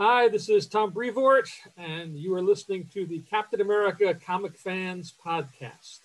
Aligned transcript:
Hi, 0.00 0.28
this 0.28 0.48
is 0.48 0.68
Tom 0.68 0.92
Brevoort, 0.92 1.50
and 1.76 2.16
you 2.16 2.32
are 2.34 2.40
listening 2.40 2.86
to 2.94 3.04
the 3.04 3.18
Captain 3.28 3.60
America 3.60 4.14
Comic 4.14 4.56
Fans 4.56 5.12
Podcast. 5.12 6.02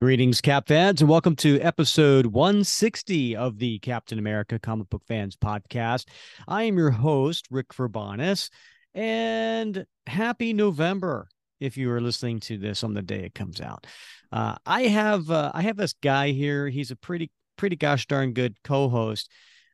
Greetings, 0.00 0.40
Cap 0.40 0.66
fans, 0.66 1.02
and 1.02 1.10
welcome 1.10 1.36
to 1.36 1.60
episode 1.60 2.24
160 2.24 3.36
of 3.36 3.58
the 3.58 3.78
Captain 3.80 4.18
America 4.18 4.58
Comic 4.58 4.88
Book 4.88 5.02
Fans 5.06 5.36
Podcast. 5.36 6.06
I 6.48 6.62
am 6.62 6.78
your 6.78 6.90
host, 6.90 7.48
Rick 7.50 7.74
Verbanis, 7.74 8.48
and 8.94 9.84
happy 10.06 10.54
November 10.54 11.28
if 11.60 11.76
you 11.76 11.90
are 11.92 12.00
listening 12.00 12.40
to 12.40 12.58
this 12.58 12.82
on 12.82 12.94
the 12.94 13.02
day 13.02 13.20
it 13.24 13.34
comes 13.34 13.60
out. 13.60 13.86
Uh, 14.32 14.56
I 14.66 14.82
have 14.82 15.30
uh, 15.30 15.52
I 15.54 15.62
have 15.62 15.76
this 15.76 15.94
guy 16.02 16.30
here. 16.30 16.68
He's 16.68 16.90
a 16.90 16.96
pretty 16.96 17.30
pretty 17.56 17.76
gosh 17.76 18.06
darn 18.06 18.32
good 18.32 18.56
co-host, 18.64 19.30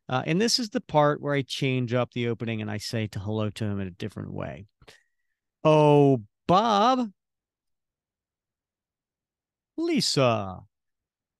uh, 0.09 0.23
and 0.27 0.41
this 0.41 0.59
is 0.59 0.71
the 0.71 0.81
part 0.81 1.21
where 1.21 1.35
I 1.35 1.43
change 1.43 1.95
up 1.95 2.13
the 2.13 2.29
opening 2.29 2.61
and 2.61 2.71
I 2.71 2.79
say 2.79 3.07
to 3.09 3.19
hello 3.19 3.51
to 3.51 3.65
him 3.65 3.81
in 3.81 3.87
a 3.87 3.93
different 3.93 4.33
way. 4.33 4.67
Oh, 5.65 6.23
Bob, 6.47 7.11
Lisa, 9.77 10.61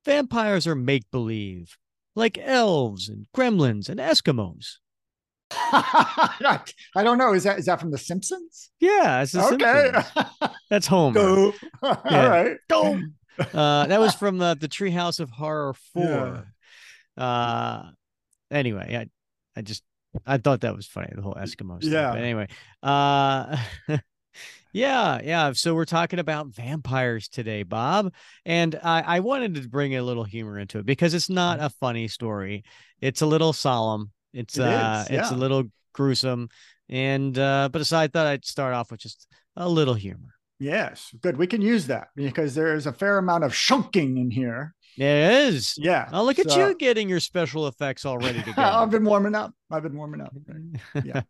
vampires 0.05 0.67
are 0.67 0.75
make 0.75 1.11
believe, 1.11 1.77
like 2.15 2.39
elves 2.39 3.09
and 3.09 3.27
gremlins 3.35 3.89
and 3.89 4.01
Eskimos. 4.01 4.79
I 5.53 6.73
don't 6.97 7.19
know. 7.19 7.33
Is 7.33 7.45
that 7.45 7.59
is 7.59 7.67
that 7.67 7.81
from 7.81 7.91
The 7.91 7.99
Simpsons? 7.99 8.71
Yeah, 8.81 9.23
it's 9.23 9.33
the 9.33 9.45
Okay. 9.55 9.93
Simpsons. 9.93 10.51
That's 10.71 10.87
Homer. 10.87 11.21
All 11.83 11.99
Yeah. 12.11 12.27
right. 12.29 12.57
Go. 12.69 13.01
Uh, 13.39 13.87
that 13.87 14.01
was 14.01 14.15
from 14.15 14.39
the 14.39 14.57
the 14.59 14.69
Treehouse 14.69 15.21
of 15.21 15.31
Horror 15.31 15.75
four. 15.93 16.53
Uh, 17.17 17.91
anyway, 18.51 18.97
I 19.57 19.59
I 19.59 19.63
just 19.63 19.83
I 20.27 20.39
thought 20.39 20.63
that 20.63 20.75
was 20.75 20.87
funny 20.87 21.09
the 21.15 21.23
whole 21.23 21.35
Eskimo 21.35 21.83
stuff. 21.83 21.93
Yeah. 21.93 22.11
But 22.11 22.21
anyway, 22.23 22.49
uh, 22.83 23.57
yeah, 24.73 25.21
yeah. 25.23 25.53
So 25.53 25.75
we're 25.75 25.85
talking 25.85 26.19
about 26.19 26.49
vampires 26.49 27.29
today, 27.29 27.63
Bob, 27.63 28.13
and 28.45 28.75
I 28.83 29.03
I 29.03 29.21
wanted 29.21 29.55
to 29.57 29.69
bring 29.69 29.95
a 29.97 30.03
little 30.03 30.25
humor 30.25 30.59
into 30.59 30.79
it 30.79 30.87
because 30.87 31.15
it's 31.15 31.31
not 31.31 31.61
a 31.61 31.71
funny 31.71 32.09
story. 32.09 32.65
It's 33.01 33.23
a 33.23 33.27
little 33.27 33.53
solemn. 33.53 34.11
It's 34.37 34.59
It 34.59 34.63
uh, 34.63 35.05
is, 35.09 35.19
it's 35.19 35.31
a 35.31 35.37
little 35.37 35.65
gruesome, 35.93 36.51
and 36.89 37.37
uh, 37.39 37.71
but 37.73 37.81
aside 37.81 38.05
I 38.05 38.09
thought 38.09 38.27
I'd 38.27 38.45
start 38.45 38.75
off 38.75 38.91
with 38.91 39.01
just 39.01 39.27
a 39.57 39.69
little 39.69 39.95
humor. 39.95 40.35
Yes. 40.59 41.15
Good. 41.21 41.37
We 41.37 41.47
can 41.47 41.61
use 41.61 41.87
that 41.89 42.09
because 42.15 42.55
there 42.55 42.75
is 42.75 42.87
a 42.87 42.93
fair 42.93 43.19
amount 43.19 43.45
of 43.45 43.53
shunking 43.53 44.19
in 44.19 44.31
here. 44.31 44.75
There 44.97 45.49
is. 45.49 45.75
Yeah. 45.77 46.09
Oh, 46.13 46.25
look 46.25 46.39
at 46.39 46.57
you 46.57 46.75
getting 46.75 47.09
your 47.09 47.21
special 47.21 47.67
effects 47.67 48.07
all 48.07 48.19
ready 48.19 48.43
to 48.43 48.53
go. 48.53 48.63
I've 48.63 48.91
been 48.91 49.05
warming 49.05 49.35
up. 49.35 49.53
I've 49.71 49.83
been 49.83 49.97
warming 49.97 50.23
up. 50.23 50.35
Yeah. 51.05 51.23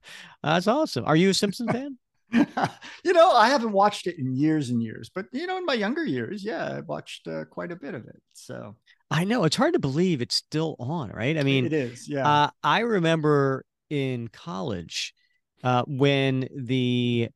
That's 0.43 0.69
awesome. 0.69 1.05
Are 1.05 1.17
you 1.17 1.31
a 1.31 1.35
Simpson 1.35 1.67
fan? 1.69 1.99
you 2.33 3.13
know, 3.13 3.31
I 3.33 3.49
haven't 3.49 3.73
watched 3.73 4.07
it 4.07 4.19
in 4.19 4.35
years 4.35 4.71
and 4.71 4.83
years, 4.83 5.11
but 5.13 5.27
you 5.33 5.47
know, 5.47 5.59
in 5.59 5.65
my 5.65 5.75
younger 5.75 6.05
years, 6.05 6.45
yeah, 6.45 6.77
I 6.77 6.81
watched 6.81 7.27
uh, 7.29 7.45
quite 7.45 7.71
a 7.71 7.77
bit 7.77 7.95
of 7.95 8.07
it. 8.07 8.21
So 8.33 8.77
I 9.11 9.25
know 9.25 9.45
it's 9.45 9.57
hard 9.57 9.75
to 9.75 9.79
believe 9.79 10.21
it's 10.21 10.35
still 10.35 10.75
on, 10.79 11.11
right? 11.11 11.39
I 11.39 11.43
mean, 11.43 11.67
it 11.67 11.73
is. 11.73 12.09
Yeah. 12.09 12.27
uh, 12.29 12.51
I 12.63 12.81
remember 12.81 13.65
in 13.89 14.29
college 14.29 15.15
uh, 15.63 15.85
when 15.87 16.49
the 16.55 17.29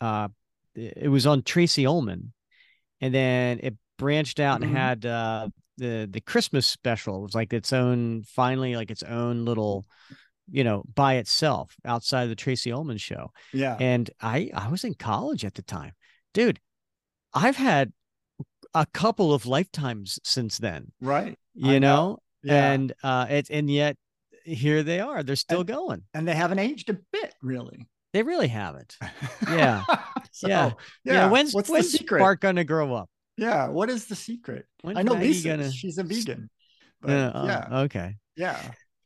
uh, 0.00 0.28
it 0.74 1.10
was 1.10 1.26
on 1.26 1.42
Tracey 1.42 1.86
Ullman, 1.86 2.32
and 3.00 3.12
then 3.12 3.58
it 3.62 3.76
branched 3.98 4.38
out 4.38 4.60
Mhm. 4.60 4.64
and 4.64 4.76
had 4.76 5.06
uh, 5.06 5.48
the 5.76 6.08
the 6.10 6.20
Christmas 6.20 6.66
special. 6.68 7.18
It 7.18 7.22
was 7.22 7.34
like 7.34 7.52
its 7.52 7.72
own, 7.72 8.22
finally, 8.22 8.76
like 8.76 8.90
its 8.92 9.02
own 9.02 9.44
little, 9.44 9.86
you 10.50 10.62
know, 10.62 10.84
by 10.94 11.14
itself 11.16 11.74
outside 11.84 12.22
of 12.24 12.28
the 12.28 12.36
Tracey 12.36 12.70
Ullman 12.70 12.98
show. 12.98 13.32
yeah. 13.52 13.76
and 13.80 14.08
I 14.20 14.50
I 14.54 14.68
was 14.68 14.84
in 14.84 14.94
college 14.94 15.44
at 15.44 15.54
the 15.54 15.62
time, 15.62 15.92
dude. 16.32 16.60
I've 17.34 17.56
had 17.56 17.92
a 18.74 18.86
couple 18.92 19.32
of 19.32 19.46
lifetimes 19.46 20.18
since 20.24 20.58
then, 20.58 20.92
right. 21.00 21.36
you 21.54 21.72
I 21.74 21.78
know, 21.78 22.18
Yeah. 22.42 22.72
and 22.72 22.92
uh, 23.02 23.26
it's 23.30 23.50
and 23.50 23.70
yet 23.70 23.96
here 24.44 24.82
they 24.82 25.00
are. 25.00 25.22
They're 25.22 25.36
still 25.36 25.64
going. 25.64 26.02
and 26.14 26.26
they 26.26 26.34
haven't 26.34 26.58
aged 26.58 26.90
a 26.90 26.98
bit, 27.12 27.34
really. 27.42 27.86
They 28.12 28.22
really 28.22 28.48
haven't. 28.48 28.96
Yeah. 29.48 29.84
so, 30.32 30.48
Yeah. 30.48 30.72
yeah. 31.04 31.12
Yeah. 31.12 31.30
When's 31.30 31.54
What's 31.54 31.68
when's 31.70 31.92
the 31.92 31.98
secret? 31.98 32.18
Spark 32.20 32.40
gonna 32.40 32.64
grow 32.64 32.94
up? 32.94 33.08
Yeah. 33.36 33.68
What 33.68 33.88
is 33.90 34.06
the 34.06 34.14
secret? 34.16 34.66
When's 34.82 34.98
I 34.98 35.02
know 35.02 35.14
Maggie 35.14 35.28
Lisa. 35.28 35.48
gonna- 35.48 35.72
She's 35.72 35.98
a 35.98 36.02
vegan. 36.04 36.50
But 37.00 37.10
Uh, 37.10 37.32
oh, 37.34 37.46
yeah. 37.46 37.80
Okay. 37.84 38.16
Yeah. 38.36 38.60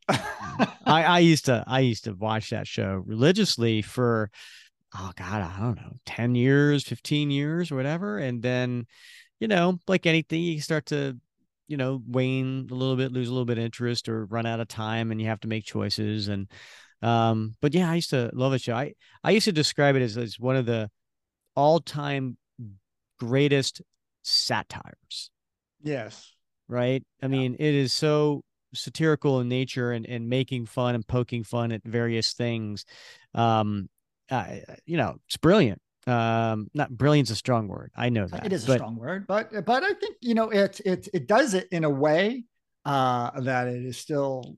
I 0.08 1.04
I 1.04 1.18
used 1.20 1.44
to 1.46 1.64
I 1.66 1.80
used 1.80 2.04
to 2.04 2.12
watch 2.14 2.50
that 2.50 2.66
show 2.66 3.02
religiously 3.06 3.82
for 3.82 4.30
oh 4.96 5.12
god 5.16 5.42
I 5.42 5.60
don't 5.60 5.76
know 5.76 5.96
ten 6.06 6.34
years, 6.34 6.84
fifteen 6.84 7.30
years, 7.30 7.70
or 7.70 7.76
whatever, 7.76 8.18
and 8.18 8.42
then 8.42 8.86
you 9.42 9.48
know 9.48 9.80
like 9.88 10.06
anything 10.06 10.40
you 10.40 10.60
start 10.60 10.86
to 10.86 11.18
you 11.66 11.76
know 11.76 12.00
wane 12.06 12.68
a 12.70 12.74
little 12.74 12.94
bit, 12.94 13.10
lose 13.10 13.28
a 13.28 13.32
little 13.32 13.44
bit 13.44 13.58
of 13.58 13.64
interest, 13.64 14.08
or 14.08 14.26
run 14.26 14.46
out 14.46 14.60
of 14.60 14.68
time, 14.68 15.10
and 15.10 15.20
you 15.20 15.26
have 15.26 15.40
to 15.40 15.48
make 15.48 15.64
choices. 15.64 16.28
And 16.28 16.48
um, 17.02 17.56
but 17.60 17.74
yeah, 17.74 17.90
I 17.90 17.96
used 17.96 18.10
to 18.10 18.30
love 18.32 18.52
the 18.52 18.60
show. 18.60 18.74
I 18.74 18.94
I 19.24 19.32
used 19.32 19.46
to 19.46 19.52
describe 19.52 19.96
it 19.96 20.02
as 20.02 20.16
as 20.16 20.38
one 20.38 20.54
of 20.54 20.64
the 20.66 20.88
all 21.56 21.80
time 21.80 22.36
greatest 23.18 23.82
satires 24.22 25.30
yes. 25.82 26.32
right? 26.68 27.02
I 27.20 27.26
mean, 27.26 27.56
it 27.58 27.74
is 27.74 27.92
so 27.92 28.42
satirical 28.74 29.40
in 29.40 29.48
nature 29.48 29.90
and, 29.90 30.06
and 30.06 30.28
making 30.28 30.66
fun 30.66 30.94
and 30.94 31.06
poking 31.06 31.42
fun 31.42 31.72
at 31.72 31.82
various 31.84 32.32
things. 32.32 32.84
Um, 33.34 33.88
uh, 34.30 34.46
you 34.86 34.96
know, 34.96 35.16
it's 35.26 35.36
brilliant. 35.36 35.80
Um, 36.06 36.68
not 36.74 36.90
brilliant's 36.90 37.30
a 37.30 37.36
strong 37.36 37.68
word. 37.68 37.92
I 37.96 38.08
know 38.08 38.26
that. 38.26 38.44
It 38.44 38.52
is 38.52 38.64
a 38.64 38.66
but 38.66 38.74
strong 38.74 38.96
word, 38.96 39.26
but 39.26 39.64
but 39.64 39.84
I 39.84 39.92
think 39.94 40.16
you 40.20 40.34
know 40.34 40.50
it 40.50 40.80
it 40.84 41.08
it 41.14 41.26
does 41.26 41.54
it 41.54 41.68
in 41.70 41.84
a 41.84 41.90
way 41.90 42.44
uh, 42.84 43.40
that 43.40 43.68
it 43.68 43.84
is 43.84 43.98
still 43.98 44.56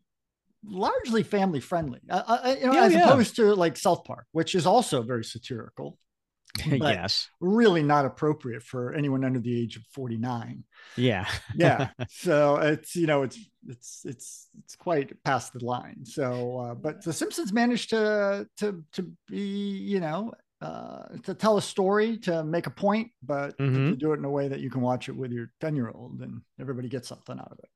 largely 0.65 1.23
family 1.23 1.61
friendly. 1.61 2.01
Uh, 2.09 2.23
uh, 2.27 2.55
you 2.59 2.67
know, 2.67 2.73
Yeah, 2.73 2.85
as 2.85 2.93
yeah. 2.95 3.11
opposed 3.11 3.37
to 3.37 3.55
like 3.55 3.77
South 3.77 4.05
Park, 4.05 4.27
which 4.33 4.55
is 4.55 4.65
also 4.67 5.03
very 5.03 5.25
satirical, 5.25 5.99
yes, 6.65 7.29
really 7.41 7.83
not 7.83 8.07
appropriate 8.07 8.63
for 8.63 8.95
anyone 8.95 9.25
under 9.25 9.41
the 9.41 9.61
age 9.61 9.77
of 9.77 9.83
forty 9.91 10.17
nine. 10.17 10.65
yeah, 10.97 11.27
yeah 11.55 11.91
so 12.09 12.57
it's 12.57 12.97
you 12.97 13.07
know 13.07 13.23
it's 13.23 13.39
it's 13.69 14.03
it's 14.05 14.49
it's 14.63 14.77
quite 14.77 15.23
past 15.25 15.53
the 15.53 15.65
line 15.65 16.05
so 16.05 16.59
uh, 16.59 16.75
but 16.75 17.03
the 17.05 17.13
simpsons 17.13 17.53
managed 17.53 17.91
to 17.91 18.49
to 18.59 18.85
to 18.93 19.11
be 19.27 19.39
you 19.39 20.01
know 20.01 20.33
uh 20.61 21.05
to 21.23 21.35
tell 21.35 21.57
a 21.57 21.63
story 21.63 22.17
to 22.17 22.45
make 22.45 22.67
a 22.67 22.71
point 22.71 23.11
but 23.23 23.57
to- 23.59 23.91
to, 23.91 23.97
do 23.97 24.13
it 24.13 24.19
in 24.19 24.25
a 24.25 24.31
way 24.31 24.49
that 24.49 24.61
you 24.61 24.71
can 24.71 24.81
watch 24.81 25.09
it 25.09 25.17
with 25.17 25.33
your 25.33 25.51
10 25.61 25.77
year 25.77 25.91
old 25.91 26.21
and 26.21 26.43
everybody 26.61 26.89
gets 26.89 27.09
something 27.09 27.39
out 27.39 27.51
of 27.51 27.59
it 27.59 27.69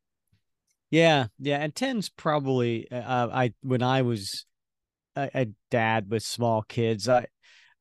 yeah, 0.91 1.27
yeah. 1.39 1.59
And 1.59 1.75
ten's 1.75 2.09
probably 2.09 2.91
uh, 2.91 3.29
I 3.31 3.53
when 3.63 3.83
I 3.83 4.03
was 4.03 4.47
a, 5.17 5.31
a 5.35 5.47
dad 5.71 6.11
with 6.11 6.23
small 6.23 6.63
kids, 6.63 7.09
I, 7.09 7.27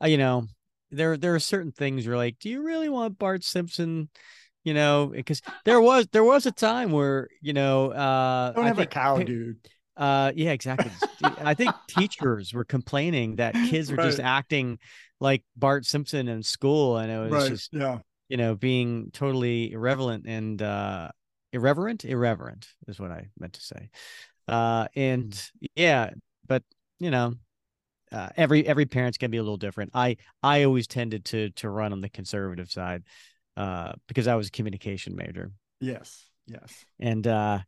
I 0.01 0.07
you 0.07 0.17
know 0.17 0.47
there 0.91 1.15
there 1.17 1.35
are 1.35 1.39
certain 1.39 1.71
things 1.71 2.05
you're 2.05 2.17
like, 2.17 2.39
do 2.39 2.49
you 2.49 2.63
really 2.63 2.89
want 2.89 3.17
Bart 3.17 3.43
Simpson? 3.43 4.09
You 4.63 4.73
know, 4.73 5.07
because 5.07 5.41
there 5.63 5.79
was 5.79 6.07
there 6.11 6.23
was 6.23 6.45
a 6.45 6.51
time 6.51 6.91
where 6.91 7.29
you 7.41 7.53
know 7.53 7.91
uh 7.91 8.51
don't 8.51 8.65
I 8.65 8.67
have 8.67 8.79
a 8.79 8.85
cow 8.85 9.19
dude 9.19 9.65
Uh, 9.97 10.31
yeah, 10.35 10.51
exactly. 10.51 10.91
I 11.43 11.53
think 11.53 11.75
teachers 11.87 12.53
were 12.53 12.63
complaining 12.63 13.37
that 13.37 13.53
kids 13.55 13.91
were 13.91 13.97
just 13.97 14.19
acting 14.19 14.77
like 15.19 15.43
Bart 15.55 15.85
Simpson 15.85 16.27
in 16.27 16.43
school, 16.43 16.97
and 16.97 17.11
it 17.11 17.17
was 17.17 17.31
right 17.31 17.49
just 17.49 17.73
yeah 17.73 17.99
you 18.29 18.37
know 18.37 18.55
being 18.55 19.09
totally 19.11 19.71
irrelevant 19.71 20.25
and 20.27 20.61
uh, 20.61 21.09
irreverent. 21.51 22.05
Irreverent 22.05 22.67
is 22.87 22.99
what 22.99 23.11
I 23.11 23.29
meant 23.39 23.53
to 23.53 23.61
say. 23.61 23.89
Uh, 24.47 24.87
and 24.95 25.41
yeah, 25.75 26.11
but 26.47 26.63
you 26.99 27.11
know, 27.11 27.33
uh, 28.11 28.29
every 28.37 28.65
every 28.67 28.85
parent's 28.85 29.17
gonna 29.17 29.29
be 29.29 29.37
a 29.37 29.43
little 29.43 29.57
different. 29.57 29.91
I 29.93 30.17
I 30.43 30.63
always 30.63 30.87
tended 30.87 31.25
to 31.25 31.49
to 31.51 31.69
run 31.69 31.91
on 31.91 32.01
the 32.01 32.09
conservative 32.09 32.69
side, 32.69 33.03
uh, 33.55 33.93
because 34.07 34.27
I 34.27 34.35
was 34.35 34.47
a 34.47 34.51
communication 34.51 35.15
major. 35.15 35.51
yes 35.79 36.29
yes 36.47 36.85
And 36.99 37.25
uh 37.27 37.59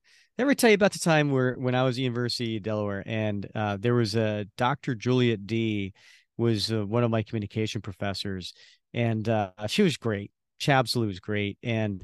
ever 0.43 0.55
tell 0.55 0.69
you 0.69 0.75
about 0.75 0.93
the 0.93 0.99
time 0.99 1.31
where 1.31 1.55
when 1.55 1.75
I 1.75 1.83
was 1.83 1.97
at 1.97 2.01
University 2.01 2.57
of 2.57 2.63
Delaware 2.63 3.03
and 3.05 3.47
uh 3.55 3.77
there 3.79 3.93
was 3.95 4.15
a 4.15 4.45
Dr. 4.57 4.95
Juliet 4.95 5.45
D 5.45 5.93
was 6.37 6.71
uh, 6.71 6.85
one 6.85 7.03
of 7.03 7.11
my 7.11 7.23
communication 7.23 7.81
professors 7.81 8.53
and 8.93 9.27
uh 9.27 9.51
she 9.67 9.81
was 9.83 9.97
great. 9.97 10.31
She 10.57 10.71
absolutely 10.71 11.09
was 11.11 11.19
great. 11.19 11.57
And 11.63 12.03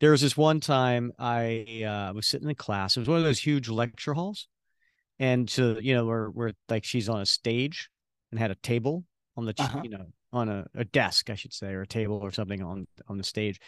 there 0.00 0.12
was 0.12 0.20
this 0.20 0.36
one 0.36 0.60
time 0.60 1.12
I 1.18 1.84
uh 1.86 2.12
was 2.14 2.26
sitting 2.26 2.48
in 2.48 2.54
class. 2.54 2.96
It 2.96 3.00
was 3.00 3.08
one 3.08 3.18
of 3.18 3.24
those 3.24 3.40
huge 3.40 3.68
lecture 3.68 4.14
halls. 4.14 4.48
And 5.18 5.48
so, 5.48 5.78
you 5.80 5.94
know, 5.94 6.06
where 6.06 6.28
where 6.28 6.52
like 6.68 6.84
she's 6.84 7.08
on 7.08 7.20
a 7.20 7.26
stage 7.26 7.88
and 8.30 8.40
had 8.40 8.50
a 8.50 8.56
table 8.56 9.04
on 9.36 9.44
the 9.46 9.54
Uh-huh. 9.58 9.82
you 9.82 9.90
know 9.90 10.06
on 10.32 10.48
a, 10.48 10.66
a 10.74 10.84
desk, 10.84 11.30
I 11.30 11.34
should 11.34 11.52
say, 11.52 11.72
or 11.72 11.82
a 11.82 11.86
table 11.86 12.16
or 12.16 12.30
something 12.32 12.62
on 12.62 12.86
on 13.08 13.18
the 13.18 13.24
stage, 13.24 13.60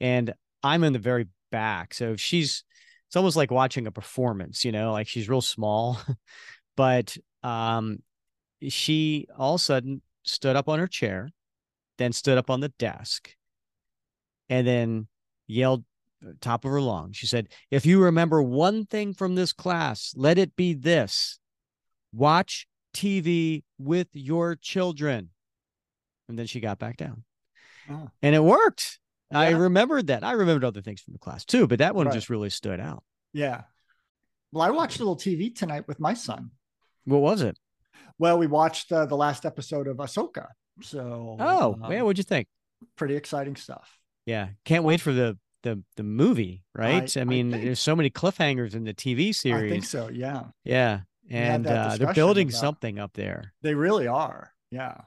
and 0.00 0.32
I'm 0.62 0.84
in 0.84 0.92
the 0.92 0.98
very 0.98 1.26
back. 1.50 1.94
So 1.94 2.16
she's 2.16 2.64
it's 3.12 3.16
almost 3.18 3.36
like 3.36 3.50
watching 3.50 3.86
a 3.86 3.90
performance, 3.90 4.64
you 4.64 4.72
know, 4.72 4.90
like 4.90 5.06
she's 5.06 5.28
real 5.28 5.42
small, 5.42 5.98
but 6.78 7.14
um, 7.42 7.98
she 8.66 9.26
all 9.36 9.56
of 9.56 9.60
a 9.60 9.62
sudden 9.62 10.00
stood 10.24 10.56
up 10.56 10.66
on 10.66 10.78
her 10.78 10.86
chair, 10.86 11.28
then 11.98 12.14
stood 12.14 12.38
up 12.38 12.48
on 12.48 12.60
the 12.60 12.70
desk, 12.70 13.36
and 14.48 14.66
then 14.66 15.08
yelled 15.46 15.84
uh, 16.26 16.30
top 16.40 16.64
of 16.64 16.70
her 16.70 16.80
lungs. 16.80 17.18
She 17.18 17.26
said, 17.26 17.48
If 17.70 17.84
you 17.84 18.02
remember 18.02 18.42
one 18.42 18.86
thing 18.86 19.12
from 19.12 19.34
this 19.34 19.52
class, 19.52 20.14
let 20.16 20.38
it 20.38 20.56
be 20.56 20.72
this 20.72 21.38
watch 22.14 22.66
TV 22.94 23.62
with 23.76 24.08
your 24.14 24.56
children. 24.56 25.28
And 26.30 26.38
then 26.38 26.46
she 26.46 26.60
got 26.60 26.78
back 26.78 26.96
down. 26.96 27.24
Oh. 27.90 28.08
And 28.22 28.34
it 28.34 28.42
worked. 28.42 29.00
Yeah. 29.32 29.40
I 29.40 29.50
remembered 29.50 30.08
that. 30.08 30.24
I 30.24 30.32
remembered 30.32 30.64
other 30.64 30.82
things 30.82 31.00
from 31.00 31.12
the 31.12 31.18
class 31.18 31.44
too, 31.44 31.66
but 31.66 31.78
that 31.78 31.94
one 31.94 32.06
right. 32.06 32.14
just 32.14 32.30
really 32.30 32.50
stood 32.50 32.80
out. 32.80 33.02
Yeah. 33.32 33.62
Well, 34.52 34.62
I 34.62 34.70
watched 34.70 35.00
a 35.00 35.02
little 35.02 35.16
TV 35.16 35.54
tonight 35.54 35.88
with 35.88 35.98
my 35.98 36.14
son. 36.14 36.50
What 37.04 37.22
was 37.22 37.42
it? 37.42 37.58
Well, 38.18 38.38
we 38.38 38.46
watched 38.46 38.92
uh, 38.92 39.06
the 39.06 39.16
last 39.16 39.46
episode 39.46 39.88
of 39.88 39.96
Ahsoka. 39.96 40.48
So, 40.82 41.36
oh, 41.40 41.78
um, 41.82 41.90
yeah, 41.90 42.02
what'd 42.02 42.18
you 42.18 42.24
think? 42.24 42.46
Pretty 42.96 43.16
exciting 43.16 43.56
stuff. 43.56 43.98
Yeah, 44.26 44.48
can't 44.64 44.84
wait 44.84 45.00
for 45.00 45.12
the 45.12 45.38
the 45.62 45.82
the 45.96 46.02
movie. 46.02 46.64
Right? 46.74 47.16
I, 47.16 47.20
I 47.22 47.24
mean, 47.24 47.54
I 47.54 47.64
there's 47.64 47.80
so 47.80 47.96
many 47.96 48.10
cliffhangers 48.10 48.74
in 48.74 48.84
the 48.84 48.94
TV 48.94 49.34
series. 49.34 49.70
I 49.70 49.74
think 49.74 49.84
so. 49.84 50.10
Yeah. 50.12 50.44
Yeah, 50.64 51.00
and 51.30 51.66
uh, 51.66 51.96
they're 51.96 52.14
building 52.14 52.48
about, 52.48 52.60
something 52.60 52.98
up 52.98 53.12
there. 53.14 53.54
They 53.62 53.74
really 53.74 54.06
are. 54.06 54.52
Yeah. 54.70 55.02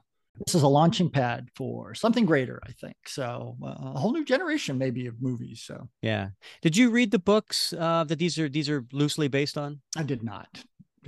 This 0.45 0.55
is 0.55 0.63
a 0.63 0.67
launching 0.67 1.09
pad 1.09 1.49
for 1.55 1.93
something 1.93 2.25
greater, 2.25 2.59
I 2.67 2.71
think. 2.73 2.95
So 3.07 3.55
uh, 3.63 3.75
a 3.95 3.99
whole 3.99 4.11
new 4.11 4.25
generation, 4.25 4.77
maybe, 4.77 5.07
of 5.07 5.21
movies. 5.21 5.63
So 5.65 5.87
yeah. 6.01 6.29
Did 6.61 6.75
you 6.75 6.89
read 6.89 7.11
the 7.11 7.19
books 7.19 7.73
uh, 7.77 8.03
that 8.05 8.19
these 8.19 8.37
are 8.37 8.49
these 8.49 8.69
are 8.69 8.85
loosely 8.91 9.27
based 9.27 9.57
on? 9.57 9.81
I 9.95 10.03
did 10.03 10.23
not. 10.23 10.63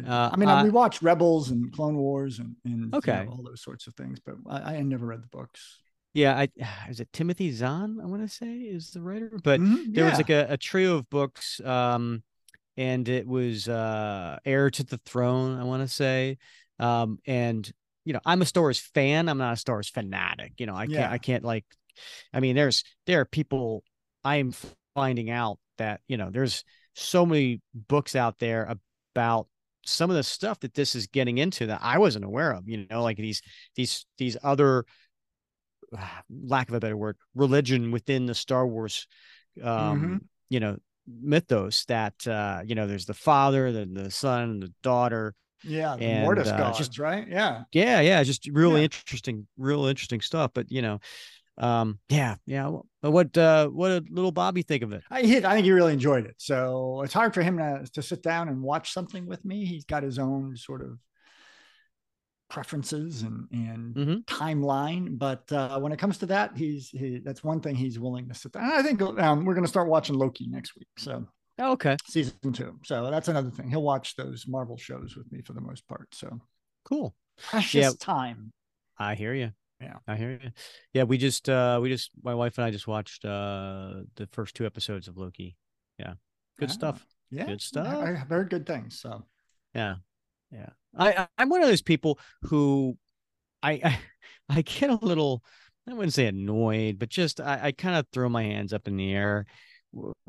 Uh, 0.05 0.29
I 0.31 0.37
mean, 0.37 0.47
uh, 0.47 0.63
we 0.63 0.69
watched 0.69 1.01
Rebels 1.01 1.49
and 1.49 1.71
Clone 1.73 1.97
Wars 1.97 2.39
and, 2.39 2.55
and 2.65 2.93
okay. 2.93 3.21
You 3.21 3.25
know, 3.25 3.31
all 3.31 3.43
those 3.43 3.63
sorts 3.63 3.87
of 3.87 3.95
things, 3.95 4.19
but 4.23 4.35
I, 4.47 4.75
I 4.75 4.81
never 4.81 5.07
read 5.07 5.23
the 5.23 5.27
books. 5.27 5.79
Yeah, 6.13 6.37
I 6.37 6.49
is 6.89 6.99
it 6.99 7.11
Timothy 7.13 7.51
Zahn? 7.51 7.99
I 8.01 8.05
want 8.05 8.21
to 8.21 8.33
say 8.33 8.47
is 8.47 8.91
the 8.91 9.01
writer, 9.01 9.39
but 9.43 9.59
mm-hmm, 9.59 9.93
there 9.93 10.03
yeah. 10.03 10.09
was 10.09 10.19
like 10.19 10.29
a, 10.29 10.47
a, 10.49 10.57
trio 10.57 10.95
of 10.95 11.09
books, 11.09 11.59
um, 11.61 12.23
and 12.75 13.07
it 13.09 13.27
was 13.27 13.67
uh, 13.67 14.37
Heir 14.45 14.69
to 14.71 14.83
the 14.83 14.99
Throne. 15.05 15.59
I 15.59 15.63
want 15.63 15.83
to 15.83 15.87
say, 15.87 16.37
um, 16.79 17.19
and 17.25 17.69
you 18.07 18.13
know, 18.13 18.21
I'm 18.25 18.41
a 18.41 18.45
Star 18.45 18.63
Wars 18.63 18.79
fan. 18.79 19.27
I'm 19.27 19.37
not 19.37 19.53
a 19.53 19.57
Star 19.57 19.75
Wars 19.75 19.89
fanatic. 19.89 20.53
You 20.57 20.65
know, 20.65 20.75
I 20.75 20.87
can't, 20.87 21.11
I 21.11 21.17
can't 21.17 21.43
like, 21.43 21.65
I 22.33 22.39
mean, 22.39 22.55
there's 22.55 22.83
there 23.05 23.19
are 23.19 23.25
people 23.25 23.83
I'm 24.23 24.53
finding 24.95 25.29
out 25.29 25.59
that 25.77 25.99
you 26.07 26.15
know 26.15 26.29
there's 26.31 26.63
so 26.95 27.25
many 27.25 27.61
books 27.73 28.15
out 28.15 28.39
there 28.39 28.75
about 29.11 29.47
some 29.85 30.09
of 30.09 30.15
the 30.15 30.23
stuff 30.23 30.61
that 30.61 30.73
this 30.73 30.95
is 30.95 31.07
getting 31.07 31.37
into 31.37 31.65
that 31.67 31.81
I 31.83 31.97
wasn't 31.97 32.25
aware 32.25 32.51
of, 32.51 32.67
you 32.67 32.87
know, 32.89 33.03
like 33.03 33.17
these 33.17 33.41
these 33.75 34.05
these 34.17 34.37
other 34.41 34.85
lack 36.29 36.69
of 36.69 36.75
a 36.75 36.79
better 36.79 36.97
word, 36.97 37.17
religion 37.35 37.91
within 37.91 38.25
the 38.25 38.35
Star 38.35 38.65
Wars 38.65 39.05
um, 39.63 40.01
mm-hmm. 40.01 40.17
you 40.49 40.59
know, 40.59 40.77
mythos 41.07 41.85
that 41.85 42.25
uh, 42.25 42.61
you 42.65 42.75
know, 42.75 42.87
there's 42.87 43.05
the 43.05 43.13
father, 43.13 43.71
then 43.71 43.93
the 43.93 44.11
son, 44.11 44.59
the 44.59 44.73
daughter. 44.81 45.33
Yeah, 45.63 45.95
and, 45.95 46.23
Mortis 46.23 46.47
uh, 46.47 46.57
gods, 46.57 46.77
just, 46.77 46.99
right? 46.99 47.27
Yeah. 47.27 47.63
Yeah, 47.71 48.01
yeah, 48.01 48.23
just 48.23 48.47
really 48.47 48.81
yeah. 48.81 48.85
interesting, 48.85 49.47
real 49.57 49.85
interesting 49.85 50.21
stuff. 50.21 50.51
But 50.53 50.71
you 50.71 50.81
know, 50.81 50.99
um 51.59 51.97
yeah 52.09 52.35
yeah 52.45 52.69
what 53.01 53.35
uh 53.37 53.67
what 53.67 53.89
did 53.89 54.11
little 54.11 54.31
bobby 54.31 54.61
think 54.61 54.83
of 54.83 54.93
it 54.93 55.01
i 55.09 55.21
hit 55.23 55.43
i 55.43 55.55
think 55.55 55.65
he 55.65 55.71
really 55.71 55.93
enjoyed 55.93 56.25
it 56.25 56.35
so 56.37 57.01
it's 57.01 57.13
hard 57.13 57.33
for 57.33 57.41
him 57.41 57.57
to, 57.57 57.83
to 57.93 58.01
sit 58.01 58.21
down 58.21 58.47
and 58.47 58.61
watch 58.61 58.93
something 58.93 59.25
with 59.25 59.43
me 59.43 59.65
he's 59.65 59.85
got 59.85 60.03
his 60.03 60.19
own 60.19 60.55
sort 60.55 60.81
of 60.81 60.99
preferences 62.49 63.23
and 63.23 63.47
and 63.51 63.95
mm-hmm. 63.95 64.17
timeline 64.27 65.17
but 65.17 65.51
uh 65.51 65.79
when 65.79 65.91
it 65.91 65.99
comes 65.99 66.19
to 66.19 66.27
that 66.27 66.55
he's 66.55 66.89
he 66.89 67.19
that's 67.23 67.43
one 67.43 67.59
thing 67.59 67.75
he's 67.75 67.99
willing 67.99 68.27
to 68.27 68.35
sit 68.35 68.51
down 68.51 68.63
and 68.63 68.73
i 68.73 68.81
think 68.83 69.01
um, 69.01 69.43
we're 69.43 69.55
going 69.55 69.65
to 69.65 69.69
start 69.69 69.89
watching 69.89 70.15
loki 70.15 70.47
next 70.47 70.75
week 70.75 70.87
so 70.97 71.25
oh, 71.59 71.71
okay 71.73 71.97
season 72.07 72.53
two 72.53 72.77
so 72.83 73.09
that's 73.09 73.27
another 73.27 73.49
thing 73.49 73.69
he'll 73.69 73.81
watch 73.81 74.15
those 74.15 74.45
marvel 74.47 74.77
shows 74.77 75.15
with 75.15 75.31
me 75.31 75.41
for 75.41 75.53
the 75.53 75.61
most 75.61 75.87
part 75.87 76.07
so 76.13 76.39
cool 76.85 77.15
precious 77.49 77.85
yeah. 77.85 77.91
time 77.99 78.51
i 78.97 79.15
hear 79.15 79.33
you 79.33 79.51
yeah. 79.79 79.97
I 80.07 80.15
hear 80.15 80.39
you. 80.43 80.49
Yeah, 80.93 81.03
we 81.03 81.17
just 81.17 81.47
uh 81.49 81.79
we 81.81 81.89
just 81.89 82.11
my 82.23 82.33
wife 82.33 82.57
and 82.57 82.65
I 82.65 82.71
just 82.71 82.87
watched 82.87 83.25
uh 83.25 84.01
the 84.15 84.27
first 84.31 84.55
two 84.55 84.65
episodes 84.65 85.07
of 85.07 85.17
Loki. 85.17 85.55
Yeah. 85.99 86.13
Good 86.59 86.71
stuff. 86.71 87.05
Yeah. 87.29 87.45
Good 87.45 87.61
stuff. 87.61 87.87
I, 87.87 88.15
have 88.15 88.29
heard 88.29 88.49
good 88.49 88.65
things. 88.65 88.99
So 88.99 89.25
yeah. 89.73 89.95
Yeah. 90.51 90.69
I, 90.97 91.27
I 91.37 91.43
am 91.43 91.49
one 91.49 91.61
of 91.61 91.67
those 91.67 91.83
people 91.83 92.19
who 92.43 92.97
I, 93.61 93.73
I 93.83 93.99
I 94.49 94.61
get 94.61 94.89
a 94.89 94.95
little 94.95 95.43
I 95.87 95.93
wouldn't 95.93 96.13
say 96.13 96.25
annoyed, 96.25 96.99
but 96.99 97.09
just 97.09 97.39
I, 97.39 97.59
I 97.63 97.71
kind 97.71 97.95
of 97.95 98.07
throw 98.11 98.27
my 98.29 98.43
hands 98.43 98.73
up 98.73 98.87
in 98.87 98.97
the 98.97 99.13
air. 99.13 99.45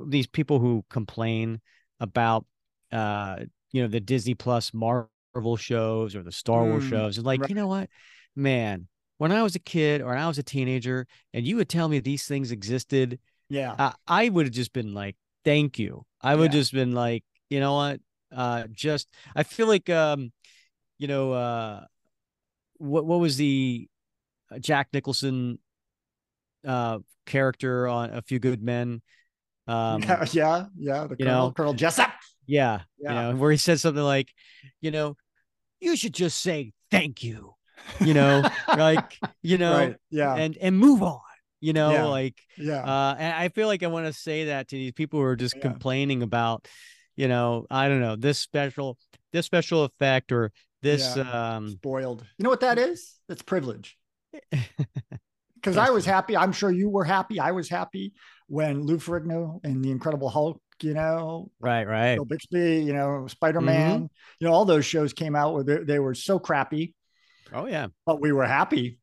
These 0.07 0.27
people 0.27 0.59
who 0.59 0.85
complain 0.91 1.61
about 2.01 2.47
uh 2.93 3.37
you 3.73 3.83
know 3.83 3.89
the 3.89 4.01
Disney 4.01 4.35
Plus 4.35 4.73
Marvel 4.73 5.57
shows 5.57 6.17
or 6.17 6.23
the 6.23 6.33
Star 6.33 6.65
Wars 6.65 6.85
mm, 6.85 6.91
shows. 6.91 7.17
and 7.17 7.27
like, 7.27 7.41
right. 7.41 7.51
you 7.51 7.57
know 7.57 7.67
what? 7.67 7.91
Man, 8.35 8.89
when 9.19 9.33
I 9.33 9.43
was 9.43 9.55
a 9.55 9.61
kid 9.61 10.01
or 10.01 10.17
I 10.17 10.27
was 10.27 10.39
a 10.39 10.43
teenager 10.43 11.07
and 11.35 11.47
you 11.47 11.57
would 11.57 11.69
tell 11.69 11.89
me 11.89 11.99
these 11.99 12.27
things 12.27 12.51
existed, 12.51 13.19
yeah, 13.49 13.75
uh, 13.79 13.93
I 14.07 14.29
would 14.29 14.47
have 14.47 14.55
just 14.55 14.73
been 14.73 14.95
like, 14.95 15.17
thank 15.45 15.79
you. 15.79 16.05
I 16.21 16.35
would 16.35 16.53
yeah. 16.53 16.61
just 16.61 16.73
been 16.73 16.93
like, 16.93 17.25
you 17.51 17.61
know 17.61 17.75
what? 17.75 18.01
Uh, 18.35 18.65
just 18.71 19.09
I 19.35 19.43
feel 19.43 19.67
like 19.67 19.89
um, 19.91 20.33
you 20.99 21.09
know, 21.09 21.33
uh, 21.33 21.85
what 22.77 23.07
what 23.07 23.21
was 23.21 23.37
the 23.37 23.89
uh, 24.51 24.59
Jack 24.59 24.89
Nicholson 24.93 25.59
uh 26.67 26.99
character 27.25 27.87
on 27.87 28.11
A 28.11 28.23
Few 28.23 28.39
Good 28.39 28.63
Men? 28.63 29.03
Um, 29.69 30.03
yeah, 30.03 30.25
yeah, 30.33 30.65
yeah. 30.77 31.07
The 31.07 31.17
Colonel, 31.17 31.47
know, 31.49 31.53
Colonel 31.53 31.75
Jessup. 31.75 32.11
Yeah, 32.47 32.81
yeah. 32.99 33.29
You 33.29 33.33
know, 33.35 33.39
where 33.39 33.51
he 33.51 33.59
says 33.59 33.83
something 33.83 34.03
like, 34.03 34.33
you 34.81 34.91
know, 34.91 35.17
you 35.81 35.97
should 35.97 36.15
just 36.15 36.41
say 36.41 36.73
thank 36.91 37.23
you 37.23 37.55
you 38.01 38.15
know, 38.15 38.43
like, 38.69 39.19
you 39.43 39.59
know, 39.59 39.73
right. 39.73 39.97
yeah, 40.11 40.35
and 40.35 40.57
and 40.57 40.79
move 40.79 41.03
on. 41.03 41.21
You 41.61 41.73
know, 41.73 41.91
yeah. 41.91 42.05
like, 42.05 42.41
yeah. 42.57 42.85
Uh, 42.85 43.17
and 43.19 43.35
I 43.35 43.49
feel 43.49 43.67
like 43.67 43.83
I 43.83 43.89
want 43.89 44.07
to 44.07 44.13
say 44.13 44.45
that 44.45 44.69
to 44.69 44.77
these 44.77 44.93
people 44.93 45.19
who 45.19 45.25
are 45.25 45.35
just 45.35 45.57
yeah. 45.57 45.63
complaining 45.63 46.23
about, 46.23 46.69
you 47.17 47.27
know, 47.27 47.67
I 47.69 47.89
don't 47.89 48.01
know, 48.01 48.15
this 48.15 48.39
special, 48.39 48.97
this 49.33 49.45
special 49.45 49.83
effect 49.83 50.31
or 50.31 50.53
this 50.83 51.17
yeah. 51.17 51.57
um 51.57 51.71
spoiled. 51.71 52.25
You 52.39 52.45
know 52.45 52.51
what 52.51 52.61
that 52.61 52.79
is? 52.79 53.15
That's 53.29 53.43
privilege. 53.43 53.97
Because 55.55 55.77
I 55.77 55.91
was 55.91 56.07
happy. 56.07 56.37
I'm 56.37 56.53
sure 56.53 56.71
you 56.71 56.89
were 56.89 57.03
happy. 57.03 57.41
I 57.41 57.51
was 57.51 57.69
happy 57.69 58.13
when 58.49 58.83
Lou 58.83 58.99
Ferrigno 58.99 59.61
and 59.65 59.85
the 59.85 59.91
Incredible 59.91 60.29
Hulk 60.29 60.61
you 60.81 60.95
know, 60.95 61.51
right, 61.59 61.89
right, 61.89 62.15
Bill 62.15 62.25
Bixby, 62.25 62.85
you 62.85 62.93
know, 62.93 63.27
Spider 63.27 63.61
Man, 63.61 63.97
mm-hmm. 63.97 64.07
you 64.39 64.47
know, 64.47 64.53
all 64.53 64.65
those 64.65 64.87
shows 64.87 65.13
came 65.13 65.35
out 65.35 65.53
where 65.53 65.65
they, 65.65 65.79
they, 65.79 65.99
were 65.99 66.15
so 66.15 66.39
crappy, 66.39 66.95
Oh 67.53 67.67
yeah, 67.67 67.89
but 68.07 68.21
we 68.21 68.33
were 68.33 68.47
happy. 68.47 68.99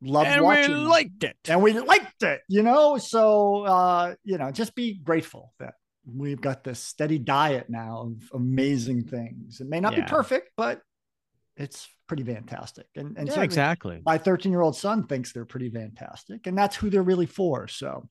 Loved 0.00 0.28
and 0.28 0.42
watching. 0.42 0.70
we 0.70 0.76
liked 0.78 1.24
it, 1.24 1.36
and 1.48 1.62
we 1.62 1.78
liked 1.78 2.22
it. 2.22 2.40
You 2.48 2.62
know, 2.62 2.98
so 2.98 3.64
uh, 3.64 4.14
you 4.24 4.38
know, 4.38 4.50
just 4.50 4.74
be 4.74 4.94
grateful 4.94 5.52
that 5.60 5.74
we've 6.04 6.40
got 6.40 6.64
this 6.64 6.80
steady 6.80 7.18
diet 7.18 7.66
now 7.68 8.00
of 8.06 8.30
amazing 8.34 9.04
things. 9.04 9.60
It 9.60 9.68
may 9.68 9.80
not 9.80 9.92
yeah. 9.92 10.00
be 10.00 10.06
perfect, 10.08 10.50
but 10.56 10.80
it's 11.56 11.88
pretty 12.08 12.24
fantastic. 12.24 12.86
And, 12.96 13.16
and 13.16 13.28
yeah, 13.28 13.42
exactly. 13.42 14.02
My 14.04 14.18
13 14.18 14.50
year 14.50 14.62
old 14.62 14.76
son 14.76 15.06
thinks 15.06 15.32
they're 15.32 15.44
pretty 15.44 15.70
fantastic, 15.70 16.46
and 16.46 16.58
that's 16.58 16.74
who 16.74 16.90
they're 16.90 17.02
really 17.02 17.26
for. 17.26 17.68
So 17.68 18.08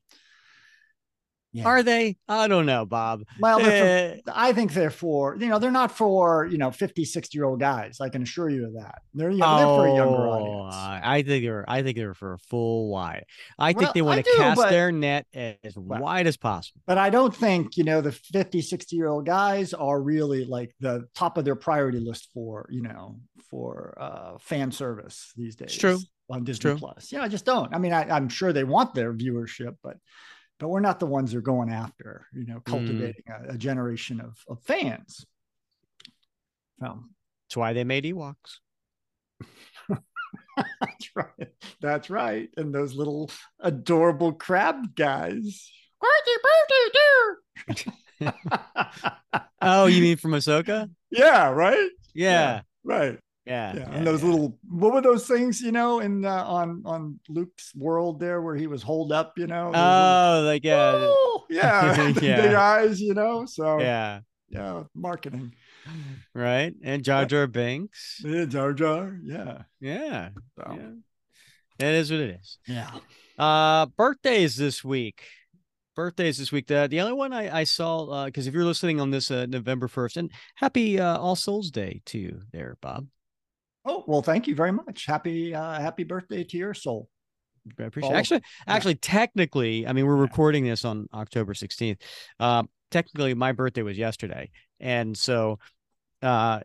yeah. 1.52 1.64
Are 1.64 1.82
they? 1.82 2.16
I 2.28 2.48
don't 2.48 2.64
know, 2.64 2.86
Bob. 2.86 3.24
Well, 3.38 3.60
for, 3.60 3.66
eh. 3.66 4.16
I 4.32 4.54
think 4.54 4.72
they're 4.72 4.90
for, 4.90 5.36
you 5.38 5.48
know, 5.48 5.58
they're 5.58 5.70
not 5.70 5.92
for, 5.92 6.46
you 6.46 6.56
know, 6.56 6.70
50, 6.70 7.04
60 7.04 7.36
year 7.36 7.44
old 7.44 7.60
guys. 7.60 8.00
I 8.00 8.08
can 8.08 8.22
assure 8.22 8.48
you 8.48 8.66
of 8.66 8.74
that. 8.74 9.02
They're, 9.12 9.30
you 9.30 9.38
know, 9.38 9.46
oh, 9.46 9.56
they're 9.58 9.66
for 9.66 9.86
a 9.86 9.94
younger 9.94 10.26
oh, 10.26 10.30
audience. 10.30 11.02
I 11.04 11.22
think 11.22 11.44
they're, 11.44 11.64
I 11.68 11.82
think 11.82 11.98
they're 11.98 12.14
for 12.14 12.34
a 12.34 12.38
full 12.38 12.88
wide. 12.88 13.26
I 13.58 13.72
well, 13.72 13.84
think 13.84 13.94
they 13.94 14.02
want 14.02 14.24
to 14.24 14.32
cast 14.36 14.56
but, 14.56 14.70
their 14.70 14.90
net 14.90 15.26
as 15.34 15.76
well, 15.76 16.00
wide 16.00 16.26
as 16.26 16.38
possible. 16.38 16.80
But 16.86 16.96
I 16.96 17.10
don't 17.10 17.36
think, 17.36 17.76
you 17.76 17.84
know, 17.84 18.00
the 18.00 18.12
50, 18.12 18.62
60 18.62 18.96
year 18.96 19.08
old 19.08 19.26
guys 19.26 19.74
are 19.74 20.00
really 20.00 20.46
like 20.46 20.74
the 20.80 21.06
top 21.14 21.36
of 21.36 21.44
their 21.44 21.56
priority 21.56 22.00
list 22.00 22.30
for, 22.32 22.66
you 22.70 22.80
know, 22.80 23.16
for 23.50 23.94
uh, 24.00 24.38
fan 24.38 24.72
service 24.72 25.32
these 25.36 25.54
days. 25.54 25.66
It's 25.66 25.76
true. 25.76 25.98
On 26.30 26.44
Disney. 26.44 26.74
Plus. 26.76 27.12
Yeah, 27.12 27.22
I 27.22 27.28
just 27.28 27.44
don't. 27.44 27.74
I 27.74 27.78
mean, 27.78 27.92
I, 27.92 28.08
I'm 28.08 28.30
sure 28.30 28.54
they 28.54 28.64
want 28.64 28.94
their 28.94 29.12
viewership, 29.12 29.76
but 29.82 29.98
but 30.62 30.68
we're 30.68 30.78
not 30.78 31.00
the 31.00 31.06
ones 31.06 31.32
they're 31.32 31.40
going 31.40 31.70
after, 31.70 32.28
you 32.32 32.46
know, 32.46 32.58
mm. 32.58 32.64
cultivating 32.64 33.24
mm. 33.28 33.50
a, 33.50 33.54
a, 33.54 33.58
generation 33.58 34.20
of, 34.20 34.38
of 34.48 34.62
fans. 34.62 35.26
So, 36.78 37.02
That's 37.48 37.56
why 37.56 37.72
they 37.72 37.82
made 37.82 38.04
Ewoks. 38.04 38.60
That's 39.90 41.10
right. 41.16 41.48
That's 41.80 42.10
right. 42.10 42.48
And 42.56 42.72
those 42.72 42.94
little 42.94 43.28
adorable 43.58 44.34
crab 44.34 44.94
guys. 44.94 45.68
oh, 49.60 49.86
you 49.86 50.00
mean 50.00 50.16
from 50.16 50.30
Ahsoka? 50.30 50.88
Yeah, 51.10 51.50
right. 51.50 51.90
Yeah, 52.14 52.60
right. 52.84 53.18
Yeah, 53.44 53.74
Yeah, 53.76 53.90
and 53.90 54.06
those 54.06 54.22
little 54.22 54.56
what 54.70 54.92
were 54.92 55.00
those 55.00 55.26
things? 55.26 55.60
You 55.60 55.72
know, 55.72 55.98
in 56.00 56.24
uh, 56.24 56.44
on 56.44 56.82
on 56.84 57.18
Luke's 57.28 57.74
world 57.74 58.20
there, 58.20 58.40
where 58.40 58.54
he 58.54 58.66
was 58.68 58.82
holed 58.82 59.10
up. 59.12 59.36
You 59.36 59.48
know. 59.48 59.72
Oh, 59.74 60.42
like 60.46 60.62
yeah, 60.64 60.92
Oh, 60.94 61.44
yeah, 61.50 62.08
Yeah. 62.22 62.40
big 62.42 62.54
eyes. 62.54 63.00
You 63.00 63.14
know. 63.14 63.44
So 63.46 63.80
yeah, 63.80 64.20
yeah, 64.48 64.84
marketing. 64.94 65.54
right. 66.34 66.72
And 66.84 67.02
Jar 67.02 67.24
Jar 67.26 67.48
Binks. 67.48 68.20
Yeah, 68.24 68.44
Jar 68.44 68.72
Jar. 68.72 69.18
Yeah. 69.24 69.62
Yeah, 69.80 70.28
So, 70.56 70.76
yeah. 70.78 71.86
It 71.88 71.94
is 71.96 72.10
what 72.12 72.20
it 72.20 72.38
is. 72.40 72.58
yeah. 72.68 72.90
Uh, 73.36 73.86
birthdays 73.86 74.54
this 74.54 74.84
week. 74.84 75.24
Birthdays 75.96 76.38
this 76.38 76.52
week. 76.52 76.68
The 76.68 76.86
the 76.88 77.00
only 77.00 77.12
one 77.14 77.32
I 77.32 77.60
I 77.60 77.64
saw 77.64 78.24
because 78.26 78.46
if 78.46 78.54
you're 78.54 78.64
listening 78.64 79.00
on 79.00 79.10
this 79.10 79.30
uh, 79.32 79.46
November 79.46 79.88
first, 79.88 80.16
and 80.16 80.30
happy 80.54 81.00
uh, 81.00 81.18
All 81.18 81.34
Souls 81.34 81.72
Day 81.72 82.02
to 82.06 82.18
you 82.18 82.42
there, 82.52 82.76
Bob. 82.80 83.08
Oh 83.84 84.04
well, 84.06 84.22
thank 84.22 84.46
you 84.46 84.54
very 84.54 84.72
much. 84.72 85.06
Happy 85.06 85.54
uh, 85.54 85.80
happy 85.80 86.04
birthday 86.04 86.44
to 86.44 86.56
your 86.56 86.74
soul. 86.74 87.08
I 87.78 87.84
appreciate. 87.84 88.10
All- 88.10 88.16
Actually, 88.16 88.42
actually, 88.66 88.94
technically, 88.96 89.86
I 89.86 89.92
mean, 89.92 90.06
we're 90.06 90.16
Yeah. 90.16 90.22
recording 90.22 90.64
this 90.64 90.84
on 90.84 91.08
October 91.14 91.54
16th. 91.54 92.00
Uh, 92.40 92.64
technically, 92.90 93.34
my 93.34 93.52
birthday 93.52 93.82
was 93.82 93.98
yesterday, 93.98 94.50
and 94.80 95.16
so 95.16 95.58
uh, 96.22 96.60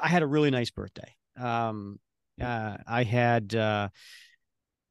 I 0.00 0.08
had 0.08 0.22
a 0.22 0.26
really 0.26 0.50
nice 0.50 0.70
birthday. 0.70 1.14
Um, 1.36 1.98
uh, 2.40 2.76
I 2.86 3.02
had, 3.04 3.54
uh, 3.54 3.88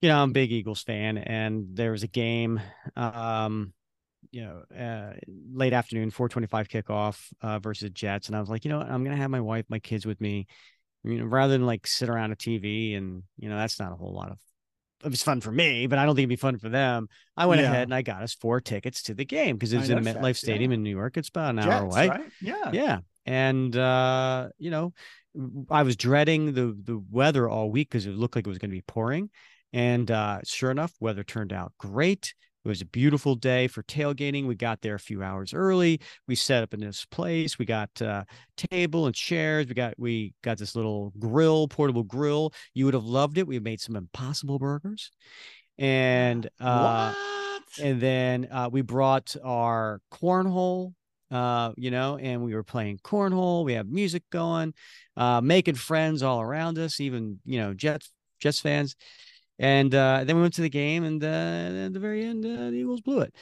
you 0.01 0.09
know, 0.09 0.21
I'm 0.21 0.29
a 0.29 0.33
big 0.33 0.51
Eagles 0.51 0.83
fan, 0.83 1.17
and 1.17 1.67
there 1.73 1.91
was 1.91 2.03
a 2.03 2.07
game. 2.07 2.61
Um, 2.95 3.73
you 4.31 4.41
know, 4.41 4.63
uh, 4.77 5.13
late 5.53 5.73
afternoon, 5.73 6.11
425 6.11 6.67
kickoff 6.67 7.19
uh, 7.41 7.57
versus 7.59 7.89
Jets. 7.91 8.27
And 8.27 8.35
I 8.35 8.39
was 8.41 8.49
like, 8.49 8.63
you 8.65 8.69
know 8.69 8.77
what? 8.79 8.89
I'm 8.89 9.03
going 9.03 9.15
to 9.15 9.21
have 9.21 9.31
my 9.31 9.39
wife, 9.41 9.65
my 9.69 9.79
kids 9.79 10.05
with 10.05 10.19
me, 10.21 10.45
you 11.03 11.17
know, 11.19 11.25
rather 11.25 11.53
than 11.53 11.65
like 11.65 11.87
sit 11.87 12.09
around 12.09 12.31
a 12.31 12.35
TV. 12.35 12.95
And, 12.97 13.23
you 13.37 13.49
know, 13.49 13.57
that's 13.57 13.79
not 13.79 13.91
a 13.91 13.95
whole 13.95 14.13
lot 14.13 14.31
of, 14.31 14.37
it 15.03 15.09
was 15.09 15.23
fun 15.23 15.39
for 15.39 15.51
me, 15.51 15.87
but 15.87 15.97
I 15.97 16.05
don't 16.05 16.15
think 16.15 16.23
it'd 16.23 16.29
be 16.29 16.35
fun 16.35 16.57
for 16.57 16.69
them. 16.69 17.07
I 17.37 17.45
went 17.45 17.61
Yeah. 17.61 17.67
ahead 17.71 17.83
and 17.83 17.93
I 17.95 18.01
got 18.01 18.21
us 18.21 18.33
four 18.33 18.59
tickets 18.59 19.03
to 19.03 19.13
the 19.13 19.25
game 19.25 19.55
because 19.57 19.73
I 19.73 19.79
it's 19.79 19.89
in 19.89 20.03
that, 20.03 20.17
MetLife 20.17 20.35
Stadium 20.37 20.71
yeah. 20.71 20.75
in 20.75 20.83
New 20.83 20.89
York. 20.89 21.15
It's 21.15 21.29
about 21.29 21.51
an 21.51 21.59
hour 21.59 21.83
away. 21.85 22.09
right? 22.09 22.31
Yeah. 22.41 22.71
Yeah. 22.73 22.97
And 23.25 23.75
uh, 23.75 24.49
you 24.57 24.71
know, 24.71 24.93
I 25.69 25.83
was 25.83 25.95
dreading 25.95 26.53
the 26.53 26.75
the 26.83 27.01
weather 27.11 27.47
all 27.47 27.69
week 27.69 27.89
because 27.89 28.07
it 28.07 28.15
looked 28.15 28.35
like 28.35 28.45
it 28.45 28.49
was 28.49 28.57
going 28.57 28.71
to 28.71 28.75
be 28.75 28.81
pouring. 28.81 29.29
And 29.71 30.09
uh, 30.09 30.39
sure 30.43 30.71
enough, 30.71 30.91
weather 30.99 31.23
turned 31.23 31.53
out 31.53 31.73
great. 31.77 32.33
It 32.65 32.67
was 32.67 32.81
a 32.81 32.85
beautiful 32.85 33.35
day 33.35 33.67
for 33.67 33.83
tailgating. 33.83 34.45
We 34.45 34.55
got 34.55 34.81
there 34.81 34.95
a 34.95 34.99
few 34.99 35.23
hours 35.23 35.53
early. 35.53 36.01
We 36.27 36.35
set 36.35 36.61
up 36.61 36.73
in 36.73 36.81
this 36.81 37.05
place. 37.05 37.57
We 37.57 37.65
got 37.65 38.01
uh, 38.01 38.25
table 38.57 39.05
and 39.05 39.15
chairs. 39.15 39.67
We 39.67 39.73
got 39.73 39.93
we 39.97 40.33
got 40.43 40.57
this 40.57 40.75
little 40.75 41.13
grill, 41.17 41.67
portable 41.69 42.03
grill. 42.03 42.53
You 42.73 42.85
would 42.85 42.93
have 42.93 43.05
loved 43.05 43.37
it. 43.37 43.47
We 43.47 43.59
made 43.59 43.79
some 43.79 43.95
impossible 43.95 44.59
burgers, 44.59 45.09
and 45.77 46.49
uh, 46.59 47.13
and 47.81 48.01
then 48.01 48.47
uh, 48.51 48.69
we 48.71 48.81
brought 48.81 49.35
our 49.43 50.01
cornhole 50.11 50.93
uh 51.31 51.71
you 51.77 51.91
know 51.91 52.17
and 52.17 52.43
we 52.43 52.55
were 52.55 52.63
playing 52.63 52.97
cornhole 53.03 53.63
we 53.63 53.73
have 53.73 53.87
music 53.87 54.23
going 54.31 54.73
uh 55.15 55.39
making 55.39 55.75
friends 55.75 56.23
all 56.23 56.41
around 56.41 56.79
us 56.79 56.99
even 56.99 57.39
you 57.45 57.59
know 57.59 57.71
jets 57.71 58.11
jets 58.39 58.59
fans 58.59 58.95
and 59.59 59.93
uh 59.93 60.23
then 60.23 60.35
we 60.37 60.41
went 60.41 60.53
to 60.55 60.61
the 60.61 60.69
game 60.69 61.03
and 61.03 61.23
uh 61.23 61.85
at 61.85 61.93
the 61.93 61.99
very 61.99 62.23
end 62.23 62.45
uh, 62.45 62.69
the 62.71 62.77
eagles 62.77 63.01
blew 63.01 63.19
it 63.19 63.33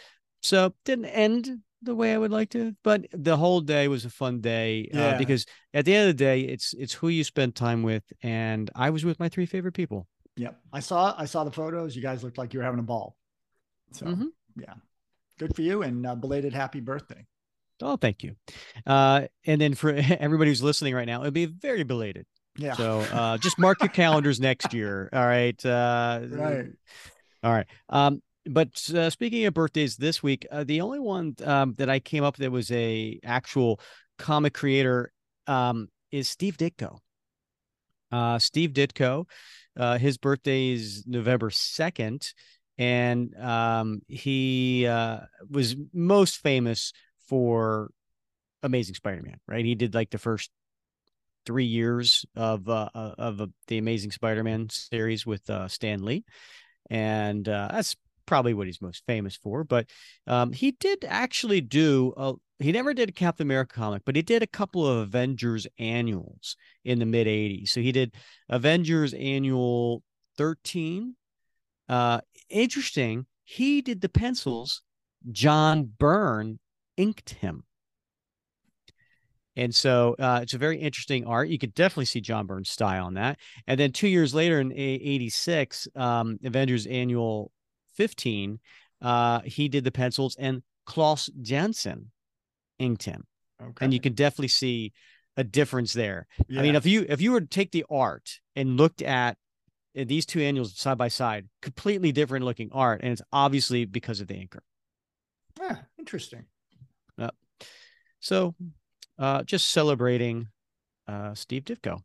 so 0.41 0.73
didn't 0.83 1.05
end 1.05 1.59
the 1.83 1.95
way 1.95 2.13
i 2.13 2.17
would 2.17 2.31
like 2.31 2.49
to 2.49 2.75
but 2.83 3.05
the 3.13 3.37
whole 3.37 3.61
day 3.61 3.87
was 3.87 4.03
a 4.03 4.09
fun 4.09 4.41
day 4.41 4.89
uh, 4.93 4.97
Yeah. 4.97 5.17
because 5.17 5.45
at 5.73 5.85
the 5.85 5.93
end 5.95 6.09
of 6.09 6.17
the 6.17 6.23
day 6.23 6.41
it's 6.41 6.73
it's 6.73 6.93
who 6.93 7.07
you 7.07 7.23
spend 7.23 7.55
time 7.55 7.83
with 7.83 8.03
and 8.23 8.69
i 8.75 8.89
was 8.89 9.05
with 9.05 9.19
my 9.19 9.29
three 9.29 9.45
favorite 9.45 9.73
people 9.73 10.07
Yep. 10.39 10.59
I 10.71 10.81
saw 10.81 11.15
I 11.17 11.25
saw 11.25 11.43
the 11.45 11.51
photos. 11.51 11.95
You 11.95 12.03
guys 12.03 12.23
looked 12.23 12.37
like 12.37 12.53
you 12.53 12.59
were 12.59 12.63
having 12.63 12.79
a 12.79 12.83
ball. 12.83 13.15
So 13.91 14.05
Mhm. 14.05 14.27
yeah. 14.55 14.75
Good 15.39 15.55
for 15.55 15.63
you 15.63 15.81
and 15.81 16.05
uh, 16.05 16.13
belated 16.13 16.53
happy 16.53 16.79
birthday. 16.79 17.25
Oh, 17.81 17.97
thank 17.97 18.21
you. 18.21 18.35
Uh, 18.85 19.25
and 19.47 19.59
then 19.59 19.73
for 19.73 19.89
everybody 20.19 20.51
who's 20.51 20.61
listening 20.61 20.93
right 20.93 21.07
now, 21.07 21.21
it'll 21.21 21.31
be 21.31 21.45
very 21.47 21.81
belated. 21.81 22.27
Yeah. 22.57 22.73
So 22.73 22.99
uh, 22.99 23.37
just 23.37 23.59
mark 23.59 23.81
your 23.81 23.89
calendars 23.89 24.39
next 24.39 24.73
year. 24.73 25.09
All 25.13 25.25
right. 25.25 25.63
Uh, 25.65 26.21
right. 26.29 26.65
All 27.43 27.51
right. 27.51 27.67
Um, 27.89 28.21
but 28.45 28.89
uh, 28.93 29.09
speaking 29.09 29.45
of 29.45 29.53
birthdays 29.53 29.97
this 29.97 30.23
week, 30.23 30.47
uh, 30.51 30.63
the 30.63 30.81
only 30.81 30.99
one 30.99 31.35
um, 31.43 31.75
that 31.77 31.89
I 31.89 31.99
came 31.99 32.23
up 32.23 32.37
that 32.37 32.51
was 32.51 32.71
a 32.71 33.19
actual 33.23 33.79
comic 34.17 34.53
creator 34.53 35.11
um, 35.45 35.89
is 36.11 36.27
Steve 36.27 36.57
Ditko. 36.57 36.99
Uh, 38.11 38.39
Steve 38.39 38.71
Ditko, 38.71 39.27
uh, 39.77 39.97
his 39.97 40.17
birthday 40.17 40.69
is 40.69 41.05
November 41.05 41.49
2nd. 41.49 42.33
And 42.77 43.35
um, 43.37 44.01
he 44.07 44.85
uh, 44.85 45.21
was 45.49 45.75
most 45.93 46.37
famous 46.37 46.93
for 47.27 47.89
Amazing 48.61 48.95
Spider-Man, 48.95 49.39
right? 49.47 49.65
He 49.65 49.75
did 49.75 49.95
like 49.95 50.11
the 50.11 50.19
first 50.19 50.51
three 51.47 51.65
years 51.65 52.25
of 52.35 52.67
uh, 52.69 52.89
uh, 52.93 53.15
of 53.17 53.41
uh, 53.41 53.47
the 53.67 53.77
Amazing 53.77 54.11
Spider-Man 54.11 54.69
series 54.69 55.25
with 55.25 55.49
uh, 55.49 55.67
Stan 55.69 56.03
Lee, 56.03 56.25
and 56.89 57.47
uh, 57.47 57.69
that's 57.71 57.95
probably 58.25 58.53
what 58.53 58.67
he's 58.67 58.81
most 58.81 59.03
famous 59.07 59.37
for. 59.37 59.63
But 59.63 59.89
um, 60.27 60.51
he 60.51 60.71
did 60.73 61.05
actually 61.07 61.61
do 61.61 62.13
a. 62.17 62.33
He 62.59 62.71
never 62.71 62.93
did 62.93 63.09
a 63.09 63.13
Captain 63.13 63.47
America 63.47 63.75
comic, 63.75 64.01
but 64.05 64.15
he 64.15 64.21
did 64.21 64.43
a 64.43 64.47
couple 64.47 64.85
of 64.85 64.97
Avengers 64.97 65.65
annuals 65.79 66.57
in 66.83 66.99
the 66.99 67.05
mid 67.05 67.27
'80s. 67.27 67.69
So 67.69 67.81
he 67.81 67.91
did 67.91 68.13
Avengers 68.49 69.13
Annual 69.13 70.03
13. 70.37 71.15
Uh, 71.89 72.19
interesting. 72.49 73.25
He 73.45 73.81
did 73.81 74.01
the 74.01 74.09
pencils. 74.09 74.81
John 75.31 75.93
Byrne 75.97 76.59
inked 76.97 77.29
him. 77.29 77.63
And 79.57 79.73
so 79.73 80.15
uh, 80.19 80.39
it's 80.43 80.53
a 80.53 80.59
very 80.59 80.77
interesting 80.77 81.25
art. 81.25 81.49
You 81.49 81.57
could 81.57 81.73
definitely 81.73 82.05
see 82.05 82.21
John 82.21 82.45
Byrne's 82.45 82.69
style 82.69 83.05
on 83.05 83.15
that. 83.15 83.39
And 83.65 83.79
then 83.79 83.91
two 83.91 84.07
years 84.07 84.33
later 84.35 84.61
in 84.61 84.71
86, 84.71 85.87
um, 85.95 86.37
Avengers 86.43 86.85
Annual 86.85 87.51
15, 87.95 88.59
uh, 89.01 89.41
he 89.41 89.67
did 89.67 89.83
the 89.83 89.91
pencils 89.91 90.35
and 90.37 90.61
Klaus 90.85 91.29
Janson 91.41 92.11
inked 92.77 93.03
him. 93.03 93.25
Okay. 93.59 93.83
And 93.83 93.93
you 93.93 93.99
can 93.99 94.13
definitely 94.13 94.49
see 94.49 94.93
a 95.35 95.43
difference 95.43 95.91
there. 95.91 96.27
Yeah. 96.47 96.59
I 96.59 96.63
mean, 96.63 96.75
if 96.75 96.85
you 96.85 97.05
if 97.09 97.19
you 97.19 97.31
were 97.31 97.41
to 97.41 97.47
take 97.47 97.71
the 97.71 97.85
art 97.89 98.39
and 98.55 98.77
looked 98.77 99.01
at 99.01 99.37
uh, 99.97 100.03
these 100.05 100.27
two 100.27 100.39
annuals 100.39 100.77
side 100.77 100.99
by 100.99 101.07
side, 101.07 101.47
completely 101.63 102.11
different 102.11 102.45
looking 102.45 102.69
art, 102.71 103.01
and 103.01 103.11
it's 103.11 103.21
obviously 103.33 103.85
because 103.85 104.21
of 104.21 104.27
the 104.27 104.35
inker. 104.35 104.59
yeah, 105.59 105.77
interesting. 105.97 106.45
Yep. 107.17 107.35
So, 108.19 108.55
uh, 109.19 109.43
just 109.43 109.69
celebrating 109.69 110.49
uh, 111.07 111.33
Steve 111.33 111.63
Ditko. 111.65 112.01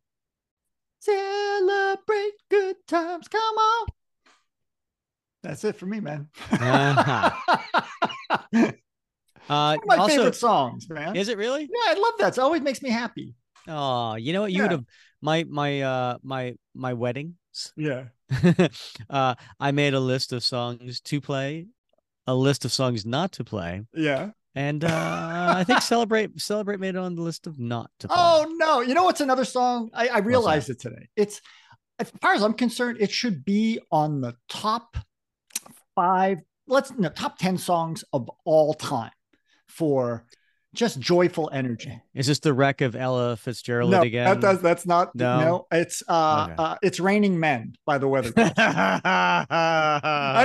Celebrate 1.01 2.33
good 2.49 2.77
times. 2.87 3.29
Come 3.29 3.41
on. 3.59 3.87
That's 5.43 5.65
it 5.65 5.77
for 5.77 5.87
me, 5.87 6.01
man. 6.01 6.29
Uh-huh. 6.51 7.31
One 8.53 8.75
Uh, 9.49 9.77
of 9.77 9.87
my 9.87 9.97
also, 9.99 10.17
favorite 10.17 10.35
songs, 10.37 10.89
man. 10.89 11.17
is 11.17 11.29
it 11.29 11.37
really? 11.37 11.63
yeah, 11.63 11.93
I 11.93 11.95
love 11.95 12.13
that. 12.21 12.39
It 12.39 12.41
always 12.41 12.63
makes 12.63 12.81
me 12.81 12.91
happy. 12.91 13.35
Oh, 13.67 14.15
you 14.15 14.33
know 14.33 14.43
what? 14.43 14.53
You 14.53 14.63
would 14.63 14.71
have 14.71 14.85
my 15.21 15.45
my 15.45 15.83
uh 15.83 16.19
my 16.23 16.55
my 16.75 16.95
weddings. 16.95 17.35
Yeah. 17.77 18.05
uh, 19.11 19.35
I 19.61 19.71
made 19.73 19.95
a 19.95 20.01
list 20.01 20.33
of 20.33 20.43
songs 20.45 21.01
to 21.01 21.21
play, 21.21 21.67
a 22.27 22.35
list 22.35 22.65
of 22.65 22.73
songs 22.73 23.05
not 23.05 23.33
to 23.33 23.45
play, 23.45 23.83
Yeah. 23.93 24.31
And 24.55 24.85
uh, 24.85 25.55
I 25.57 25.65
think 25.65 25.83
celebrate 25.83 26.41
celebrate 26.41 26.81
made 26.81 26.95
it 26.95 26.99
on 26.99 27.15
the 27.15 27.23
list 27.23 27.47
of 27.47 27.59
not 27.59 27.91
to 28.01 28.09
play. 28.09 28.17
Oh 28.19 28.55
no! 28.57 28.81
You 28.81 28.95
know 28.95 29.05
what's 29.05 29.21
another 29.21 29.45
song? 29.45 29.91
I, 29.95 30.09
I 30.09 30.19
realized 30.19 30.71
it 30.71 30.81
today. 30.81 31.09
It's 31.17 31.41
as 31.99 32.11
far 32.21 32.35
as 32.35 32.43
I'm 32.43 32.55
concerned, 32.55 32.99
it 33.01 33.11
should 33.11 33.45
be 33.45 33.81
on 33.91 34.21
the 34.21 34.35
top 34.49 34.97
five. 35.95 36.41
Let's 36.67 36.93
no 36.93 37.09
top 37.09 37.39
ten 37.39 37.59
songs 37.59 38.05
of 38.13 38.31
all 38.45 38.75
time 38.75 39.13
for 39.69 40.27
just 40.75 40.99
joyful 41.01 41.51
energy. 41.53 42.01
Is 42.15 42.27
this 42.27 42.39
the 42.41 42.53
wreck 42.53 42.81
of 42.81 42.97
Ella 42.97 43.37
Fitzgerald 43.37 43.91
no, 43.91 44.03
again? 44.03 44.25
that 44.25 44.41
does, 44.41 44.61
that's 44.63 44.87
not. 44.87 45.15
No? 45.15 45.41
No, 45.41 45.67
it's 45.71 46.03
uh, 46.09 46.49
Okay. 46.51 46.55
uh, 46.59 46.77
it's 46.83 47.01
"Raining 47.01 47.39
Men" 47.39 47.75
by 47.87 47.99
the 47.99 48.09
Weather. 48.09 48.33
I 48.37 49.47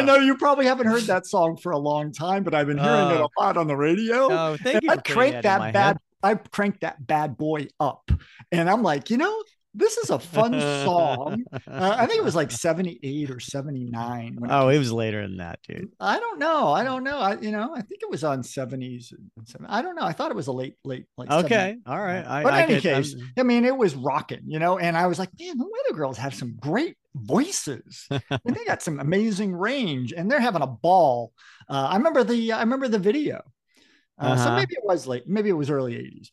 know 0.05 0.15
you 0.15 0.37
probably 0.37 0.65
haven't 0.65 0.87
heard 0.87 1.03
that 1.03 1.25
song 1.25 1.57
for 1.57 1.71
a 1.71 1.77
long 1.77 2.11
time, 2.11 2.43
but 2.43 2.53
I've 2.53 2.67
been 2.67 2.77
hearing 2.77 3.11
it 3.11 3.17
Oh. 3.21 3.29
a 3.37 3.41
lot 3.41 3.57
on 3.57 3.67
the 3.67 3.75
radio. 3.75 4.27
Oh, 4.31 4.57
thank 4.61 4.75
And 4.75 4.83
you. 4.83 4.89
I 4.91 4.97
cranked 4.97 5.43
that 5.43 5.59
that 5.59 5.73
bad. 5.73 5.87
head. 5.87 5.97
I 6.23 6.35
cranked 6.35 6.81
that 6.81 7.05
bad 7.05 7.37
boy 7.37 7.67
up, 7.79 8.09
and 8.51 8.69
I'm 8.69 8.83
like, 8.83 9.09
you 9.09 9.17
know, 9.17 9.43
this 9.77 9.97
is 9.97 10.09
a 10.09 10.19
fun 10.19 10.59
song. 10.83 11.43
Uh, 11.67 11.95
I 11.97 12.05
think 12.05 12.19
it 12.19 12.23
was 12.23 12.35
like 12.35 12.49
78 12.49 13.29
or 13.29 13.39
79. 13.39 14.39
oh, 14.49 14.69
it 14.69 14.77
was 14.77 14.91
later 14.91 15.21
than 15.21 15.37
that, 15.37 15.59
dude. 15.67 15.89
I 15.99 16.19
don't 16.19 16.39
know. 16.39 16.69
I 16.69 16.83
don't 16.83 17.03
know. 17.03 17.19
I, 17.19 17.37
you 17.39 17.51
know, 17.51 17.73
I 17.75 17.81
think 17.81 18.01
it 18.01 18.09
was 18.09 18.23
on 18.23 18.41
70s. 18.41 19.13
I 19.67 19.81
don't 19.81 19.95
know. 19.95 20.03
I 20.03 20.13
thought 20.13 20.31
it 20.31 20.35
was 20.35 20.47
a 20.47 20.51
late, 20.51 20.75
late, 20.83 21.05
like, 21.17 21.29
okay. 21.29 21.77
70s. 21.85 21.91
All 21.91 21.99
right. 21.99 22.25
I, 22.25 22.43
but 22.43 22.53
in 22.53 22.71
any 22.71 22.81
case, 22.81 23.13
I'm... 23.13 23.31
I 23.37 23.43
mean, 23.43 23.65
it 23.65 23.75
was 23.75 23.95
rocking, 23.95 24.43
you 24.45 24.59
know, 24.59 24.77
and 24.77 24.97
I 24.97 25.07
was 25.07 25.19
like, 25.19 25.29
man, 25.39 25.57
the 25.57 25.65
Weather 25.65 25.97
Girls 25.97 26.17
have 26.17 26.33
some 26.33 26.55
great 26.59 26.97
voices 27.15 28.07
and 28.09 28.55
they 28.55 28.65
got 28.65 28.81
some 28.81 28.99
amazing 28.99 29.53
range 29.55 30.13
and 30.13 30.31
they're 30.31 30.39
having 30.39 30.61
a 30.61 30.67
ball. 30.67 31.33
Uh, 31.69 31.87
I 31.91 31.97
remember 31.97 32.23
the, 32.23 32.53
I 32.53 32.61
remember 32.61 32.87
the 32.87 32.99
video. 32.99 33.41
Uh, 34.19 34.25
uh-huh. 34.25 34.45
So 34.45 34.55
maybe 34.55 34.73
it 34.73 34.83
was 34.83 35.05
late, 35.05 35.27
maybe 35.27 35.49
it 35.49 35.53
was 35.53 35.69
early 35.69 35.93
80s. 35.93 36.29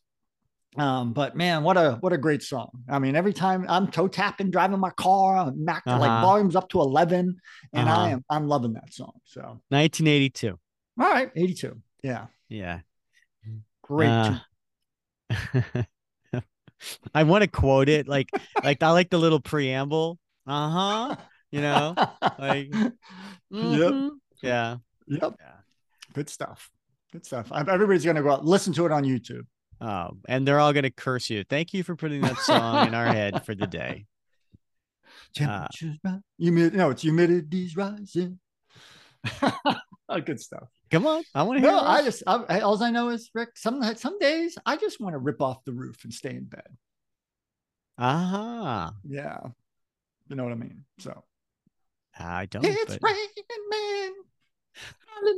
Um, 0.77 1.13
but 1.13 1.37
man, 1.37 1.63
what 1.63 1.77
a 1.77 1.99
what 2.01 2.13
a 2.13 2.19
great 2.19 2.43
song. 2.43 2.71
I 2.89 2.99
mean, 2.99 3.15
every 3.15 3.33
time 3.33 3.65
I'm 3.69 3.87
toe 3.89 4.09
tapping 4.09 4.51
driving 4.51 4.81
my 4.81 4.91
car, 4.91 5.37
I'm 5.37 5.65
max, 5.65 5.83
uh-huh. 5.87 6.01
like 6.01 6.23
volumes 6.23 6.57
up 6.57 6.69
to 6.71 6.81
11, 6.81 7.37
and 7.73 7.89
uh-huh. 7.89 8.01
I 8.01 8.11
am 8.11 8.25
I'm 8.29 8.49
loving 8.49 8.73
that 8.73 8.93
song. 8.93 9.13
So 9.25 9.41
1982. 9.69 10.49
All 10.51 10.59
right, 11.11 11.31
82. 11.35 11.81
Yeah. 12.03 12.27
Yeah. 12.49 12.81
Great. 13.83 14.09
Uh, 14.09 14.39
I 17.15 17.23
want 17.23 17.43
to 17.43 17.49
quote 17.49 17.89
it 17.89 18.09
like 18.09 18.29
like 18.63 18.83
I 18.83 18.91
like 18.91 19.11
the 19.11 19.19
little 19.19 19.41
preamble. 19.41 20.19
Uh-huh. 20.47 21.17
You 21.51 21.61
know, 21.61 21.95
like 22.39 22.71
mm-hmm. 22.71 23.75
Yep. 23.75 24.13
Yeah. 24.43 24.77
Yep. 25.07 25.35
Yeah. 25.39 25.53
Good 26.13 26.29
stuff. 26.29 26.71
Good 27.13 27.25
stuff. 27.25 27.53
Everybody's 27.53 28.05
gonna 28.05 28.23
go 28.23 28.33
out 28.33 28.45
listen 28.45 28.73
to 28.75 28.87
it 28.87 28.93
on 28.93 29.05
YouTube. 29.05 29.47
Oh, 29.85 30.17
and 30.27 30.49
they're 30.49 30.61
all 30.61 30.73
going 30.73 30.85
to 30.85 30.91
curse 30.91 31.29
you. 31.29 31.45
Thank 31.45 31.75
you 31.75 31.83
for 31.83 31.95
putting 31.95 32.23
that 32.23 32.39
song 32.39 32.89
in 32.89 32.95
our 32.95 33.07
head 33.07 33.45
for 33.45 33.55
the 33.55 33.67
day. 33.67 34.07
Temperatures 35.35 35.99
uh, 36.07 36.19
humid, 36.39 36.75
no, 36.75 36.89
it's 36.91 37.03
humidity's 37.03 37.77
rising. 37.77 38.39
oh, 39.43 40.21
good 40.25 40.41
stuff. 40.41 40.69
Come 40.91 41.07
on, 41.07 41.23
I 41.35 41.43
want 41.43 41.59
to 41.59 41.61
hear. 41.61 41.71
No, 41.71 41.81
I 41.81 42.03
just 42.03 42.23
I, 42.27 42.61
all 42.61 42.83
I 42.83 42.91
know 42.91 43.11
is 43.11 43.29
Rick. 43.35 43.51
Some 43.57 43.83
some 43.97 44.19
days 44.19 44.57
I 44.65 44.77
just 44.77 45.01
want 45.01 45.15
to 45.15 45.19
rip 45.19 45.43
off 45.43 45.65
the 45.65 45.73
roof 45.73 46.05
and 46.05 46.15
stay 46.15 46.31
in 46.31 46.45
bed. 46.45 46.69
Aha. 47.99 48.87
Uh-huh. 48.87 48.93
Yeah, 49.07 49.39
you 50.29 50.37
know 50.37 50.45
what 50.45 50.53
I 50.53 50.57
mean. 50.57 50.85
So 50.99 51.25
I 52.19 52.47
don't. 52.47 52.65
It's 52.65 52.97
but... 52.97 53.03
raining 53.03 53.29
man. 53.71 54.13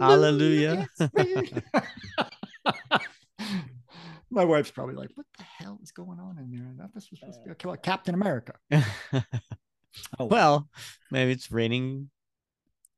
Hallelujah. 0.01 0.89
Hallelujah. 1.17 1.63
My 4.31 4.45
wife's 4.45 4.71
probably 4.71 4.95
like, 4.95 5.11
"What 5.15 5.27
the 5.39 5.45
hell 5.45 5.79
is 5.83 5.93
going 5.93 6.19
on 6.19 6.39
in 6.39 6.51
there?" 6.51 6.73
That 6.79 6.95
this 6.95 7.11
was 7.11 7.21
supposed 7.21 7.41
to 7.45 7.55
be 7.55 7.71
a 7.71 7.77
Captain 7.77 8.15
America. 8.15 8.55
oh 10.19 10.25
well, 10.25 10.69
maybe 11.11 11.33
it's 11.33 11.51
raining 11.51 12.11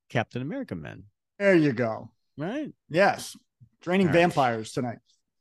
Captain 0.09 0.43
America 0.43 0.75
men. 0.75 1.05
There 1.39 1.55
you 1.55 1.73
go. 1.73 2.11
Right. 2.37 2.73
Yes. 2.89 3.37
Training 3.81 4.11
vampires 4.11 4.73
tonight. 4.73 4.99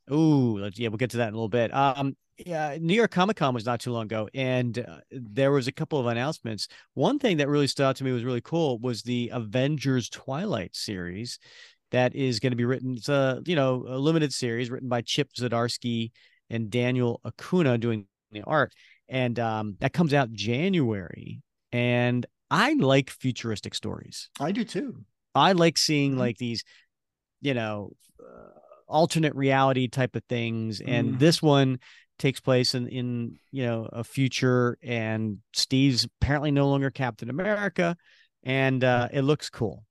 Oh, 0.10 0.70
yeah, 0.76 0.90
we'll 0.90 0.98
get 0.98 1.12
to 1.12 1.18
that 1.18 1.30
in 1.30 1.34
a 1.34 1.38
little 1.38 1.50
bit. 1.50 1.74
Um, 1.74 2.16
yeah, 2.46 2.78
New 2.80 2.94
York 2.94 3.12
Comic 3.12 3.38
Con 3.38 3.54
was 3.54 3.66
not 3.66 3.80
too 3.80 3.92
long 3.92 4.06
ago, 4.06 4.30
and 4.34 4.78
uh, 4.78 5.00
there 5.12 5.52
was 5.52 5.68
a 5.68 5.72
couple 5.72 6.00
of 6.00 6.06
announcements. 6.06 6.68
One 6.94 7.20
thing 7.20 7.38
that 7.38 7.50
really 7.50 7.68
stood 7.68 7.86
out 7.86 7.96
to 7.98 8.04
me 8.04 8.12
was 8.12 8.24
really 8.24 8.42
cool 8.42 8.78
was 8.80 9.02
the 9.02 9.32
Avengers 9.34 10.08
Twilight 10.10 10.76
series 10.76 11.40
that 11.92 12.16
is 12.16 12.40
going 12.40 12.52
to 12.52 12.58
be 12.58 12.66
written. 12.66 12.96
It's 12.96 13.10
a 13.10 13.42
you 13.46 13.56
know 13.56 13.86
a 13.88 13.98
limited 13.98 14.34
series 14.34 14.70
written 14.70 14.90
by 14.90 15.02
Chip 15.02 15.30
Zdarsky 15.34 16.12
and 16.50 16.70
Daniel 16.70 17.22
Acuna 17.26 17.78
doing 17.78 18.06
the 18.32 18.44
art, 18.44 18.74
and 19.08 19.38
um, 19.40 19.78
that 19.80 19.94
comes 19.94 20.14
out 20.14 20.32
January. 20.32 21.42
And 21.72 22.26
I 22.50 22.74
like 22.74 23.10
futuristic 23.10 23.76
stories. 23.76 24.30
I 24.40 24.52
do 24.52 24.64
too. 24.64 25.04
I 25.36 25.52
like 25.52 25.78
seeing 25.78 26.12
mm-hmm. 26.12 26.20
like 26.20 26.38
these, 26.38 26.64
you 27.42 27.54
know, 27.54 27.92
uh, 28.20 28.60
alternate 28.88 29.36
reality 29.36 29.88
type 29.88 30.16
of 30.16 30.24
things, 30.30 30.82
and 30.82 31.16
mm. 31.16 31.20
this 31.20 31.42
one 31.42 31.80
takes 32.20 32.40
place 32.40 32.74
in 32.74 32.88
in 32.88 33.40
you 33.52 33.66
know 33.66 33.90
a 33.92 34.04
future, 34.04 34.78
and 34.82 35.40
Steve's 35.54 36.06
apparently 36.22 36.52
no 36.52 36.68
longer 36.70 36.90
Captain 36.90 37.30
America, 37.30 37.96
and 38.44 38.84
uh, 38.84 39.10
it 39.12 39.22
looks 39.22 39.50
cool. 39.50 39.84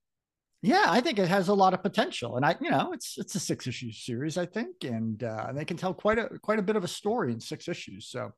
Yeah, 0.66 0.86
I 0.88 1.00
think 1.00 1.20
it 1.20 1.28
has 1.28 1.46
a 1.46 1.54
lot 1.54 1.74
of 1.74 1.82
potential, 1.84 2.36
and 2.36 2.44
I, 2.44 2.56
you 2.60 2.70
know, 2.70 2.92
it's 2.92 3.18
it's 3.18 3.36
a 3.36 3.38
six 3.40 3.68
issue 3.68 3.92
series, 3.92 4.36
I 4.36 4.46
think, 4.46 4.82
and 4.82 5.22
uh, 5.22 5.52
they 5.54 5.64
can 5.64 5.76
tell 5.76 5.94
quite 5.94 6.18
a 6.18 6.28
quite 6.42 6.58
a 6.58 6.62
bit 6.62 6.74
of 6.74 6.82
a 6.82 6.88
story 6.88 7.32
in 7.32 7.38
six 7.38 7.68
issues. 7.68 8.08
So, 8.08 8.32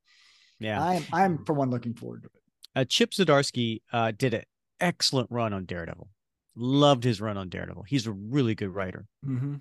yeah, 0.59 0.79
I'm 0.79 1.03
I'm 1.11 1.45
for 1.45 1.53
one 1.53 1.71
looking 1.71 1.95
forward 1.95 2.21
to 2.21 2.27
it. 2.27 2.41
Uh, 2.75 2.85
Chip 2.85 3.11
Zdarsky 3.11 3.81
uh, 3.91 4.11
did 4.15 4.35
an 4.35 4.43
excellent 4.79 5.31
run 5.31 5.53
on 5.53 5.65
Daredevil. 5.65 6.07
Loved 6.55 7.03
his 7.03 7.19
run 7.19 7.35
on 7.35 7.49
Daredevil. 7.49 7.85
He's 7.87 8.05
a 8.05 8.11
really 8.11 8.53
good 8.53 8.75
writer. 8.75 9.07
Mm-hmm. 9.25 9.55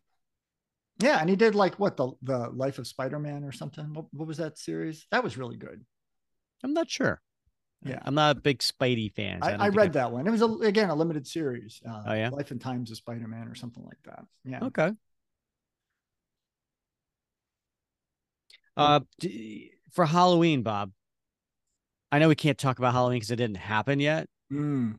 Yeah, 1.01 1.21
and 1.21 1.31
he 1.31 1.37
did 1.37 1.55
like 1.55 1.77
what 1.77 1.97
the 1.97 2.13
the 2.21 2.51
Life 2.51 2.79
of 2.79 2.87
Spider 2.87 3.19
Man 3.19 3.45
or 3.45 3.53
something. 3.53 3.95
What, 3.95 4.07
what 4.13 4.29
was 4.29 4.37
that 4.37 4.59
series? 4.59 5.07
That 5.11 5.25
was 5.25 5.39
really 5.39 5.57
good. 5.57 5.83
I'm 6.63 6.75
not 6.75 6.91
sure. 6.91 7.23
Yeah, 7.85 8.01
I'm 8.05 8.15
not 8.15 8.37
a 8.37 8.41
big 8.41 8.59
Spidey 8.59 9.13
fan. 9.13 9.39
I, 9.43 9.53
I, 9.53 9.67
I 9.67 9.69
read 9.69 9.93
that 9.93 10.11
one. 10.11 10.27
It 10.27 10.31
was 10.31 10.43
a, 10.43 10.47
again 10.47 10.91
a 10.91 10.95
limited 10.95 11.27
series. 11.27 11.81
Uh, 11.89 12.03
oh 12.07 12.13
yeah, 12.13 12.29
Life 12.31 12.51
and 12.51 12.61
Times 12.61 12.91
of 12.91 12.97
Spider-Man 12.97 13.47
or 13.47 13.55
something 13.55 13.85
like 13.85 14.03
that. 14.05 14.25
Yeah. 14.45 14.65
Okay. 14.65 14.93
Uh, 18.77 19.01
for 19.93 20.07
Halloween, 20.07 20.63
Bob. 20.63 20.93
I 22.11 22.19
know 22.19 22.29
we 22.29 22.37
can't 22.37 22.59
talk 22.59 22.79
about 22.79 22.95
Halloween 22.95 23.17
because 23.17 23.31
it 23.31 23.37
didn't 23.37 23.59
happen 23.59 24.01
yet. 24.01 24.29
Mm. 24.53 24.99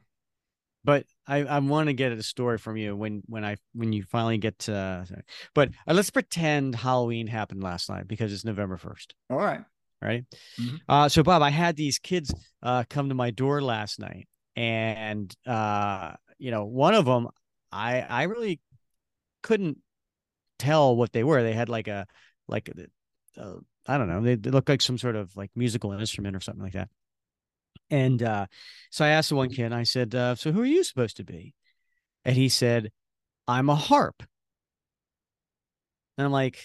But 0.83 1.05
I, 1.27 1.37
I 1.39 1.59
want 1.59 1.87
to 1.87 1.93
get 1.93 2.11
a 2.11 2.23
story 2.23 2.57
from 2.57 2.77
you 2.77 2.95
when 2.95 3.23
when 3.25 3.43
I 3.43 3.57
when 3.73 3.91
you 3.91 4.03
finally 4.03 4.37
get 4.37 4.57
to. 4.59 5.05
But 5.53 5.69
uh, 5.85 5.93
let's 5.93 6.11
pretend 6.11 6.75
Halloween 6.75 7.27
happened 7.27 7.61
last 7.61 7.89
night 7.89 8.07
because 8.07 8.31
it's 8.31 8.45
November 8.45 8.77
first. 8.77 9.15
All 9.29 9.37
right 9.37 9.61
right? 10.01 10.25
Mm-hmm. 10.59 10.75
Uh, 10.87 11.09
so 11.09 11.23
Bob, 11.23 11.41
I 11.41 11.49
had 11.49 11.75
these 11.75 11.99
kids 11.99 12.33
uh, 12.63 12.83
come 12.89 13.09
to 13.09 13.15
my 13.15 13.31
door 13.31 13.61
last 13.61 13.99
night, 13.99 14.27
and 14.55 15.33
uh, 15.45 16.13
you 16.37 16.51
know, 16.51 16.65
one 16.65 16.93
of 16.93 17.05
them, 17.05 17.27
I 17.71 18.01
I 18.01 18.23
really 18.23 18.59
couldn't 19.41 19.77
tell 20.57 20.95
what 20.95 21.11
they 21.11 21.23
were. 21.23 21.43
They 21.43 21.53
had 21.53 21.69
like 21.69 21.87
a 21.87 22.05
like 22.47 22.69
a, 22.69 23.55
I 23.87 23.97
don't 23.97 24.07
know. 24.07 24.21
They, 24.21 24.35
they 24.35 24.49
looked 24.49 24.69
like 24.69 24.81
some 24.81 24.97
sort 24.97 25.15
of 25.15 25.35
like 25.35 25.51
musical 25.55 25.91
instrument 25.93 26.35
or 26.35 26.39
something 26.39 26.63
like 26.63 26.73
that. 26.73 26.89
And 27.89 28.21
uh, 28.21 28.45
so 28.91 29.05
I 29.05 29.09
asked 29.09 29.29
the 29.29 29.35
one 29.35 29.49
kid, 29.49 29.73
I 29.73 29.83
said, 29.83 30.13
uh, 30.13 30.35
"So 30.35 30.51
who 30.51 30.61
are 30.61 30.65
you 30.65 30.83
supposed 30.83 31.17
to 31.17 31.23
be?" 31.23 31.55
And 32.23 32.35
he 32.35 32.49
said, 32.49 32.91
"I'm 33.47 33.69
a 33.69 33.75
harp." 33.75 34.23
And 36.17 36.25
I'm 36.25 36.31
like, 36.31 36.63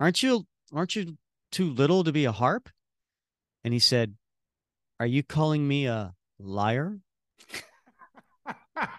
"Aren't 0.00 0.22
you? 0.22 0.46
Aren't 0.72 0.96
you 0.96 1.16
too 1.54 1.70
little 1.70 2.02
to 2.02 2.10
be 2.10 2.24
a 2.24 2.32
harp? 2.32 2.68
And 3.62 3.72
he 3.72 3.78
said, 3.78 4.16
Are 4.98 5.06
you 5.06 5.22
calling 5.22 5.66
me 5.66 5.86
a 5.86 6.12
liar? 6.40 6.98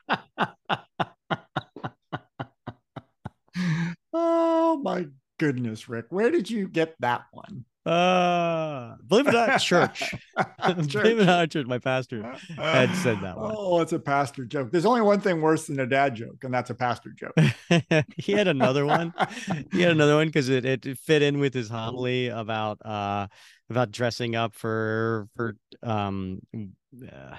oh 4.14 4.80
my 4.82 5.08
goodness, 5.38 5.90
Rick. 5.90 6.06
Where 6.10 6.32
did 6.32 6.50
you 6.50 6.70
get 6.70 6.96
that 7.02 7.26
one? 7.32 7.66
Uh, 7.86 8.96
believe 9.08 9.28
it 9.28 9.36
or 9.36 9.48
not, 9.48 9.58
church. 9.62 10.00
church. 10.00 10.18
believe 10.92 11.20
it 11.20 11.24
or 11.24 11.26
not, 11.26 11.52
church. 11.52 11.68
My 11.68 11.78
pastor 11.78 12.24
had 12.58 12.94
said 12.96 13.22
that 13.22 13.38
one. 13.38 13.54
Oh, 13.56 13.80
it's 13.82 13.94
a 13.94 14.00
pastor 14.00 14.46
joke. 14.46 14.72
There's 14.72 14.86
only 14.86 15.02
one 15.02 15.22
thing 15.22 15.40
worse 15.40 15.68
than 15.68 15.80
a 15.80 15.86
dad 15.86 16.16
joke, 16.16 16.44
and 16.44 16.54
that's 16.54 16.72
a 16.72 16.76
pastor 16.76 17.12
joke. 17.16 17.36
he 18.18 18.32
had 18.32 18.48
another 18.48 18.86
one. 18.86 19.14
he 19.72 19.82
had 19.82 19.92
another 19.92 20.16
one 20.16 20.28
because 20.28 20.50
it, 20.50 20.66
it 20.66 20.98
fit 20.98 21.22
in 21.22 21.40
with 21.40 21.54
his 21.54 21.70
homily 21.70 22.30
about 22.30 22.84
uh 22.84 23.28
about 23.70 23.92
dressing 23.92 24.36
up 24.36 24.56
for 24.56 25.28
for 25.36 25.56
um 25.84 26.40
uh, 26.56 27.36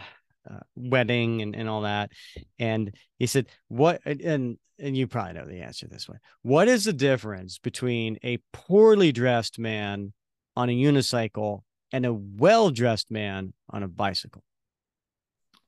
uh, 0.48 0.60
wedding 0.76 1.42
and, 1.42 1.56
and 1.56 1.68
all 1.68 1.82
that. 1.82 2.12
And 2.58 2.94
he 3.18 3.26
said, 3.26 3.46
What 3.68 4.00
and 4.06 4.58
and 4.78 4.96
you 4.96 5.06
probably 5.06 5.32
know 5.32 5.46
the 5.46 5.62
answer 5.62 5.88
this 5.88 6.08
way. 6.08 6.18
What 6.42 6.68
is 6.68 6.84
the 6.84 6.92
difference 6.92 7.58
between 7.58 8.18
a 8.22 8.38
poorly 8.52 9.10
dressed 9.10 9.58
man 9.58 10.12
on 10.56 10.70
a 10.70 10.72
unicycle 10.72 11.62
and 11.92 12.06
a 12.06 12.12
well 12.12 12.70
dressed 12.70 13.10
man 13.10 13.52
on 13.70 13.82
a 13.82 13.88
bicycle. 13.88 14.42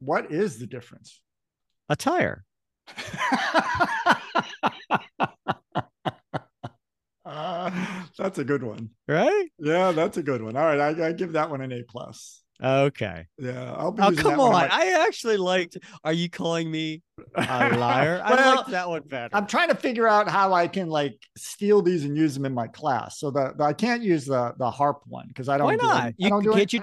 What 0.01 0.31
is 0.31 0.59
the 0.59 0.67
difference? 0.67 1.21
A 1.89 1.97
tire. 1.97 2.45
uh, 7.25 7.71
that's 8.17 8.39
a 8.39 8.45
good 8.45 8.63
one. 8.63 8.91
Right? 9.07 9.47
Yeah, 9.59 9.93
that's 9.93 10.17
a 10.17 10.23
good 10.23 10.43
one. 10.43 10.57
All 10.57 10.65
right. 10.65 10.81
I, 10.81 11.09
I 11.09 11.13
give 11.13 11.33
that 11.33 11.51
one 11.51 11.61
an 11.61 11.73
A 11.73 11.83
plus. 11.83 12.43
Okay. 12.63 13.27
Yeah. 13.39 13.73
I'll 13.75 13.93
be 13.93 14.03
oh, 14.03 14.13
come 14.13 14.41
on. 14.41 14.53
My... 14.53 14.69
I 14.71 15.05
actually 15.07 15.37
liked. 15.37 15.79
Are 16.03 16.13
you 16.13 16.29
calling 16.29 16.71
me 16.71 17.03
a 17.35 17.43
liar? 17.77 18.23
well, 18.29 18.39
I 18.39 18.55
like 18.55 18.67
that 18.67 18.89
one 18.89 19.03
better. 19.03 19.35
I'm 19.35 19.47
trying 19.47 19.69
to 19.69 19.77
figure 19.77 20.09
out 20.09 20.29
how 20.29 20.53
I 20.53 20.67
can 20.67 20.89
like 20.89 21.19
steal 21.37 21.83
these 21.83 22.05
and 22.05 22.17
use 22.17 22.35
them 22.35 22.45
in 22.45 22.55
my 22.55 22.67
class. 22.67 23.21
So 23.21 23.31
the 23.31 23.55
I 23.61 23.73
can't 23.73 24.03
use 24.03 24.25
the 24.27 24.55
the 24.59 24.71
harp 24.71 25.03
one 25.07 25.29
because 25.29 25.49
I 25.49 25.59
don't. 25.59 25.67
Why 25.67 25.77
not? 25.77 26.07
Do, 26.09 26.15
you, 26.19 26.27
I 26.27 26.31
don't 26.31 26.43
do 26.43 26.53
can't 26.53 26.73
you 26.73 26.83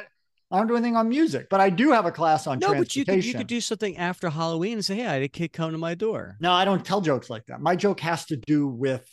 I 0.52 0.60
don't 0.60 0.68
do 0.68 0.76
anything 0.76 0.96
on 0.96 1.10
music, 1.10 1.48
but 1.50 1.60
I 1.60 1.70
do 1.70 1.92
have 1.92 2.06
a 2.06 2.12
class 2.12 2.46
on 2.46 2.60
no, 2.60 2.74
but 2.74 2.96
you 2.96 3.04
could 3.04 3.26
you 3.26 3.34
could 3.34 3.48
do 3.48 3.60
something 3.60 3.98
after 3.98 4.30
Halloween 4.30 4.74
and 4.74 4.86
say, 4.86 4.96
"Hey, 4.96 5.06
I 5.06 5.14
had 5.14 5.24
a 5.24 5.28
kid 5.28 5.52
come 5.52 5.72
to 5.72 5.78
my 5.78 5.96
door." 5.96 6.38
no, 6.40 6.52
I 6.52 6.66
don't 6.66 6.86
tell 6.86 7.02
jokes 7.02 7.30
like 7.30 7.46
that. 7.48 7.60
My 7.60 7.76
joke 7.76 8.00
has 8.02 8.26
to 8.28 8.38
do 8.38 8.68
with 8.68 9.06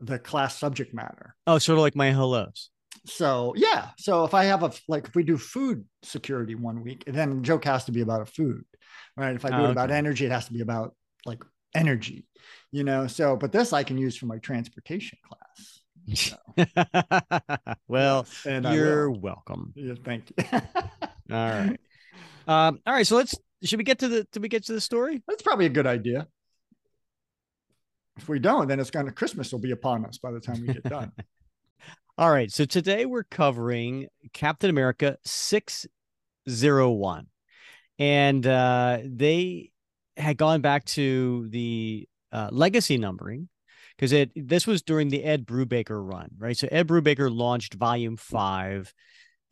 the 0.00 0.18
class 0.18 0.56
subject 0.56 0.94
matter. 0.94 1.34
Oh, 1.46 1.58
sort 1.58 1.78
of 1.78 1.82
like 1.82 1.96
my 1.96 2.10
hellos. 2.10 2.70
So 3.08 3.54
yeah. 3.56 3.90
So 3.98 4.24
if 4.24 4.34
I 4.34 4.44
have 4.44 4.62
a 4.62 4.72
like 4.86 5.08
if 5.08 5.14
we 5.14 5.22
do 5.22 5.36
food 5.38 5.84
security 6.02 6.54
one 6.54 6.82
week, 6.82 7.04
then 7.06 7.42
joke 7.42 7.64
has 7.64 7.84
to 7.86 7.92
be 7.92 8.02
about 8.02 8.22
a 8.22 8.26
food. 8.26 8.64
Right. 9.16 9.34
If 9.34 9.44
I 9.44 9.50
do 9.50 9.56
Oh, 9.56 9.64
it 9.66 9.70
about 9.70 9.90
okay. 9.90 9.98
energy, 9.98 10.26
it 10.26 10.32
has 10.32 10.46
to 10.46 10.52
be 10.52 10.60
about 10.60 10.94
like 11.24 11.42
energy. 11.74 12.26
You 12.70 12.84
know, 12.84 13.06
so 13.06 13.36
but 13.36 13.52
this 13.52 13.72
I 13.72 13.82
can 13.82 13.98
use 13.98 14.16
for 14.16 14.26
my 14.26 14.38
transportation 14.38 15.18
class. 15.26 15.80
So, 16.14 16.36
well, 17.88 18.24
yes, 18.26 18.46
and 18.46 18.64
you're 18.64 19.10
welcome. 19.10 19.72
Yeah, 19.76 19.94
thank 20.04 20.32
you. 20.36 20.44
All 20.52 20.70
right. 21.30 21.78
Um, 22.46 22.80
all 22.86 22.94
right. 22.94 23.06
So 23.06 23.16
let's 23.16 23.34
should 23.62 23.76
we 23.76 23.84
get 23.84 23.98
to 23.98 24.08
the 24.08 24.26
did 24.32 24.40
we 24.42 24.48
get 24.48 24.64
to 24.64 24.72
the 24.72 24.80
story? 24.80 25.22
That's 25.28 25.42
probably 25.42 25.66
a 25.66 25.68
good 25.68 25.86
idea. 25.86 26.26
If 28.16 28.26
we 28.26 28.38
don't, 28.38 28.68
then 28.68 28.80
it's 28.80 28.90
going 28.90 29.04
to 29.04 29.12
Christmas 29.12 29.52
will 29.52 29.58
be 29.58 29.72
upon 29.72 30.06
us 30.06 30.16
by 30.16 30.32
the 30.32 30.40
time 30.40 30.62
we 30.62 30.72
get 30.72 30.82
done. 30.84 31.12
All 32.18 32.30
right. 32.32 32.50
So 32.50 32.64
today 32.64 33.06
we're 33.06 33.22
covering 33.22 34.08
Captain 34.32 34.70
America 34.70 35.18
601. 35.24 37.26
And 38.00 38.44
uh, 38.44 38.98
they 39.04 39.70
had 40.16 40.36
gone 40.36 40.60
back 40.60 40.84
to 40.86 41.46
the 41.48 42.08
uh, 42.32 42.48
legacy 42.50 42.98
numbering 42.98 43.48
because 43.94 44.10
it 44.10 44.32
this 44.34 44.66
was 44.66 44.82
during 44.82 45.10
the 45.10 45.22
Ed 45.22 45.46
Brubaker 45.46 46.04
run, 46.04 46.30
right? 46.36 46.56
So 46.56 46.66
Ed 46.72 46.88
Brubaker 46.88 47.32
launched 47.32 47.74
volume 47.74 48.16
five 48.16 48.92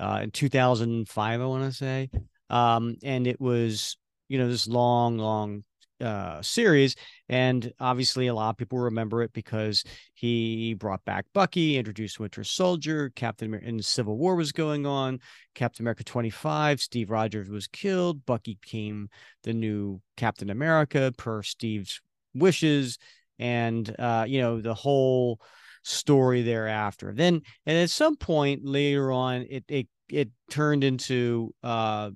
uh, 0.00 0.22
in 0.24 0.32
2005, 0.32 1.40
I 1.40 1.46
want 1.46 1.70
to 1.70 1.72
say. 1.72 2.10
Um, 2.50 2.96
and 3.04 3.28
it 3.28 3.40
was, 3.40 3.96
you 4.28 4.38
know, 4.38 4.48
this 4.48 4.66
long, 4.66 5.18
long 5.18 5.62
uh, 6.00 6.42
series. 6.42 6.94
And 7.28 7.72
obviously, 7.80 8.26
a 8.26 8.34
lot 8.34 8.50
of 8.50 8.56
people 8.56 8.78
remember 8.78 9.22
it 9.22 9.32
because 9.32 9.84
he 10.14 10.74
brought 10.74 11.04
back 11.04 11.26
Bucky, 11.32 11.76
introduced 11.76 12.20
Winter 12.20 12.44
Soldier, 12.44 13.10
Captain 13.16 13.48
America, 13.48 13.68
and 13.68 13.84
Civil 13.84 14.16
War 14.16 14.36
was 14.36 14.52
going 14.52 14.86
on. 14.86 15.18
Captain 15.54 15.82
America 15.82 16.04
25, 16.04 16.80
Steve 16.80 17.10
Rogers 17.10 17.48
was 17.48 17.66
killed. 17.66 18.24
Bucky 18.26 18.58
became 18.60 19.08
the 19.42 19.52
new 19.52 20.00
Captain 20.16 20.50
America 20.50 21.12
per 21.16 21.42
Steve's 21.42 22.00
wishes. 22.34 22.98
And, 23.38 23.94
uh, 23.98 24.24
you 24.26 24.40
know, 24.40 24.60
the 24.60 24.74
whole 24.74 25.40
story 25.82 26.42
thereafter. 26.42 27.12
Then, 27.14 27.42
and 27.64 27.78
at 27.78 27.90
some 27.90 28.16
point 28.16 28.64
later 28.64 29.12
on, 29.12 29.46
it, 29.48 29.64
it, 29.68 29.88
it 30.08 30.30
turned 30.50 30.84
into 30.84 31.54
uh, 31.62 32.10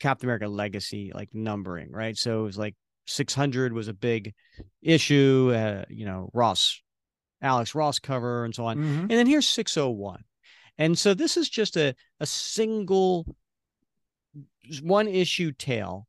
Captain 0.00 0.26
America 0.28 0.48
Legacy, 0.48 1.12
like 1.14 1.34
numbering, 1.34 1.90
right? 1.90 2.16
So 2.16 2.40
it 2.40 2.44
was 2.44 2.58
like 2.58 2.74
600 3.06 3.72
was 3.72 3.88
a 3.88 3.92
big 3.94 4.34
issue, 4.80 5.52
uh, 5.54 5.84
you 5.88 6.04
know, 6.06 6.30
Ross, 6.32 6.80
Alex 7.40 7.74
Ross 7.74 7.98
cover 7.98 8.44
and 8.44 8.54
so 8.54 8.66
on. 8.66 8.78
Mhm. 8.78 9.00
And 9.00 9.10
then 9.10 9.26
here's 9.26 9.48
601. 9.48 10.24
And 10.78 10.98
so 10.98 11.14
this 11.14 11.36
is 11.36 11.48
just 11.48 11.76
a, 11.76 11.94
a 12.20 12.26
single 12.26 13.26
one 14.82 15.08
issue 15.08 15.52
tale, 15.52 16.06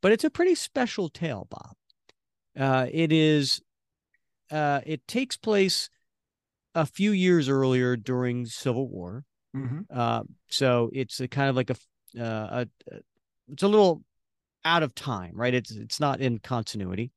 but 0.00 0.12
it's 0.12 0.24
a 0.24 0.30
pretty 0.30 0.54
special 0.54 1.08
tale, 1.08 1.46
Bob. 1.50 1.76
Uh, 2.56 2.86
it 2.90 3.12
is, 3.12 3.60
uh, 4.50 4.80
it 4.86 5.06
takes 5.06 5.36
place 5.36 5.90
a 6.74 6.86
few 6.86 7.10
years 7.10 7.48
earlier 7.48 7.96
during 7.96 8.46
Civil 8.46 8.88
War. 8.88 9.24
Mhm. 9.54 9.86
Uh, 9.90 10.22
so 10.48 10.90
it's 10.92 11.20
a 11.20 11.28
kind 11.28 11.50
of 11.50 11.56
like 11.56 11.70
a, 11.70 11.76
uh, 12.18 12.64
a, 12.64 12.94
a 12.94 13.00
it's 13.48 13.62
a 13.62 13.68
little 13.68 14.02
out 14.66 14.82
of 14.82 14.94
time, 14.94 15.32
right? 15.34 15.54
It's 15.54 15.70
it's 15.70 16.00
not 16.00 16.20
in 16.20 16.38
continuity, 16.38 17.12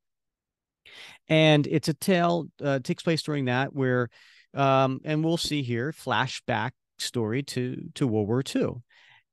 and 1.27 1.65
it's 1.67 1.89
a 1.89 1.93
tale 1.93 2.47
uh, 2.63 2.79
takes 2.79 3.03
place 3.03 3.23
during 3.23 3.45
that 3.45 3.73
where, 3.73 4.09
um, 4.53 5.01
and 5.03 5.25
we'll 5.25 5.37
see 5.37 5.63
here 5.63 5.91
flashback 5.91 6.71
story 6.99 7.43
to 7.43 7.89
to 7.95 8.07
World 8.07 8.27
War 8.27 8.43
II, 8.55 8.75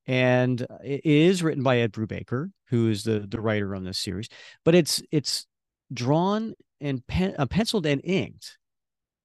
and 0.06 0.60
it 0.82 1.04
is 1.04 1.42
written 1.42 1.62
by 1.62 1.78
Ed 1.78 1.92
Brubaker, 1.92 2.50
who 2.70 2.88
is 2.88 3.04
the 3.04 3.20
the 3.20 3.40
writer 3.40 3.76
on 3.76 3.84
this 3.84 3.98
series, 3.98 4.28
but 4.64 4.74
it's 4.74 5.02
it's 5.12 5.46
drawn 5.92 6.54
and 6.80 7.06
pen, 7.06 7.34
uh, 7.38 7.46
penciled 7.46 7.86
and 7.86 8.00
inked 8.02 8.56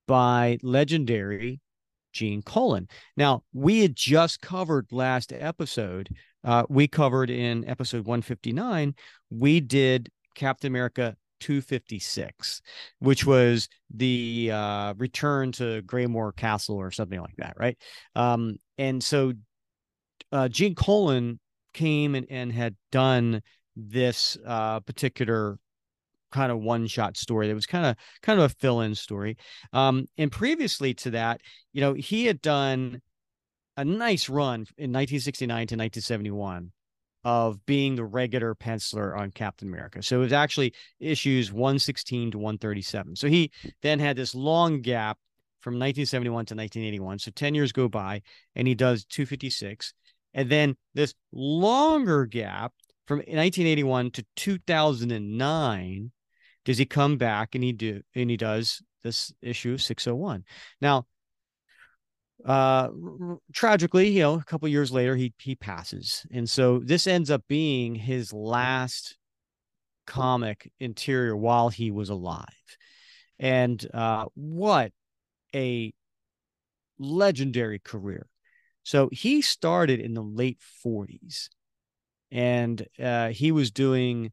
by 0.06 0.58
legendary 0.62 1.62
Gene 2.12 2.42
Colan. 2.42 2.88
Now, 3.16 3.44
we 3.54 3.82
had 3.82 3.96
just 3.96 4.42
covered 4.42 4.88
last 4.92 5.32
episode. 5.32 6.10
Uh, 6.44 6.64
we 6.70 6.88
covered 6.88 7.30
in 7.30 7.68
episode 7.68 8.06
159, 8.06 8.96
we 9.30 9.60
did 9.60 10.10
Captain 10.36 10.68
America 10.68 11.16
256, 11.40 12.62
which 13.00 13.26
was 13.26 13.68
the 13.94 14.52
uh, 14.54 14.94
return 14.98 15.52
to 15.54 15.82
Greymoor 15.82 16.34
Castle 16.34 16.76
or 16.78 16.92
something 16.92 17.20
like 17.20 17.36
that, 17.38 17.56
right? 17.58 17.78
Um, 18.16 18.58
and 18.78 19.04
so 19.04 19.34
uh, 20.32 20.48
Gene 20.48 20.76
Colan 20.76 21.40
came 21.74 22.16
and, 22.16 22.28
and 22.30 22.52
had 22.52 22.76
done 22.92 23.42
this 23.76 24.38
uh, 24.46 24.80
particular 24.82 25.58
kind 26.32 26.52
of 26.52 26.60
one 26.60 26.88
shot 26.88 27.18
story 27.18 27.48
that 27.48 27.56
was 27.56 27.66
kind 27.66 27.86
of 27.86 27.96
kind 28.22 28.40
of 28.40 28.46
a 28.46 28.56
fill 28.56 28.80
in 28.80 28.96
story 28.96 29.36
um 29.74 30.06
and 30.18 30.32
previously 30.32 30.94
to 30.94 31.12
that 31.12 31.42
you 31.74 31.82
know 31.82 31.94
he 31.94 32.26
had 32.26 32.42
done 32.42 33.02
a 33.78 33.86
nice 33.86 34.30
run 34.30 34.66
in 34.78 34.92
1969 34.92 35.48
to 35.48 35.76
1971 35.76 36.72
of 37.24 37.64
being 37.66 37.96
the 37.96 38.04
regular 38.04 38.56
penciler 38.56 39.18
on 39.18 39.32
Captain 39.32 39.68
America. 39.68 40.02
So 40.02 40.18
it 40.18 40.24
was 40.24 40.34
actually 40.34 40.74
issues 41.00 41.52
116 41.52 42.32
to 42.32 42.38
137. 42.38 43.16
So 43.16 43.28
he 43.28 43.52
then 43.82 44.00
had 44.00 44.16
this 44.16 44.34
long 44.34 44.82
gap 44.82 45.18
from 45.62 45.74
1971 45.74 46.32
to 46.48 46.56
1981. 46.56 47.20
So 47.20 47.32
10 47.32 47.54
years 47.54 47.72
go 47.72 47.88
by 47.88 48.22
and 48.56 48.68
he 48.68 48.74
does 48.74 49.06
256. 49.06 49.94
And 50.34 50.50
then 50.50 50.76
this 50.96 51.14
longer 51.32 52.26
gap 52.26 52.74
from 53.06 53.18
1981 53.18 54.12
to 54.12 54.26
2009 54.36 56.12
does 56.66 56.78
he 56.78 56.86
come 56.86 57.18
back 57.18 57.56
and 57.56 57.64
he 57.64 57.72
do 57.74 58.02
and 58.16 58.30
he 58.30 58.38
does 58.38 58.82
this 59.04 59.32
issue 59.42 59.78
601. 59.78 60.44
Now 60.80 61.06
uh 62.46 62.90
tragically 63.54 64.10
you 64.10 64.22
know 64.22 64.36
a 64.36 64.44
couple 64.44 64.68
years 64.68 64.92
later 64.92 65.16
he 65.16 65.34
he 65.40 65.56
passes. 65.56 66.26
And 66.32 66.50
so 66.50 66.80
this 66.80 67.08
ends 67.08 67.30
up 67.30 67.44
being 67.48 67.96
his 67.96 68.34
last 68.34 69.18
comic 70.08 70.72
interior 70.80 71.36
while 71.36 71.70
he 71.70 71.92
was 71.92 72.10
alive. 72.10 72.46
And 73.40 73.86
uh 73.94 74.26
what 74.36 74.92
a 75.54 75.94
legendary 77.00 77.80
career. 77.80 78.28
So 78.84 79.10
he 79.12 79.42
started 79.42 80.00
in 80.00 80.14
the 80.14 80.24
late 80.24 80.60
40s 80.86 81.50
and 82.32 82.86
uh 83.02 83.30
he 83.30 83.52
was 83.52 83.72
doing 83.72 84.32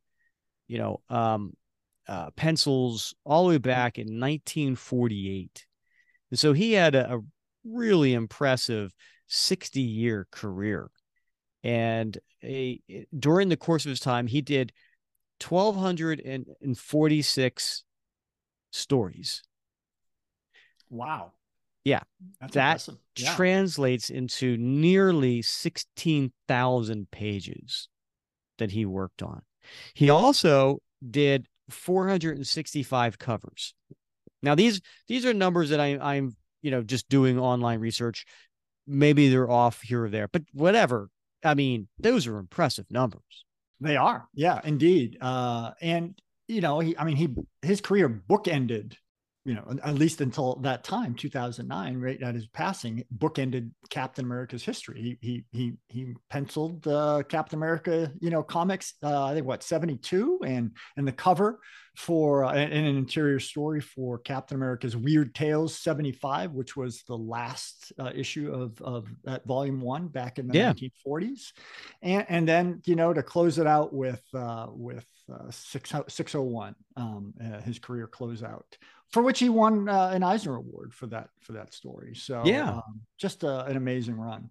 you 0.69 0.79
know 0.79 1.01
um 1.11 1.53
uh 2.07 2.31
pencils 2.37 3.15
all 3.25 3.45
the 3.45 3.51
way 3.51 3.59
back 3.59 3.99
in 3.99 4.21
1948 4.21 5.67
and 6.31 6.39
so 6.39 6.53
he 6.53 6.73
had 6.73 6.95
a, 6.95 7.17
a 7.17 7.21
really 7.65 8.15
impressive 8.15 8.95
60 9.27 9.81
year 9.81 10.27
career. 10.31 10.91
And 11.63 12.19
a, 12.43 12.81
during 13.19 13.49
the 13.49 13.57
course 13.57 13.85
of 13.85 13.91
his 13.91 14.01
time, 14.01 14.27
he 14.27 14.41
did 14.41 14.73
1,246 15.47 17.85
stories. 18.71 19.43
Wow. 20.91 21.33
Yeah. 21.85 22.01
That's 22.41 22.87
That. 22.87 22.97
Yeah. 23.17 23.35
Translates 23.35 24.11
into 24.11 24.57
nearly 24.57 25.43
16,000 25.43 27.11
pages 27.11 27.89
that 28.59 28.71
he 28.71 28.87
worked 28.87 29.23
on. 29.23 29.43
He 29.95 30.11
also 30.11 30.79
did 31.09 31.47
465 31.71 33.19
covers. 33.19 33.75
Now 34.43 34.55
these 34.55 34.81
these 35.09 35.27
are 35.27 35.35
numbers 35.35 35.71
that 35.71 35.81
I, 35.81 35.99
I'm 35.99 36.37
you 36.63 36.71
know 36.71 36.83
just 36.83 37.09
doing 37.09 37.39
online 37.39 37.81
research. 37.81 38.25
Maybe 38.87 39.29
they're 39.29 39.51
off 39.51 39.83
here 39.83 40.05
or 40.05 40.09
there, 40.09 40.29
but 40.29 40.43
whatever. 40.53 41.11
I 41.45 41.55
mean, 41.55 41.89
those 41.99 42.27
are 42.27 42.39
impressive 42.39 42.87
numbers. 42.91 43.45
They 43.81 43.97
are. 43.97 44.27
Yeah, 44.35 44.61
indeed. 44.65 45.19
Uh, 45.21 45.73
and 45.81 46.19
you 46.49 46.61
know, 46.61 46.81
he 46.81 46.97
I 46.97 47.05
mean 47.05 47.17
he 47.17 47.29
his 47.63 47.81
career 47.81 48.09
bookended 48.09 48.95
you 49.49 49.55
know, 49.55 49.65
at 49.83 49.95
least 49.95 50.21
until 50.21 50.57
that 50.57 50.85
time, 50.85 51.15
2009, 51.15 51.97
right 51.99 52.23
at 52.23 52.35
his 52.35 52.47
passing, 52.49 53.03
bookended 53.17 53.71
Captain 53.89 54.27
America's 54.27 54.63
history. 54.63 55.01
He 55.01 55.17
he 55.27 55.45
he 55.53 55.73
he 55.89 56.15
penciled 56.29 56.87
uh, 56.87 57.23
Captain 57.27 57.59
America, 57.59 58.13
you 58.21 58.29
know, 58.29 58.43
comics. 58.43 58.93
Uh, 59.03 59.25
I 59.25 59.33
think 59.33 59.47
what 59.47 59.63
72, 59.63 60.41
and 60.45 60.73
and 60.99 61.09
the 61.09 61.13
cover 61.13 61.61
for 61.97 62.45
uh, 62.45 62.53
and 62.53 62.75
an 62.75 62.97
interior 62.99 63.41
story 63.41 63.81
for 63.81 64.19
Captain 64.19 64.55
America's 64.55 64.95
Weird 64.95 65.35
Tales 65.35 65.79
75, 65.79 66.53
which 66.53 66.77
was 66.77 67.03
the 67.09 67.17
last 67.17 67.91
uh, 67.99 68.13
issue 68.15 68.53
of 68.53 68.83
of 68.83 69.09
that 69.25 69.47
volume 69.47 69.81
one 69.81 70.09
back 70.09 70.39
in 70.39 70.47
the 70.47 70.59
yeah. 70.59 70.75
1940s, 70.75 71.53
and 72.03 72.27
and 72.29 72.47
then 72.47 72.83
you 72.85 72.97
know 72.97 73.15
to 73.15 73.23
close 73.23 73.59
it 73.59 73.67
out 73.67 73.95
with 73.95 74.23
uh, 74.35 74.67
with 74.69 75.07
uh, 75.33 75.51
601, 75.51 76.75
um, 76.97 77.35
uh, 77.41 77.61
his 77.61 77.79
career 77.79 78.09
closeout 78.09 78.63
for 79.11 79.23
which 79.23 79.39
he 79.39 79.49
won 79.49 79.89
uh, 79.89 80.11
an 80.13 80.23
Eisner 80.23 80.57
Award 80.57 80.93
for 80.93 81.07
that 81.07 81.31
for 81.41 81.53
that 81.53 81.73
story. 81.73 82.15
So 82.15 82.43
yeah, 82.45 82.71
um, 82.71 83.01
just 83.17 83.43
a, 83.43 83.65
an 83.65 83.77
amazing 83.77 84.17
run. 84.17 84.51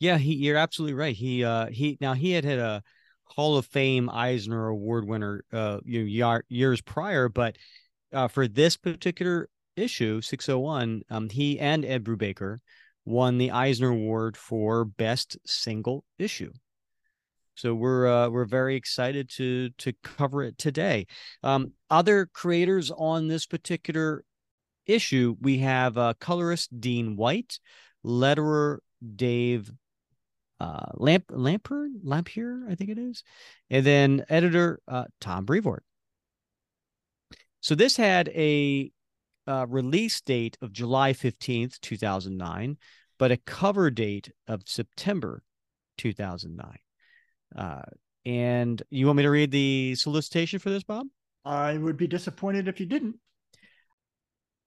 Yeah, 0.00 0.18
he 0.18 0.34
you're 0.34 0.56
absolutely 0.56 0.94
right. 0.94 1.14
He 1.14 1.44
uh 1.44 1.66
he 1.66 1.98
now 2.00 2.14
he 2.14 2.32
had 2.32 2.44
had 2.44 2.58
a 2.58 2.82
Hall 3.24 3.56
of 3.56 3.66
Fame 3.66 4.10
Eisner 4.10 4.68
Award 4.68 5.06
winner 5.06 5.44
uh 5.52 5.78
you 5.84 6.20
know, 6.20 6.40
years 6.48 6.80
prior, 6.80 7.28
but 7.28 7.56
uh, 8.12 8.28
for 8.28 8.46
this 8.46 8.76
particular 8.76 9.48
issue 9.76 10.20
601, 10.20 11.02
um 11.08 11.28
he 11.28 11.58
and 11.58 11.84
Ed 11.84 12.04
Brubaker 12.04 12.58
won 13.04 13.38
the 13.38 13.52
Eisner 13.52 13.90
Award 13.90 14.36
for 14.36 14.84
best 14.84 15.36
single 15.46 16.04
issue. 16.18 16.52
So 17.54 17.74
we're 17.74 18.06
uh, 18.06 18.28
we're 18.30 18.46
very 18.46 18.76
excited 18.76 19.28
to 19.36 19.70
to 19.78 19.92
cover 20.02 20.42
it 20.42 20.56
today. 20.58 21.06
Um, 21.42 21.72
other 21.90 22.26
creators 22.32 22.90
on 22.90 23.28
this 23.28 23.46
particular 23.46 24.24
issue, 24.86 25.36
we 25.40 25.58
have 25.58 25.98
uh, 25.98 26.14
colorist 26.18 26.80
Dean 26.80 27.16
White, 27.16 27.60
letterer 28.04 28.78
Dave 29.16 29.70
uh, 30.60 30.86
Lamp 30.94 31.26
Lamper 31.28 31.88
Lampier, 32.04 32.70
I 32.70 32.74
think 32.74 32.90
it 32.90 32.98
is, 32.98 33.22
and 33.68 33.84
then 33.84 34.24
editor 34.28 34.80
uh, 34.88 35.04
Tom 35.20 35.44
Brevoort. 35.44 35.84
So 37.60 37.74
this 37.74 37.96
had 37.96 38.28
a 38.28 38.90
uh, 39.46 39.66
release 39.68 40.20
date 40.20 40.56
of 40.62 40.72
July 40.72 41.12
fifteenth, 41.12 41.80
two 41.80 41.96
thousand 41.96 42.38
nine, 42.38 42.78
but 43.18 43.30
a 43.30 43.36
cover 43.36 43.90
date 43.90 44.32
of 44.48 44.62
September 44.66 45.42
two 45.98 46.12
thousand 46.12 46.56
nine. 46.56 46.78
Uh, 47.56 47.82
and 48.24 48.82
you 48.90 49.06
want 49.06 49.16
me 49.16 49.22
to 49.24 49.30
read 49.30 49.50
the 49.50 49.94
solicitation 49.96 50.58
for 50.58 50.70
this, 50.70 50.82
Bob? 50.82 51.06
I 51.44 51.76
would 51.76 51.96
be 51.96 52.06
disappointed 52.06 52.68
if 52.68 52.78
you 52.78 52.86
didn't. 52.86 53.16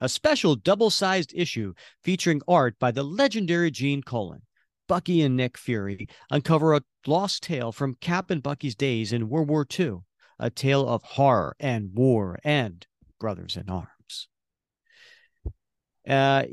A 0.01 0.09
special 0.09 0.55
double 0.55 0.89
sized 0.89 1.33
issue 1.33 1.73
featuring 2.03 2.41
art 2.47 2.77
by 2.79 2.91
the 2.91 3.03
legendary 3.03 3.71
Gene 3.71 4.03
Colan. 4.03 4.41
Bucky 4.87 5.21
and 5.21 5.35
Nick 5.35 5.57
Fury 5.57 6.07
uncover 6.29 6.75
a 6.75 6.81
lost 7.07 7.43
tale 7.43 7.71
from 7.71 7.95
Cap 7.95 8.29
and 8.29 8.43
Bucky's 8.43 8.75
days 8.75 9.13
in 9.13 9.29
World 9.29 9.49
War 9.49 9.65
II, 9.79 9.99
a 10.37 10.49
tale 10.49 10.87
of 10.87 11.01
horror 11.01 11.55
and 11.59 11.91
war 11.93 12.37
and 12.43 12.85
brothers 13.19 13.57
in 13.57 13.69
arms. 13.69 14.27
Uh, 16.07 16.43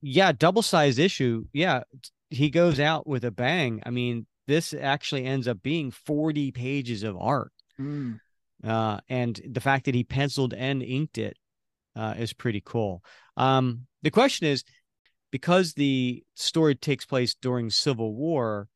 yeah, 0.00 0.32
double 0.32 0.62
sized 0.62 0.98
issue. 0.98 1.44
Yeah, 1.52 1.82
he 2.30 2.50
goes 2.50 2.80
out 2.80 3.06
with 3.06 3.24
a 3.24 3.30
bang. 3.30 3.82
I 3.86 3.90
mean, 3.90 4.26
this 4.46 4.74
actually 4.74 5.24
ends 5.24 5.48
up 5.48 5.62
being 5.62 5.90
40 5.90 6.52
pages 6.52 7.02
of 7.02 7.16
art. 7.18 7.52
Mm. 7.80 8.20
Uh, 8.64 8.98
and 9.08 9.40
the 9.46 9.60
fact 9.60 9.84
that 9.84 9.94
he 9.94 10.04
penciled 10.04 10.54
and 10.54 10.82
inked 10.82 11.18
it 11.18 11.36
uh, 11.94 12.14
is 12.16 12.32
pretty 12.32 12.62
cool. 12.64 13.02
Um, 13.36 13.86
the 14.02 14.10
question 14.10 14.46
is 14.46 14.64
because 15.30 15.74
the 15.74 16.22
story 16.34 16.74
takes 16.74 17.04
place 17.04 17.34
during 17.34 17.70
Civil 17.70 18.14
War, 18.14 18.68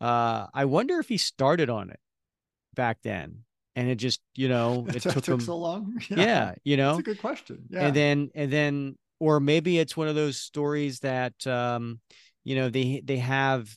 uh, 0.00 0.46
I 0.52 0.64
wonder 0.66 0.98
if 0.98 1.08
he 1.08 1.16
started 1.16 1.70
on 1.70 1.90
it 1.90 2.00
back 2.74 2.98
then. 3.02 3.44
And 3.74 3.90
it 3.90 3.96
just, 3.96 4.20
you 4.34 4.48
know, 4.48 4.86
it, 4.94 5.02
took, 5.02 5.14
took 5.14 5.26
him 5.26 5.40
so 5.40 5.56
long. 5.56 6.00
Yeah. 6.10 6.16
yeah, 6.16 6.54
you 6.64 6.76
know, 6.76 6.90
it's 6.90 7.00
a 7.00 7.02
good 7.02 7.20
question. 7.20 7.64
Yeah. 7.68 7.86
And 7.86 7.96
then, 7.96 8.30
and 8.34 8.52
then, 8.52 8.96
or 9.20 9.40
maybe 9.40 9.78
it's 9.78 9.96
one 9.96 10.08
of 10.08 10.14
those 10.14 10.38
stories 10.38 11.00
that, 11.00 11.46
um, 11.46 12.00
you 12.44 12.54
know, 12.54 12.68
they 12.68 13.02
they 13.04 13.16
have 13.18 13.74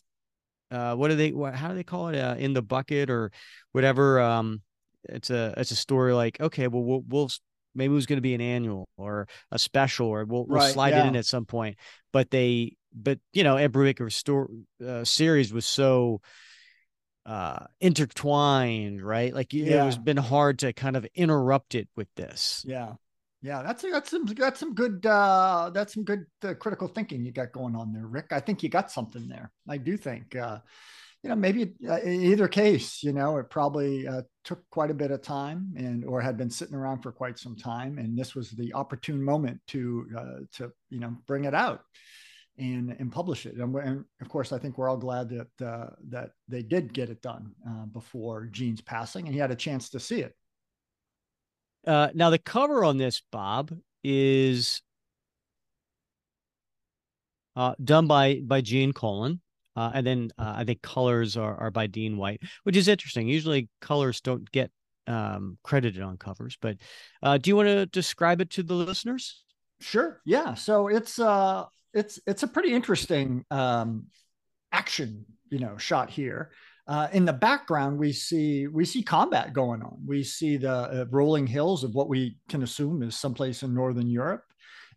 uh, 0.72 0.96
what 0.96 1.10
do 1.10 1.16
they 1.16 1.32
what, 1.32 1.56
how 1.56 1.70
do 1.70 1.76
they 1.76 1.84
call 1.84 2.10
it 2.10 2.18
uh, 2.18 2.36
in 2.38 2.54
the 2.54 2.62
bucket 2.62 3.10
or 3.10 3.32
whatever 3.72 4.20
um 4.20 4.62
it's 5.08 5.30
a 5.30 5.54
it's 5.58 5.72
a 5.72 5.76
story 5.76 6.14
like 6.14 6.40
okay 6.40 6.68
well 6.68 6.84
we'll, 6.84 7.04
we'll 7.08 7.30
maybe 7.76 7.92
it 7.92 7.96
was 7.96 8.06
going 8.06 8.18
to 8.18 8.22
be 8.22 8.34
an 8.34 8.42
annual 8.42 8.88
or 8.98 9.28
a 9.52 9.60
special 9.60 10.08
or 10.08 10.26
we'll, 10.26 10.46
we'll 10.46 10.60
right, 10.60 10.74
slide 10.74 10.90
yeah. 10.90 11.06
it 11.06 11.08
in 11.08 11.16
at 11.16 11.26
some 11.26 11.46
point 11.46 11.78
but 12.12 12.30
they 12.30 12.76
but 12.94 13.20
you 13.34 13.44
know 13.44 13.58
Ed 13.58 13.72
Brubaker's 13.72 14.16
story 14.16 14.48
uh, 14.86 15.04
series 15.04 15.54
was 15.54 15.66
so 15.66 16.22
uh 17.26 17.66
intertwined 17.82 19.02
right 19.02 19.34
like 19.34 19.54
yeah. 19.54 19.84
it 19.84 19.86
was 19.86 19.98
been 19.98 20.18
hard 20.18 20.60
to 20.60 20.74
kind 20.74 20.96
of 20.96 21.06
interrupt 21.14 21.76
it 21.76 21.88
with 21.96 22.08
this 22.16 22.64
yeah 22.68 22.94
yeah, 23.42 23.64
that's 23.64 23.84
that's 23.84 24.12
some 24.12 24.26
that's 24.26 24.60
some 24.60 24.74
good 24.74 25.06
uh, 25.06 25.72
that's 25.74 25.94
some 25.94 26.04
good 26.04 26.26
uh, 26.44 26.54
critical 26.56 26.88
thinking 26.88 27.24
you 27.24 27.32
got 27.32 27.54
going 27.54 27.76
on 27.76 27.94
there, 27.94 28.06
Rick. 28.06 28.28
I 28.32 28.40
think 28.40 28.62
you 28.64 28.70
got 28.70 28.92
something 28.92 29.28
there. 29.30 29.52
I 29.68 29.78
do 29.78 29.96
think, 29.96 30.36
uh, 30.36 30.60
you 31.24 31.30
know, 31.30 31.38
maybe 31.38 31.74
uh, 31.88 32.00
in 32.02 32.24
either 32.24 32.50
case, 32.50 33.02
you 33.02 33.14
know, 33.14 33.38
it 33.38 33.50
probably 33.50 34.06
uh, 34.08 34.24
took 34.44 34.70
quite 34.72 34.92
a 34.92 34.96
bit 34.96 35.12
of 35.12 35.22
time 35.22 35.74
and 35.78 36.04
or 36.04 36.20
had 36.20 36.38
been 36.38 36.50
sitting 36.50 36.76
around 36.76 37.02
for 37.02 37.14
quite 37.14 37.40
some 37.40 37.56
time, 37.56 37.98
and 37.98 38.18
this 38.18 38.36
was 38.36 38.52
the 38.52 38.74
opportune 38.74 39.24
moment 39.24 39.62
to 39.68 40.06
uh, 40.18 40.40
to 40.54 40.72
you 40.90 41.00
know 41.00 41.16
bring 41.26 41.46
it 41.46 41.54
out 41.54 41.82
and 42.58 42.94
and 43.00 43.10
publish 43.10 43.46
it. 43.46 43.56
And, 43.56 43.74
and, 43.78 44.06
of 44.22 44.28
course, 44.28 44.52
I 44.52 44.60
think 44.60 44.78
we're 44.78 44.90
all 44.90 44.98
glad 44.98 45.30
that 45.30 45.66
uh, 45.66 45.92
that 46.10 46.32
they 46.50 46.62
did 46.62 46.94
get 46.94 47.10
it 47.10 47.22
done 47.22 47.54
uh, 47.68 47.86
before 47.86 48.48
Gene's 48.48 48.82
passing, 48.82 49.26
and 49.26 49.34
he 49.34 49.40
had 49.40 49.52
a 49.52 49.56
chance 49.56 49.90
to 49.92 50.00
see 50.00 50.20
it. 50.20 50.36
Uh, 51.90 52.10
now 52.14 52.30
the 52.30 52.38
cover 52.38 52.84
on 52.86 52.98
this, 52.98 53.24
Bob, 53.32 53.72
is 54.04 54.84
uh, 57.56 57.74
done 57.84 58.06
by 58.06 58.42
by 58.46 58.62
Gene 58.62 58.94
Colan. 58.94 59.42
Uh, 59.76 59.92
and 59.94 60.06
then 60.06 60.30
uh, 60.38 60.54
I 60.58 60.66
think 60.66 60.82
colors 60.82 61.38
are, 61.38 61.56
are 61.56 61.72
by 61.72 61.88
Dean 61.88 62.18
White, 62.18 62.42
which 62.64 62.76
is 62.76 62.88
interesting. 62.88 63.28
Usually 63.28 63.70
colors 63.82 64.20
don't 64.20 64.50
get 64.52 64.72
um, 65.08 65.58
credited 65.64 66.02
on 66.02 66.18
covers, 66.18 66.58
but 66.62 66.78
uh, 67.24 67.38
do 67.38 67.50
you 67.50 67.56
want 67.56 67.70
to 67.70 67.86
describe 67.86 68.42
it 68.42 68.50
to 68.52 68.64
the 68.64 68.74
listeners? 68.74 69.44
Sure. 69.80 70.22
Yeah. 70.26 70.54
So 70.54 70.90
it's 70.90 71.18
uh 71.18 71.66
it's 71.94 72.20
it's 72.28 72.44
a 72.44 72.48
pretty 72.48 72.74
interesting 72.74 73.46
um, 73.50 74.08
action, 74.72 75.26
you 75.50 75.60
know, 75.60 75.78
shot 75.78 76.12
here. 76.12 76.52
Uh, 76.90 77.08
in 77.14 77.24
the 77.24 77.32
background, 77.32 78.00
we 78.00 78.12
see 78.12 78.66
we 78.66 78.84
see 78.84 79.04
combat 79.04 79.54
going 79.54 79.84
on. 79.84 79.96
We 80.08 80.24
see 80.24 80.58
the 80.58 80.72
uh, 80.72 81.06
rolling 81.12 81.46
hills 81.46 81.84
of 81.84 81.94
what 81.94 82.10
we 82.10 82.38
can 82.50 82.64
assume 82.64 83.04
is 83.04 83.16
someplace 83.16 83.62
in 83.62 83.76
northern 83.76 84.08
Europe, 84.08 84.44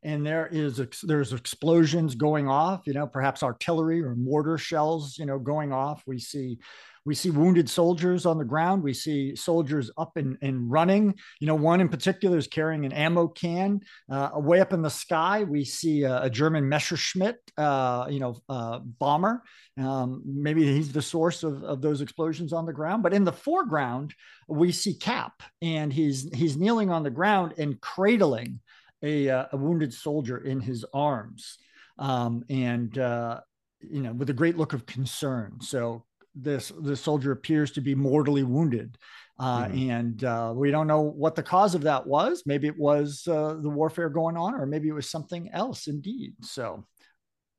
and 0.03 0.25
there 0.25 0.49
is 0.51 0.81
there's 1.03 1.35
explosions 1.35 2.15
going 2.15 2.49
off. 2.49 2.87
You 2.87 2.95
know, 2.95 3.07
perhaps 3.07 3.43
artillery 3.43 4.03
or 4.03 4.15
mortar 4.17 4.57
shells. 4.57 5.19
You 5.19 5.27
know, 5.27 5.39
going 5.39 5.71
off. 5.71 6.03
We 6.07 6.19
see 6.19 6.59
we 7.05 7.15
see 7.15 7.31
wounded 7.31 7.69
soldiers 7.69 8.27
on 8.27 8.39
the 8.39 8.45
ground. 8.45 8.83
We 8.83 8.95
see 8.95 9.35
soldiers 9.35 9.91
up 9.99 10.17
and, 10.17 10.39
and 10.41 10.71
running. 10.71 11.15
You 11.41 11.47
know, 11.49 11.55
one 11.55 11.81
in 11.81 11.89
particular 11.89 12.39
is 12.39 12.47
carrying 12.47 12.87
an 12.87 12.93
ammo 12.93 13.29
can. 13.29 13.81
Uh, 14.11 14.31
way 14.35 14.61
up 14.61 14.73
in 14.73 14.83
the 14.83 14.91
sky, 14.91 15.43
we 15.43 15.65
see 15.65 16.05
a, 16.05 16.23
a 16.23 16.31
German 16.31 16.69
Messerschmitt, 16.69 17.39
uh, 17.57 18.07
you 18.09 18.21
know, 18.21 18.37
uh, 18.49 18.79
bomber. 18.79 19.43
Um, 19.79 20.23
maybe 20.25 20.65
he's 20.65 20.93
the 20.93 21.03
source 21.03 21.43
of, 21.43 21.65
of 21.65 21.83
those 21.83 22.01
explosions 22.03 22.53
on 22.53 22.67
the 22.67 22.73
ground. 22.73 23.03
But 23.03 23.15
in 23.15 23.25
the 23.25 23.33
foreground, 23.33 24.15
we 24.47 24.71
see 24.71 24.95
Cap, 24.95 25.43
and 25.61 25.93
he's 25.93 26.29
he's 26.35 26.57
kneeling 26.57 26.91
on 26.91 27.03
the 27.03 27.11
ground 27.11 27.55
and 27.59 27.81
cradling 27.81 28.61
a, 29.03 29.29
uh, 29.29 29.47
a 29.53 29.57
wounded 29.57 29.93
soldier 29.93 30.39
in 30.39 30.61
his 30.61 30.85
arms. 30.95 31.59
Um, 31.99 32.45
and 32.49 32.97
uh, 32.97 33.41
you 33.81 34.03
know, 34.03 34.13
with 34.13 34.31
a 34.31 34.35
great 34.35 34.57
look 34.57 34.73
of 34.73 34.87
concern. 34.87 35.59
So 35.61 36.05
this 36.35 36.73
the 36.81 36.97
soldier 36.97 37.33
appears 37.33 37.73
to 37.73 37.81
be 37.81 37.95
mortally 37.95 38.43
wounded. 38.43 38.97
Uh, 39.39 39.65
mm-hmm. 39.65 39.91
And 39.91 40.25
uh, 40.25 40.53
we 40.55 40.71
don't 40.71 40.87
know 40.87 41.01
what 41.01 41.35
the 41.35 41.43
cause 41.43 41.75
of 41.75 41.83
that 41.83 42.07
was. 42.07 42.45
Maybe 42.47 42.69
it 42.69 42.79
was 42.79 43.27
uh, 43.27 43.55
the 43.61 43.71
warfare 43.71 44.09
going 44.09 44.37
on, 44.37 44.55
or 44.55 44.67
maybe 44.67 44.89
it 44.89 44.93
was 44.93 45.11
something 45.11 45.51
else 45.53 45.89
indeed. 45.89 46.35
So 46.43 46.85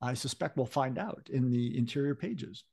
I 0.01 0.13
suspect 0.13 0.57
we'll 0.57 0.65
find 0.65 0.97
out 0.97 1.29
in 1.31 1.49
the 1.49 1.77
interior 1.77 2.15
pages. 2.15 2.63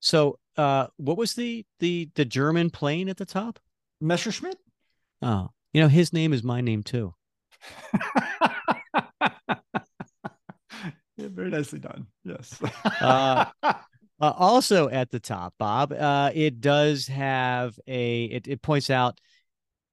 So, 0.00 0.38
uh, 0.56 0.88
what 0.96 1.16
was 1.16 1.34
the 1.34 1.64
the 1.78 2.10
the 2.14 2.24
German 2.24 2.70
plane 2.70 3.08
at 3.08 3.16
the 3.16 3.24
top? 3.24 3.58
Messerschmitt. 4.00 4.58
Oh, 5.22 5.50
you 5.72 5.80
know 5.80 5.88
his 5.88 6.12
name 6.12 6.32
is 6.32 6.42
my 6.42 6.60
name 6.60 6.82
too. 6.82 7.14
yeah, 11.16 11.28
very 11.28 11.50
nicely 11.50 11.78
done. 11.78 12.06
Yes. 12.24 12.60
uh, 13.00 13.46
uh, 14.22 14.32
also 14.38 14.88
at 14.88 15.10
the 15.10 15.20
top, 15.20 15.54
Bob, 15.58 15.92
uh, 15.92 16.30
it 16.34 16.60
does 16.60 17.08
have 17.08 17.78
a. 17.86 18.24
It, 18.24 18.48
it 18.48 18.62
points 18.62 18.88
out 18.90 19.20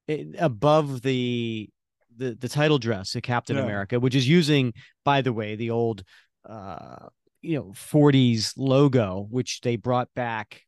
it, 0.08 0.36
above 0.38 1.02
the 1.02 1.68
the 2.16 2.34
the 2.34 2.48
title 2.48 2.78
dress 2.78 3.14
of 3.14 3.22
Captain 3.22 3.56
Yeah. 3.56 3.64
America, 3.64 4.00
which 4.00 4.14
is 4.14 4.28
using, 4.28 4.72
by 5.04 5.22
the 5.22 5.32
way, 5.32 5.56
the 5.56 5.70
old 5.70 6.04
uh 6.48 7.08
you 7.42 7.56
know 7.58 7.72
40s 7.74 8.54
logo, 8.56 9.26
which 9.30 9.60
they 9.62 9.76
brought 9.76 10.08
back 10.14 10.62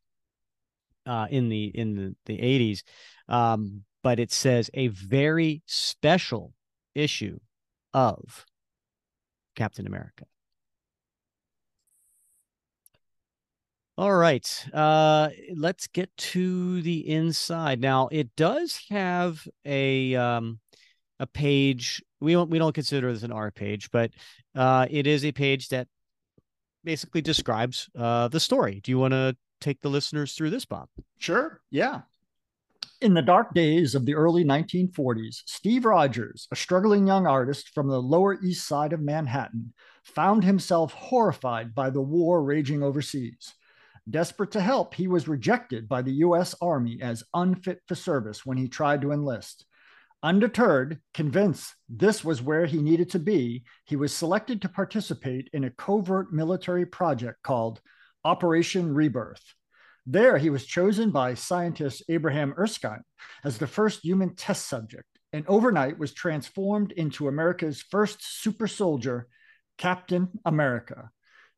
uh 1.05 1.27
in 1.29 1.49
the 1.49 1.65
in 1.65 1.95
the, 1.95 2.15
the 2.25 2.37
80s. 2.37 2.83
Um, 3.29 3.83
but 4.03 4.19
it 4.19 4.31
says 4.31 4.69
a 4.73 4.87
very 4.87 5.61
special 5.65 6.53
issue 6.93 7.39
of 7.93 8.45
Captain 9.55 9.87
America. 9.87 10.25
All 13.97 14.13
right. 14.13 14.67
Uh 14.73 15.29
let's 15.55 15.87
get 15.87 16.15
to 16.17 16.81
the 16.81 17.07
inside. 17.07 17.79
Now, 17.79 18.07
it 18.11 18.35
does 18.35 18.81
have 18.89 19.47
a 19.65 20.15
um 20.15 20.59
a 21.19 21.27
page. 21.27 22.03
We 22.19 22.33
don't 22.33 22.49
we 22.49 22.57
don't 22.57 22.73
consider 22.73 23.13
this 23.13 23.23
an 23.23 23.31
R 23.31 23.51
page, 23.51 23.91
but 23.91 24.11
uh 24.55 24.87
it 24.89 25.05
is 25.05 25.23
a 25.25 25.31
page 25.31 25.69
that 25.69 25.87
basically 26.83 27.21
describes 27.21 27.89
uh 27.95 28.29
the 28.29 28.39
story. 28.39 28.81
Do 28.81 28.91
you 28.91 28.97
want 28.97 29.13
to 29.13 29.37
take 29.61 29.79
the 29.81 29.89
listeners 29.89 30.33
through 30.33 30.49
this, 30.49 30.65
Bob? 30.65 30.89
Sure. 31.19 31.61
Yeah. 31.69 32.01
In 32.99 33.13
the 33.13 33.21
dark 33.21 33.53
days 33.53 33.95
of 33.95 34.05
the 34.05 34.15
early 34.15 34.43
1940s, 34.43 35.43
Steve 35.45 35.85
Rogers, 35.85 36.47
a 36.51 36.55
struggling 36.55 37.05
young 37.05 37.27
artist 37.27 37.69
from 37.69 37.89
the 37.89 38.01
Lower 38.01 38.41
East 38.41 38.67
Side 38.67 38.93
of 38.93 39.01
Manhattan, 39.01 39.73
found 40.03 40.43
himself 40.43 40.93
horrified 40.93 41.75
by 41.75 41.89
the 41.89 42.01
war 42.01 42.41
raging 42.41 42.81
overseas. 42.81 43.53
Desperate 44.09 44.51
to 44.51 44.61
help, 44.61 44.93
he 44.93 45.07
was 45.07 45.27
rejected 45.27 45.87
by 45.87 46.01
the 46.01 46.13
U.S. 46.13 46.53
Army 46.61 46.99
as 47.01 47.23
unfit 47.33 47.81
for 47.87 47.95
service 47.95 48.45
when 48.45 48.57
he 48.57 48.67
tried 48.67 49.01
to 49.01 49.11
enlist. 49.11 49.65
Undeterred, 50.21 50.99
convinced 51.13 51.73
this 51.89 52.23
was 52.23 52.41
where 52.41 52.65
he 52.65 52.81
needed 52.81 53.09
to 53.11 53.19
be, 53.19 53.63
he 53.85 53.95
was 53.95 54.13
selected 54.13 54.61
to 54.61 54.69
participate 54.69 55.49
in 55.53 55.65
a 55.65 55.71
covert 55.71 56.31
military 56.31 56.85
project 56.85 57.43
called 57.43 57.81
Operation 58.23 58.93
Rebirth. 58.93 59.43
There, 60.05 60.37
he 60.37 60.49
was 60.49 60.65
chosen 60.65 61.11
by 61.11 61.33
scientist 61.33 62.03
Abraham 62.09 62.53
Erskine 62.57 63.03
as 63.43 63.57
the 63.57 63.67
first 63.67 64.03
human 64.03 64.35
test 64.35 64.67
subject, 64.67 65.07
and 65.31 65.45
overnight 65.47 65.97
was 65.97 66.13
transformed 66.13 66.91
into 66.93 67.27
America's 67.27 67.81
first 67.81 68.21
super 68.21 68.67
soldier, 68.67 69.27
Captain 69.77 70.29
America. 70.45 71.09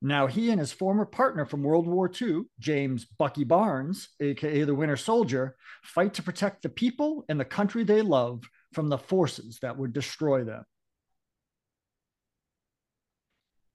Now, 0.06 0.28
he 0.28 0.52
and 0.52 0.60
his 0.60 0.72
former 0.72 1.04
partner 1.04 1.48
from 1.48 1.64
World 1.64 1.88
War 1.88 2.12
II, 2.22 2.44
James 2.60 3.06
Bucky 3.06 3.44
Barnes, 3.44 4.10
aka 4.20 4.64
the 4.64 4.76
Winter 4.76 4.98
Soldier, 4.98 5.56
fight 5.82 6.14
to 6.14 6.22
protect 6.22 6.62
the 6.62 6.70
people 6.70 7.26
and 7.28 7.40
the 7.40 7.44
country 7.44 7.84
they 7.84 8.04
love 8.04 8.44
from 8.72 8.88
the 8.88 9.00
forces 9.00 9.58
that 9.64 9.80
would 9.80 9.94
destroy 9.94 10.44
them. 10.44 10.64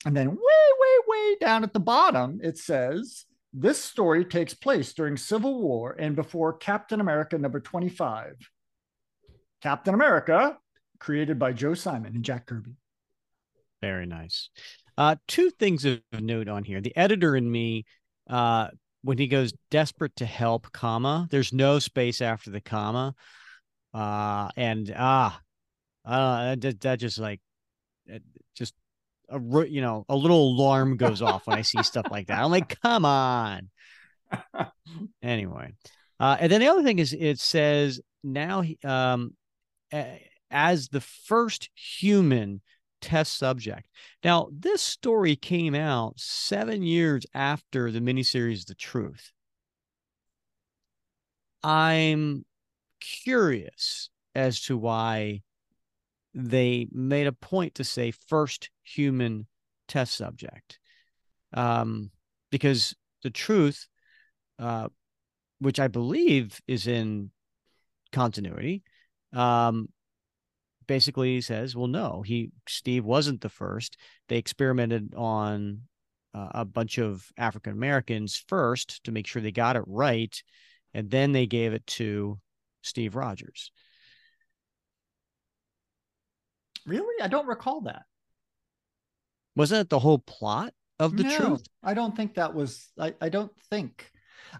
And 0.07 0.17
then, 0.17 0.29
way, 0.29 0.37
way, 0.37 0.99
way 1.09 1.37
down 1.41 1.65
at 1.65 1.73
the 1.73 1.81
bottom, 1.81 2.39
it 2.45 2.59
says 2.59 3.25
this 3.53 3.83
story 3.83 4.25
takes 4.25 4.55
place 4.55 4.93
during 4.93 5.17
Civil 5.17 5.61
War 5.61 5.97
and 5.99 6.15
before 6.15 6.53
Captain 6.53 7.01
America 7.01 7.39
number 7.39 7.59
25. 7.59 8.37
Captain 9.63 9.95
America, 9.95 10.59
created 11.01 11.41
by 11.41 11.53
Joe 11.53 11.75
Simon 11.75 12.15
and 12.15 12.25
Jack 12.25 12.47
Kirby. 12.47 12.77
Very 13.83 14.07
nice. 14.07 14.51
Uh, 15.01 15.17
two 15.27 15.49
things 15.49 15.87
of 15.87 16.03
note 16.13 16.47
on 16.47 16.63
here. 16.63 16.79
The 16.83 16.95
editor 16.95 17.35
in 17.35 17.51
me, 17.51 17.87
uh, 18.29 18.69
when 19.01 19.17
he 19.17 19.29
goes 19.29 19.55
desperate 19.71 20.15
to 20.17 20.27
help, 20.27 20.71
comma, 20.73 21.27
there's 21.31 21.55
no 21.55 21.79
space 21.79 22.21
after 22.21 22.51
the 22.51 22.61
comma. 22.61 23.15
Uh, 23.95 24.51
and 24.59 24.95
ah, 24.95 25.41
uh, 26.05 26.55
that, 26.57 26.83
that 26.83 27.01
just 27.01 27.19
like, 27.19 27.41
just 28.55 28.75
a 29.31 29.41
you 29.67 29.81
know 29.81 30.05
a 30.11 30.15
little 30.15 30.53
alarm 30.53 30.99
goes 30.99 31.23
off 31.23 31.47
when 31.47 31.57
I 31.57 31.63
see 31.63 31.83
stuff 31.83 32.05
like 32.11 32.27
that. 32.27 32.39
I'm 32.39 32.51
like, 32.51 32.79
come 32.83 33.07
on. 33.07 33.71
anyway, 35.23 35.73
uh, 36.21 36.37
and 36.39 36.53
then 36.53 36.61
the 36.61 36.69
other 36.69 36.83
thing 36.83 36.99
is 36.99 37.15
it 37.15 37.39
says 37.39 38.03
now 38.23 38.61
he 38.61 38.79
um 38.85 39.35
as 40.51 40.89
the 40.89 41.01
first 41.01 41.71
human 41.75 42.61
test 43.01 43.39
subject. 43.39 43.89
Now, 44.25 44.49
this 44.53 44.83
story 44.83 45.37
came 45.37 45.75
out 45.75 46.15
seven 46.19 46.83
years 46.83 47.25
after 47.35 47.91
the 47.91 48.01
miniseries 48.01 48.67
The 48.67 48.75
Truth. 48.75 49.33
I'm 51.63 52.45
curious 53.01 54.11
as 54.35 54.61
to 54.63 54.77
why 54.77 55.43
they 56.35 56.89
made 56.93 57.27
a 57.27 57.33
point 57.33 57.75
to 57.77 57.85
say 57.85 58.13
first 58.13 58.71
human 58.83 59.47
test 59.89 60.17
subject. 60.17 60.79
Um, 61.53 62.11
because 62.51 62.95
the 63.23 63.31
truth, 63.31 63.89
uh, 64.59 64.89
which 65.59 65.81
I 65.81 65.89
believe 65.89 66.61
is 66.67 66.87
in 66.87 67.31
continuity, 68.13 68.83
um, 69.33 69.89
basically 70.91 71.41
says, 71.41 71.77
well, 71.77 71.87
no, 71.87 72.21
he 72.21 72.51
Steve 72.69 73.05
wasn't 73.05 73.41
the 73.41 73.49
first. 73.49 73.97
They 74.29 74.39
experimented 74.39 75.15
on 75.17 75.83
uh, 76.35 76.49
a 76.51 76.65
bunch 76.65 76.99
of 76.99 77.25
African 77.39 77.73
Americans 77.75 78.43
first 78.49 79.05
to 79.05 79.13
make 79.13 79.29
sure 79.29 79.41
they 79.41 79.53
got 79.53 79.77
it 79.77 79.85
right, 79.87 80.37
and 80.93 81.09
then 81.09 81.31
they 81.31 81.47
gave 81.47 81.75
it 81.75 81.87
to 81.87 82.41
Steve 82.83 83.15
Rogers. 83.15 83.71
Really? 86.89 87.23
I 87.23 87.29
don't 87.29 87.47
recall 87.47 87.83
that. 87.83 88.03
Wasn't 89.55 89.83
it 89.83 89.91
the 89.91 90.01
whole 90.01 90.19
plot 90.19 90.75
of 90.99 91.17
the 91.17 91.23
No, 91.23 91.37
truth? 91.37 91.63
I 91.85 91.95
don't 91.95 92.17
think 92.17 92.35
that 92.35 92.53
was, 92.53 92.89
I, 92.99 93.15
I 93.21 93.29
don't 93.29 93.53
think. 93.71 94.11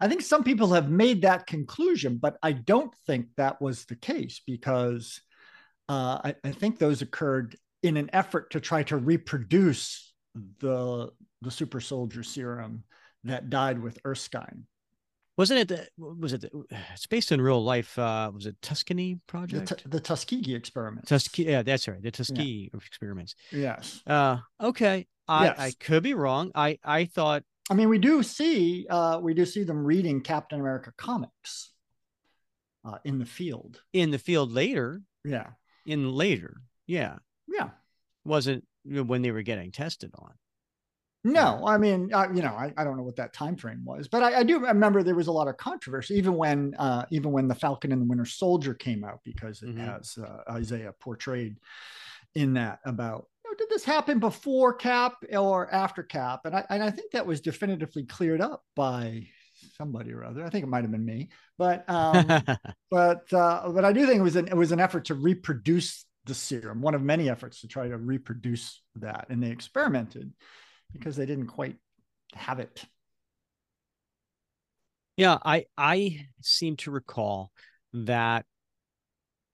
I 0.01 0.07
think 0.07 0.23
some 0.23 0.45
people 0.45 0.75
have 0.75 0.89
made 0.89 1.23
that 1.23 1.49
conclusion, 1.49 2.19
but 2.19 2.37
I 2.41 2.53
don't 2.53 2.95
think 3.05 3.27
that 3.37 3.61
was 3.61 3.85
the 3.87 3.97
case 3.97 4.41
because 4.47 5.21
uh, 5.91 6.21
I, 6.25 6.35
I 6.45 6.53
think 6.53 6.79
those 6.79 7.03
occurred 7.03 7.57
in 7.83 7.97
an 7.97 8.09
effort 8.13 8.51
to 8.53 8.61
try 8.61 8.83
to 8.85 8.97
reproduce 8.97 10.13
the 10.61 11.11
the 11.43 11.51
super 11.51 11.81
soldier 11.81 12.23
serum 12.23 12.85
that 13.25 13.51
died 13.51 13.79
with 13.83 13.99
Erskine. 14.07 14.67
Wasn't 15.37 15.59
it? 15.61 15.69
The, 15.69 15.89
was 15.97 16.33
it? 16.35 16.43
The, 16.43 16.51
it's 16.93 17.07
based 17.07 17.33
in 17.33 17.41
real 17.41 17.63
life. 17.65 17.99
Uh, 17.99 18.31
was 18.35 18.45
it 18.47 18.57
Tuscany 18.61 19.15
The, 19.15 19.21
project? 19.27 19.91
The 19.91 20.01
Tuskegee 20.01 20.55
experiment. 20.55 21.07
Tuskegee. 21.07 21.45
Yeah, 21.51 21.63
that's 21.63 21.89
right. 21.89 22.03
The 22.03 22.11
Tuskegee 22.11 22.71
experiments. 22.75 23.35
yes. 23.51 24.03
Uh, 24.07 24.39
okay. 24.61 25.07
I, 25.27 25.45
Yes. 25.45 25.59
I 25.59 25.71
could 25.81 26.03
be 26.03 26.15
wrong. 26.15 26.51
I 26.55 26.79
I 26.85 27.07
thought 27.07 27.43
I 27.71 27.75
mean, 27.75 27.89
we 27.89 27.99
do 27.99 28.23
see 28.23 28.87
uh, 28.91 29.19
we 29.23 29.33
do 29.33 29.47
see 29.47 29.65
them 29.65 29.85
reading 29.85 30.21
Captain 30.23 30.61
America 30.61 30.93
comics 30.97 31.73
uh, 32.85 32.99
in 33.05 33.19
the 33.19 33.27
field. 33.27 33.81
in 33.93 34.11
the 34.11 34.19
field 34.19 34.53
later. 34.53 35.03
Yeah, 35.25 35.49
In 35.91 36.13
later, 36.13 36.63
yeah, 36.87 37.17
yeah. 37.49 37.71
wasn't 38.25 38.65
when 38.85 39.23
they 39.23 39.33
were 39.33 39.43
getting 39.43 39.73
tested 39.73 40.13
on. 40.17 40.35
No, 41.25 41.67
I 41.67 41.79
mean, 41.79 42.15
uh, 42.15 42.29
you 42.33 42.43
know, 42.43 42.55
I, 42.55 42.73
I 42.77 42.85
don't 42.85 42.97
know 42.97 43.03
what 43.03 43.17
that 43.17 43.33
time 43.33 43.57
frame 43.57 43.85
was, 43.85 44.07
but 44.07 44.23
I, 44.23 44.39
I 44.39 44.43
do 44.45 44.61
remember 44.61 45.03
there 45.03 45.17
was 45.17 45.27
a 45.27 45.33
lot 45.33 45.49
of 45.49 45.57
controversy, 45.57 46.15
even 46.15 46.35
when 46.35 46.77
uh, 46.79 47.07
even 47.11 47.33
when 47.33 47.49
the 47.49 47.57
Falcon 47.57 47.91
and 47.91 48.01
the 48.01 48.07
Winter 48.07 48.25
Soldier 48.25 48.73
came 48.73 49.03
out, 49.03 49.19
because 49.25 49.63
it 49.63 49.71
Mhm. 49.71 49.79
has 49.79 50.17
uh, 50.17 50.45
Isaiah 50.49 50.95
portrayed 51.01 51.57
in 52.37 52.55
that 52.55 52.79
about 52.85 53.27
you 53.45 53.51
know, 53.51 53.57
did 53.59 53.69
this 53.69 53.85
happen 53.85 54.21
before 54.21 54.73
Cap 54.73 55.25
or 55.33 55.69
after 55.75 56.05
Cap, 56.05 56.43
and 56.45 56.55
I 56.55 56.65
and 56.71 56.85
I 56.85 56.91
think 56.93 57.11
that 57.11 57.27
was 57.27 57.41
definitively 57.41 58.05
cleared 58.05 58.41
up 58.41 58.65
by 58.77 59.27
somebody 59.81 60.13
or 60.13 60.25
other. 60.25 60.45
I 60.45 60.51
think 60.51 60.65
it 60.65 60.69
might 60.69 60.83
have 60.83 60.91
been 60.91 61.05
me, 61.07 61.31
but 61.57 61.89
um, 61.89 62.27
but 62.91 63.33
uh, 63.33 63.71
but 63.71 63.85
I 63.85 63.93
do 63.93 64.07
think 64.07 64.21
it 64.21 64.23
was 64.23 64.37
an 64.37 64.49
it 64.49 64.57
was 64.57 64.73
an 64.73 64.81
effort 64.81 65.07
to 65.07 65.15
reproduce 65.15 66.05
the 66.27 66.35
serum, 66.35 66.83
one 66.83 66.95
of 66.95 67.03
many 67.03 67.31
efforts 67.31 67.63
to 67.63 67.69
try 67.69 67.89
to 67.89 67.97
reproduce 67.97 68.83
that, 68.97 69.27
and 69.31 69.43
they 69.43 69.51
experimented 69.51 70.33
because 70.93 71.17
they 71.17 71.25
didn't 71.25 71.47
quite 71.47 71.77
have 72.35 72.61
it. 72.61 72.85
yeah, 75.17 75.39
I 75.43 75.65
I 75.79 76.27
seem 76.43 76.77
to 76.77 76.91
recall 76.91 77.53
that, 77.95 78.45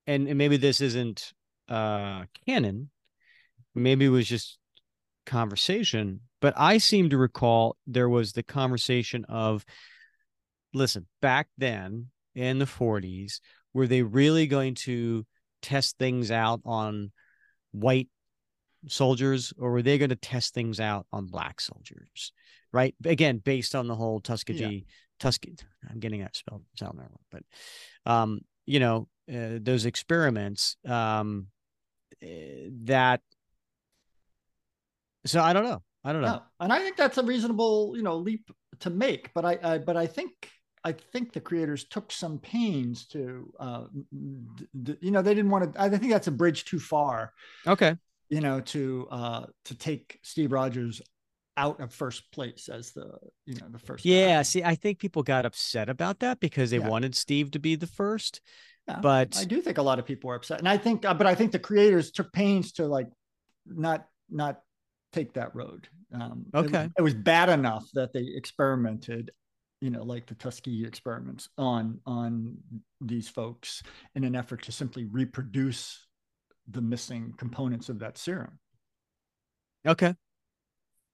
and, 0.06 0.28
and 0.28 0.38
maybe 0.38 0.56
this 0.56 0.80
isn't 0.80 1.32
uh 1.68 2.24
canon. 2.46 2.90
Maybe 3.74 4.06
it 4.06 4.10
was 4.10 4.26
just 4.26 4.58
conversation, 5.26 6.20
but 6.40 6.54
I 6.56 6.78
seem 6.78 7.10
to 7.10 7.18
recall 7.18 7.76
there 7.86 8.08
was 8.08 8.32
the 8.32 8.42
conversation 8.42 9.24
of, 9.29 9.64
listen, 10.77 11.06
back 11.22 11.48
then 11.56 12.08
in 12.35 12.58
the 12.58 12.66
40s, 12.66 13.40
were 13.72 13.87
they 13.87 14.02
really 14.02 14.46
going 14.46 14.74
to 14.74 15.27
test 15.62 15.98
things 15.98 16.31
out 16.31 16.60
on 16.64 17.12
white 17.72 18.08
soldiers 18.87 19.52
or 19.58 19.72
were 19.72 19.83
they 19.83 19.98
going 19.98 20.10
to 20.10 20.16
test 20.16 20.54
things 20.54 20.79
out 20.79 21.06
on 21.12 21.27
black 21.27 21.60
soldiers? 21.60 22.33
Right. 22.72 22.94
Again, 23.04 23.38
based 23.38 23.74
on 23.74 23.88
the 23.88 23.94
whole 23.94 24.20
Tuskegee, 24.20 24.87
Tuskegee, 25.18 25.56
I'm 25.90 25.98
getting 25.98 26.20
that 26.20 26.37
spelled 26.37 26.64
sound 26.77 26.98
wrong, 26.98 27.18
but, 27.31 27.42
um, 28.04 28.40
you 28.66 28.81
know, 28.81 29.08
uh, 29.33 29.58
those 29.60 29.87
experiments, 29.87 30.77
um, 30.87 31.46
that. 32.20 33.20
So 35.24 35.40
I 35.40 35.52
don't 35.52 35.64
know. 35.64 35.83
I 36.04 36.12
don't 36.12 36.22
know. 36.22 36.35
No. 36.35 36.42
And 36.60 36.72
I 36.72 36.79
think 36.79 36.96
that's 36.96 37.18
a 37.18 37.22
reasonable, 37.22 37.94
you 37.96 38.02
know, 38.02 38.16
leap 38.16 38.50
to 38.81 38.90
make. 38.90 39.33
But 39.35 39.44
I, 39.44 39.58
I 39.62 39.79
but 39.79 39.96
I 39.96 40.06
think 40.06 40.33
I 40.87 40.92
think 40.92 41.32
the 41.32 41.40
creators 41.40 41.82
took 41.82 42.12
some 42.12 42.38
pains 42.38 43.06
to, 43.06 43.52
uh, 43.58 43.84
d- 44.84 44.96
you 45.00 45.10
know, 45.10 45.20
they 45.20 45.34
didn't 45.34 45.50
want 45.50 45.74
to. 45.74 45.82
I 45.82 45.88
think 45.88 46.12
that's 46.12 46.28
a 46.28 46.30
bridge 46.30 46.64
too 46.64 46.78
far. 46.78 47.32
Okay. 47.66 47.96
You 48.28 48.40
know, 48.40 48.60
to 48.60 49.08
uh, 49.10 49.46
to 49.64 49.74
take 49.74 50.20
Steve 50.22 50.52
Rogers 50.52 51.02
out 51.56 51.80
of 51.80 51.92
first 51.92 52.30
place 52.30 52.68
as 52.68 52.92
the 52.92 53.18
you 53.46 53.56
know 53.56 53.66
the 53.68 53.80
first. 53.80 54.04
Yeah. 54.04 54.37
Guy. 54.37 54.42
See, 54.42 54.62
I 54.62 54.76
think 54.76 55.00
people 55.00 55.24
got 55.24 55.44
upset 55.44 55.88
about 55.88 56.20
that 56.20 56.38
because 56.38 56.70
they 56.70 56.78
yeah. 56.78 56.88
wanted 56.88 57.16
Steve 57.16 57.50
to 57.50 57.58
be 57.58 57.74
the 57.74 57.88
first. 57.88 58.40
Yeah, 58.87 59.00
but 59.00 59.37
I 59.37 59.44
do 59.44 59.60
think 59.60 59.78
a 59.78 59.82
lot 59.82 59.98
of 59.98 60.06
people 60.06 60.28
were 60.28 60.37
upset, 60.37 60.60
and 60.60 60.68
I 60.68 60.78
think, 60.78 61.04
uh, 61.04 61.14
but 61.14 61.26
I 61.26 61.34
think 61.34 61.50
the 61.50 61.58
creators 61.58 62.12
took 62.12 62.32
pains 62.32 62.70
to 62.74 62.87
like 62.87 63.08
not 63.66 64.06
not 64.30 64.60
take 65.12 65.32
that 65.32 65.52
road. 65.56 65.88
Um, 66.12 66.46
okay, 66.54 66.84
it, 66.84 66.92
it 66.98 67.02
was 67.02 67.14
bad 67.14 67.48
enough 67.48 67.88
that 67.94 68.12
they 68.12 68.24
experimented 68.37 69.32
you 69.87 69.92
know 69.92 70.02
like 70.02 70.26
the 70.26 70.34
tuskegee 70.34 70.84
experiments 70.84 71.48
on 71.56 72.00
on 72.06 72.56
these 73.00 73.28
folks 73.28 73.84
in 74.16 74.24
an 74.24 74.34
effort 74.34 74.60
to 74.62 74.72
simply 74.72 75.04
reproduce 75.04 76.08
the 76.68 76.80
missing 76.82 77.32
components 77.37 77.88
of 77.88 78.00
that 78.00 78.18
serum 78.18 78.58
okay 79.87 80.12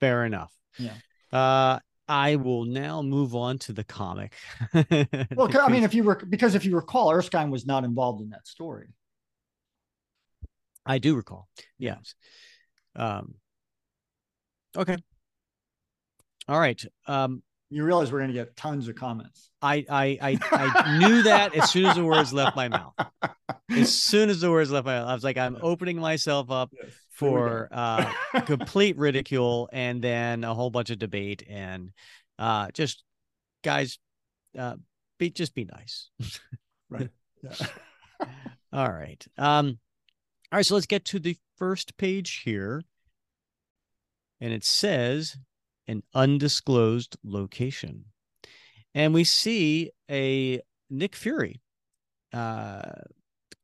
fair 0.00 0.24
enough 0.24 0.54
yeah 0.78 0.94
uh 1.38 1.78
I 2.08 2.36
will 2.36 2.64
now 2.64 3.00
move 3.00 3.34
on 3.34 3.58
to 3.60 3.72
the 3.72 3.84
comic. 3.84 4.34
well, 4.74 5.48
I 5.58 5.68
mean, 5.68 5.84
if 5.84 5.94
you 5.94 6.02
were 6.02 6.16
because 6.16 6.54
if 6.56 6.64
you 6.64 6.74
recall, 6.74 7.10
Erskine 7.12 7.50
was 7.50 7.64
not 7.64 7.84
involved 7.84 8.20
in 8.20 8.30
that 8.30 8.46
story. 8.46 8.88
I 10.84 10.98
do 10.98 11.14
recall. 11.14 11.48
Yes. 11.78 12.16
Um. 12.96 13.36
Okay. 14.76 14.96
All 16.48 16.58
right. 16.58 16.84
Um 17.06 17.42
you 17.72 17.84
realize 17.84 18.12
we're 18.12 18.18
going 18.18 18.28
to 18.28 18.34
get 18.34 18.54
tons 18.54 18.86
of 18.86 18.94
comments. 18.94 19.50
I 19.62 19.84
I 19.88 20.18
I, 20.20 20.38
I 20.50 20.98
knew 20.98 21.22
that 21.22 21.54
as 21.54 21.70
soon 21.70 21.86
as 21.86 21.96
the 21.96 22.04
words 22.04 22.32
left 22.32 22.54
my 22.54 22.68
mouth. 22.68 22.92
As 23.70 23.94
soon 24.02 24.28
as 24.28 24.40
the 24.40 24.50
words 24.50 24.70
left 24.70 24.84
my 24.84 24.98
mouth, 24.98 25.08
I 25.08 25.14
was 25.14 25.24
like, 25.24 25.38
I'm 25.38 25.56
opening 25.62 25.98
myself 25.98 26.50
up 26.50 26.70
yes, 26.72 26.92
for 27.10 27.68
uh, 27.72 28.12
complete 28.46 28.98
ridicule 28.98 29.70
and 29.72 30.02
then 30.02 30.44
a 30.44 30.52
whole 30.52 30.70
bunch 30.70 30.90
of 30.90 30.98
debate 30.98 31.44
and 31.48 31.92
uh, 32.38 32.70
just 32.72 33.04
guys, 33.62 33.98
uh, 34.58 34.74
be 35.18 35.30
just 35.30 35.54
be 35.54 35.64
nice. 35.64 36.10
right. 36.90 37.08
Yeah. 37.42 37.66
all 38.72 38.90
right. 38.90 39.26
Um. 39.38 39.78
All 40.50 40.58
right. 40.58 40.66
So 40.66 40.74
let's 40.74 40.86
get 40.86 41.06
to 41.06 41.18
the 41.18 41.36
first 41.56 41.96
page 41.96 42.42
here, 42.44 42.82
and 44.42 44.52
it 44.52 44.64
says 44.64 45.36
an 45.88 46.02
undisclosed 46.14 47.16
location. 47.24 48.04
And 48.94 49.14
we 49.14 49.24
see 49.24 49.90
a 50.10 50.60
Nick 50.90 51.16
Fury, 51.16 51.60
uh, 52.32 52.82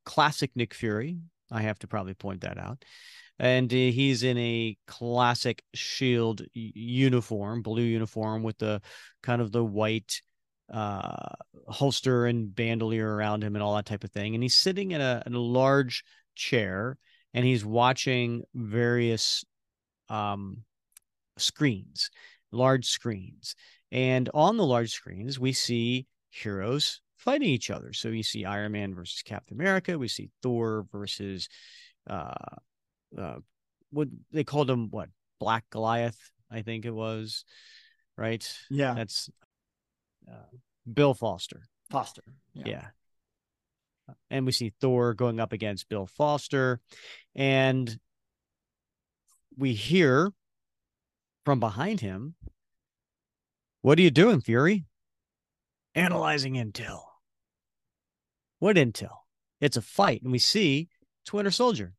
classic 0.04 0.50
Nick 0.54 0.74
Fury. 0.74 1.18
I 1.50 1.62
have 1.62 1.78
to 1.80 1.86
probably 1.86 2.14
point 2.14 2.42
that 2.42 2.58
out. 2.58 2.84
And 3.38 3.72
uh, 3.72 3.76
he's 3.76 4.22
in 4.22 4.36
a 4.38 4.76
classic 4.86 5.62
shield 5.74 6.42
uniform, 6.54 7.62
blue 7.62 7.82
uniform 7.82 8.42
with 8.42 8.58
the 8.58 8.80
kind 9.22 9.40
of 9.40 9.52
the 9.52 9.64
white 9.64 10.20
uh, 10.72 11.34
holster 11.68 12.26
and 12.26 12.54
bandolier 12.54 13.08
around 13.14 13.44
him 13.44 13.54
and 13.54 13.62
all 13.62 13.76
that 13.76 13.86
type 13.86 14.04
of 14.04 14.10
thing. 14.10 14.34
And 14.34 14.42
he's 14.42 14.56
sitting 14.56 14.90
in 14.90 15.00
a, 15.00 15.22
in 15.24 15.34
a 15.34 15.40
large 15.40 16.04
chair 16.34 16.98
and 17.32 17.44
he's 17.44 17.64
watching 17.64 18.42
various 18.54 19.44
um, 20.08 20.64
screens, 21.40 22.10
large 22.52 22.86
screens. 22.86 23.54
And 23.90 24.28
on 24.34 24.56
the 24.56 24.66
large 24.66 24.90
screens, 24.90 25.38
we 25.38 25.52
see 25.52 26.06
heroes 26.30 27.00
fighting 27.16 27.48
each 27.48 27.70
other. 27.70 27.92
So 27.92 28.08
you 28.08 28.22
see 28.22 28.44
Iron 28.44 28.72
Man 28.72 28.94
versus 28.94 29.22
Captain 29.22 29.56
America. 29.56 29.98
We 29.98 30.08
see 30.08 30.30
Thor 30.42 30.86
versus 30.92 31.48
uh, 32.08 32.32
uh, 33.16 33.36
what 33.90 34.08
they 34.32 34.44
called 34.44 34.70
him, 34.70 34.90
what 34.90 35.08
Black 35.40 35.64
Goliath, 35.70 36.18
I 36.50 36.62
think 36.62 36.84
it 36.84 36.90
was, 36.90 37.44
right? 38.16 38.46
Yeah, 38.70 38.94
that's 38.94 39.30
uh, 40.30 40.56
Bill 40.92 41.14
Foster. 41.14 41.62
Foster, 41.90 42.22
yeah. 42.54 42.64
yeah. 42.66 42.84
And 44.30 44.46
we 44.46 44.52
see 44.52 44.72
Thor 44.80 45.14
going 45.14 45.40
up 45.40 45.52
against 45.52 45.88
Bill 45.88 46.06
Foster, 46.06 46.80
and 47.34 47.98
we 49.56 49.74
hear 49.74 50.32
from 51.48 51.60
behind 51.60 52.02
him. 52.02 52.34
What 53.80 53.98
are 53.98 54.02
you 54.02 54.10
doing, 54.10 54.42
Fury? 54.42 54.84
Analyzing 55.94 56.56
intel. 56.56 57.00
What 58.58 58.76
intel? 58.76 59.20
It's 59.58 59.78
a 59.78 59.80
fight, 59.80 60.20
and 60.20 60.30
we 60.30 60.40
see 60.40 60.90
Winter 61.32 61.50
Soldier, 61.50 61.94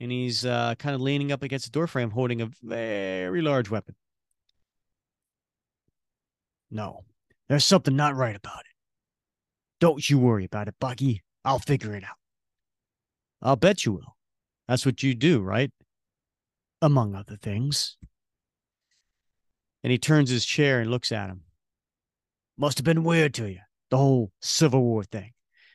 and 0.00 0.12
he's 0.12 0.44
uh, 0.44 0.74
kind 0.74 0.94
of 0.94 1.00
leaning 1.00 1.32
up 1.32 1.42
against 1.42 1.64
the 1.64 1.70
doorframe, 1.70 2.10
holding 2.10 2.42
a 2.42 2.50
very 2.62 3.40
large 3.40 3.70
weapon. 3.70 3.94
No, 6.70 7.04
there's 7.48 7.64
something 7.64 7.96
not 7.96 8.16
right 8.16 8.36
about 8.36 8.60
it. 8.60 8.74
Don't 9.80 10.10
you 10.10 10.18
worry 10.18 10.44
about 10.44 10.68
it, 10.68 10.74
Bucky. 10.78 11.22
I'll 11.42 11.58
figure 11.58 11.96
it 11.96 12.04
out. 12.04 12.18
I'll 13.40 13.56
bet 13.56 13.86
you 13.86 13.92
will. 13.92 14.14
That's 14.68 14.84
what 14.84 15.02
you 15.02 15.14
do, 15.14 15.40
right? 15.40 15.70
Among 16.82 17.14
other 17.14 17.38
things 17.40 17.96
and 19.82 19.90
he 19.90 19.98
turns 19.98 20.30
his 20.30 20.44
chair 20.44 20.80
and 20.80 20.90
looks 20.90 21.12
at 21.12 21.28
him. 21.28 21.42
Must 22.56 22.78
have 22.78 22.84
been 22.84 23.04
weird 23.04 23.34
to 23.34 23.50
you, 23.50 23.60
the 23.90 23.96
whole 23.96 24.32
Civil 24.40 24.82
War 24.82 25.04
thing. 25.04 25.32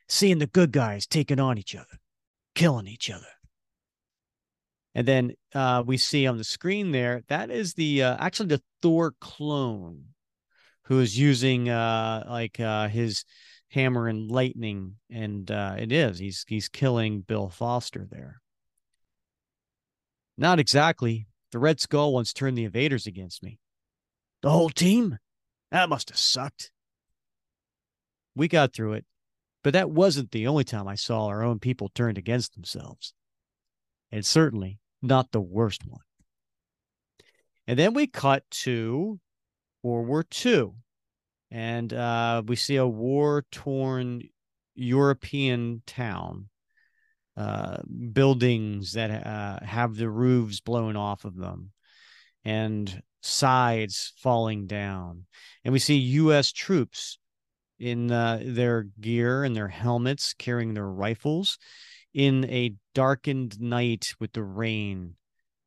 Seeing 0.08 0.38
the 0.38 0.47
good 0.47 0.72
guys 0.72 1.08
taking 1.08 1.39
on 1.39 1.58
each 1.58 1.76
other, 1.76 1.99
killing 2.53 2.88
each 2.88 3.10
other. 3.10 3.26
And 4.93 5.08
then 5.08 5.34
uh, 5.53 5.84
we 5.86 5.97
see 5.97 6.28
on 6.28 6.38
the 6.38 6.43
screen 6.43 6.91
there, 6.91 7.24
that 7.28 7.49
is 7.49 7.74
the 7.74 8.03
uh, 8.03 8.18
actually 8.20 8.49
the 8.49 8.62
Thor 8.82 9.14
clone 9.20 10.06
who 10.84 10.99
is 10.99 11.18
using 11.18 11.70
uh, 11.70 12.24
like 12.30 12.60
uh, 12.60 12.88
his 12.88 13.26
hammer 13.70 14.08
and 14.08 14.30
lightning. 14.30 14.95
And 15.10 15.49
uh, 15.49 15.76
it 15.78 15.91
is, 15.91 16.20
he's, 16.20 16.45
he's 16.47 16.70
killing 16.70 17.22
Bill 17.22 17.49
Foster 17.49 18.08
there. 18.10 18.39
Not 20.38 20.60
exactly. 20.60 21.28
The 21.51 21.60
Red 21.60 21.80
Skull 21.80 22.14
once 22.14 22.34
turned 22.34 22.58
the 22.58 22.66
invaders 22.66 23.08
against 23.08 23.41
me. 23.41 23.60
The 24.46 24.52
whole 24.52 24.70
team? 24.70 25.18
That 25.72 25.89
must 25.89 26.10
have 26.10 26.20
sucked. 26.20 26.70
We 28.36 28.48
got 28.48 28.74
through 28.74 28.93
it, 28.93 29.06
but 29.64 29.74
that 29.74 29.89
wasn't 29.89 30.30
the 30.30 30.46
only 30.46 30.64
time 30.64 30.88
I 30.88 30.93
saw 30.93 31.26
our 31.26 31.43
own 31.43 31.58
people 31.58 31.89
turned 31.89 32.20
against 32.20 32.54
themselves. 32.54 33.16
And 34.12 34.24
certainly 34.24 34.78
not 35.02 35.32
the 35.32 35.41
worst 35.41 35.84
one. 35.88 36.04
And 37.66 37.80
then 37.80 37.96
we 37.96 38.06
cut 38.06 38.43
to 38.62 39.20
World 39.82 40.08
War 40.08 40.24
II, 40.46 40.74
and 41.50 41.91
uh, 41.91 42.43
we 42.46 42.56
see 42.56 42.76
a 42.76 42.86
war 42.86 43.46
torn 43.52 44.22
European 44.76 45.82
town, 45.88 46.50
uh, 47.36 47.78
buildings 48.14 48.93
that 48.93 49.26
uh, 49.26 49.66
have 49.66 49.96
the 49.96 50.08
roofs 50.08 50.60
blown 50.60 50.96
off 50.96 51.26
of 51.26 51.36
them, 51.36 51.72
and 52.46 53.02
sides 53.22 54.14
falling 54.18 54.68
down. 54.68 55.26
And 55.64 55.74
we 55.74 55.80
see 55.80 55.96
U.S. 55.96 56.52
troops 56.52 57.18
in 57.80 58.12
uh, 58.12 58.41
their 58.46 58.84
gear 59.02 59.43
and 59.43 59.56
their 59.56 59.68
helmets 59.68 60.34
carrying 60.34 60.74
their 60.74 60.88
rifles 60.88 61.58
in 62.14 62.46
a 62.46 62.74
darkened 62.93 63.60
night 63.60 64.14
with 64.20 64.32
the 64.32 64.43
rain 64.43 65.16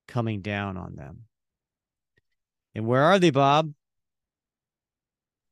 coming 0.06 0.40
down 0.40 0.76
on 0.76 0.94
them. 0.94 1.24
And 2.74 2.86
where 2.86 3.02
are 3.02 3.18
they, 3.18 3.30
Bob? 3.30 3.74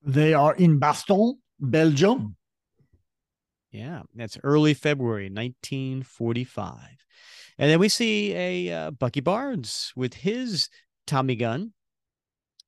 They 0.02 0.32
are 0.32 0.54
in 0.54 0.78
Bastogne, 0.78 1.34
Belgium. 1.58 2.36
Yeah, 3.72 4.02
that's 4.14 4.38
early 4.42 4.72
February 4.72 5.28
1945. 5.28 6.78
And 7.58 7.70
then 7.70 7.78
we 7.78 7.88
see 7.88 8.32
a 8.34 8.72
uh, 8.72 8.90
Bucky 8.92 9.20
Barnes 9.20 9.92
with 9.96 10.14
his 10.14 10.68
Tommy 11.06 11.36
gun 11.36 11.72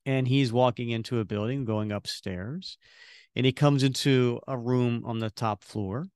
and 0.07 0.27
he's 0.27 0.53
walking 0.53 0.91
into 0.91 1.21
a 1.21 1.25
building, 1.25 1.65
going 1.65 1.93
upstairs, 1.93 2.79
and 3.37 3.45
he 3.45 3.53
comes 3.53 3.83
into 3.83 4.41
a 4.49 4.57
room 4.57 5.03
on 5.05 5.19
the 5.19 5.31
top 5.31 5.63
floor 5.63 6.07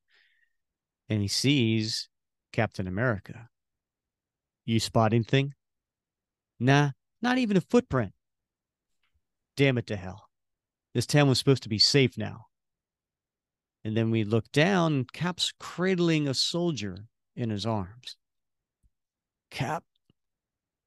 and 1.09 1.21
he 1.21 1.27
sees 1.27 2.09
Captain 2.51 2.87
America. 2.87 3.49
You 4.65 4.79
spot 4.79 5.13
anything? 5.13 5.53
Nah, 6.59 6.91
not 7.21 7.37
even 7.37 7.57
a 7.57 7.61
footprint. 7.61 8.13
Damn 9.57 9.77
it 9.77 9.87
to 9.87 9.95
hell. 9.95 10.29
This 10.93 11.05
town 11.05 11.27
was 11.27 11.37
supposed 11.37 11.63
to 11.63 11.69
be 11.69 11.79
safe 11.79 12.17
now. 12.17 12.45
And 13.83 13.97
then 13.97 14.11
we 14.11 14.23
look 14.23 14.49
down, 14.51 15.05
Cap's 15.11 15.53
cradling 15.59 16.27
a 16.27 16.33
soldier 16.33 16.97
in 17.35 17.49
his 17.49 17.65
arms. 17.65 18.15
Cap, 19.51 19.83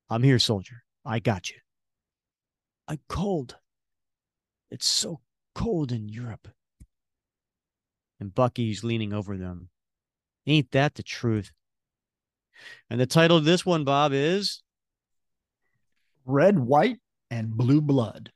I'm 0.08 0.22
here, 0.22 0.38
soldier. 0.38 0.82
I 1.06 1.20
got 1.20 1.50
you. 1.50 1.56
I'm 2.88 2.98
cold. 3.08 3.56
It's 4.70 4.86
so 4.86 5.20
cold 5.54 5.92
in 5.92 6.08
Europe. 6.08 6.48
And 8.18 8.34
Bucky's 8.34 8.82
leaning 8.82 9.12
over 9.12 9.36
them. 9.36 9.68
Ain't 10.46 10.72
that 10.72 10.96
the 10.96 11.02
truth? 11.02 11.52
And 12.90 13.00
the 13.00 13.06
title 13.06 13.36
of 13.36 13.44
this 13.44 13.64
one, 13.64 13.84
Bob, 13.84 14.12
is 14.12 14.62
Red, 16.24 16.58
White, 16.58 16.98
and 17.30 17.50
Blue 17.56 17.80
Blood. 17.80 18.32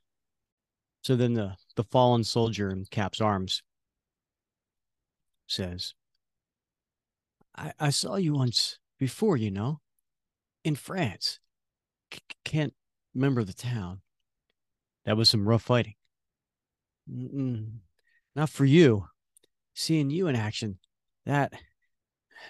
So 1.03 1.15
then 1.15 1.33
the, 1.33 1.55
the 1.75 1.83
fallen 1.83 2.23
soldier 2.23 2.69
in 2.69 2.85
Cap's 2.85 3.19
arms 3.19 3.63
says, 5.47 5.93
I, 7.57 7.73
I 7.79 7.89
saw 7.89 8.15
you 8.15 8.33
once 8.33 8.77
before, 8.97 9.35
you 9.35 9.51
know, 9.51 9.81
in 10.63 10.75
France. 10.75 11.40
Can't 12.43 12.73
remember 13.13 13.43
the 13.43 13.53
town. 13.53 14.01
That 15.05 15.17
was 15.17 15.29
some 15.29 15.47
rough 15.47 15.63
fighting. 15.63 15.95
Mm-mm. 17.09 17.79
Not 18.35 18.49
for 18.49 18.65
you. 18.65 19.05
Seeing 19.73 20.09
you 20.09 20.27
in 20.27 20.35
action, 20.35 20.79
that 21.25 21.53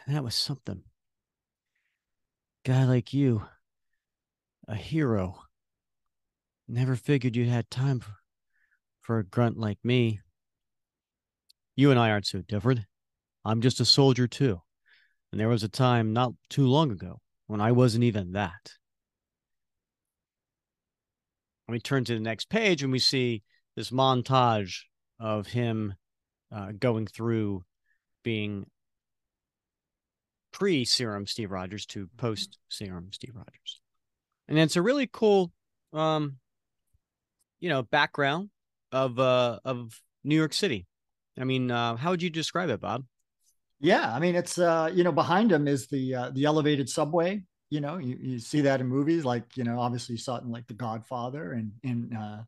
that 0.08 0.24
was 0.24 0.36
something. 0.36 0.84
Guy 2.66 2.86
like 2.86 3.14
you, 3.14 3.44
a 4.68 4.76
hero. 4.76 5.44
Never 6.68 6.96
figured 6.96 7.36
you 7.36 7.46
had 7.46 7.70
time 7.70 8.00
for, 8.00 8.14
for 9.02 9.20
a 9.20 9.24
grunt 9.24 9.58
like 9.58 9.80
me. 9.84 10.20
You 11.76 11.92
and 11.92 12.00
I 12.00 12.10
aren't 12.10 12.28
so 12.28 12.42
different. 12.42 12.82
I'm 13.44 13.62
just 13.62 13.80
a 13.80 13.86
soldier 13.86 14.28
too. 14.28 14.62
And 15.32 15.40
there 15.40 15.50
was 15.50 15.64
a 15.64 15.70
time 15.70 16.14
not 16.14 16.34
too 16.50 16.68
long 16.68 16.92
ago 16.92 17.22
when 17.48 17.62
I 17.62 17.72
wasn't 17.72 18.04
even 18.04 18.34
that. 18.34 18.74
We 21.68 21.80
turn 21.80 22.04
to 22.06 22.14
the 22.14 22.20
next 22.20 22.50
page 22.50 22.84
and 22.84 22.92
we 22.92 23.00
see 23.00 23.44
this 23.76 23.92
montage 23.92 24.82
of 25.20 25.48
him 25.48 25.94
uh, 26.52 26.74
going 26.78 27.08
through 27.08 27.64
being 28.24 28.66
pre 30.52 30.84
serum 30.84 31.26
Steve 31.26 31.52
Rogers 31.52 31.86
to 31.88 32.10
post 32.18 32.60
serum 32.70 33.10
Steve 33.14 33.36
Rogers. 33.36 33.80
And 34.48 34.60
it's 34.60 34.76
a 34.76 34.82
really 34.82 35.10
cool 35.12 35.52
um 35.94 36.38
you 37.60 37.68
know 37.70 37.84
background 37.84 38.50
of 38.92 39.20
uh 39.20 39.60
of 39.64 40.02
New 40.24 40.36
York 40.36 40.54
City. 40.54 40.88
I 41.40 41.44
mean, 41.44 41.72
uh, 41.72 41.96
how 41.96 42.12
would 42.12 42.22
you 42.22 42.30
describe 42.30 42.70
it, 42.70 42.82
Bob? 42.82 43.06
Yeah, 43.80 44.14
I 44.14 44.20
mean, 44.20 44.36
it's 44.36 44.58
uh, 44.58 44.92
you 44.94 45.04
know, 45.04 45.12
behind 45.12 45.52
him 45.52 45.68
is 45.68 45.88
the 45.88 46.14
uh, 46.14 46.30
the 46.32 46.46
elevated 46.46 46.90
subway. 46.90 47.44
You 47.72 47.82
know, 47.82 47.98
you, 47.98 48.18
you 48.22 48.40
see 48.40 48.62
that 48.62 48.82
in 48.82 48.88
movies 48.88 49.26
like 49.26 49.58
you 49.58 49.64
know, 49.64 49.80
obviously 49.80 50.14
you 50.14 50.20
saw 50.20 50.36
it 50.36 50.44
in 50.44 50.52
like 50.52 50.68
The 50.68 50.76
Godfather 50.76 51.54
and 51.54 51.72
in 51.82 52.16
uh, 52.16 52.44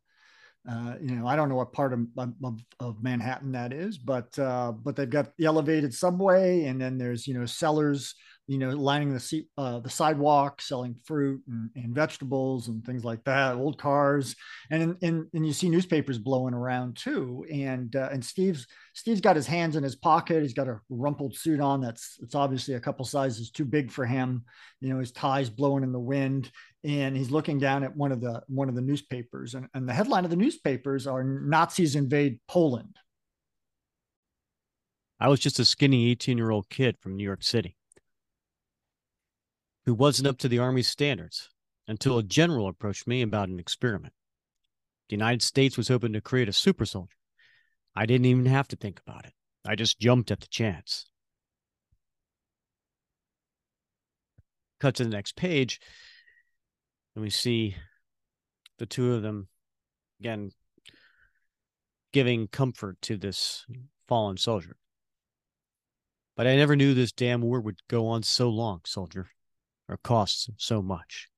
uh, 0.70 0.94
you 1.00 1.14
know, 1.14 1.26
I 1.26 1.36
don't 1.36 1.50
know 1.50 1.56
what 1.56 1.74
part 1.74 1.92
of, 1.92 2.00
of, 2.16 2.60
of 2.80 3.02
Manhattan 3.02 3.52
that 3.52 3.72
is, 3.72 3.98
but 3.98 4.38
uh, 4.38 4.72
but 4.72 4.96
they've 4.96 5.10
got 5.10 5.36
the 5.36 5.44
elevated 5.44 5.92
subway, 5.92 6.64
and 6.64 6.80
then 6.80 6.96
there's 6.96 7.26
you 7.26 7.34
know 7.34 7.44
sellers, 7.44 8.14
you 8.46 8.56
know, 8.56 8.70
lining 8.70 9.12
the 9.12 9.20
seat, 9.20 9.46
uh, 9.58 9.80
the 9.80 9.90
sidewalk, 9.90 10.62
selling 10.62 10.96
fruit 11.04 11.42
and, 11.48 11.68
and, 11.76 11.94
vegetables 11.94 12.68
and 12.68 12.82
things 12.82 13.04
like 13.04 13.22
that, 13.24 13.56
old 13.56 13.76
cars, 13.76 14.34
and 14.70 14.96
and 15.02 15.26
and 15.34 15.46
you 15.46 15.52
see 15.52 15.68
newspapers 15.68 16.18
blowing 16.18 16.54
around 16.54 16.96
too, 16.96 17.44
and 17.52 17.94
uh, 17.94 18.08
and 18.10 18.24
Steve's 18.24 18.66
Steve's 18.94 19.20
got 19.20 19.36
his 19.36 19.46
hands 19.46 19.76
in 19.76 19.82
his 19.82 19.96
pocket, 19.96 20.40
he's 20.40 20.54
got 20.54 20.68
a 20.68 20.80
rumpled 20.88 21.36
suit 21.36 21.60
on 21.60 21.82
that's 21.82 22.16
it's 22.22 22.34
obviously 22.34 22.72
a 22.72 22.80
couple 22.80 23.04
sizes 23.04 23.50
too 23.50 23.66
big 23.66 23.90
for 23.90 24.06
him, 24.06 24.42
you 24.80 24.88
know, 24.88 24.98
his 24.98 25.12
tie's 25.12 25.50
blowing 25.50 25.82
in 25.82 25.92
the 25.92 26.00
wind, 26.00 26.50
and 26.84 27.16
he's 27.16 27.30
looking 27.30 27.58
down 27.58 27.82
at 27.82 27.96
one 27.96 28.12
of 28.12 28.20
the 28.20 28.42
one 28.46 28.68
of 28.68 28.74
the 28.74 28.82
newspapers 28.82 29.54
and, 29.54 29.66
and 29.74 29.88
the 29.88 29.94
headline 29.94 30.24
of 30.24 30.30
the 30.30 30.36
newspapers 30.36 31.06
are 31.06 31.24
nazis 31.24 31.96
invade 31.96 32.38
poland. 32.46 32.96
I 35.18 35.28
was 35.28 35.40
just 35.40 35.58
a 35.58 35.64
skinny 35.64 36.10
18 36.10 36.36
year 36.36 36.50
old 36.50 36.68
kid 36.68 36.96
from 37.00 37.16
new 37.16 37.24
york 37.24 37.42
city 37.42 37.76
who 39.86 39.94
wasn't 39.94 40.28
up 40.28 40.38
to 40.38 40.48
the 40.48 40.58
army's 40.58 40.88
standards 40.88 41.50
until 41.88 42.18
a 42.18 42.22
general 42.22 42.68
approached 42.68 43.06
me 43.06 43.22
about 43.22 43.48
an 43.48 43.58
experiment. 43.58 44.12
The 45.08 45.16
united 45.16 45.42
states 45.42 45.76
was 45.76 45.88
hoping 45.88 46.12
to 46.12 46.20
create 46.20 46.48
a 46.48 46.52
super 46.52 46.84
soldier. 46.84 47.16
I 47.96 48.06
didn't 48.06 48.26
even 48.26 48.46
have 48.46 48.68
to 48.68 48.76
think 48.76 49.00
about 49.06 49.24
it. 49.24 49.32
I 49.66 49.74
just 49.74 49.98
jumped 49.98 50.30
at 50.30 50.40
the 50.40 50.48
chance. 50.48 51.06
Cut 54.80 54.96
to 54.96 55.04
the 55.04 55.10
next 55.10 55.36
page 55.36 55.80
and 57.14 57.22
we 57.22 57.30
see 57.30 57.76
the 58.78 58.86
two 58.86 59.14
of 59.14 59.22
them 59.22 59.48
again 60.20 60.50
giving 62.12 62.46
comfort 62.48 62.96
to 63.02 63.16
this 63.16 63.66
fallen 64.06 64.36
soldier. 64.36 64.76
But 66.36 66.46
I 66.46 66.56
never 66.56 66.76
knew 66.76 66.94
this 66.94 67.12
damn 67.12 67.42
war 67.42 67.60
would 67.60 67.80
go 67.88 68.08
on 68.08 68.22
so 68.22 68.48
long, 68.48 68.80
soldier, 68.84 69.28
or 69.88 69.96
cost 69.98 70.50
so 70.56 70.82
much. 70.82 71.28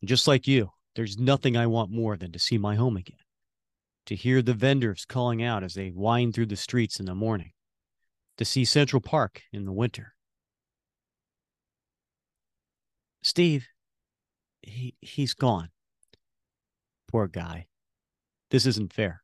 And 0.00 0.08
just 0.08 0.26
like 0.26 0.46
you, 0.46 0.70
there's 0.94 1.18
nothing 1.18 1.56
I 1.56 1.66
want 1.66 1.90
more 1.90 2.16
than 2.16 2.32
to 2.32 2.38
see 2.38 2.58
my 2.58 2.76
home 2.76 2.96
again, 2.96 3.18
to 4.06 4.14
hear 4.14 4.42
the 4.42 4.54
vendors 4.54 5.04
calling 5.06 5.42
out 5.42 5.62
as 5.62 5.74
they 5.74 5.90
wind 5.90 6.34
through 6.34 6.46
the 6.46 6.56
streets 6.56 7.00
in 7.00 7.06
the 7.06 7.14
morning, 7.14 7.52
to 8.38 8.44
see 8.44 8.64
Central 8.64 9.00
Park 9.00 9.42
in 9.52 9.64
the 9.64 9.72
winter. 9.72 10.14
Steve, 13.22 13.66
he 14.66 14.94
he's 15.00 15.34
gone. 15.34 15.70
Poor 17.08 17.28
guy. 17.28 17.66
This 18.50 18.66
isn't 18.66 18.92
fair. 18.92 19.22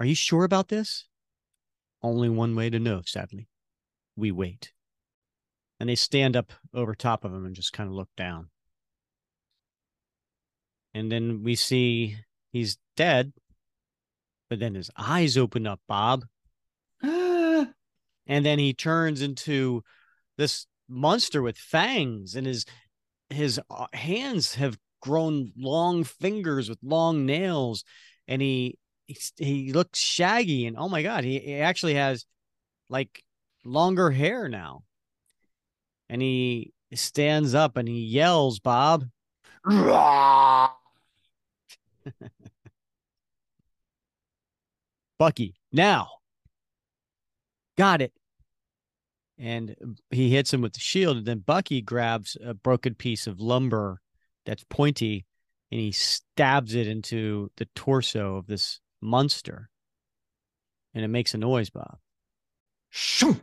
Are 0.00 0.06
you 0.06 0.14
sure 0.14 0.44
about 0.44 0.68
this? 0.68 1.06
Only 2.02 2.28
one 2.28 2.54
way 2.54 2.70
to 2.70 2.78
know, 2.78 3.02
sadly. 3.06 3.48
We 4.16 4.30
wait. 4.30 4.72
And 5.80 5.88
they 5.88 5.94
stand 5.94 6.36
up 6.36 6.52
over 6.72 6.94
top 6.94 7.24
of 7.24 7.32
him 7.32 7.44
and 7.44 7.54
just 7.54 7.72
kind 7.72 7.88
of 7.88 7.94
look 7.94 8.10
down. 8.16 8.50
And 10.92 11.10
then 11.10 11.42
we 11.42 11.56
see 11.56 12.16
he's 12.52 12.78
dead, 12.96 13.32
but 14.48 14.60
then 14.60 14.74
his 14.74 14.90
eyes 14.96 15.36
open 15.36 15.66
up, 15.66 15.80
Bob. 15.88 16.24
and 17.02 17.66
then 18.26 18.58
he 18.58 18.72
turns 18.72 19.20
into 19.20 19.82
this 20.36 20.66
monster 20.88 21.42
with 21.42 21.56
fangs 21.56 22.34
and 22.34 22.46
his 22.46 22.64
his 23.30 23.60
uh, 23.70 23.86
hands 23.92 24.54
have 24.54 24.78
grown 25.00 25.52
long 25.56 26.04
fingers 26.04 26.68
with 26.68 26.78
long 26.82 27.26
nails 27.26 27.84
and 28.28 28.40
he 28.40 28.78
he, 29.06 29.18
he 29.36 29.72
looks 29.72 29.98
shaggy 29.98 30.66
and 30.66 30.76
oh 30.78 30.88
my 30.88 31.02
god 31.02 31.24
he, 31.24 31.38
he 31.38 31.54
actually 31.54 31.94
has 31.94 32.24
like 32.88 33.24
longer 33.64 34.10
hair 34.10 34.48
now. 34.48 34.84
And 36.08 36.20
he 36.22 36.72
stands 36.94 37.54
up 37.54 37.76
and 37.76 37.88
he 37.88 38.00
yells 38.04 38.60
bob. 38.60 39.04
Bucky 45.18 45.54
now. 45.72 46.08
Got 47.76 48.02
it 48.02 48.12
and 49.38 49.74
um, 49.82 49.96
he 50.10 50.30
hits 50.30 50.52
him 50.52 50.60
with 50.60 50.74
the 50.74 50.80
shield. 50.80 51.16
And 51.18 51.26
then 51.26 51.40
Bucky 51.40 51.80
grabs 51.80 52.36
a 52.44 52.54
broken 52.54 52.94
piece 52.94 53.26
of 53.26 53.40
lumber 53.40 54.00
that's 54.46 54.64
pointy 54.68 55.26
and 55.70 55.80
he 55.80 55.92
stabs 55.92 56.74
it 56.74 56.86
into 56.86 57.50
the 57.56 57.66
torso 57.74 58.36
of 58.36 58.46
this 58.46 58.80
monster. 59.00 59.70
And 60.94 61.04
it 61.04 61.08
makes 61.08 61.34
a 61.34 61.38
noise, 61.38 61.70
Bob. 61.70 61.98
Shoo! 62.90 63.40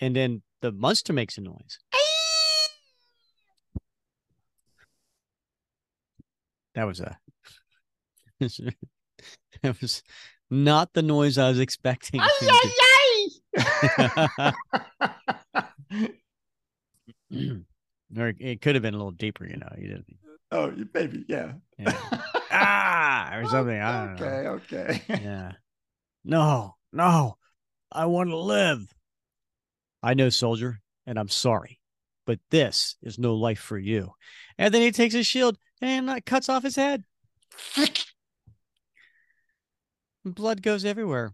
And 0.00 0.16
then 0.16 0.42
the 0.60 0.72
monster 0.72 1.12
makes 1.12 1.38
a 1.38 1.42
noise. 1.42 1.78
that 6.74 6.86
was 6.86 7.00
a 7.00 7.18
that 9.62 9.80
was 9.80 10.02
not 10.50 10.92
the 10.94 11.02
noise 11.02 11.38
I 11.38 11.48
was 11.48 11.60
expecting. 11.60 12.20
or 18.16 18.32
it 18.38 18.60
could 18.60 18.74
have 18.74 18.82
been 18.82 18.94
a 18.94 18.96
little 18.96 19.10
deeper, 19.10 19.46
you 19.46 19.56
know. 19.56 19.72
You 19.78 19.88
didn't. 19.88 20.16
Oh, 20.52 20.72
maybe, 20.94 21.24
yeah. 21.28 21.52
yeah. 21.78 21.96
ah, 22.50 23.36
or 23.36 23.46
something. 23.46 23.80
I 23.80 24.06
don't 24.06 24.20
okay, 24.20 24.42
know. 24.42 24.50
okay. 24.50 25.02
Yeah. 25.08 25.52
No, 26.24 26.74
no. 26.92 27.36
I 27.92 28.06
want 28.06 28.30
to 28.30 28.36
live. 28.36 28.92
I 30.02 30.14
know, 30.14 30.28
soldier, 30.28 30.80
and 31.06 31.18
I'm 31.18 31.28
sorry, 31.28 31.78
but 32.26 32.38
this 32.50 32.96
is 33.02 33.18
no 33.18 33.34
life 33.34 33.60
for 33.60 33.78
you. 33.78 34.12
And 34.58 34.72
then 34.72 34.82
he 34.82 34.92
takes 34.92 35.14
his 35.14 35.26
shield 35.26 35.58
and 35.80 36.24
cuts 36.24 36.48
off 36.48 36.62
his 36.62 36.76
head. 36.76 37.04
Blood 40.24 40.62
goes 40.62 40.84
everywhere 40.84 41.32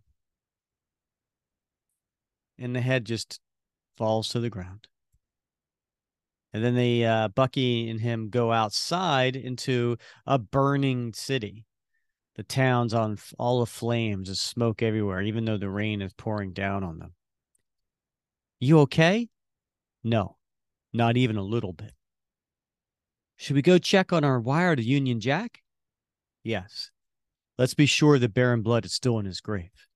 and 2.59 2.75
the 2.75 2.81
head 2.81 3.05
just 3.05 3.41
falls 3.97 4.29
to 4.29 4.41
the 4.41 4.51
ground. 4.51 4.89
And 6.53 6.65
then 6.65 6.75
they 6.75 7.05
uh, 7.05 7.29
Bucky 7.29 7.91
and 7.91 8.01
him 8.01 8.31
go 8.31 8.53
outside 8.53 9.37
into 9.37 9.97
a 10.27 10.39
burning 10.39 11.13
city. 11.13 11.67
The 12.37 12.43
town's 12.43 12.95
on 12.95 13.19
all 13.39 13.61
the 13.61 13.67
flames, 13.67 14.29
there's 14.29 14.41
smoke 14.41 14.83
everywhere, 14.83 15.23
even 15.23 15.45
though 15.45 15.57
the 15.57 15.71
rain 15.71 16.03
is 16.03 16.13
pouring 16.13 16.53
down 16.53 16.85
on 16.85 16.99
them. 16.99 17.15
You 18.61 18.81
okay? 18.81 19.29
No, 20.05 20.37
not 20.93 21.17
even 21.17 21.37
a 21.37 21.43
little 21.43 21.73
bit. 21.73 21.93
Should 23.37 23.57
we 23.57 23.63
go 23.63 23.79
check 23.79 24.13
on 24.13 24.25
our 24.25 24.41
wire 24.41 24.77
to 24.77 24.83
Union 24.83 25.21
Jack? 25.21 25.63
Yes. 26.43 26.91
Let's 27.59 27.75
be 27.75 27.87
sure 27.87 28.19
that 28.19 28.35
Baron 28.35 28.63
Blood 28.63 28.85
is 28.85 28.93
still 28.93 29.19
in 29.19 29.27
his 29.27 29.41
grave. 29.41 29.89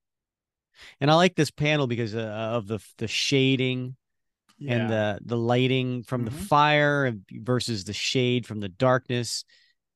And 1.01 1.11
I 1.11 1.15
like 1.15 1.35
this 1.35 1.51
panel 1.51 1.87
because 1.87 2.15
uh, 2.15 2.21
of 2.21 2.67
the 2.67 2.79
the 2.99 3.09
shading 3.09 3.97
yeah. 4.59 4.75
and 4.75 4.91
the 4.91 5.19
the 5.25 5.37
lighting 5.37 6.03
from 6.03 6.25
mm-hmm. 6.25 6.37
the 6.37 6.45
fire 6.45 7.13
versus 7.33 7.85
the 7.85 7.93
shade 7.93 8.47
from 8.47 8.61
the 8.61 8.69
darkness. 8.69 9.45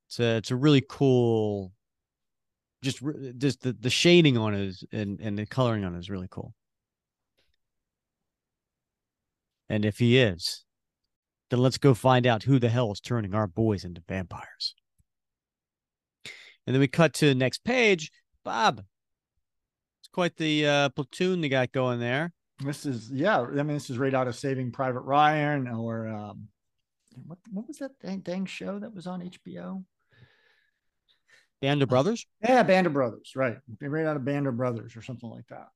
It's 0.07 0.19
a 0.19 0.37
it's 0.37 0.51
a 0.51 0.55
really 0.55 0.83
cool. 0.87 1.71
Just 2.81 3.01
just 3.37 3.61
the, 3.61 3.73
the 3.73 3.89
shading 3.89 4.37
on 4.37 4.53
it 4.53 4.61
is, 4.61 4.83
and 4.91 5.19
and 5.19 5.37
the 5.37 5.45
coloring 5.45 5.83
on 5.83 5.95
it 5.95 5.99
is 5.99 6.09
really 6.09 6.27
cool. 6.29 6.53
And 9.69 9.85
if 9.85 9.97
he 9.97 10.17
is, 10.17 10.63
then 11.49 11.59
let's 11.59 11.77
go 11.77 11.93
find 11.93 12.27
out 12.27 12.43
who 12.43 12.59
the 12.59 12.69
hell 12.69 12.91
is 12.91 12.99
turning 12.99 13.33
our 13.33 13.47
boys 13.47 13.83
into 13.83 14.01
vampires. 14.07 14.75
And 16.67 16.73
then 16.73 16.79
we 16.79 16.87
cut 16.87 17.13
to 17.15 17.27
the 17.27 17.35
next 17.35 17.63
page. 17.63 18.11
Bob, 18.43 18.83
quite 20.15 20.37
the 20.37 20.65
uh, 20.65 20.89
platoon 20.89 21.41
they 21.41 21.49
got 21.49 21.73
going 21.73 21.99
there. 21.99 22.31
This 22.63 22.85
is 22.85 23.11
yeah. 23.11 23.41
I 23.41 23.63
mean, 23.63 23.67
this 23.67 23.89
is 23.89 23.97
right 23.97 24.13
out 24.13 24.29
of 24.29 24.35
Saving 24.35 24.71
Private 24.71 25.01
Ryan 25.01 25.67
or 25.67 26.07
um, 26.07 26.47
what? 27.27 27.37
What 27.51 27.67
was 27.67 27.77
that 27.79 27.99
dang, 27.99 28.19
dang 28.19 28.45
show 28.45 28.79
that 28.79 28.95
was 28.95 29.07
on 29.07 29.21
HBO? 29.21 29.83
Band 31.61 31.83
of 31.83 31.89
Brothers. 31.89 32.25
Yeah, 32.41 32.63
Band 32.63 32.87
of 32.87 32.93
Brothers. 32.93 33.33
Right, 33.35 33.57
right 33.81 34.05
out 34.05 34.15
of 34.15 34.23
Band 34.23 34.47
of 34.47 34.55
Brothers 34.55 34.95
or 34.95 35.01
something 35.01 35.29
like 35.29 35.47
that. 35.49 35.67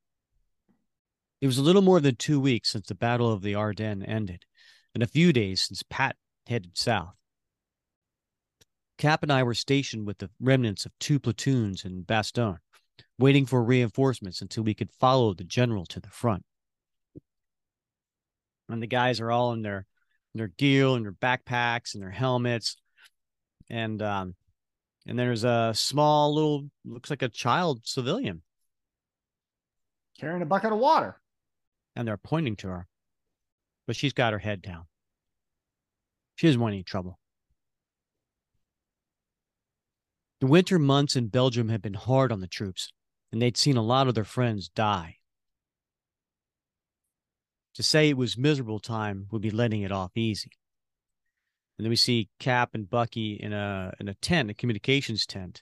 It 1.42 1.48
was 1.48 1.58
a 1.58 1.64
little 1.64 1.82
more 1.82 2.00
than 2.00 2.16
two 2.16 2.40
weeks 2.40 2.72
since 2.72 2.88
the 2.88 2.96
Battle 2.96 3.32
of 3.32 3.42
the 3.42 3.56
Ardennes 3.56 4.06
ended, 4.08 4.46
and 4.94 5.04
a 5.04 5.08
few 5.08 5.34
days 5.34 5.64
since 5.64 5.84
Pat 5.90 6.16
headed 6.48 6.78
south. 6.78 7.16
Cap 8.98 9.22
and 9.22 9.32
I 9.32 9.44
were 9.44 9.54
stationed 9.54 10.08
with 10.08 10.20
the 10.20 10.30
remnants 10.40 10.86
of 10.86 10.92
two 11.00 11.20
platoons 11.20 11.84
in 11.84 12.04
Bastogne, 12.04 12.60
waiting 13.18 13.46
for 13.46 13.64
reinforcements 13.64 14.42
until 14.42 14.64
we 14.64 14.74
could 14.74 14.92
follow 14.92 15.34
the 15.34 15.44
general 15.44 15.86
to 15.88 16.00
the 16.00 16.10
front. 16.10 16.44
And 18.68 18.82
the 18.82 18.88
guys 18.88 19.20
are 19.20 19.32
all 19.32 19.54
in 19.54 19.62
their 19.62 19.86
their 20.36 20.48
gear 20.48 20.88
and 20.88 21.06
their 21.06 21.12
backpacks 21.12 21.96
and 21.96 22.04
their 22.04 22.12
helmets, 22.12 22.78
and 23.70 24.02
um, 24.02 24.36
and 25.08 25.18
there's 25.18 25.44
a 25.44 25.72
small 25.76 26.36
little 26.36 26.70
looks 26.86 27.10
like 27.10 27.24
a 27.24 27.30
child 27.30 27.82
civilian 27.84 28.44
carrying 30.20 30.42
a 30.42 30.46
bucket 30.46 30.72
of 30.72 30.78
water, 30.78 31.20
and 31.96 32.08
they're 32.08 32.18
pointing 32.18 32.56
to 32.58 32.68
her, 32.68 32.88
but 33.88 33.96
she's 33.96 34.14
got 34.14 34.34
her 34.34 34.40
head 34.40 34.62
down. 34.62 34.86
She 36.36 36.48
doesn't 36.48 36.62
want 36.62 36.74
any 36.74 36.84
trouble. 36.84 37.18
The 40.40 40.48
winter 40.48 40.80
months 40.80 41.16
in 41.16 41.28
Belgium 41.28 41.70
had 41.70 41.82
been 41.82 41.96
hard 41.96 42.32
on 42.32 42.40
the 42.40 42.48
troops, 42.48 42.92
and 43.32 43.42
they'd 43.42 43.58
seen 43.58 43.76
a 43.76 43.84
lot 43.84 44.08
of 44.08 44.16
their 44.16 44.24
friends 44.24 44.70
die. 44.70 45.18
To 47.76 47.84
say 47.84 48.10
it 48.10 48.18
was 48.18 48.38
miserable 48.38 48.80
time 48.80 49.28
would 49.32 49.42
be 49.42 49.52
letting 49.52 49.82
it 49.82 49.92
off 49.92 50.12
easy. 50.16 50.52
And 51.78 51.86
then 51.86 51.90
we 51.90 51.96
see 51.96 52.30
Cap 52.40 52.72
and 52.74 52.90
Bucky 52.90 53.34
in 53.34 53.54
a 53.54 53.94
in 54.00 54.10
a 54.10 54.14
tent, 54.16 54.50
a 54.50 54.54
communications 54.54 55.26
tent, 55.26 55.62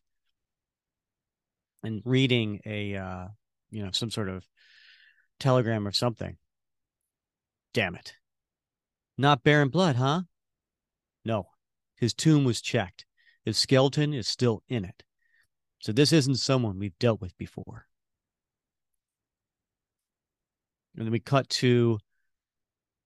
and 1.83 2.01
reading 2.05 2.59
a 2.65 2.95
uh, 2.95 3.27
you 3.69 3.83
know 3.83 3.91
some 3.91 4.09
sort 4.09 4.29
of 4.29 4.47
telegram 5.39 5.87
or 5.87 5.91
something. 5.91 6.37
Damn 7.73 7.95
it! 7.95 8.13
Not 9.17 9.43
Baron 9.43 9.69
Blood, 9.69 9.97
huh? 9.97 10.21
No, 11.23 11.49
his 11.95 12.13
tomb 12.13 12.43
was 12.43 12.61
checked. 12.61 13.05
His 13.47 13.57
skeleton 13.57 14.13
is 14.13 14.27
still 14.27 14.61
in 14.67 14.83
it. 14.83 15.03
So 15.79 15.93
this 15.93 16.11
isn't 16.11 16.35
someone 16.35 16.77
we've 16.77 16.99
dealt 16.99 17.21
with 17.21 17.37
before. 17.37 17.85
And 20.97 21.05
then 21.05 21.13
we 21.13 21.21
cut 21.21 21.47
to 21.61 21.97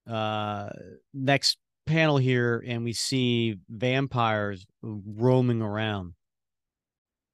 uh 0.10 0.70
next 1.14 1.60
panel 1.86 2.18
here 2.18 2.64
and 2.66 2.84
we 2.84 2.92
see 2.92 3.60
vampires 3.70 4.66
roaming 4.82 5.62
around. 5.62 6.16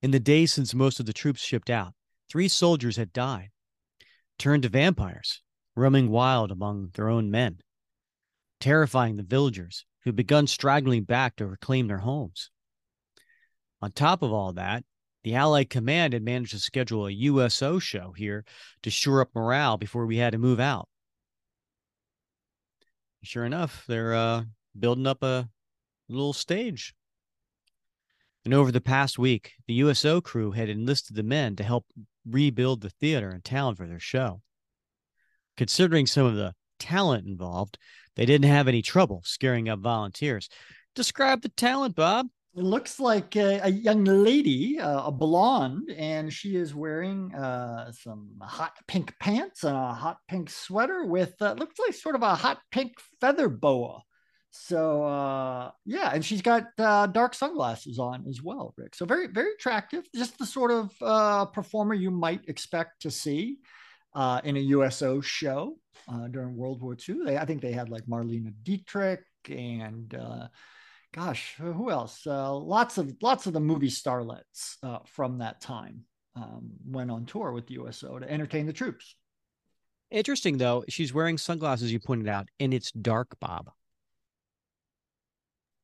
In 0.02 0.12
the 0.12 0.20
days 0.20 0.52
since 0.52 0.74
most 0.74 1.00
of 1.00 1.06
the 1.06 1.14
troops 1.14 1.40
shipped 1.40 1.70
out, 1.70 1.94
three 2.30 2.50
soldiers 2.50 2.98
had 2.98 3.14
died, 3.14 3.52
turned 4.38 4.64
to 4.64 4.70
vampires, 4.70 5.42
roaming 5.78 6.10
wild 6.10 6.52
among 6.52 6.90
their 6.96 7.08
own 7.08 7.32
men, 7.32 7.60
terrifying 8.60 9.16
the 9.16 9.24
villagers 9.24 9.86
who'd 10.02 10.18
begun 10.18 10.46
straggling 10.46 11.06
back 11.06 11.38
to 11.38 11.48
reclaim 11.48 11.88
their 11.88 12.00
homes. 12.00 12.50
On 13.82 13.92
top 13.92 14.22
of 14.22 14.32
all 14.32 14.54
that, 14.54 14.84
the 15.24 15.36
Allied 15.36 15.70
command 15.70 16.14
had 16.14 16.24
managed 16.24 16.52
to 16.52 16.60
schedule 16.60 17.06
a 17.06 17.12
USO 17.12 17.80
show 17.80 18.14
here 18.14 18.46
to 18.84 18.90
shore 18.90 19.22
up 19.22 19.30
morale 19.36 19.78
before 19.78 20.06
we 20.06 20.18
had 20.18 20.32
to 20.32 20.38
move 20.38 20.60
out. 20.60 20.88
Sure 23.24 23.46
enough, 23.46 23.84
they're 23.88 24.16
uh, 24.16 24.44
building 24.80 25.06
up 25.06 25.22
a 25.22 25.50
little 26.08 26.34
stage. 26.34 26.94
And 28.46 28.54
over 28.54 28.72
the 28.72 28.80
past 28.80 29.20
week, 29.20 29.54
the 29.68 29.74
USO 29.76 30.22
crew 30.22 30.52
had 30.52 30.70
enlisted 30.70 31.18
the 31.18 31.24
men 31.24 31.56
to 31.58 31.64
help 31.64 31.86
rebuild 32.26 32.82
the 32.82 32.90
theater 32.90 33.32
in 33.32 33.42
town 33.42 33.76
for 33.76 33.86
their 33.86 34.00
show. 34.00 34.42
Considering 35.58 36.08
some 36.08 36.26
of 36.26 36.36
the 36.36 36.54
talent 36.80 37.28
involved, 37.28 37.78
they 38.16 38.26
didn't 38.26 38.50
have 38.50 38.68
any 38.68 38.82
trouble 38.82 39.22
scaring 39.26 39.68
up 39.68 39.80
volunteers. 39.80 40.48
Describe 40.96 41.42
the 41.42 41.50
talent, 41.50 41.96
Bob 41.96 42.28
it 42.58 42.64
looks 42.64 43.00
like 43.00 43.36
a, 43.36 43.60
a 43.64 43.70
young 43.70 44.04
lady, 44.04 44.80
uh, 44.80 45.06
a 45.06 45.12
blonde, 45.12 45.92
and 45.96 46.34
she 46.34 46.56
is 46.56 46.74
wearing 46.74 47.32
uh, 47.36 47.92
some 47.92 48.32
hot 48.42 48.76
pink 48.88 49.14
pants 49.20 49.64
and 49.64 49.78
a 49.78 49.94
hot 49.94 50.18
pink 50.28 50.50
sweater 50.50 51.06
with 51.06 51.36
uh, 51.40 51.54
looks 51.54 51.78
like 51.78 51.94
sort 51.94 52.16
of 52.16 52.24
a 52.24 52.34
hot 52.34 52.58
pink 52.72 52.94
feather 53.22 53.48
boa. 53.48 54.02
So 54.50 55.04
uh, 55.04 55.70
yeah, 55.86 56.10
and 56.12 56.26
she's 56.26 56.42
got 56.42 56.66
uh, 56.80 57.06
dark 57.06 57.36
sunglasses 57.36 58.00
on 58.00 58.26
as 58.28 58.42
well, 58.42 58.74
Rick. 58.76 58.96
So 58.96 59.06
very 59.06 59.28
very 59.28 59.52
attractive. 59.54 60.06
Just 60.16 60.40
the 60.40 60.46
sort 60.48 60.72
of 60.72 60.92
uh, 61.00 61.46
performer 61.46 61.94
you 61.94 62.10
might 62.10 62.50
expect 62.50 63.04
to 63.04 63.12
see 63.12 63.60
in 64.44 64.58
a 64.58 64.68
USO 64.74 65.22
show 65.22 65.76
during 66.32 66.56
World 66.56 66.82
War 66.82 66.98
II. 67.08 67.18
They, 67.24 67.38
I 67.38 67.46
think 67.46 67.62
they 67.62 67.72
had 67.72 67.90
like 67.90 68.08
Marlene 68.08 68.52
Dietrich 68.64 69.22
and 69.48 70.12
gosh, 71.14 71.56
who 71.58 71.90
else? 71.90 72.26
Uh, 72.26 72.54
lots 72.54 72.98
of 72.98 73.16
lots 73.22 73.48
of 73.48 73.54
the 73.54 73.60
movie 73.60 73.90
starlets 73.90 74.76
uh, 74.84 75.00
from 75.06 75.40
that 75.40 75.62
time 75.62 76.04
um, 76.36 76.72
went 76.86 77.12
on 77.12 77.26
tour 77.26 77.52
with 77.52 77.68
the 77.68 77.76
USO 77.76 78.20
to 78.20 78.32
entertain 78.32 78.66
the 78.66 78.74
troops. 78.74 79.16
Interesting 80.10 80.58
though, 80.58 80.86
she's 80.88 81.14
wearing 81.14 81.38
sunglasses. 81.38 81.92
You 81.92 82.00
pointed 82.00 82.30
out, 82.30 82.48
and 82.60 82.74
it's 82.74 82.92
dark, 82.92 83.38
Bob. 83.40 83.72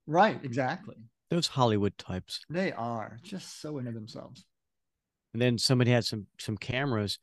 Right, 0.06 0.40
exactly. 0.44 0.96
Those 1.30 1.48
Hollywood 1.48 1.98
types. 1.98 2.42
They 2.50 2.72
are 2.72 3.20
just 3.24 3.62
so 3.62 3.78
into 3.78 3.92
themselves. 3.92 4.46
And 5.34 5.42
then 5.42 5.58
somebody 5.58 5.92
had 5.92 6.06
some 6.06 6.28
some 6.40 6.58
cameras. 6.58 7.20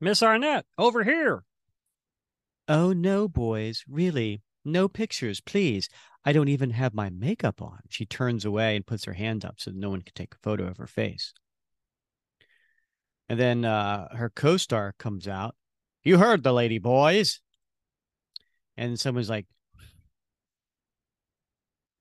Miss 0.00 0.22
Arnett, 0.22 0.66
over 0.76 1.04
here. 1.04 1.44
Oh 2.68 2.92
no, 2.92 3.28
boys, 3.28 3.84
really. 3.88 4.42
No 4.64 4.88
pictures, 4.88 5.40
please. 5.40 5.88
I 6.24 6.32
don't 6.32 6.48
even 6.48 6.70
have 6.70 6.94
my 6.94 7.10
makeup 7.10 7.60
on. 7.60 7.80
She 7.88 8.06
turns 8.06 8.44
away 8.44 8.76
and 8.76 8.86
puts 8.86 9.04
her 9.04 9.12
hand 9.12 9.44
up 9.44 9.56
so 9.58 9.72
no 9.74 9.90
one 9.90 10.02
can 10.02 10.14
take 10.14 10.34
a 10.34 10.42
photo 10.42 10.66
of 10.68 10.76
her 10.76 10.86
face. 10.86 11.32
And 13.28 13.40
then 13.40 13.64
uh, 13.64 14.14
her 14.14 14.30
co 14.30 14.56
star 14.56 14.94
comes 14.98 15.26
out. 15.26 15.56
You 16.04 16.18
heard 16.18 16.42
the 16.42 16.52
lady, 16.52 16.78
boys. 16.78 17.40
And 18.76 18.98
someone's 18.98 19.30
like, 19.30 19.46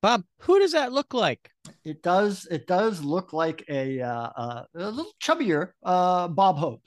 Bob, 0.02 0.24
who 0.40 0.60
does 0.60 0.72
that 0.72 0.92
look 0.92 1.14
like? 1.14 1.52
It 1.84 2.02
does. 2.02 2.48
It 2.50 2.66
does 2.66 3.04
look 3.04 3.34
like 3.34 3.64
a 3.70 4.02
uh, 4.02 4.30
uh, 4.36 4.64
a 4.76 4.90
little 4.90 5.12
chubbier 5.22 5.70
uh, 5.84 6.28
Bob 6.28 6.58
Hope. 6.58 6.84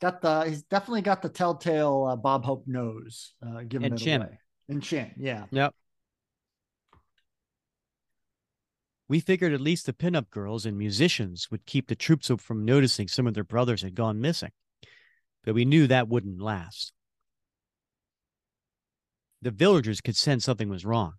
Got 0.00 0.20
the. 0.20 0.44
He's 0.44 0.62
definitely 0.62 1.02
got 1.02 1.20
the 1.20 1.28
telltale 1.28 2.04
uh, 2.04 2.16
Bob 2.16 2.44
Hope 2.44 2.64
nose. 2.66 3.34
Uh, 3.44 3.62
giving 3.66 3.86
and 3.86 4.00
it 4.00 4.04
chin. 4.04 4.22
away. 4.22 4.38
And 4.68 4.82
chin. 4.82 5.12
Yeah. 5.16 5.44
Yep. 5.50 5.74
We 9.08 9.20
figured 9.20 9.52
at 9.52 9.60
least 9.60 9.86
the 9.86 9.92
pinup 9.92 10.30
girls 10.30 10.66
and 10.66 10.76
musicians 10.76 11.48
would 11.50 11.64
keep 11.64 11.86
the 11.86 11.94
troops 11.94 12.30
from 12.38 12.64
noticing 12.64 13.06
some 13.06 13.26
of 13.28 13.34
their 13.34 13.44
brothers 13.44 13.82
had 13.82 13.94
gone 13.94 14.20
missing, 14.20 14.50
but 15.44 15.54
we 15.54 15.64
knew 15.64 15.86
that 15.86 16.08
wouldn't 16.08 16.40
last. 16.40 16.92
the 19.46 19.50
villagers 19.52 20.00
could 20.00 20.16
sense 20.16 20.44
something 20.44 20.68
was 20.68 20.84
wrong. 20.84 21.14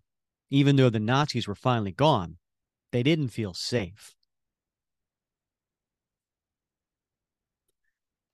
Even 0.50 0.76
though 0.76 0.90
the 0.90 1.00
Nazis 1.00 1.48
were 1.48 1.54
finally 1.54 1.92
gone, 1.92 2.36
they 2.92 3.02
didn't 3.02 3.28
feel 3.28 3.54
safe. 3.54 4.14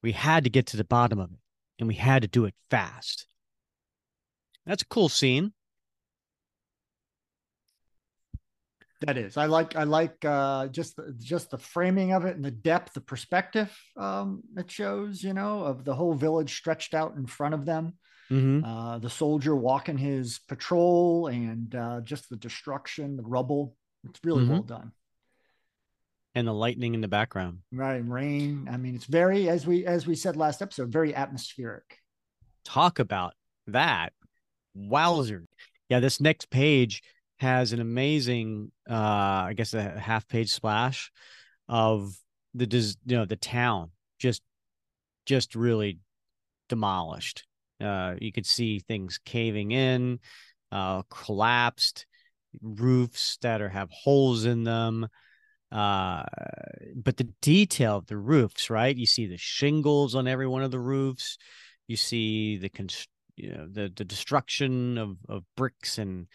We 0.03 0.11
had 0.11 0.43
to 0.43 0.51
get 0.51 0.67
to 0.67 0.77
the 0.77 0.85
bottom 0.85 1.21
of 1.21 1.31
it, 1.31 1.39
and 1.79 1.87
we 1.87 1.95
had 1.95 2.23
to 2.23 2.29
do 2.29 2.45
it 2.45 2.55
fast. 2.71 3.29
That's 4.67 4.83
a 4.83 4.87
cool 4.87 5.09
scene. 5.09 5.53
That 9.01 9.19
is. 9.19 9.37
I 9.37 9.47
like. 9.47 9.77
I 9.77 9.83
like 9.85 10.25
uh, 10.25 10.69
just 10.69 10.97
the, 10.97 11.15
just 11.19 11.51
the 11.51 11.59
framing 11.59 12.13
of 12.13 12.25
it 12.25 12.37
and 12.37 12.45
the 12.45 12.51
depth, 12.51 12.95
the 12.95 13.01
perspective 13.03 13.77
um, 13.97 14.43
it 14.57 14.71
shows. 14.71 15.23
You 15.23 15.35
know, 15.35 15.65
of 15.65 15.85
the 15.85 15.95
whole 15.95 16.15
village 16.15 16.55
stretched 16.57 16.95
out 16.95 17.15
in 17.17 17.27
front 17.27 17.55
of 17.55 17.67
them. 17.67 17.95
Mm-hmm. 18.31 18.65
Uh, 18.65 18.99
the 19.01 19.11
soldier 19.11 19.55
walking 19.55 19.99
his 19.99 20.39
patrol 20.49 21.27
and 21.27 21.75
uh, 21.75 22.01
just 22.01 22.31
the 22.31 22.37
destruction, 22.37 23.17
the 23.17 23.23
rubble. 23.23 23.77
It's 24.09 24.21
really 24.25 24.45
Mhm. 24.45 24.49
well 24.49 24.63
done. 24.63 24.93
And 26.35 26.49
the 26.49 26.53
lightning 26.55 26.95
in 26.95 27.01
the 27.03 27.09
background. 27.09 27.59
Right, 27.71 28.03
rain. 28.07 28.69
I 28.71 28.77
mean, 28.79 28.95
it's 28.95 29.05
very 29.05 29.49
as 29.51 29.67
we 29.67 29.85
as 29.85 30.07
we 30.07 30.15
said 30.15 30.37
last 30.37 30.63
episode, 30.63 30.91
very 30.91 31.15
atmospheric. 31.15 31.99
Talk 32.65 32.99
about 32.99 33.35
that. 33.67 34.15
Wowzer. 34.75 35.47
Yeah, 35.89 36.01
this 36.01 36.21
next 36.21 36.51
page 36.51 37.03
has 37.39 37.73
an 37.73 37.81
amazing 37.81 38.71
uh 38.89 38.95
I 39.49 39.55
guess 39.57 39.75
a 39.75 39.99
half 39.99 40.27
page 40.29 40.51
splash 40.53 41.11
of 41.69 42.15
the 42.55 42.67
you 43.05 43.17
know 43.17 43.25
the 43.25 43.37
town 43.37 43.91
just 44.19 44.43
just 45.27 45.55
really 45.55 45.99
demolished. 46.69 47.45
Uh 47.81 48.15
you 48.21 48.33
could 48.33 48.47
see 48.47 48.79
things 48.81 49.19
caving 49.25 49.73
in, 49.73 50.21
uh 50.73 51.03
collapsed, 51.11 52.07
roofs 52.63 53.39
that 53.43 53.61
are 53.61 53.69
have 53.69 53.91
holes 53.91 54.45
in 54.45 54.65
them. 54.65 55.09
Uh 55.73 56.25
but 56.95 57.17
the 57.17 57.29
detail 57.43 57.97
of 57.99 58.07
the 58.07 58.17
roofs, 58.17 58.71
right? 58.71 58.97
You 58.97 59.07
see 59.07 59.27
the 59.27 59.37
shingles 59.39 60.15
on 60.15 60.29
every 60.29 60.47
one 60.47 60.63
of 60.63 60.71
the 60.71 60.81
roofs. 60.81 61.37
You 61.89 61.97
see 61.97 62.57
the 62.59 62.69
const- 62.69 63.09
you 63.37 63.51
know 63.53 63.67
the 63.71 63.93
the 63.95 64.05
destruction 64.05 64.99
of 64.99 65.17
of 65.29 65.45
bricks 65.57 65.99
and 65.99 66.27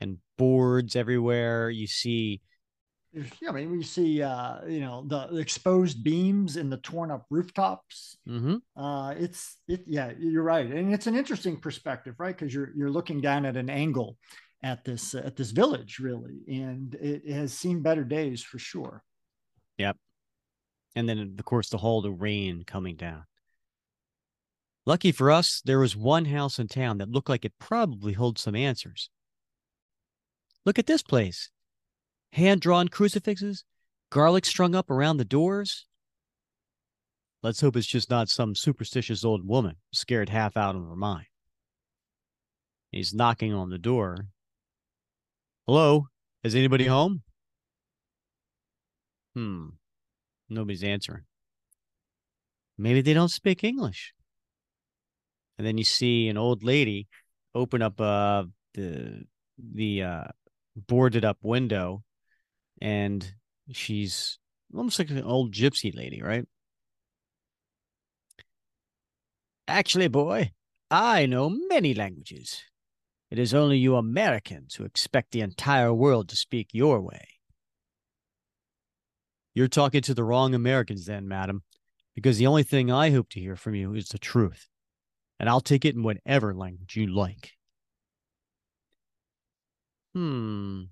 and 0.00 0.18
boards 0.36 0.96
everywhere. 0.96 1.70
You 1.70 1.86
see 1.86 2.40
Yeah, 3.12 3.50
I 3.50 3.52
mean, 3.52 3.72
we 3.72 3.82
see 3.82 4.22
uh, 4.22 4.64
you 4.66 4.80
know 4.80 5.04
the, 5.06 5.36
exposed 5.38 6.04
beams 6.04 6.56
in 6.56 6.70
the 6.70 6.76
torn 6.78 7.10
up 7.10 7.26
rooftops. 7.28 8.16
mhm, 8.28 8.60
Uh, 8.76 9.14
it's 9.18 9.56
it. 9.66 9.82
Yeah, 9.86 10.12
you're 10.18 10.44
right, 10.44 10.66
and 10.66 10.94
it's 10.94 11.06
an 11.06 11.16
interesting 11.16 11.60
perspective, 11.60 12.14
right? 12.18 12.36
Because 12.36 12.54
you're 12.54 12.72
you're 12.76 12.90
looking 12.90 13.20
down 13.20 13.44
at 13.46 13.56
an 13.56 13.68
angle 13.68 14.16
at 14.62 14.84
this 14.84 15.14
at 15.14 15.36
this 15.36 15.50
village, 15.50 15.98
really, 15.98 16.40
and 16.48 16.94
it 16.94 17.28
has 17.30 17.52
seen 17.52 17.82
better 17.82 18.04
days 18.04 18.42
for 18.42 18.58
sure. 18.58 19.02
Yep. 19.78 19.96
And 20.94 21.08
then 21.08 21.36
of 21.38 21.44
course 21.44 21.68
the 21.68 21.78
whole 21.78 22.02
the 22.02 22.12
rain 22.12 22.64
coming 22.64 22.96
down. 22.96 23.24
Lucky 24.90 25.12
for 25.12 25.30
us, 25.30 25.62
there 25.64 25.78
was 25.78 25.96
one 25.96 26.24
house 26.24 26.58
in 26.58 26.66
town 26.66 26.98
that 26.98 27.12
looked 27.12 27.28
like 27.28 27.44
it 27.44 27.60
probably 27.60 28.14
holds 28.14 28.40
some 28.40 28.56
answers. 28.56 29.08
Look 30.66 30.80
at 30.80 30.88
this 30.88 31.00
place. 31.00 31.48
Hand 32.32 32.60
drawn 32.60 32.88
crucifixes, 32.88 33.62
garlic 34.10 34.44
strung 34.44 34.74
up 34.74 34.90
around 34.90 35.18
the 35.18 35.24
doors. 35.24 35.86
Let's 37.40 37.60
hope 37.60 37.76
it's 37.76 37.86
just 37.86 38.10
not 38.10 38.28
some 38.28 38.56
superstitious 38.56 39.24
old 39.24 39.46
woman 39.46 39.76
scared 39.92 40.28
half 40.28 40.56
out 40.56 40.74
of 40.74 40.82
her 40.82 40.96
mind. 40.96 41.26
He's 42.90 43.14
knocking 43.14 43.54
on 43.54 43.70
the 43.70 43.78
door. 43.78 44.26
Hello, 45.68 46.08
is 46.42 46.56
anybody 46.56 46.86
home? 46.86 47.22
Hmm, 49.36 49.68
nobody's 50.48 50.82
answering. 50.82 51.26
Maybe 52.76 53.02
they 53.02 53.14
don't 53.14 53.28
speak 53.28 53.62
English. 53.62 54.14
And 55.60 55.66
then 55.66 55.76
you 55.76 55.84
see 55.84 56.28
an 56.28 56.38
old 56.38 56.64
lady 56.64 57.06
open 57.54 57.82
up 57.82 58.00
uh 58.00 58.44
the 58.72 59.24
the 59.58 60.02
uh 60.02 60.24
boarded 60.74 61.22
up 61.22 61.36
window 61.42 62.02
and 62.80 63.30
she's 63.70 64.38
almost 64.74 64.98
like 64.98 65.10
an 65.10 65.22
old 65.22 65.52
gypsy 65.52 65.94
lady, 65.94 66.22
right? 66.22 66.46
Actually, 69.68 70.08
boy, 70.08 70.52
I 70.90 71.26
know 71.26 71.50
many 71.50 71.92
languages. 71.92 72.62
It 73.30 73.38
is 73.38 73.52
only 73.52 73.76
you 73.76 73.96
Americans 73.96 74.76
who 74.76 74.84
expect 74.84 75.32
the 75.32 75.42
entire 75.42 75.92
world 75.92 76.30
to 76.30 76.36
speak 76.36 76.68
your 76.72 77.02
way. 77.02 77.28
You're 79.54 79.68
talking 79.68 80.00
to 80.00 80.14
the 80.14 80.24
wrong 80.24 80.54
Americans, 80.54 81.04
then, 81.04 81.28
madam, 81.28 81.64
because 82.14 82.38
the 82.38 82.46
only 82.46 82.62
thing 82.62 82.90
I 82.90 83.10
hope 83.10 83.28
to 83.32 83.40
hear 83.40 83.56
from 83.56 83.74
you 83.74 83.92
is 83.92 84.08
the 84.08 84.18
truth, 84.18 84.66
and 85.40 85.48
I'll 85.48 85.62
take 85.62 85.86
it 85.86 85.94
in 85.94 86.02
whatever 86.02 86.54
language 86.54 86.96
you 86.96 87.06
like. 87.06 87.52
Hmm. 90.14 90.82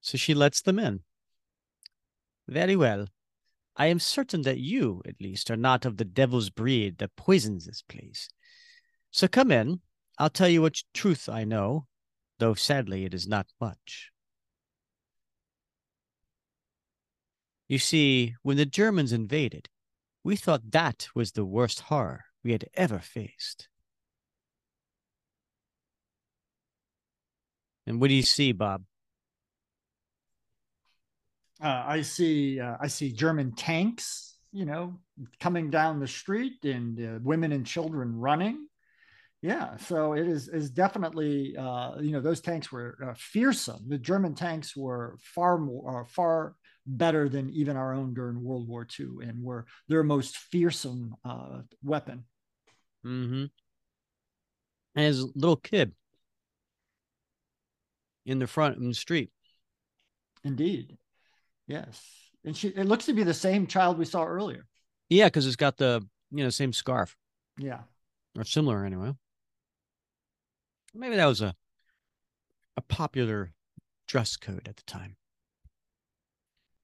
So 0.00 0.18
she 0.18 0.34
lets 0.34 0.60
them 0.60 0.80
in. 0.80 1.00
Very 2.48 2.74
well. 2.74 3.06
I 3.76 3.86
am 3.86 4.00
certain 4.00 4.42
that 4.42 4.58
you, 4.58 5.02
at 5.06 5.20
least, 5.20 5.52
are 5.52 5.56
not 5.56 5.86
of 5.86 5.98
the 5.98 6.04
devil's 6.04 6.50
breed 6.50 6.98
that 6.98 7.14
poisons 7.14 7.64
this 7.64 7.82
place. 7.82 8.28
So 9.12 9.28
come 9.28 9.52
in. 9.52 9.80
I'll 10.18 10.28
tell 10.28 10.48
you 10.48 10.62
what 10.62 10.82
truth 10.92 11.28
I 11.28 11.44
know, 11.44 11.86
though 12.40 12.54
sadly 12.54 13.04
it 13.04 13.14
is 13.14 13.28
not 13.28 13.46
much. 13.60 14.10
You 17.68 17.78
see, 17.78 18.34
when 18.42 18.56
the 18.56 18.66
Germans 18.66 19.12
invaded, 19.12 19.68
we 20.24 20.34
thought 20.34 20.72
that 20.72 21.06
was 21.14 21.32
the 21.32 21.44
worst 21.44 21.82
horror 21.82 22.24
we 22.48 22.52
had 22.52 22.64
ever 22.72 22.98
faced. 22.98 23.68
And 27.86 28.00
what 28.00 28.08
do 28.08 28.14
you 28.14 28.22
see, 28.22 28.52
Bob? 28.52 28.84
Uh, 31.62 31.84
I 31.86 32.00
see 32.00 32.58
uh, 32.58 32.76
I 32.80 32.86
see 32.86 33.12
German 33.12 33.52
tanks, 33.52 34.38
you 34.50 34.64
know, 34.64 34.98
coming 35.40 35.68
down 35.68 36.00
the 36.00 36.08
street 36.08 36.64
and 36.64 36.98
uh, 36.98 37.18
women 37.22 37.52
and 37.52 37.66
children 37.66 38.18
running. 38.18 38.66
Yeah, 39.42 39.76
so 39.76 40.14
it 40.14 40.26
is 40.26 40.48
is 40.48 40.70
definitely 40.70 41.54
uh, 41.54 41.98
you 42.00 42.12
know 42.12 42.22
those 42.22 42.40
tanks 42.40 42.72
were 42.72 42.96
uh, 43.04 43.14
fearsome. 43.18 43.84
The 43.88 43.98
German 43.98 44.34
tanks 44.34 44.74
were 44.74 45.18
far 45.20 45.58
more 45.58 46.00
uh, 46.00 46.04
far 46.06 46.54
better 46.86 47.28
than 47.28 47.50
even 47.50 47.76
our 47.76 47.92
own 47.92 48.14
during 48.14 48.42
World 48.42 48.66
War 48.66 48.86
II, 48.98 49.28
and 49.28 49.42
were 49.42 49.66
their 49.88 50.02
most 50.02 50.38
fearsome 50.38 51.14
weapon. 51.82 52.24
Mm-hmm. 53.04 53.46
And 54.94 55.06
his 55.06 55.22
little 55.34 55.56
kid 55.56 55.92
in 58.26 58.38
the 58.38 58.46
front 58.46 58.76
in 58.76 58.88
the 58.88 58.94
street. 58.94 59.30
Indeed, 60.44 60.96
yes, 61.66 62.30
and 62.44 62.56
she 62.56 62.68
it 62.68 62.84
looks 62.86 63.06
to 63.06 63.12
be 63.12 63.22
the 63.24 63.34
same 63.34 63.66
child 63.66 63.98
we 63.98 64.04
saw 64.04 64.24
earlier. 64.24 64.66
Yeah, 65.08 65.26
because 65.26 65.46
it's 65.46 65.56
got 65.56 65.76
the 65.76 66.06
you 66.30 66.44
know 66.44 66.50
same 66.50 66.72
scarf 66.72 67.16
Yeah, 67.58 67.80
or 68.36 68.44
similar 68.44 68.84
anyway. 68.84 69.14
Maybe 70.94 71.16
that 71.16 71.26
was 71.26 71.40
a 71.40 71.54
a 72.76 72.80
popular 72.82 73.52
dress 74.06 74.36
code 74.36 74.68
at 74.68 74.76
the 74.76 74.84
time. 74.84 75.16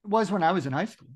it 0.05 0.11
was 0.11 0.31
when 0.31 0.43
I 0.43 0.53
was 0.53 0.67
in 0.67 0.73
high 0.73 0.85
school. 0.85 1.09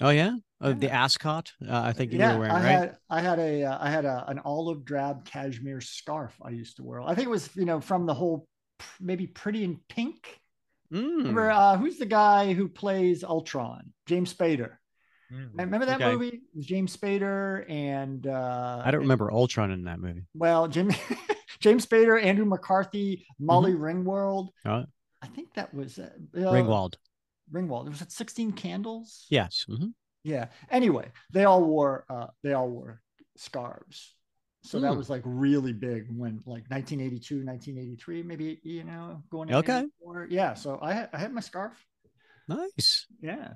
Oh 0.00 0.10
yeah, 0.10 0.36
uh, 0.60 0.72
the 0.72 0.90
ascot. 0.90 1.52
Uh, 1.66 1.80
I 1.80 1.92
think 1.92 2.12
you 2.12 2.18
yeah, 2.18 2.34
were 2.34 2.40
wearing 2.40 2.54
I 2.54 2.62
right. 2.62 2.70
had 2.70 2.96
I 3.08 3.20
had 3.20 3.38
a 3.38 3.64
uh, 3.64 3.78
I 3.80 3.90
had 3.90 4.04
a, 4.04 4.24
an 4.28 4.40
olive 4.44 4.84
drab 4.84 5.24
cashmere 5.24 5.80
scarf 5.80 6.34
I 6.42 6.50
used 6.50 6.76
to 6.76 6.84
wear. 6.84 7.00
I 7.00 7.14
think 7.14 7.26
it 7.26 7.30
was 7.30 7.48
you 7.56 7.64
know 7.64 7.80
from 7.80 8.06
the 8.06 8.14
whole 8.14 8.46
maybe 9.00 9.26
Pretty 9.26 9.64
in 9.64 9.80
Pink. 9.88 10.38
Mm, 10.92 11.16
Remember 11.18 11.50
uh, 11.50 11.76
who's 11.76 11.98
the 11.98 12.06
guy 12.06 12.52
who 12.52 12.68
plays 12.68 13.24
Ultron? 13.24 13.92
James 14.06 14.32
Spader. 14.32 14.76
Remember 15.30 15.86
that 15.86 16.00
Okay. 16.00 16.12
movie? 16.12 16.28
It 16.28 16.40
was 16.54 16.66
James 16.66 16.96
Spader 16.96 17.68
and 17.68 18.26
uh, 18.26 18.82
I 18.84 18.92
don't 18.92 19.00
remember 19.00 19.32
Ultron 19.32 19.72
in 19.72 19.84
that 19.84 19.98
movie. 19.98 20.24
Well, 20.34 20.68
Jim, 20.68 20.92
James 21.58 21.84
Spader, 21.84 22.22
Andrew 22.22 22.44
McCarthy, 22.44 23.26
Molly 23.40 23.72
Ringwald. 23.72 24.50
Mm-hmm. 24.64 24.68
Oh. 24.68 24.84
I 25.22 25.26
think 25.26 25.54
that 25.54 25.74
was 25.74 25.98
uh, 25.98 26.10
Ringwald. 26.34 26.94
Ringwald. 27.52 27.84
There 27.84 27.90
was 27.92 28.02
it 28.02 28.12
Sixteen 28.12 28.52
Candles? 28.52 29.26
Yes. 29.30 29.64
mhm. 29.68 29.92
Yeah. 30.24 30.46
Anyway, 30.70 31.10
they 31.32 31.44
all 31.44 31.62
wore 31.64 32.04
uh 32.10 32.26
they 32.42 32.52
all 32.52 32.68
wore 32.68 33.00
scarves. 33.36 34.14
So 34.62 34.80
that 34.80 34.90
Hmm. 34.92 34.98
was 34.98 35.08
like 35.08 35.22
really 35.24 35.72
big 35.72 36.06
when 36.10 36.40
like 36.46 36.64
1982, 36.68 37.44
1983, 37.44 38.22
maybe 38.24 38.58
you 38.64 38.82
know, 38.82 39.22
going 39.30 39.54
Okay. 39.54 39.84
Yeah. 40.28 40.54
So 40.54 40.78
I 40.82 40.92
had 40.92 41.10
I 41.12 41.18
had 41.18 41.32
my 41.32 41.40
scarf. 41.40 41.74
Nice. 42.48 43.06
Yeah. 43.20 43.54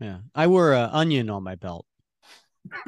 Yeah. 0.00 0.18
I 0.34 0.46
wore 0.48 0.72
an 0.72 0.90
onion 0.90 1.30
on 1.30 1.42
my 1.44 1.54
belt. 1.54 1.86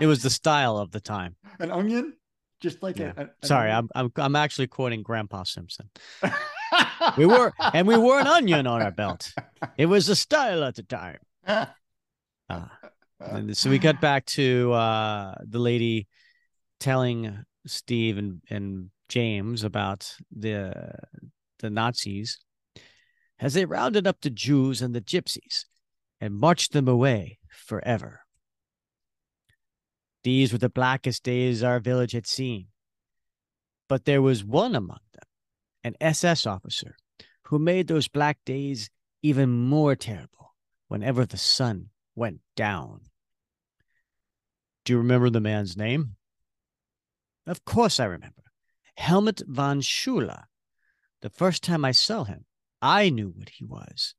It 0.00 0.06
was 0.06 0.22
the 0.22 0.30
style 0.30 0.76
of 0.76 0.90
the 0.90 1.00
time. 1.00 1.36
An 1.60 1.70
onion? 1.70 2.14
just 2.60 2.82
like 2.82 2.98
Yeah. 2.98 3.12
a, 3.16 3.22
a- 3.24 3.46
Sorry, 3.46 3.70
an 3.70 3.76
I'm 3.76 3.88
I'm 3.94 4.12
I'm 4.16 4.36
actually 4.36 4.66
quoting 4.68 5.02
Grandpa 5.02 5.44
Simpson. 5.44 5.88
We 7.16 7.26
were 7.26 7.52
and 7.72 7.86
we 7.86 7.96
wore 7.96 8.20
an 8.20 8.26
onion 8.26 8.66
on 8.66 8.82
our 8.82 8.90
belt. 8.90 9.32
It 9.76 9.86
was 9.86 10.06
the 10.06 10.16
style 10.16 10.64
at 10.64 10.74
the 10.74 10.82
time. 10.82 11.18
Uh, 11.46 11.66
and 13.20 13.56
so 13.56 13.70
we 13.70 13.78
cut 13.78 14.00
back 14.00 14.26
to 14.26 14.72
uh, 14.72 15.34
the 15.40 15.58
lady 15.58 16.08
telling 16.80 17.44
Steve 17.66 18.18
and, 18.18 18.42
and 18.50 18.90
James 19.08 19.64
about 19.64 20.14
the 20.30 20.92
the 21.60 21.70
Nazis 21.70 22.38
as 23.38 23.54
they 23.54 23.64
rounded 23.64 24.06
up 24.06 24.20
the 24.20 24.30
Jews 24.30 24.82
and 24.82 24.94
the 24.94 25.00
Gypsies 25.00 25.64
and 26.20 26.34
marched 26.34 26.72
them 26.72 26.88
away 26.88 27.38
forever. 27.48 28.20
These 30.22 30.52
were 30.52 30.58
the 30.58 30.70
blackest 30.70 31.22
days 31.22 31.62
our 31.62 31.80
village 31.80 32.12
had 32.12 32.26
seen. 32.26 32.68
But 33.88 34.06
there 34.06 34.22
was 34.22 34.42
one 34.42 34.74
among 34.74 35.00
them, 35.12 35.28
an 35.84 35.94
SS 36.00 36.46
officer, 36.46 36.96
who 37.44 37.58
made 37.58 37.86
those 37.86 38.08
black 38.08 38.38
days 38.44 38.90
even 39.22 39.50
more 39.50 39.94
terrible 39.94 40.54
whenever 40.88 41.24
the 41.24 41.36
sun 41.36 41.90
went 42.16 42.40
down. 42.56 43.02
Do 44.84 44.94
you 44.94 44.98
remember 44.98 45.30
the 45.30 45.40
man's 45.40 45.76
name? 45.76 46.16
Of 47.46 47.64
course 47.64 48.00
I 48.00 48.04
remember. 48.06 48.42
Helmut 48.96 49.42
von 49.46 49.80
Schula. 49.80 50.44
The 51.22 51.30
first 51.30 51.62
time 51.62 51.84
I 51.84 51.92
saw 51.92 52.24
him, 52.24 52.44
I 52.82 53.08
knew 53.08 53.32
what 53.34 53.48
he 53.50 53.64
was. 53.64 54.14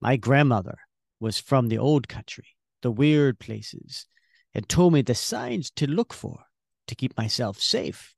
My 0.00 0.16
grandmother 0.16 0.78
was 1.20 1.38
from 1.38 1.68
the 1.68 1.78
old 1.78 2.08
country, 2.08 2.56
the 2.82 2.90
weird 2.90 3.38
places, 3.38 4.06
and 4.54 4.68
told 4.68 4.92
me 4.92 5.02
the 5.02 5.14
signs 5.14 5.70
to 5.72 5.86
look 5.86 6.12
for 6.12 6.44
to 6.88 6.94
keep 6.94 7.16
myself 7.16 7.60
safe. 7.60 8.14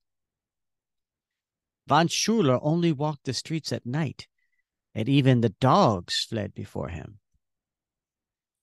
Von 1.86 2.08
Schuler 2.08 2.58
only 2.62 2.92
walked 2.92 3.24
the 3.24 3.34
streets 3.34 3.72
at 3.72 3.86
night, 3.86 4.28
and 4.94 5.08
even 5.08 5.40
the 5.40 5.48
dogs 5.60 6.26
fled 6.28 6.54
before 6.54 6.88
him. 6.88 7.18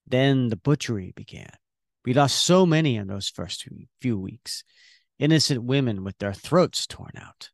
Then 0.07 0.49
the 0.49 0.55
butchery 0.55 1.13
began. 1.15 1.51
We 2.05 2.13
lost 2.13 2.43
so 2.43 2.65
many 2.65 2.95
in 2.95 3.07
those 3.07 3.29
first 3.29 3.67
few- 3.99 4.17
weeks 4.17 4.63
innocent 5.19 5.63
women 5.63 6.03
with 6.03 6.17
their 6.17 6.33
throats 6.33 6.87
torn 6.87 7.11
out. 7.17 7.49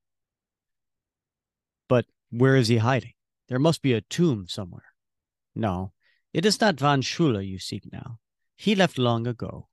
But 1.89 2.05
where 2.29 2.55
is 2.55 2.67
he 2.67 2.77
hiding? 2.77 3.13
There 3.49 3.59
must 3.59 3.81
be 3.81 3.93
a 3.93 4.01
tomb 4.01 4.47
somewhere. 4.47 4.93
No, 5.55 5.91
it 6.31 6.45
is 6.45 6.61
not 6.61 6.79
Von 6.79 7.01
Schuler 7.01 7.41
you 7.41 7.57
seek 7.57 7.91
now. 7.91 8.19
He 8.55 8.75
left 8.75 8.97
long 8.97 9.25
ago. 9.27 9.67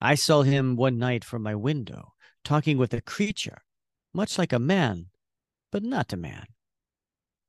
I 0.00 0.14
saw 0.14 0.42
him 0.42 0.76
one 0.76 0.98
night 0.98 1.24
from 1.24 1.42
my 1.42 1.54
window, 1.54 2.14
talking 2.44 2.78
with 2.78 2.92
a 2.92 3.00
creature, 3.00 3.62
much 4.16 4.38
like 4.38 4.52
a 4.52 4.58
man, 4.58 5.06
but 5.70 5.82
not 5.82 6.12
a 6.12 6.16
man. 6.16 6.46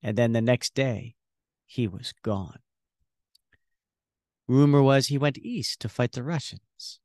And 0.04 0.18
then 0.18 0.34
the 0.34 0.42
next 0.42 0.76
day, 0.76 1.16
he 1.66 1.88
was 1.88 2.14
gone. 2.22 2.60
Rumor 4.48 4.84
was 4.84 5.08
he 5.08 5.18
went 5.18 5.38
east 5.38 5.80
to 5.80 5.90
fight 5.90 6.12
the 6.12 6.24
Russians. 6.24 7.00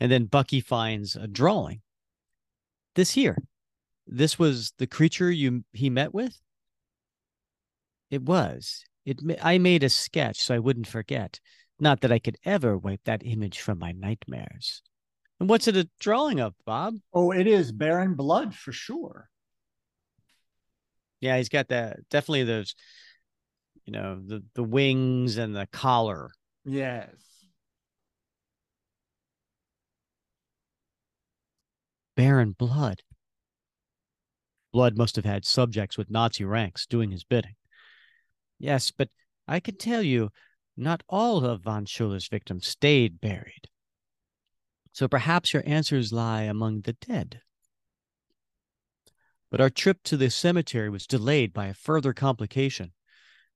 And 0.00 0.10
then 0.12 0.26
Bucky 0.26 0.60
finds 0.60 1.16
a 1.16 1.26
drawing. 1.26 1.80
This 2.94 3.12
here. 3.12 3.38
This 4.06 4.38
was 4.38 4.72
the 4.78 4.86
creature 4.86 5.30
you 5.30 5.64
he 5.72 5.88
met 5.88 6.12
with? 6.12 6.40
It 8.10 8.22
was. 8.22 8.84
It 9.04 9.20
I 9.42 9.58
made 9.58 9.84
a 9.84 9.88
sketch 9.88 10.40
so 10.40 10.54
I 10.54 10.58
wouldn't 10.58 10.86
forget. 10.86 11.40
Not 11.78 12.00
that 12.00 12.12
I 12.12 12.18
could 12.18 12.38
ever 12.44 12.76
wipe 12.76 13.04
that 13.04 13.22
image 13.24 13.60
from 13.60 13.78
my 13.78 13.92
nightmares. 13.92 14.82
And 15.40 15.48
what's 15.48 15.68
it 15.68 15.76
a 15.76 15.88
drawing 16.00 16.40
of, 16.40 16.54
Bob? 16.66 16.94
oh, 17.12 17.30
it 17.30 17.46
is 17.46 17.70
Baron 17.70 18.14
Blood 18.14 18.54
for 18.54 18.72
sure. 18.72 19.28
Yeah, 21.20 21.36
he's 21.36 21.48
got 21.48 21.68
that 21.68 22.08
definitely 22.10 22.44
those, 22.44 22.74
you 23.84 23.92
know, 23.92 24.20
the 24.24 24.44
the 24.54 24.62
wings 24.62 25.36
and 25.36 25.54
the 25.54 25.66
collar. 25.72 26.30
Yes. 26.64 27.10
Baron 32.16 32.52
Blood. 32.52 33.02
Blood 34.72 34.96
must 34.96 35.16
have 35.16 35.24
had 35.24 35.44
subjects 35.44 35.96
with 35.96 36.10
Nazi 36.10 36.44
ranks 36.44 36.84
doing 36.86 37.10
his 37.10 37.24
bidding. 37.24 37.54
Yes, 38.58 38.90
but 38.90 39.08
I 39.46 39.60
can 39.60 39.76
tell 39.76 40.02
you, 40.02 40.30
not 40.76 41.02
all 41.08 41.44
of 41.44 41.62
von 41.62 41.86
Schuller's 41.86 42.28
victims 42.28 42.66
stayed 42.66 43.20
buried. 43.20 43.68
So 44.92 45.08
perhaps 45.08 45.52
your 45.52 45.62
answers 45.66 46.12
lie 46.12 46.42
among 46.42 46.82
the 46.82 46.94
dead. 46.94 47.42
But 49.50 49.60
our 49.60 49.70
trip 49.70 50.02
to 50.04 50.16
the 50.16 50.30
cemetery 50.30 50.90
was 50.90 51.06
delayed 51.06 51.52
by 51.52 51.66
a 51.66 51.74
further 51.74 52.12
complication, 52.12 52.92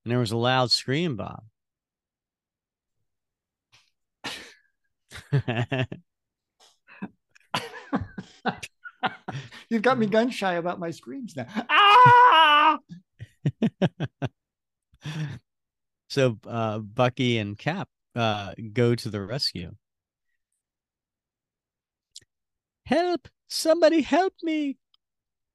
and 0.03 0.11
there 0.11 0.19
was 0.19 0.31
a 0.31 0.37
loud 0.37 0.71
scream, 0.71 1.15
Bob. 1.15 1.43
You've 9.69 9.81
got 9.81 9.97
me 9.99 10.07
gun 10.07 10.29
shy 10.29 10.53
about 10.53 10.79
my 10.79 10.91
screams 10.91 11.35
now. 11.35 11.47
Ah! 11.69 12.77
so 16.07 16.39
uh, 16.47 16.79
Bucky 16.79 17.37
and 17.37 17.57
Cap 17.57 17.89
uh, 18.15 18.53
go 18.73 18.95
to 18.95 19.09
the 19.09 19.21
rescue. 19.21 19.71
Help! 22.85 23.27
Somebody 23.47 24.01
help 24.01 24.33
me! 24.43 24.77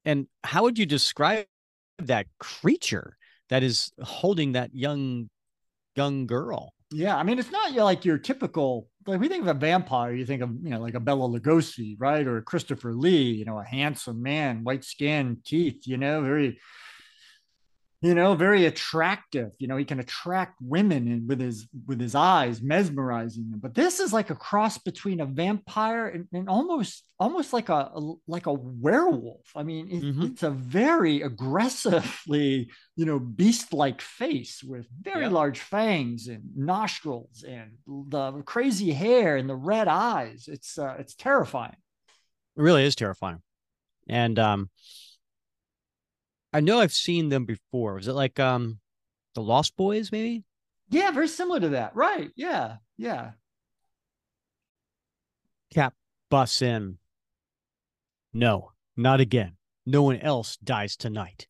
And 0.04 0.26
how 0.44 0.62
would 0.62 0.78
you 0.78 0.86
describe 0.86 1.46
that 1.98 2.26
creature 2.38 3.16
that 3.50 3.62
is 3.62 3.92
holding 4.02 4.52
that 4.52 4.74
young 4.74 5.28
young 5.96 6.26
girl? 6.26 6.72
Yeah, 6.90 7.16
I 7.16 7.22
mean, 7.22 7.38
it's 7.38 7.50
not 7.50 7.72
like 7.72 8.04
your 8.04 8.18
typical. 8.18 8.88
Like 9.06 9.20
we 9.20 9.28
think 9.28 9.42
of 9.42 9.48
a 9.48 9.58
vampire, 9.58 10.12
you 10.12 10.24
think 10.24 10.42
of 10.42 10.50
you 10.62 10.70
know 10.70 10.80
like 10.80 10.94
a 10.94 11.00
Bela 11.00 11.28
Lugosi, 11.28 11.96
right, 11.98 12.26
or 12.26 12.40
Christopher 12.42 12.94
Lee. 12.94 13.32
You 13.32 13.44
know, 13.44 13.58
a 13.58 13.64
handsome 13.64 14.22
man, 14.22 14.64
white 14.64 14.84
skin, 14.84 15.38
teeth. 15.44 15.86
You 15.86 15.98
know, 15.98 16.22
very, 16.22 16.58
you 18.00 18.14
know, 18.14 18.34
very 18.34 18.66
attractive. 18.66 19.50
You 19.58 19.66
know, 19.66 19.76
he 19.76 19.84
can 19.84 19.98
attract 19.98 20.56
women 20.62 21.08
and 21.08 21.28
with 21.28 21.40
his 21.40 21.66
with 21.86 22.00
his 22.00 22.14
eyes, 22.14 22.62
mesmerizing 22.62 23.50
them. 23.50 23.58
But 23.60 23.74
this 23.74 23.98
is 23.98 24.12
like 24.12 24.30
a 24.30 24.36
cross 24.36 24.78
between 24.78 25.20
a 25.20 25.26
vampire 25.26 26.06
and, 26.08 26.26
and 26.32 26.48
almost 26.48 27.04
almost 27.18 27.52
like 27.52 27.68
a, 27.68 27.90
a- 27.94 28.14
like 28.28 28.46
a 28.46 28.52
werewolf. 28.52 29.50
I 29.56 29.64
mean, 29.64 29.90
it- 29.90 30.02
Mhm. 30.04 30.30
it's 30.30 30.44
a 30.44 30.50
very 30.50 31.22
aggressively 31.22 32.70
you 32.96 33.04
know, 33.04 33.18
beast 33.20 33.72
like 33.72 34.00
face 34.00 34.62
with 34.62 34.86
very 35.00 35.22
Yep. 35.24 35.32
large 35.32 35.60
fangs 35.60 36.26
and 36.28 36.42
nostrils 36.56 37.44
and 37.46 37.78
the 37.86 38.42
crazy 38.44 38.92
hair 38.92 39.36
and 39.36 39.48
the 39.48 39.54
red 39.56 39.88
eyes. 39.88 40.48
It's 40.48 40.78
uh, 40.78 40.96
it's 40.98 41.14
terrifying. 41.14 41.76
It 42.56 42.62
really 42.62 42.84
is 42.84 42.94
terrifying. 42.96 43.40
And 44.08 44.38
um 44.38 44.70
I 46.52 46.60
know 46.60 46.80
I've 46.80 46.92
seen 46.92 47.28
them 47.28 47.44
before. 47.44 47.94
Was 47.94 48.08
it 48.08 48.12
like 48.12 48.38
um 48.40 48.78
the 49.34 49.42
Lost 49.42 49.76
Boys, 49.76 50.10
maybe? 50.10 50.44
Yeah, 50.90 51.10
very 51.10 51.28
similar 51.28 51.60
to 51.60 51.68
that. 51.70 51.94
Right. 51.94 52.30
Yeah. 52.34 52.76
Yeah. 52.96 53.32
Cap 55.72 55.94
busts 56.30 56.62
in. 56.62 56.98
No, 58.32 58.72
not 58.96 59.20
again. 59.20 59.56
No 59.84 60.02
one 60.02 60.18
else 60.18 60.56
dies 60.56 60.96
tonight. 60.96 61.46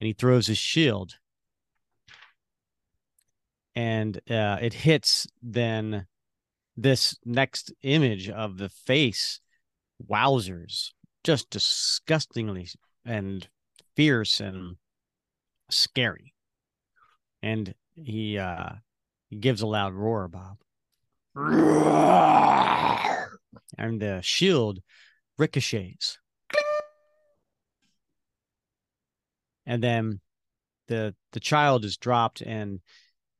And 0.00 0.06
he 0.06 0.12
throws 0.12 0.46
his 0.46 0.58
shield. 0.58 1.14
And 3.74 4.16
uh, 4.30 4.58
it 4.60 4.72
hits 4.72 5.26
then 5.42 6.06
this 6.76 7.16
next 7.24 7.72
image 7.82 8.30
of 8.30 8.56
the 8.56 8.68
face. 8.68 9.40
Wowzers. 10.10 10.92
Just 11.24 11.50
disgustingly 11.50 12.68
and 13.04 13.48
fierce 13.96 14.38
and 14.40 14.76
scary. 15.70 16.34
And 17.42 17.74
he 17.94 18.38
uh 18.38 18.74
he 19.28 19.36
gives 19.36 19.62
a 19.62 19.66
loud 19.66 19.94
roar, 19.94 20.28
Bob. 20.28 20.58
and 23.78 24.00
the 24.00 24.20
shield 24.22 24.80
ricochets. 25.38 26.18
And 29.64 29.82
then 29.82 30.20
the 30.88 31.14
the 31.32 31.40
child 31.40 31.84
is 31.84 31.96
dropped 31.96 32.40
and 32.40 32.80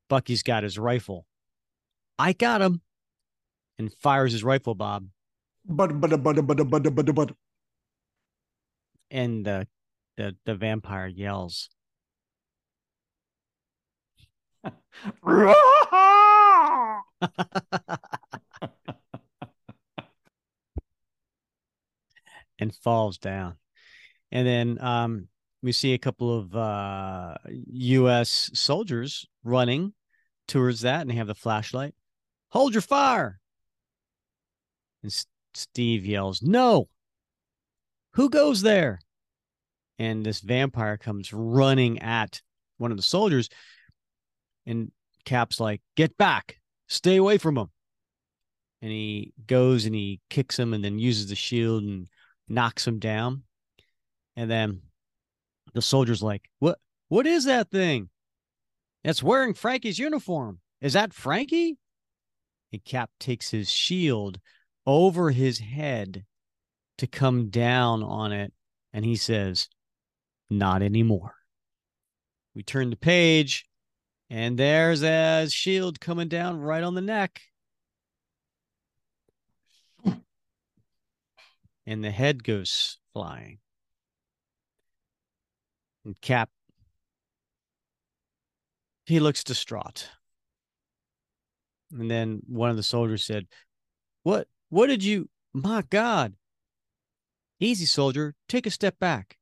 Bucky's 0.09 0.43
got 0.43 0.63
his 0.63 0.77
rifle. 0.77 1.25
I 2.19 2.33
got 2.33 2.61
him 2.61 2.81
and 3.77 3.93
fires 3.93 4.31
his 4.31 4.43
rifle, 4.43 4.75
Bob. 4.75 5.07
But 5.65 5.99
but 5.99 6.23
but 6.23 6.45
but 6.45 6.69
but 6.69 6.95
but 6.95 7.15
but 7.15 7.31
And 9.11 9.45
the 9.45 9.67
the, 10.17 10.35
the 10.45 10.55
vampire 10.55 11.07
yells. 11.07 11.69
and 22.59 22.75
falls 22.75 23.17
down. 23.17 23.55
And 24.31 24.47
then 24.47 24.77
um, 24.81 25.27
we 25.61 25.71
see 25.71 25.93
a 25.93 25.99
couple 25.99 26.37
of 26.37 26.55
uh, 26.55 27.35
U.S. 27.67 28.51
soldiers 28.53 29.25
running 29.43 29.93
towards 30.47 30.81
that, 30.81 31.01
and 31.01 31.09
they 31.09 31.15
have 31.15 31.27
the 31.27 31.35
flashlight. 31.35 31.93
Hold 32.49 32.73
your 32.73 32.81
fire! 32.81 33.39
And 35.03 35.11
S- 35.11 35.25
Steve 35.53 36.05
yells, 36.05 36.41
"No! 36.41 36.89
Who 38.13 38.29
goes 38.29 38.61
there?" 38.61 38.99
And 39.99 40.25
this 40.25 40.41
vampire 40.41 40.97
comes 40.97 41.33
running 41.33 41.99
at 41.99 42.41
one 42.77 42.91
of 42.91 42.97
the 42.97 43.03
soldiers, 43.03 43.49
and 44.65 44.91
Cap's 45.25 45.59
like, 45.59 45.81
"Get 45.95 46.17
back! 46.17 46.59
Stay 46.87 47.15
away 47.15 47.37
from 47.37 47.57
him!" 47.57 47.69
And 48.81 48.91
he 48.91 49.33
goes 49.47 49.85
and 49.85 49.95
he 49.95 50.21
kicks 50.29 50.59
him, 50.59 50.73
and 50.73 50.83
then 50.83 50.99
uses 50.99 51.29
the 51.29 51.35
shield 51.35 51.83
and 51.83 52.07
knocks 52.47 52.85
him 52.87 52.99
down. 52.99 53.43
And 54.35 54.49
then 54.49 54.81
the 55.73 55.81
soldier's 55.81 56.23
like, 56.23 56.49
What 56.59 56.79
what 57.07 57.25
is 57.25 57.45
that 57.45 57.69
thing? 57.69 58.09
That's 59.03 59.23
wearing 59.23 59.53
Frankie's 59.53 59.99
uniform. 59.99 60.59
Is 60.81 60.93
that 60.93 61.13
Frankie? 61.13 61.77
And 62.71 62.83
Cap 62.83 63.09
takes 63.19 63.51
his 63.51 63.69
shield 63.69 64.39
over 64.85 65.31
his 65.31 65.59
head 65.59 66.25
to 66.97 67.07
come 67.07 67.49
down 67.49 68.03
on 68.03 68.31
it. 68.31 68.53
And 68.91 69.05
he 69.05 69.15
says, 69.15 69.69
Not 70.49 70.81
anymore. 70.81 71.33
We 72.55 72.63
turn 72.63 72.89
the 72.89 72.95
page, 72.95 73.67
and 74.29 74.57
there's 74.57 75.03
a 75.03 75.47
shield 75.49 75.99
coming 75.99 76.27
down 76.27 76.59
right 76.59 76.83
on 76.83 76.95
the 76.95 77.01
neck. 77.01 77.41
And 81.85 82.03
the 82.03 82.11
head 82.11 82.43
goes 82.43 82.97
flying. 83.13 83.59
And 86.03 86.19
Cap, 86.19 86.49
he 89.05 89.19
looks 89.21 89.43
distraught. 89.43 90.09
And 91.91 92.11
then 92.11 92.41
one 92.47 92.69
of 92.69 92.75
the 92.75 92.83
soldiers 92.83 93.23
said, 93.23 93.47
What 94.23 94.47
what 94.69 94.87
did 94.87 95.03
you 95.03 95.29
my 95.53 95.83
God? 95.83 96.33
Easy, 97.59 97.85
soldier, 97.85 98.35
take 98.47 98.65
a 98.65 98.71
step 98.71 98.99
back. 98.99 99.36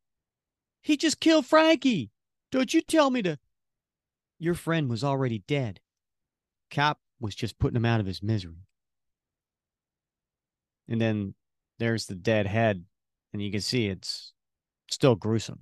He 0.86 0.98
just 0.98 1.20
killed 1.20 1.48
Frankie. 1.48 2.12
Don't 2.52 2.72
you 2.72 2.80
tell 2.80 3.10
me 3.10 3.24
to 3.24 3.40
your 4.38 4.54
friend 4.54 4.88
was 4.88 5.04
already 5.04 5.40
dead. 5.48 5.80
Cap 6.70 7.00
was 7.20 7.34
just 7.34 7.58
putting 7.58 7.76
him 7.76 7.86
out 7.86 8.00
of 8.00 8.06
his 8.06 8.22
misery. 8.22 8.68
And 10.88 11.02
then 11.02 11.34
there's 11.80 12.06
the 12.06 12.14
dead 12.14 12.46
head, 12.46 12.84
and 13.34 13.42
you 13.42 13.52
can 13.52 13.62
see 13.62 13.88
it's 13.88 14.34
still 14.88 15.16
gruesome. 15.16 15.62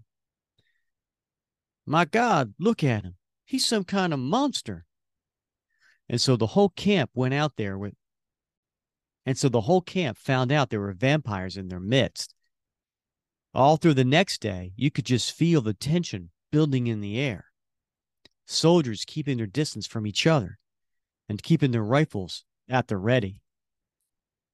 My 1.86 2.04
God, 2.04 2.54
look 2.60 2.84
at 2.84 3.06
him. 3.06 3.16
He's 3.46 3.66
some 3.66 3.86
kind 3.86 4.12
of 4.12 4.20
monster. 4.20 4.84
And 6.10 6.20
so 6.20 6.36
the 6.36 6.48
whole 6.48 6.70
camp 6.70 7.12
went 7.14 7.34
out 7.34 7.54
there 7.56 7.78
with, 7.78 7.94
and 9.26 9.38
so 9.38 9.48
the 9.48 9.62
whole 9.62 9.82
camp 9.82 10.18
found 10.18 10.52
out 10.52 10.70
there 10.70 10.82
were 10.82 10.92
vampires 10.92 11.56
in 11.56 11.70
their 11.70 11.80
midst. 11.80 12.36
All 13.56 13.78
through 13.78 13.94
the 13.94 14.04
next 14.04 14.42
day, 14.42 14.74
you 14.76 14.90
could 14.90 15.06
just 15.06 15.32
feel 15.32 15.62
the 15.62 15.74
tension 15.74 16.32
building 16.52 16.88
in 16.88 17.02
the 17.02 17.20
air. 17.20 17.46
Soldiers 18.48 19.06
keeping 19.06 19.38
their 19.38 19.48
distance 19.48 19.86
from 19.86 20.08
each 20.08 20.26
other 20.26 20.58
and 21.30 21.42
keeping 21.42 21.72
their 21.72 21.84
rifles 21.84 22.46
at 22.68 22.88
the 22.88 22.98
ready. 22.98 23.42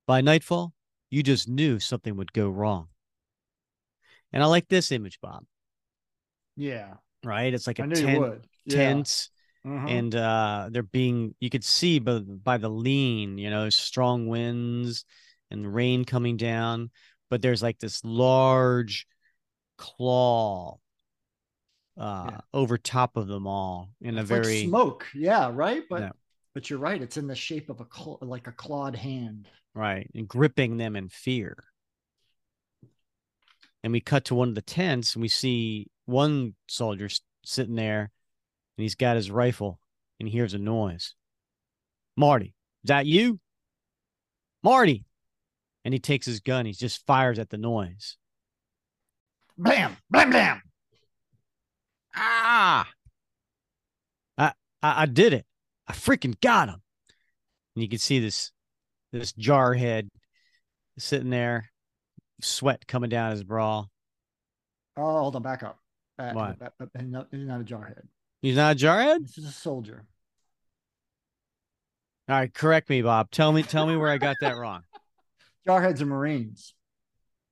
By 0.05 0.21
nightfall, 0.21 0.73
you 1.09 1.23
just 1.23 1.47
knew 1.47 1.79
something 1.79 2.15
would 2.17 2.33
go 2.33 2.49
wrong. 2.49 2.89
And 4.33 4.43
I 4.43 4.47
like 4.47 4.67
this 4.67 4.91
image, 4.91 5.19
Bob. 5.21 5.45
Yeah. 6.55 6.95
Right? 7.23 7.53
It's 7.53 7.67
like 7.67 7.79
I 7.79 7.85
a 7.85 7.87
tent. 7.87 8.41
Yeah. 8.65 8.75
tense, 8.75 9.29
Mhm. 9.65 9.89
and 9.89 10.15
uh 10.15 10.69
they're 10.71 10.83
being 10.83 11.35
you 11.39 11.49
could 11.49 11.63
see 11.63 11.99
by, 11.99 12.19
by 12.19 12.57
the 12.57 12.69
lean, 12.69 13.37
you 13.37 13.49
know, 13.49 13.69
strong 13.69 14.27
winds 14.27 15.05
and 15.49 15.73
rain 15.73 16.05
coming 16.05 16.37
down, 16.37 16.91
but 17.29 17.41
there's 17.41 17.61
like 17.63 17.79
this 17.79 18.03
large 18.03 19.07
claw 19.77 20.77
uh 21.97 22.27
Yeah. 22.31 22.39
over 22.53 22.77
top 22.77 23.17
of 23.17 23.27
them 23.27 23.47
all 23.47 23.89
in 24.01 24.17
a 24.17 24.21
It's 24.21 24.31
like 24.31 24.43
very 24.43 24.65
smoke. 24.67 25.07
Yeah, 25.13 25.51
right. 25.53 25.83
But 25.89 26.15
but 26.53 26.69
you're 26.69 26.79
right. 26.79 27.01
It's 27.01 27.17
in 27.17 27.27
the 27.27 27.35
shape 27.35 27.69
of 27.69 27.79
a 27.81 27.87
cl- 27.93 28.17
like 28.21 28.47
a 28.47 28.51
clawed 28.51 28.95
hand. 28.95 29.47
right 29.75 30.09
and 30.15 30.27
gripping 30.27 30.77
them 30.77 30.95
in 30.95 31.09
fear 31.09 31.63
and 33.83 33.93
we 33.93 34.01
cut 34.01 34.25
to 34.25 34.35
one 34.35 34.49
of 34.49 34.55
the 34.55 34.61
tents 34.61 35.15
and 35.15 35.21
we 35.21 35.27
see 35.27 35.87
one 36.05 36.55
soldier 36.67 37.07
sitting 37.45 37.75
there 37.75 38.01
and 38.01 38.83
he's 38.83 38.95
got 38.95 39.15
his 39.15 39.31
rifle 39.31 39.79
and 40.19 40.27
he 40.27 40.33
hears 40.33 40.53
a 40.53 40.57
noise 40.57 41.13
marty 42.17 42.53
is 42.83 42.87
that 42.89 43.05
you 43.05 43.39
marty 44.63 45.05
and 45.89 45.93
he 45.95 45.99
takes 45.99 46.27
his 46.27 46.39
gun 46.39 46.67
he 46.67 46.71
just 46.71 47.03
fires 47.07 47.39
at 47.39 47.49
the 47.49 47.57
noise 47.57 48.15
Blam, 49.57 49.97
blam, 50.07 50.29
blam. 50.29 50.61
ah 52.15 52.87
i 54.37 54.53
i, 54.83 55.01
I 55.01 55.05
did 55.07 55.33
it 55.33 55.47
i 55.87 55.93
freaking 55.93 56.39
got 56.41 56.69
him 56.69 56.83
and 57.75 57.81
you 57.81 57.89
can 57.89 57.97
see 57.97 58.19
this 58.19 58.51
this 59.11 59.31
jarhead 59.33 60.09
sitting 60.99 61.31
there 61.31 61.71
sweat 62.39 62.85
coming 62.85 63.09
down 63.09 63.31
his 63.31 63.43
bra 63.43 63.85
Oh, 64.95 65.19
hold 65.21 65.35
on, 65.37 65.41
back 65.41 65.63
up. 65.63 65.79
Back, 66.17 66.35
What? 66.35 66.59
back- 66.59 66.73
back- 66.77 67.03
no, 67.05 67.25
he's 67.31 67.47
not 67.47 67.61
a 67.61 67.63
jarhead. 67.63 68.03
he's 68.43 68.57
not 68.57 68.75
a 68.75 68.79
jarhead 68.79 69.21
This 69.23 69.37
is 69.39 69.45
a 69.45 69.51
soldier. 69.51 70.05
All 72.27 72.35
right, 72.35 72.53
correct 72.53 72.89
me, 72.89 73.01
Bob. 73.01 73.31
Tell 73.31 73.51
me, 73.51 73.63
tell 73.63 73.87
me 73.87 73.95
where 73.97 74.09
I 74.09 74.17
got 74.19 74.35
that 74.41 74.55
wrong. 74.57 74.81
Jarheads 75.67 76.01
are 76.01 76.05
Marines. 76.05 76.73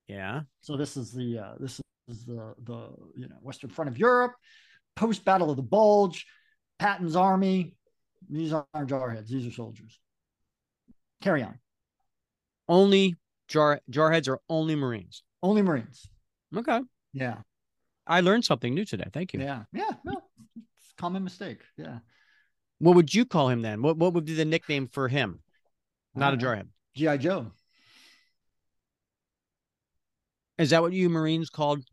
Yeah. 0.07 0.41
So 0.61 0.77
this 0.77 0.97
is 0.97 1.11
the 1.11 1.39
uh, 1.39 1.53
this 1.59 1.81
is 2.07 2.25
the 2.25 2.53
the 2.63 2.89
you 3.15 3.27
know 3.27 3.35
Western 3.41 3.69
Front 3.69 3.89
of 3.89 3.97
Europe, 3.97 4.33
post 4.95 5.25
Battle 5.25 5.49
of 5.49 5.57
the 5.57 5.63
Bulge, 5.63 6.25
Patton's 6.79 7.15
army. 7.15 7.75
These 8.29 8.53
aren't 8.53 8.89
jarheads. 8.89 9.27
These 9.27 9.47
are 9.47 9.51
soldiers. 9.51 9.99
Carry 11.21 11.43
on. 11.43 11.59
Only 12.67 13.15
jar 13.47 13.81
jarheads 13.91 14.27
are 14.27 14.39
only 14.49 14.75
Marines. 14.75 15.23
Only 15.43 15.61
Marines. 15.61 16.07
Okay. 16.55 16.81
Yeah. 17.13 17.37
I 18.05 18.21
learned 18.21 18.45
something 18.45 18.73
new 18.73 18.85
today. 18.85 19.05
Thank 19.11 19.33
you. 19.33 19.41
Yeah. 19.41 19.63
Yeah. 19.73 19.91
No, 20.03 20.21
it's 20.55 20.93
a 20.97 21.01
common 21.01 21.23
mistake. 21.23 21.59
Yeah. 21.77 21.99
What 22.79 22.95
would 22.95 23.13
you 23.13 23.25
call 23.25 23.49
him 23.49 23.61
then? 23.61 23.81
What 23.81 23.97
what 23.97 24.13
would 24.13 24.25
be 24.25 24.33
the 24.33 24.45
nickname 24.45 24.87
for 24.87 25.07
him? 25.07 25.39
Not 26.15 26.33
a 26.33 26.37
I 26.37 26.39
don't 26.39 26.39
jarhead. 26.39 26.67
GI 26.95 27.17
Joe. 27.19 27.51
Is 30.57 30.71
that 30.71 30.81
what 30.81 30.93
you 30.93 31.09
Marines 31.09 31.49
called 31.49 31.83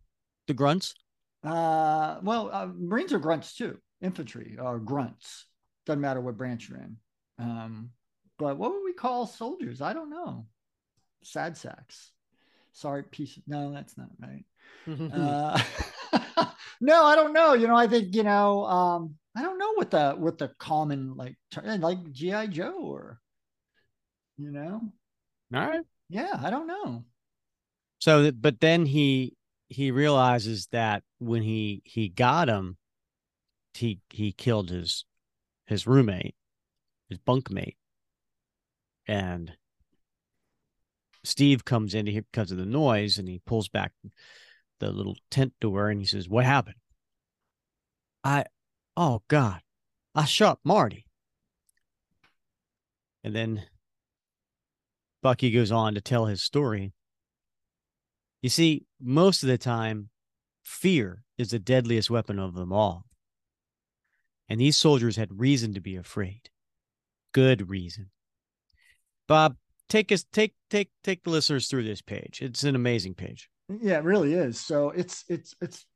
the 0.46 0.54
grunts? 0.54 0.94
Uh, 1.42 2.18
well, 2.22 2.50
uh, 2.52 2.68
Marines 2.74 3.12
are 3.12 3.18
grunts 3.18 3.54
too. 3.54 3.78
Infantry 4.00 4.56
are 4.60 4.78
grunts. 4.78 5.46
Doesn't 5.86 6.00
matter 6.00 6.20
what 6.20 6.38
branch 6.38 6.68
you're 6.68 6.78
in. 6.78 6.96
Um, 7.38 7.90
but 8.38 8.56
what 8.56 8.72
would 8.72 8.84
we 8.84 8.94
call 8.94 9.26
soldiers? 9.26 9.80
I 9.80 9.92
don't 9.92 10.10
know. 10.10 10.46
Sad 11.22 11.56
sacks. 11.56 12.12
Sorry, 12.72 13.02
piece. 13.04 13.38
No, 13.46 13.72
that's 13.72 13.96
not 13.96 14.08
right. 14.20 14.44
Uh, 15.12 15.58
no, 16.80 17.04
I 17.04 17.14
don't 17.16 17.32
know. 17.32 17.54
You 17.54 17.68
know, 17.68 17.76
I 17.76 17.86
think 17.86 18.14
you 18.14 18.22
know. 18.22 18.64
Um, 18.64 19.14
I 19.36 19.42
don't 19.42 19.58
know 19.58 19.72
what 19.74 19.90
the 19.90 20.12
what 20.12 20.38
the 20.38 20.48
common 20.58 21.16
like 21.16 21.36
like 21.64 22.12
GI 22.12 22.48
Joe 22.48 22.78
or 22.78 23.20
you 24.36 24.50
know. 24.50 24.80
All 25.54 25.66
right. 25.66 25.80
Yeah, 26.08 26.38
I 26.42 26.50
don't 26.50 26.66
know. 26.66 27.04
So, 28.04 28.30
but 28.32 28.60
then 28.60 28.84
he 28.84 29.34
he 29.70 29.90
realizes 29.90 30.66
that 30.72 31.04
when 31.20 31.42
he 31.42 31.80
he 31.86 32.10
got 32.10 32.50
him, 32.50 32.76
he 33.72 34.00
he 34.10 34.30
killed 34.30 34.68
his 34.68 35.06
his 35.64 35.86
roommate, 35.86 36.34
his 37.08 37.16
bunkmate, 37.16 37.76
and 39.08 39.54
Steve 41.22 41.64
comes 41.64 41.94
in 41.94 42.06
here 42.06 42.26
because 42.30 42.50
of 42.50 42.58
the 42.58 42.66
noise, 42.66 43.16
and 43.16 43.26
he 43.26 43.40
pulls 43.46 43.70
back 43.70 43.92
the 44.80 44.90
little 44.90 45.16
tent 45.30 45.54
door, 45.58 45.88
and 45.88 45.98
he 45.98 46.06
says, 46.06 46.28
"What 46.28 46.44
happened?" 46.44 46.76
I, 48.22 48.44
oh 48.98 49.22
God, 49.28 49.62
I 50.14 50.26
shot 50.26 50.58
Marty, 50.62 51.06
and 53.22 53.34
then 53.34 53.64
Bucky 55.22 55.50
goes 55.50 55.72
on 55.72 55.94
to 55.94 56.02
tell 56.02 56.26
his 56.26 56.42
story. 56.42 56.92
You 58.44 58.50
see, 58.50 58.84
most 59.00 59.42
of 59.42 59.48
the 59.48 59.56
time, 59.56 60.10
fear 60.62 61.22
is 61.38 61.52
the 61.52 61.58
deadliest 61.58 62.10
weapon 62.10 62.38
of 62.38 62.54
them 62.54 62.74
all. 62.74 63.06
And 64.50 64.60
these 64.60 64.76
soldiers 64.76 65.16
had 65.16 65.40
reason 65.40 65.72
to 65.72 65.80
be 65.80 65.96
afraid. 65.96 66.50
Good 67.32 67.70
reason. 67.70 68.10
Bob, 69.28 69.56
take 69.88 70.12
us 70.12 70.26
take 70.30 70.52
take 70.68 70.90
take 71.02 71.24
the 71.24 71.30
listeners 71.30 71.68
through 71.68 71.84
this 71.84 72.02
page. 72.02 72.40
It's 72.42 72.64
an 72.64 72.76
amazing 72.76 73.14
page. 73.14 73.48
Yeah, 73.80 73.96
it 73.96 74.04
really 74.04 74.34
is. 74.34 74.60
So 74.60 74.90
it's 74.90 75.24
it's 75.30 75.54
it's 75.62 75.86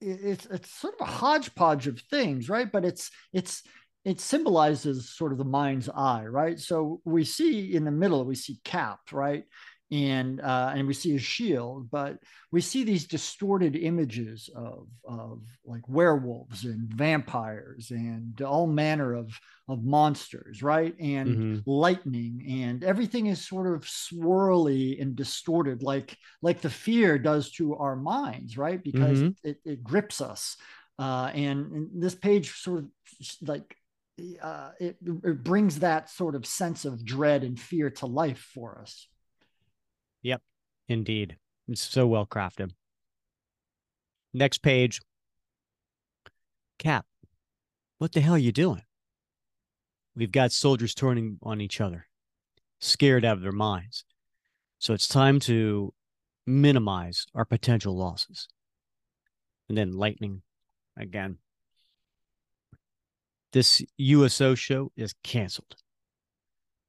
it's 0.00 0.46
it's 0.46 0.70
sort 0.70 0.94
of 1.00 1.08
a 1.08 1.10
hodgepodge 1.10 1.88
of 1.88 1.98
things, 2.12 2.48
right? 2.48 2.70
But 2.70 2.84
it's 2.84 3.10
it's 3.32 3.64
it 4.04 4.20
symbolizes 4.20 5.16
sort 5.16 5.32
of 5.32 5.38
the 5.38 5.44
mind's 5.44 5.88
eye, 5.88 6.26
right? 6.26 6.60
So 6.60 7.00
we 7.04 7.24
see 7.24 7.74
in 7.74 7.82
the 7.82 7.90
middle, 7.90 8.24
we 8.24 8.36
see 8.36 8.60
Cap, 8.62 9.00
right? 9.10 9.42
And 9.90 10.40
uh, 10.40 10.72
and 10.74 10.86
we 10.86 10.92
see 10.92 11.16
a 11.16 11.18
shield, 11.18 11.90
but 11.90 12.18
we 12.52 12.60
see 12.60 12.84
these 12.84 13.06
distorted 13.06 13.74
images 13.74 14.50
of 14.54 14.86
of 15.04 15.40
like 15.64 15.88
werewolves 15.88 16.64
and 16.64 16.92
vampires 16.92 17.90
and 17.90 18.40
all 18.42 18.66
manner 18.66 19.14
of 19.14 19.38
of 19.66 19.84
monsters, 19.84 20.62
right? 20.62 20.94
And 21.00 21.28
mm-hmm. 21.28 21.70
lightning 21.70 22.44
and 22.62 22.84
everything 22.84 23.26
is 23.26 23.46
sort 23.46 23.74
of 23.74 23.84
swirly 23.84 25.00
and 25.00 25.16
distorted, 25.16 25.82
like 25.82 26.16
like 26.42 26.60
the 26.60 26.70
fear 26.70 27.18
does 27.18 27.50
to 27.52 27.74
our 27.76 27.96
minds, 27.96 28.58
right? 28.58 28.82
Because 28.82 29.20
mm-hmm. 29.20 29.48
it, 29.48 29.58
it 29.64 29.82
grips 29.82 30.20
us. 30.20 30.56
Uh, 30.98 31.30
and, 31.32 31.72
and 31.72 32.02
this 32.02 32.16
page 32.16 32.50
sort 32.54 32.80
of 32.80 32.86
like 33.42 33.76
uh, 34.42 34.70
it, 34.80 34.96
it 35.24 35.44
brings 35.44 35.78
that 35.78 36.10
sort 36.10 36.34
of 36.34 36.44
sense 36.44 36.84
of 36.84 37.04
dread 37.04 37.44
and 37.44 37.58
fear 37.58 37.88
to 37.88 38.06
life 38.06 38.50
for 38.52 38.80
us. 38.82 39.06
Yep, 40.22 40.42
indeed. 40.88 41.36
It's 41.68 41.82
so 41.82 42.06
well 42.06 42.26
crafted. 42.26 42.72
Next 44.32 44.58
page. 44.58 45.00
Cap, 46.78 47.06
what 47.98 48.12
the 48.12 48.20
hell 48.20 48.34
are 48.34 48.38
you 48.38 48.52
doing? 48.52 48.82
We've 50.14 50.32
got 50.32 50.52
soldiers 50.52 50.94
turning 50.94 51.38
on 51.42 51.60
each 51.60 51.80
other, 51.80 52.06
scared 52.80 53.24
out 53.24 53.36
of 53.36 53.42
their 53.42 53.52
minds. 53.52 54.04
So 54.78 54.94
it's 54.94 55.08
time 55.08 55.40
to 55.40 55.92
minimize 56.46 57.26
our 57.34 57.44
potential 57.44 57.96
losses. 57.96 58.48
And 59.68 59.76
then 59.76 59.92
lightning 59.92 60.42
again. 60.96 61.38
This 63.52 63.82
USO 63.96 64.54
show 64.54 64.92
is 64.96 65.14
canceled. 65.22 65.76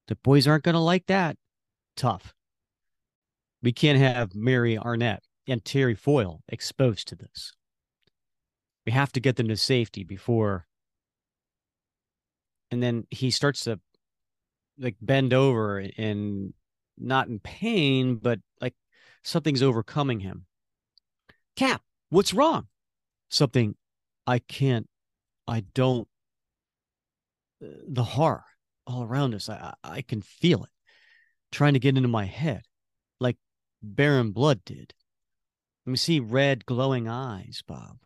The 0.07 0.15
boys 0.15 0.47
aren't 0.47 0.63
going 0.63 0.73
to 0.73 0.79
like 0.79 1.05
that. 1.07 1.37
Tough. 1.95 2.33
We 3.61 3.71
can't 3.71 3.99
have 3.99 4.35
Mary 4.35 4.77
Arnett 4.77 5.23
and 5.47 5.63
Terry 5.63 5.95
Foyle 5.95 6.41
exposed 6.47 7.07
to 7.09 7.15
this. 7.15 7.53
We 8.85 8.91
have 8.91 9.11
to 9.13 9.19
get 9.19 9.35
them 9.35 9.47
to 9.49 9.57
safety 9.57 10.03
before. 10.03 10.65
And 12.71 12.81
then 12.81 13.05
he 13.09 13.31
starts 13.31 13.65
to 13.65 13.79
like 14.77 14.95
bend 15.01 15.33
over 15.33 15.79
and 15.97 16.53
not 16.97 17.27
in 17.27 17.39
pain, 17.39 18.15
but 18.15 18.39
like 18.61 18.75
something's 19.23 19.63
overcoming 19.63 20.19
him. 20.19 20.45
Cap, 21.55 21.81
what's 22.09 22.33
wrong? 22.33 22.67
Something 23.29 23.75
I 24.25 24.39
can't, 24.39 24.87
I 25.47 25.61
don't, 25.73 26.07
uh, 27.63 27.67
the 27.87 28.03
horror 28.03 28.45
all 28.87 29.03
around 29.03 29.35
us. 29.35 29.49
I, 29.49 29.73
I 29.83 30.01
can 30.01 30.21
feel 30.21 30.63
it 30.63 30.69
trying 31.51 31.73
to 31.73 31.79
get 31.79 31.97
into 31.97 32.07
my 32.07 32.25
head 32.25 32.61
like 33.19 33.37
Baron 33.81 34.31
Blood 34.31 34.63
did. 34.65 34.93
Let 35.85 35.91
me 35.91 35.97
see 35.97 36.19
red 36.19 36.65
glowing 36.65 37.07
eyes, 37.07 37.63
Bob. 37.65 37.97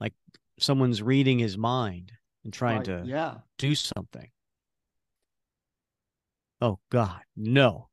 Like 0.00 0.14
someone's 0.58 1.02
reading 1.02 1.38
his 1.38 1.56
mind 1.58 2.12
and 2.44 2.52
trying 2.52 2.78
right, 2.78 2.84
to 2.86 3.02
yeah. 3.04 3.34
do 3.58 3.74
something. 3.74 4.30
Oh 6.60 6.78
God, 6.90 7.20
no. 7.36 7.88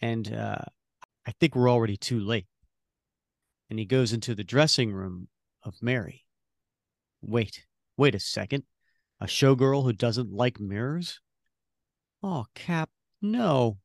And 0.00 0.32
uh, 0.32 0.64
I 1.26 1.32
think 1.38 1.54
we're 1.54 1.70
already 1.70 1.96
too 1.96 2.20
late. 2.20 2.46
And 3.68 3.78
he 3.78 3.84
goes 3.84 4.12
into 4.12 4.34
the 4.34 4.44
dressing 4.44 4.92
room 4.92 5.28
of 5.62 5.82
Mary. 5.82 6.24
Wait, 7.22 7.66
wait 7.96 8.14
a 8.14 8.20
second. 8.20 8.64
A 9.20 9.26
showgirl 9.26 9.84
who 9.84 9.92
doesn't 9.92 10.32
like 10.32 10.58
mirrors? 10.58 11.20
Oh, 12.22 12.46
Cap, 12.54 12.90
no. 13.20 13.78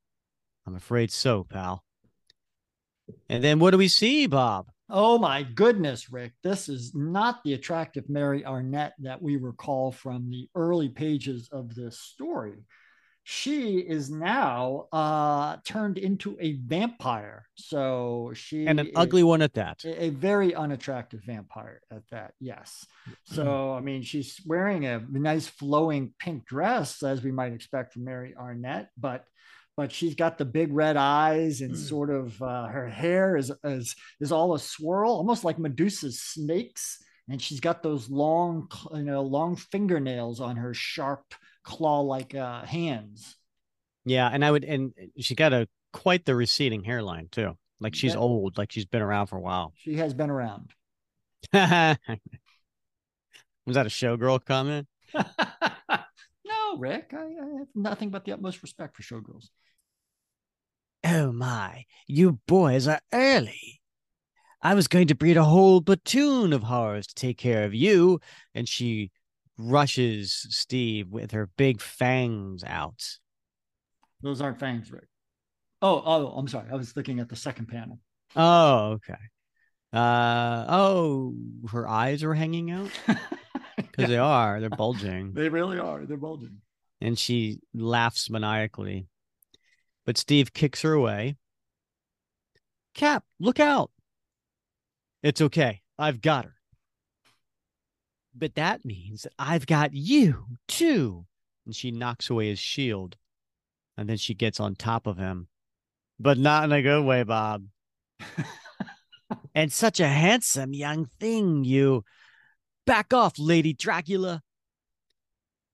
I'm 0.67 0.75
afraid 0.75 1.11
so, 1.11 1.43
pal. 1.43 1.83
And 3.29 3.43
then 3.43 3.59
what 3.59 3.71
do 3.71 3.77
we 3.77 3.87
see, 3.87 4.25
Bob? 4.25 4.67
Oh 4.89 5.17
my 5.17 5.43
goodness, 5.43 6.11
Rick. 6.11 6.33
This 6.43 6.69
is 6.69 6.93
not 6.93 7.43
the 7.43 7.53
attractive 7.53 8.07
Mary 8.09 8.45
Arnett 8.45 8.93
that 8.99 9.21
we 9.21 9.35
recall 9.35 9.91
from 9.91 10.29
the 10.29 10.47
early 10.55 10.89
pages 10.89 11.49
of 11.51 11.73
this 11.73 11.99
story. 11.99 12.65
She 13.27 13.79
is 13.79 14.11
now 14.11 14.85
uh, 14.91 15.57
turned 15.65 15.97
into 15.97 16.37
a 16.39 16.53
vampire. 16.57 17.47
So 17.55 18.31
she 18.35 18.67
and 18.67 18.79
an 18.79 18.91
ugly 18.95 19.23
one 19.23 19.41
at 19.41 19.55
that. 19.55 19.83
A, 19.83 20.05
a 20.05 20.09
very 20.09 20.53
unattractive 20.53 21.21
vampire 21.25 21.81
at 21.89 22.03
that. 22.11 22.33
Yes. 22.39 22.85
So 23.23 23.73
I 23.73 23.79
mean, 23.81 24.03
she's 24.03 24.39
wearing 24.45 24.85
a 24.85 24.99
nice 25.09 25.47
flowing 25.47 26.13
pink 26.19 26.45
dress, 26.45 27.01
as 27.01 27.23
we 27.23 27.31
might 27.31 27.53
expect 27.53 27.93
from 27.93 28.03
Mary 28.03 28.35
Arnett, 28.37 28.89
but 28.95 29.25
but 29.77 29.91
she's 29.91 30.15
got 30.15 30.37
the 30.37 30.45
big 30.45 30.71
red 30.71 30.97
eyes 30.97 31.61
and 31.61 31.73
mm. 31.73 31.77
sort 31.77 32.09
of 32.09 32.41
uh, 32.41 32.67
her 32.67 32.87
hair 32.87 33.35
is, 33.35 33.51
is 33.63 33.95
is 34.19 34.31
all 34.31 34.53
a 34.53 34.59
swirl, 34.59 35.11
almost 35.11 35.43
like 35.43 35.59
Medusa's 35.59 36.21
snakes. 36.21 37.01
And 37.27 37.41
she's 37.41 37.59
got 37.59 37.81
those 37.81 38.07
long, 38.07 38.69
you 38.93 39.01
know, 39.01 39.23
long 39.23 39.55
fingernails 39.55 40.39
on 40.39 40.57
her 40.57 40.75
sharp 40.75 41.33
claw-like 41.63 42.35
uh, 42.35 42.63
hands. 42.63 43.35
Yeah, 44.05 44.29
and 44.31 44.45
I 44.45 44.51
would, 44.51 44.63
and 44.63 44.93
she 45.17 45.33
got 45.33 45.51
a 45.51 45.67
quite 45.91 46.25
the 46.25 46.35
receding 46.35 46.83
hairline 46.83 47.27
too. 47.31 47.57
Like 47.79 47.95
she's 47.95 48.15
old, 48.15 48.57
like 48.57 48.71
she's 48.71 48.85
been 48.85 49.01
around 49.01 49.27
for 49.27 49.37
a 49.37 49.41
while. 49.41 49.73
She 49.77 49.95
has 49.95 50.13
been 50.13 50.29
around. 50.29 50.71
Was 51.53 51.97
that 53.67 53.87
a 53.87 53.89
showgirl 53.89 54.45
comment? 54.45 54.87
no, 56.75 56.79
Rick. 56.79 57.11
I, 57.13 57.23
I 57.23 57.59
have 57.59 57.67
nothing 57.73 58.09
but 58.09 58.25
the 58.25 58.31
utmost 58.33 58.61
respect 58.61 58.95
for 58.95 59.03
showgirls. 59.03 59.49
Oh 61.03 61.31
my, 61.31 61.85
you 62.07 62.39
boys 62.47 62.87
are 62.87 63.01
early. 63.13 63.81
I 64.61 64.73
was 64.73 64.87
going 64.87 65.07
to 65.07 65.15
breed 65.15 65.37
a 65.37 65.43
whole 65.43 65.81
platoon 65.81 66.51
of 66.51 66.63
horrors 66.63 67.05
to 67.07 67.13
take 67.15 67.37
care 67.37 67.65
of 67.65 67.75
you. 67.75 68.19
And 68.55 68.67
she 68.67 69.11
rushes 69.57 70.47
Steve 70.49 71.09
with 71.09 71.31
her 71.31 71.49
big 71.55 71.81
fangs 71.81 72.63
out. 72.63 73.17
Those 74.21 74.41
aren't 74.41 74.59
fangs, 74.59 74.91
Rick. 74.91 75.07
Oh, 75.83 76.01
oh, 76.03 76.27
I'm 76.29 76.47
sorry. 76.47 76.69
I 76.71 76.75
was 76.75 76.95
looking 76.95 77.19
at 77.19 77.29
the 77.29 77.35
second 77.35 77.67
panel. 77.67 77.99
Oh, 78.35 78.93
okay. 78.93 79.13
Uh 79.93 80.65
oh, 80.67 81.35
her 81.71 81.87
eyes 81.87 82.23
are 82.23 82.33
hanging 82.33 82.71
out 82.71 82.89
because 83.77 83.89
yeah. 83.97 84.07
they 84.07 84.17
are. 84.17 84.59
They're 84.59 84.69
bulging. 84.69 85.33
they 85.33 85.47
really 85.47 85.77
are. 85.77 86.05
They're 86.05 86.17
bulging. 86.17 86.57
And 87.05 87.19
she 87.19 87.59
laughs 87.71 88.31
maniacally. 88.31 89.05
But 90.07 90.17
Steve 90.17 90.53
kicks 90.53 90.81
her 90.81 90.93
away. 90.93 91.35
Cap, 92.95 93.23
look 93.39 93.59
out. 93.59 93.91
It's 95.21 95.39
okay. 95.39 95.83
I've 95.99 96.19
got 96.19 96.45
her. 96.45 96.55
But 98.33 98.55
that 98.55 98.85
means 98.85 99.21
that 99.21 99.33
I've 99.37 99.67
got 99.67 99.93
you 99.93 100.45
too. 100.67 101.27
And 101.67 101.75
she 101.75 101.91
knocks 101.91 102.31
away 102.31 102.49
his 102.49 102.57
shield. 102.57 103.17
And 103.95 104.09
then 104.09 104.17
she 104.17 104.33
gets 104.33 104.59
on 104.59 104.73
top 104.73 105.05
of 105.05 105.19
him. 105.19 105.47
But 106.19 106.39
not 106.39 106.63
in 106.63 106.71
a 106.71 106.81
good 106.81 107.05
way, 107.05 107.21
Bob. 107.21 107.65
and 109.53 109.71
such 109.71 109.99
a 109.99 110.07
handsome 110.07 110.73
young 110.73 111.05
thing, 111.05 111.65
you. 111.65 112.03
Back 112.87 113.13
off, 113.13 113.37
Lady 113.37 113.73
Dracula. 113.73 114.41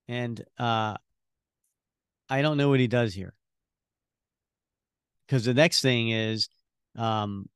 And 0.08 0.44
uh 0.58 0.98
I 2.32 2.40
don't 2.40 2.56
know 2.56 2.70
what 2.70 2.80
he 2.80 2.86
does 2.86 3.12
here. 3.12 3.34
Because 5.26 5.44
the 5.44 5.52
next 5.52 5.82
thing 5.82 6.08
is 6.08 6.48
um 6.96 7.48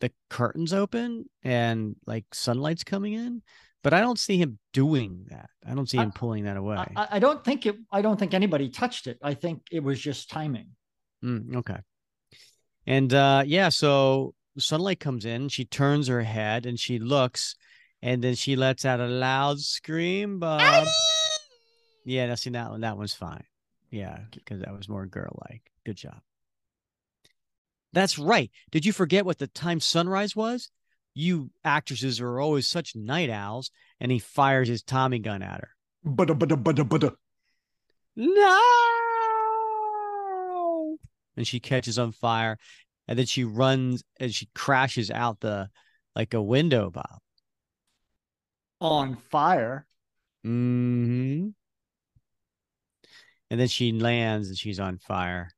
the 0.00 0.12
curtains 0.30 0.72
open 0.72 1.24
and 1.44 1.94
like 2.06 2.24
sunlight's 2.32 2.82
coming 2.82 3.12
in 3.12 3.40
but 3.84 3.94
i 3.94 4.00
don't 4.00 4.18
see 4.18 4.36
him 4.36 4.58
doing 4.72 5.26
that. 5.30 5.50
I 5.64 5.74
don't 5.74 5.88
see 5.88 5.98
him 5.98 6.12
I, 6.14 6.18
pulling 6.18 6.44
that 6.44 6.56
away. 6.56 6.76
I, 6.96 7.08
I, 7.12 7.18
don't 7.20 7.44
think 7.44 7.66
it 7.66 7.76
i 7.92 8.02
don't 8.02 8.18
think 8.18 8.34
anybody 8.34 8.68
touched 8.68 9.06
it. 9.06 9.18
I 9.22 9.34
think 9.34 9.62
it 9.70 9.82
was 9.82 10.00
just 10.00 10.30
timing. 10.30 10.68
Mm, 11.24 11.56
okay. 11.56 11.78
And 12.86 13.12
uh 13.12 13.42
yeah 13.46 13.68
so 13.68 14.34
sunlight 14.58 15.00
comes 15.00 15.24
in 15.24 15.48
she 15.48 15.64
turns 15.64 16.08
her 16.08 16.22
head 16.22 16.66
and 16.66 16.78
she 16.78 16.98
looks 16.98 17.56
and 18.02 18.22
then 18.22 18.34
she 18.34 18.56
lets 18.56 18.84
out 18.84 19.00
a 19.00 19.06
loud 19.06 19.60
scream 19.60 20.38
bob. 20.38 20.86
Yeah 22.04 22.26
now 22.26 22.34
see 22.36 22.50
that 22.50 22.70
one 22.70 22.80
that 22.80 22.96
one's 22.96 23.14
fine 23.14 23.44
yeah 23.92 24.18
because 24.34 24.60
that 24.62 24.76
was 24.76 24.88
more 24.88 25.06
girl 25.06 25.38
like 25.48 25.62
good 25.86 25.96
job 25.96 26.20
that's 27.92 28.18
right. 28.18 28.50
Did 28.70 28.86
you 28.86 28.92
forget 28.92 29.24
what 29.24 29.38
the 29.38 29.46
time 29.46 29.80
sunrise 29.80 30.34
was? 30.34 30.70
You 31.14 31.50
actresses 31.62 32.20
are 32.20 32.40
always 32.40 32.66
such 32.66 32.96
night 32.96 33.28
owls. 33.30 33.70
And 34.00 34.10
he 34.10 34.18
fires 34.18 34.68
his 34.68 34.82
Tommy 34.82 35.18
gun 35.18 35.42
at 35.42 35.60
her. 35.60 35.68
But 36.04 36.38
but 36.38 36.64
but 36.64 36.88
but 36.88 37.14
No. 38.16 38.58
and 41.36 41.46
she 41.46 41.60
catches 41.60 41.98
on 41.98 42.12
fire 42.12 42.58
and 43.06 43.18
then 43.18 43.26
she 43.26 43.44
runs 43.44 44.02
and 44.18 44.34
she 44.34 44.48
crashes 44.54 45.10
out 45.10 45.40
the 45.40 45.68
like 46.16 46.34
a 46.34 46.42
window, 46.42 46.90
Bob. 46.90 47.18
On 48.80 49.16
fire. 49.16 49.86
Mm 50.44 51.06
hmm 51.06 51.48
And 53.52 53.60
then 53.60 53.68
she 53.68 53.92
lands 53.92 54.48
and 54.48 54.56
she's 54.56 54.80
on 54.80 54.96
fire. 54.96 55.52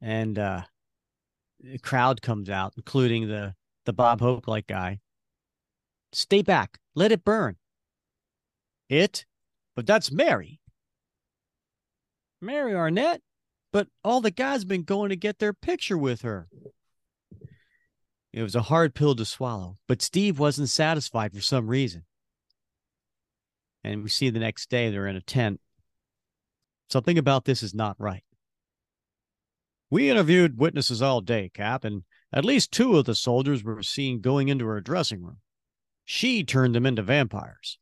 And 0.00 0.38
uh 0.38 0.62
the 1.60 1.78
crowd 1.78 2.22
comes 2.22 2.48
out, 2.48 2.72
including 2.78 3.28
the 3.28 3.54
the 3.84 3.92
Bob 3.92 4.22
Hope 4.22 4.48
like 4.48 4.66
guy. 4.66 5.00
Stay 6.12 6.40
back. 6.40 6.78
Let 6.94 7.12
it 7.12 7.26
burn. 7.26 7.56
It? 8.88 9.26
But 9.74 9.86
that's 9.86 10.10
Mary. 10.10 10.60
Mary 12.40 12.74
Arnett? 12.74 13.20
But 13.70 13.88
all 14.02 14.22
the 14.22 14.30
guys 14.30 14.64
been 14.64 14.82
going 14.82 15.10
to 15.10 15.16
get 15.16 15.40
their 15.40 15.52
picture 15.52 15.98
with 15.98 16.22
her. 16.22 16.48
It 18.32 18.42
was 18.42 18.54
a 18.54 18.62
hard 18.62 18.94
pill 18.94 19.14
to 19.14 19.26
swallow, 19.26 19.76
but 19.86 20.00
Steve 20.00 20.38
wasn't 20.38 20.70
satisfied 20.70 21.34
for 21.34 21.42
some 21.42 21.68
reason. 21.68 22.04
And 23.84 24.02
we 24.02 24.08
see 24.08 24.30
the 24.30 24.40
next 24.40 24.70
day 24.70 24.90
they're 24.90 25.06
in 25.06 25.16
a 25.16 25.20
tent. 25.20 25.60
Something 26.88 27.18
about 27.18 27.44
this 27.44 27.62
is 27.62 27.74
not 27.74 27.96
right. 27.98 28.22
We 29.90 30.10
interviewed 30.10 30.58
witnesses 30.58 31.00
all 31.00 31.20
day, 31.20 31.50
Cap, 31.52 31.84
and 31.84 32.02
at 32.32 32.44
least 32.44 32.72
two 32.72 32.96
of 32.96 33.04
the 33.04 33.14
soldiers 33.14 33.62
were 33.62 33.82
seen 33.82 34.20
going 34.20 34.48
into 34.48 34.66
her 34.66 34.80
dressing 34.80 35.22
room. 35.22 35.38
She 36.04 36.44
turned 36.44 36.74
them 36.74 36.86
into 36.86 37.02
vampires. 37.02 37.78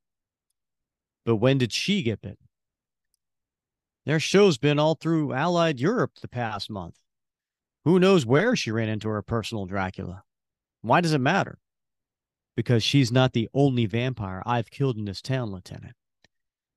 But 1.24 1.36
when 1.36 1.58
did 1.58 1.72
she 1.72 2.02
get 2.02 2.20
bitten? 2.20 2.48
Their 4.04 4.20
show's 4.20 4.58
been 4.58 4.78
all 4.78 4.94
through 4.94 5.32
Allied 5.32 5.80
Europe 5.80 6.12
the 6.20 6.28
past 6.28 6.70
month. 6.70 6.98
Who 7.84 7.98
knows 7.98 8.26
where 8.26 8.54
she 8.54 8.70
ran 8.70 8.88
into 8.88 9.08
her 9.08 9.22
personal 9.22 9.66
Dracula? 9.66 10.24
Why 10.82 11.00
does 11.00 11.14
it 11.14 11.20
matter? 11.20 11.58
Because 12.56 12.82
she's 12.82 13.10
not 13.10 13.32
the 13.32 13.48
only 13.54 13.86
vampire 13.86 14.42
I've 14.44 14.70
killed 14.70 14.96
in 14.96 15.06
this 15.06 15.22
town, 15.22 15.50
Lieutenant. 15.50 15.96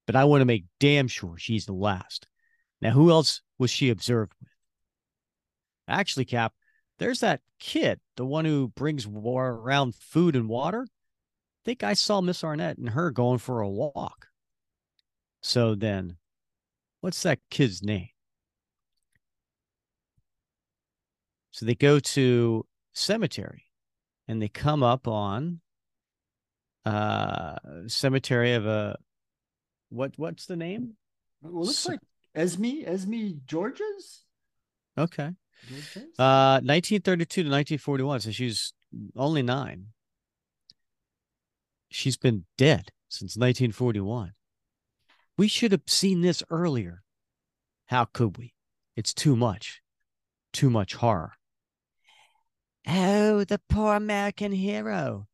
But 0.08 0.16
I 0.16 0.24
want 0.24 0.42
to 0.42 0.46
make 0.46 0.66
damn 0.80 1.08
sure 1.08 1.36
she's 1.38 1.66
the 1.66 1.74
last. 1.74 2.28
Now, 2.82 2.92
who 2.92 3.12
else 3.12 3.42
was 3.60 3.70
she 3.70 3.90
observed 3.90 4.34
with? 4.40 4.50
Actually, 5.88 6.26
Cap, 6.26 6.54
there's 6.98 7.20
that 7.20 7.42
kid, 7.60 8.00
the 8.16 8.26
one 8.26 8.46
who 8.46 8.70
brings 8.70 9.06
war 9.06 9.50
around 9.50 9.96
food 9.96 10.36
and 10.36 10.50
water. 10.50 10.88
I 10.90 11.62
think 11.66 11.84
I 11.84 11.94
saw 11.94 12.22
Miss 12.22 12.44
Arnett 12.44 12.78
and 12.78 12.90
her 12.90 13.12
going 13.12 13.38
for 13.38 13.62
a 13.62 13.70
walk. 13.70 14.28
So 15.42 15.76
then, 15.76 16.18
what's 17.02 17.22
that 17.24 17.40
kid's 17.50 17.84
name? 17.84 18.10
So 21.52 21.66
they 21.66 21.76
go 21.76 22.00
to 22.00 22.66
cemetery 22.94 23.66
and 24.28 24.42
they 24.42 24.48
come 24.48 24.84
up 24.84 25.08
on 25.08 25.62
uh 26.86 27.56
cemetery 27.88 28.54
of 28.54 28.66
a 28.66 28.96
what 29.90 30.14
what's 30.18 30.46
the 30.46 30.56
name? 30.56 30.94
Well, 31.42 31.66
looks 31.66 31.80
So- 31.80 31.92
like 31.92 32.00
Esme, 32.36 32.84
Esme 32.86 33.32
Georges. 33.46 34.24
Okay. 34.98 35.32
Georges? 35.68 36.20
Uh 36.20 36.60
1932 36.64 37.44
to 37.44 37.50
1941. 37.50 38.22
So 38.22 38.32
she's 38.32 38.74
only 39.16 39.42
nine. 39.44 39.88
She's 41.90 42.18
been 42.18 42.46
dead 42.58 42.92
since 43.10 43.38
1941. 43.38 44.34
We 45.38 45.48
should 45.48 45.72
have 45.72 45.84
seen 45.88 46.22
this 46.22 46.44
earlier. 46.50 47.04
How 47.88 48.06
could 48.06 48.38
we? 48.38 48.54
It's 48.96 49.14
too 49.14 49.36
much. 49.36 49.82
Too 50.52 50.70
much 50.70 50.96
horror. 50.96 51.34
Oh, 52.88 53.44
the 53.44 53.60
poor 53.70 53.96
American 53.96 54.52
hero. 54.52 55.28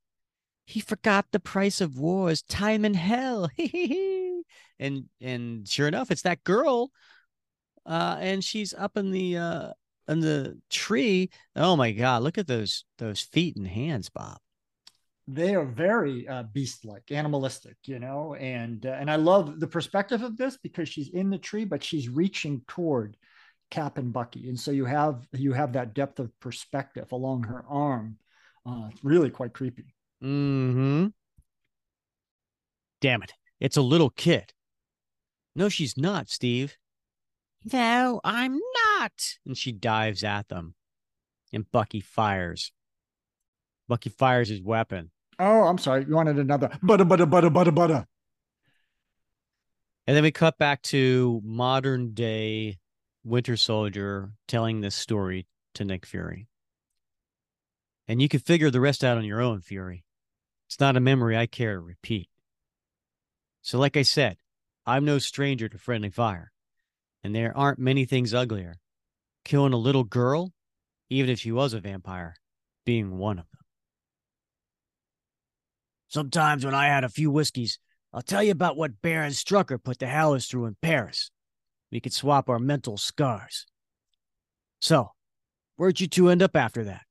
He 0.66 0.80
forgot 0.80 1.28
the 1.32 1.40
price 1.40 1.82
of 1.82 1.98
wars, 1.98 2.42
time 2.44 2.86
and 2.86 2.96
hell. 2.96 3.50
and 4.80 5.06
and 5.22 5.68
sure 5.68 5.88
enough, 5.88 6.12
it's 6.12 6.24
that 6.24 6.44
girl. 6.44 6.92
Uh, 7.86 8.18
and 8.20 8.44
she's 8.44 8.74
up 8.74 8.98
in 8.98 9.12
the 9.12 9.38
uh 9.38 9.72
in 10.08 10.20
the 10.22 10.60
tree. 10.70 11.30
Oh 11.56 11.76
my 11.76 11.92
god, 11.92 12.24
look 12.24 12.38
at 12.38 12.48
those 12.48 12.86
those 12.98 13.22
feet 13.22 13.56
and 13.58 13.68
hands, 13.68 14.10
Bob. 14.10 14.40
they 15.28 15.56
are 15.56 15.66
very 15.66 16.28
uh, 16.28 16.44
beast-like, 16.44 17.12
animalistic, 17.12 17.78
you 17.86 18.00
know, 18.00 18.36
and 18.36 18.86
uh, 18.86 18.90
and 19.00 19.10
I 19.10 19.16
love 19.16 19.60
the 19.60 19.68
perspective 19.68 20.22
of 20.22 20.36
this 20.38 20.58
because 20.58 20.90
she's 20.90 21.10
in 21.10 21.30
the 21.30 21.38
tree, 21.38 21.64
but 21.66 21.84
she's 21.84 22.10
reaching 22.10 22.62
toward 22.68 23.16
Cap 23.72 23.98
and 23.98 24.12
Bucky, 24.14 24.50
and 24.50 24.60
so 24.60 24.72
you 24.72 24.86
have 24.86 25.28
you 25.34 25.54
have 25.54 25.74
that 25.74 25.94
depth 25.94 26.20
of 26.20 26.38
perspective 26.40 27.12
along 27.12 27.44
her 27.44 27.66
arm. 27.70 28.18
Uh, 28.66 28.90
really 29.04 29.30
quite 29.30 29.54
creepy. 29.54 29.94
Mm-hmm. 30.24 31.08
Damn 33.02 33.24
it. 33.24 33.34
It's 33.60 33.78
a 33.78 33.82
little 33.82 34.10
kid. 34.10 34.54
No, 35.56 35.70
she's 35.70 35.98
not, 35.98 36.30
Steve. 36.30 36.78
No, 37.72 38.22
I'm 38.24 38.60
not. 39.00 39.38
And 39.46 39.58
she 39.58 39.72
dives 39.72 40.24
at 40.24 40.48
them. 40.50 40.76
And 41.52 41.70
Bucky 41.72 42.00
fires. 42.00 42.72
Bucky 43.88 44.10
fires 44.10 44.50
his 44.50 44.62
weapon. 44.62 45.12
Oh, 45.40 45.64
I'm 45.64 45.78
sorry, 45.78 46.06
you 46.08 46.16
wanted 46.16 46.38
another 46.38 46.70
butter, 46.82 47.06
butter, 47.06 47.26
butter, 47.26 47.50
butter, 47.50 47.72
butter. 47.72 48.08
And 50.08 50.16
then 50.16 50.24
we 50.24 50.32
cut 50.32 50.58
back 50.58 50.82
to 50.84 51.42
modern 51.44 52.14
day 52.14 52.78
Winter 53.24 53.56
Soldier 53.56 54.32
telling 54.48 54.82
this 54.82 54.96
story 54.96 55.48
to 55.76 55.86
Nick 55.86 56.06
Fury. 56.06 56.48
And 58.08 58.22
you 58.22 58.28
can 58.28 58.42
figure 58.42 58.70
the 58.70 58.82
rest 58.82 59.04
out 59.04 59.18
on 59.18 59.26
your 59.26 59.42
own, 59.42 59.62
Fury. 59.62 60.04
It's 60.68 60.80
not 60.80 60.98
a 60.98 61.02
memory 61.02 61.38
I 61.38 61.46
care 61.46 61.76
to 61.76 61.80
repeat. 61.80 62.30
So, 63.62 63.80
like 63.80 63.96
I 63.96 64.02
said, 64.02 64.38
I'm 64.86 65.06
no 65.06 65.20
stranger 65.20 65.70
to 65.70 65.78
friendly 65.78 66.10
fire. 66.10 66.52
And 67.24 67.34
there 67.34 67.56
aren't 67.56 67.80
many 67.80 68.06
things 68.06 68.34
uglier. 68.34 68.76
Killing 69.46 69.74
a 69.74 69.78
little 69.78 70.04
girl, 70.04 70.52
even 71.10 71.30
if 71.30 71.40
she 71.40 71.52
was 71.52 71.74
a 71.74 71.80
vampire, 71.80 72.36
being 72.86 73.18
one 73.18 73.40
of 73.40 73.46
them. 73.52 73.62
Sometimes 76.08 76.66
when 76.66 76.76
I 76.76 76.88
had 76.88 77.04
a 77.04 77.10
few 77.10 77.32
whiskeys, 77.32 77.80
I'll 78.14 78.22
tell 78.22 78.44
you 78.44 78.52
about 78.52 78.78
what 78.78 79.02
Baron 79.02 79.32
Strucker 79.32 79.82
put 79.82 80.00
the 80.00 80.08
Howlers 80.08 80.48
through 80.48 80.66
in 80.66 80.76
Paris. 80.82 81.32
We 81.92 82.00
could 82.00 82.14
swap 82.14 82.50
our 82.50 82.60
mental 82.60 82.98
scars. 82.98 83.66
So, 84.80 85.12
where'd 85.76 86.00
you 86.00 86.08
two 86.08 86.30
end 86.30 86.44
up 86.44 86.56
after 86.56 86.84
that? 86.84 87.04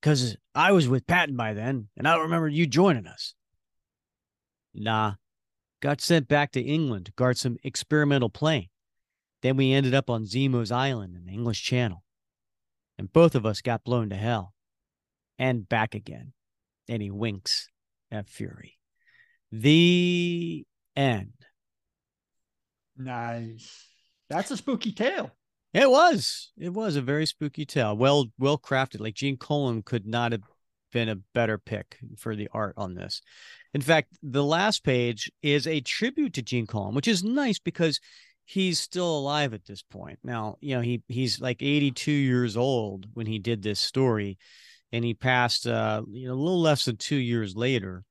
Because 0.00 0.36
I 0.54 0.72
was 0.72 0.88
with 0.88 1.06
Patton 1.06 1.36
by 1.36 1.54
then, 1.54 1.88
and 1.96 2.06
I 2.06 2.14
don't 2.14 2.24
remember 2.24 2.48
you 2.48 2.66
joining 2.66 3.06
us. 3.06 3.34
Nah. 4.74 5.14
Got 5.80 6.00
sent 6.00 6.26
back 6.26 6.52
to 6.52 6.60
England 6.60 7.06
to 7.06 7.12
guard 7.12 7.38
some 7.38 7.56
experimental 7.62 8.30
plane. 8.30 8.68
Then 9.42 9.56
we 9.56 9.72
ended 9.72 9.94
up 9.94 10.10
on 10.10 10.24
Zemo's 10.24 10.72
Island 10.72 11.14
in 11.16 11.24
the 11.24 11.32
English 11.32 11.62
Channel. 11.62 12.02
And 12.98 13.12
both 13.12 13.36
of 13.36 13.46
us 13.46 13.60
got 13.60 13.84
blown 13.84 14.10
to 14.10 14.16
hell. 14.16 14.54
And 15.38 15.68
back 15.68 15.94
again. 15.94 16.32
And 16.88 17.00
he 17.00 17.12
winks 17.12 17.68
at 18.10 18.28
Fury. 18.28 18.78
The 19.52 20.66
end. 20.96 21.32
Nice. 22.96 23.86
That's 24.28 24.50
a 24.50 24.56
spooky 24.56 24.90
tale. 24.90 25.30
It 25.74 25.90
was. 25.90 26.50
It 26.58 26.70
was 26.70 26.96
a 26.96 27.02
very 27.02 27.26
spooky 27.26 27.66
tale. 27.66 27.96
Well, 27.96 28.26
well 28.38 28.58
crafted. 28.58 29.00
Like 29.00 29.14
Gene 29.14 29.36
Colan 29.36 29.82
could 29.82 30.06
not 30.06 30.32
have 30.32 30.42
been 30.92 31.08
a 31.08 31.20
better 31.34 31.58
pick 31.58 31.98
for 32.16 32.34
the 32.34 32.48
art 32.52 32.74
on 32.76 32.94
this. 32.94 33.20
In 33.74 33.80
fact, 33.80 34.16
the 34.22 34.44
last 34.44 34.82
page 34.82 35.30
is 35.42 35.66
a 35.66 35.80
tribute 35.80 36.32
to 36.34 36.42
Gene 36.42 36.66
Colan, 36.66 36.94
which 36.94 37.08
is 37.08 37.22
nice 37.22 37.58
because 37.58 38.00
he's 38.44 38.78
still 38.78 39.18
alive 39.18 39.52
at 39.52 39.66
this 39.66 39.82
point. 39.82 40.18
Now, 40.24 40.56
you 40.60 40.74
know, 40.74 40.80
he 40.80 41.02
he's 41.08 41.40
like 41.40 41.62
82 41.62 42.10
years 42.10 42.56
old 42.56 43.06
when 43.12 43.26
he 43.26 43.38
did 43.38 43.62
this 43.62 43.78
story, 43.78 44.38
and 44.90 45.04
he 45.04 45.12
passed 45.12 45.66
uh, 45.66 46.02
you 46.10 46.28
know, 46.28 46.34
a 46.34 46.36
little 46.36 46.60
less 46.60 46.86
than 46.86 46.96
two 46.96 47.16
years 47.16 47.54
later. 47.54 48.04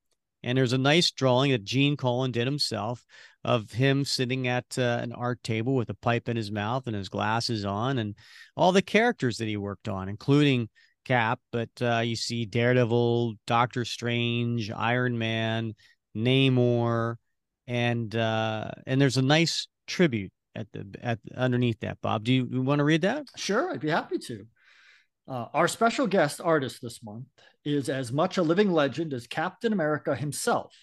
And 0.48 0.57
there's 0.57 0.72
a 0.72 0.78
nice 0.78 1.11
drawing 1.11 1.52
that 1.52 1.65
Gene 1.65 1.98
Colan 1.98 2.32
did 2.32 2.48
himself 2.48 3.06
of 3.44 3.74
him 3.74 4.06
sitting 4.06 4.48
at 4.48 4.80
uh, 4.80 4.99
an 5.02 5.11
art 5.11 5.44
table 5.44 5.76
with 5.76 5.90
a 5.90 5.94
pipe 5.94 6.30
in 6.30 6.38
his 6.38 6.53
mouth 6.53 6.88
and 6.88 6.95
his 6.95 7.10
glasses 7.10 7.65
on, 7.65 7.98
and 7.98 8.15
all 8.56 8.72
the 8.72 8.82
characters 8.82 9.40
that 9.40 9.49
he 9.49 9.57
worked 9.57 9.90
on, 9.90 10.07
including 10.07 10.69
Cap. 11.03 11.41
But 11.52 11.69
uh, 11.82 11.99
you 11.99 12.15
see 12.15 12.45
Daredevil, 12.45 13.34
Doctor 13.45 13.84
Strange, 13.84 14.72
Iron 14.72 15.18
Man, 15.18 15.76
Namor, 16.15 17.18
and 17.68 18.15
uh, 18.15 18.72
and 18.86 19.02
there's 19.02 19.18
a 19.18 19.22
nice 19.22 19.68
tribute 19.86 20.32
at 20.56 20.72
the 20.72 20.88
at 21.02 21.19
underneath 21.36 21.82
that. 21.82 21.99
Bob, 22.02 22.24
do 22.24 22.34
you, 22.34 22.48
you 22.49 22.61
want 22.61 22.80
to 22.80 22.86
read 22.86 23.02
that? 23.02 23.26
Sure, 23.36 23.69
I'd 23.74 23.82
be 23.82 23.90
happy 23.90 24.18
to. 24.18 24.48
Uh, 25.28 25.48
our 25.54 25.68
special 25.68 26.08
guest 26.08 26.40
artist 26.41 26.82
this 26.82 27.04
month 27.04 27.26
is 27.66 27.90
as 27.90 28.14
much 28.14 28.38
a 28.38 28.44
living 28.44 28.72
legend 28.72 29.14
as 29.14 29.28
Captain 29.28 29.74
America 29.74 30.16
himself, 30.16 30.74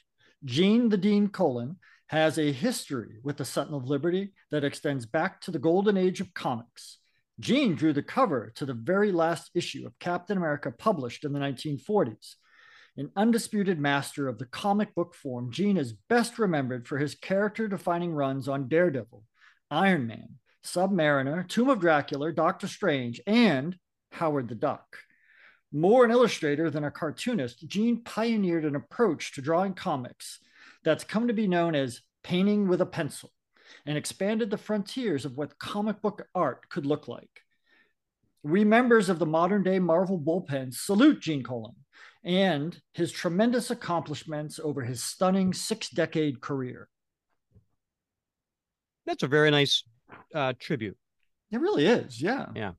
Gene 0.44 0.90
the 0.90 0.98
Dean 0.98 1.28
Colan, 1.28 1.76
has 2.08 2.38
a 2.38 2.52
history 2.52 3.20
with 3.22 3.38
the 3.38 3.44
Sentinel 3.44 3.80
of 3.80 3.88
Liberty 3.88 4.34
that 4.50 4.64
extends 4.64 5.06
back 5.06 5.40
to 5.40 5.50
the 5.50 5.58
golden 5.58 5.96
age 5.96 6.20
of 6.20 6.34
comics. 6.34 6.98
Gene 7.40 7.74
drew 7.74 7.94
the 7.94 8.02
cover 8.02 8.52
to 8.56 8.66
the 8.66 8.74
very 8.74 9.10
last 9.10 9.50
issue 9.54 9.86
of 9.86 9.98
Captain 9.98 10.36
America 10.36 10.70
published 10.70 11.24
in 11.24 11.32
the 11.32 11.40
1940s. 11.40 12.34
An 12.98 13.10
undisputed 13.16 13.80
master 13.80 14.28
of 14.28 14.38
the 14.38 14.46
comic 14.46 14.94
book 14.94 15.14
form, 15.14 15.50
Gene 15.50 15.78
is 15.78 15.94
best 16.10 16.38
remembered 16.38 16.86
for 16.86 16.98
his 16.98 17.14
character 17.14 17.66
defining 17.66 18.12
runs 18.12 18.46
on 18.46 18.68
Daredevil, 18.68 19.24
Iron 19.70 20.06
Man, 20.06 20.34
Submariner, 20.64 21.48
Tomb 21.48 21.70
of 21.70 21.80
Dracula, 21.80 22.30
Doctor 22.30 22.68
Strange, 22.68 23.20
and 23.26 23.76
Howard 24.14 24.48
the 24.48 24.54
Duck. 24.54 24.96
More 25.72 26.04
an 26.04 26.10
illustrator 26.10 26.70
than 26.70 26.84
a 26.84 26.90
cartoonist, 26.90 27.66
Gene 27.66 28.02
pioneered 28.02 28.64
an 28.64 28.76
approach 28.76 29.32
to 29.34 29.42
drawing 29.42 29.74
comics 29.74 30.38
that's 30.84 31.04
come 31.04 31.26
to 31.28 31.34
be 31.34 31.48
known 31.48 31.74
as 31.74 32.00
painting 32.22 32.68
with 32.68 32.80
a 32.80 32.86
pencil 32.86 33.30
and 33.86 33.98
expanded 33.98 34.50
the 34.50 34.58
frontiers 34.58 35.24
of 35.24 35.36
what 35.36 35.58
comic 35.58 36.00
book 36.00 36.26
art 36.34 36.68
could 36.68 36.86
look 36.86 37.08
like. 37.08 37.42
We 38.42 38.64
members 38.64 39.08
of 39.08 39.18
the 39.18 39.26
modern 39.26 39.62
day 39.62 39.78
Marvel 39.78 40.20
bullpen 40.20 40.74
salute 40.74 41.20
Gene 41.20 41.42
Colan 41.42 41.74
and 42.22 42.78
his 42.92 43.10
tremendous 43.10 43.70
accomplishments 43.70 44.60
over 44.62 44.82
his 44.82 45.02
stunning 45.02 45.52
six 45.52 45.88
decade 45.90 46.40
career. 46.40 46.88
That's 49.06 49.22
a 49.22 49.28
very 49.28 49.50
nice 49.50 49.82
uh, 50.34 50.54
tribute. 50.58 50.96
It 51.50 51.60
really 51.60 51.86
is. 51.86 52.20
Yeah. 52.20 52.46
Yeah. 52.54 52.72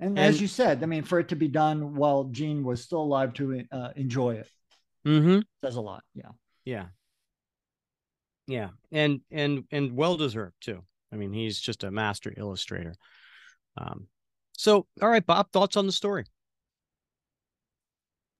And, 0.00 0.18
And- 0.18 0.26
as 0.26 0.40
you 0.40 0.48
said, 0.48 0.82
I 0.82 0.86
mean, 0.86 1.02
for 1.04 1.20
it 1.20 1.28
to 1.28 1.36
be 1.36 1.48
done 1.48 1.94
while 1.94 2.24
Gene 2.24 2.64
was 2.64 2.82
still 2.82 3.02
alive 3.02 3.34
to 3.34 3.62
uh, 3.70 3.90
enjoy 3.96 4.34
it 4.36 4.48
Mm-hmm. 5.06 5.40
says 5.64 5.76
a 5.76 5.80
lot. 5.80 6.02
Yeah. 6.14 6.30
Yeah. 6.64 6.86
Yeah. 8.46 8.70
And 8.92 9.20
and 9.30 9.64
and 9.70 9.94
well 9.96 10.16
deserved 10.16 10.56
too. 10.60 10.82
I 11.12 11.16
mean, 11.16 11.32
he's 11.32 11.58
just 11.60 11.84
a 11.84 11.90
master 11.90 12.32
illustrator. 12.36 12.94
Um 13.78 14.08
so 14.52 14.86
all 15.00 15.08
right, 15.08 15.24
Bob, 15.24 15.52
thoughts 15.52 15.76
on 15.76 15.86
the 15.86 15.92
story. 15.92 16.24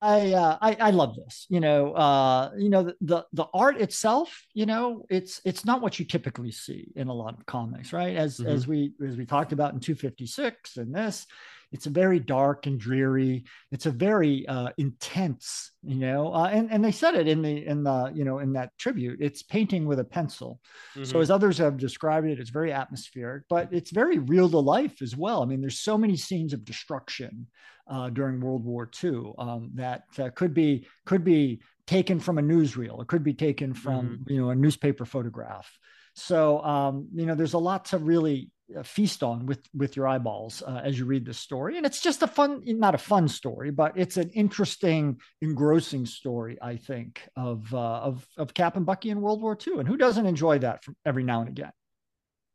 I, 0.03 0.33
uh, 0.33 0.57
I 0.61 0.73
I 0.79 0.89
love 0.89 1.15
this. 1.15 1.45
You 1.49 1.59
know, 1.59 1.93
uh, 1.93 2.51
you 2.57 2.69
know 2.69 2.83
the, 2.83 2.95
the 3.01 3.25
the 3.33 3.45
art 3.53 3.79
itself. 3.79 4.45
You 4.53 4.65
know, 4.65 5.05
it's 5.09 5.41
it's 5.45 5.63
not 5.63 5.81
what 5.81 5.99
you 5.99 6.05
typically 6.05 6.51
see 6.51 6.91
in 6.95 7.07
a 7.07 7.13
lot 7.13 7.37
of 7.37 7.45
comics, 7.45 7.93
right? 7.93 8.15
As 8.15 8.39
Mhm. 8.39 8.47
as 8.47 8.67
we 8.67 8.93
as 9.05 9.15
we 9.15 9.25
talked 9.25 9.51
about 9.53 9.73
in 9.73 9.79
256 9.79 10.77
and 10.77 10.93
this, 10.93 11.27
it's 11.71 11.85
a 11.85 11.89
very 11.89 12.19
dark 12.19 12.67
and 12.67 12.79
dreary. 12.79 13.45
It's 13.71 13.85
a 13.85 13.91
very 13.91 14.47
uh, 14.47 14.69
intense. 14.77 15.71
You 15.83 15.95
know, 15.95 16.33
uh, 16.33 16.49
and 16.51 16.71
and 16.71 16.83
they 16.83 16.91
said 16.91 17.15
it 17.15 17.27
in 17.27 17.41
the 17.41 17.65
in 17.65 17.83
the 17.83 18.11
you 18.13 18.23
know 18.23 18.39
in 18.39 18.53
that 18.53 18.77
tribute. 18.77 19.19
It's 19.21 19.41
painting 19.43 19.85
with 19.85 19.99
a 19.99 20.03
pencil. 20.03 20.59
Mm-hmm. 20.95 21.05
So 21.05 21.19
as 21.19 21.31
others 21.31 21.57
have 21.57 21.77
described 21.77 22.27
it, 22.27 22.39
it's 22.39 22.49
very 22.49 22.71
atmospheric, 22.71 23.43
but 23.49 23.69
it's 23.71 23.91
very 23.91 24.19
real 24.19 24.49
to 24.49 24.59
life 24.59 25.01
as 25.01 25.15
well. 25.15 25.41
I 25.41 25.45
mean, 25.45 25.61
there's 25.61 25.79
so 25.79 25.97
many 25.97 26.17
scenes 26.17 26.53
of 26.53 26.65
destruction 26.65 27.47
uh, 27.87 28.09
during 28.09 28.39
World 28.39 28.63
War 28.63 28.89
II 29.03 29.33
um, 29.37 29.71
that 29.75 30.03
uh, 30.19 30.29
could 30.35 30.53
be 30.53 30.87
could 31.05 31.23
be 31.23 31.61
taken 31.87 32.19
from 32.19 32.37
a 32.37 32.41
newsreel. 32.41 33.01
It 33.01 33.07
could 33.07 33.23
be 33.23 33.33
taken 33.33 33.73
from 33.73 34.23
you 34.27 34.41
know 34.41 34.49
a 34.49 34.55
newspaper 34.55 35.05
photograph. 35.05 35.69
So 36.15 36.61
um, 36.63 37.07
you 37.13 37.25
know, 37.25 37.35
there's 37.35 37.53
a 37.53 37.59
lot 37.59 37.85
to 37.85 37.97
really 37.97 38.51
feast 38.83 39.23
on 39.23 39.45
with 39.45 39.59
with 39.73 39.95
your 39.95 40.07
eyeballs 40.07 40.61
uh, 40.65 40.81
as 40.83 40.97
you 40.97 41.05
read 41.05 41.25
this 41.25 41.37
story, 41.37 41.77
and 41.77 41.85
it's 41.85 42.01
just 42.01 42.23
a 42.23 42.27
fun, 42.27 42.61
not 42.65 42.95
a 42.95 42.97
fun 42.97 43.27
story, 43.27 43.71
but 43.71 43.97
it's 43.97 44.17
an 44.17 44.29
interesting, 44.29 45.19
engrossing 45.41 46.05
story. 46.05 46.57
I 46.61 46.77
think 46.77 47.21
of 47.35 47.73
uh, 47.73 47.77
of 47.77 48.27
of 48.37 48.53
Cap 48.53 48.75
and 48.75 48.85
Bucky 48.85 49.09
in 49.09 49.21
World 49.21 49.41
War 49.41 49.57
II, 49.67 49.79
and 49.79 49.87
who 49.87 49.97
doesn't 49.97 50.25
enjoy 50.25 50.59
that 50.59 50.83
from 50.83 50.95
every 51.05 51.23
now 51.23 51.41
and 51.41 51.49
again? 51.49 51.71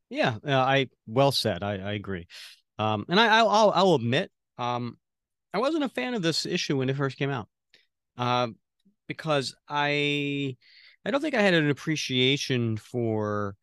Yeah, 0.08 0.36
uh, 0.46 0.52
I 0.52 0.88
well 1.06 1.32
said. 1.32 1.62
I, 1.62 1.74
I 1.78 1.92
agree. 1.92 2.26
Um, 2.78 3.04
and 3.08 3.18
I, 3.18 3.38
I'll, 3.38 3.72
I'll 3.74 3.94
admit, 3.94 4.30
um, 4.58 4.98
I 5.52 5.58
wasn't 5.58 5.84
a 5.84 5.88
fan 5.88 6.14
of 6.14 6.22
this 6.22 6.44
issue 6.44 6.76
when 6.76 6.90
it 6.90 6.96
first 6.96 7.16
came 7.16 7.30
out, 7.30 7.48
um, 8.18 8.56
because 9.08 9.54
I 9.68 10.56
I 11.04 11.10
don't 11.10 11.20
think 11.20 11.34
I 11.34 11.42
had 11.42 11.54
an 11.54 11.70
appreciation 11.70 12.76
for 12.76 13.56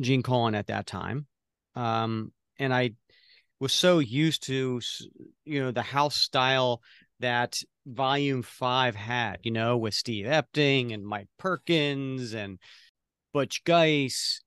Gene 0.00 0.22
Colan 0.22 0.54
at 0.54 0.66
that 0.68 0.86
time, 0.86 1.26
um, 1.74 2.32
and 2.58 2.72
I 2.74 2.92
was 3.60 3.72
so 3.72 3.98
used 3.98 4.44
to 4.44 4.80
you 5.44 5.60
know 5.62 5.70
the 5.70 5.82
house 5.82 6.16
style 6.16 6.82
that 7.20 7.62
Volume 7.86 8.42
Five 8.42 8.94
had, 8.96 9.38
you 9.42 9.50
know, 9.50 9.76
with 9.76 9.94
Steve 9.94 10.26
Epting 10.26 10.92
and 10.92 11.06
Mike 11.06 11.28
Perkins 11.38 12.34
and 12.34 12.58
Butch 13.32 13.62
Guice 13.64 14.40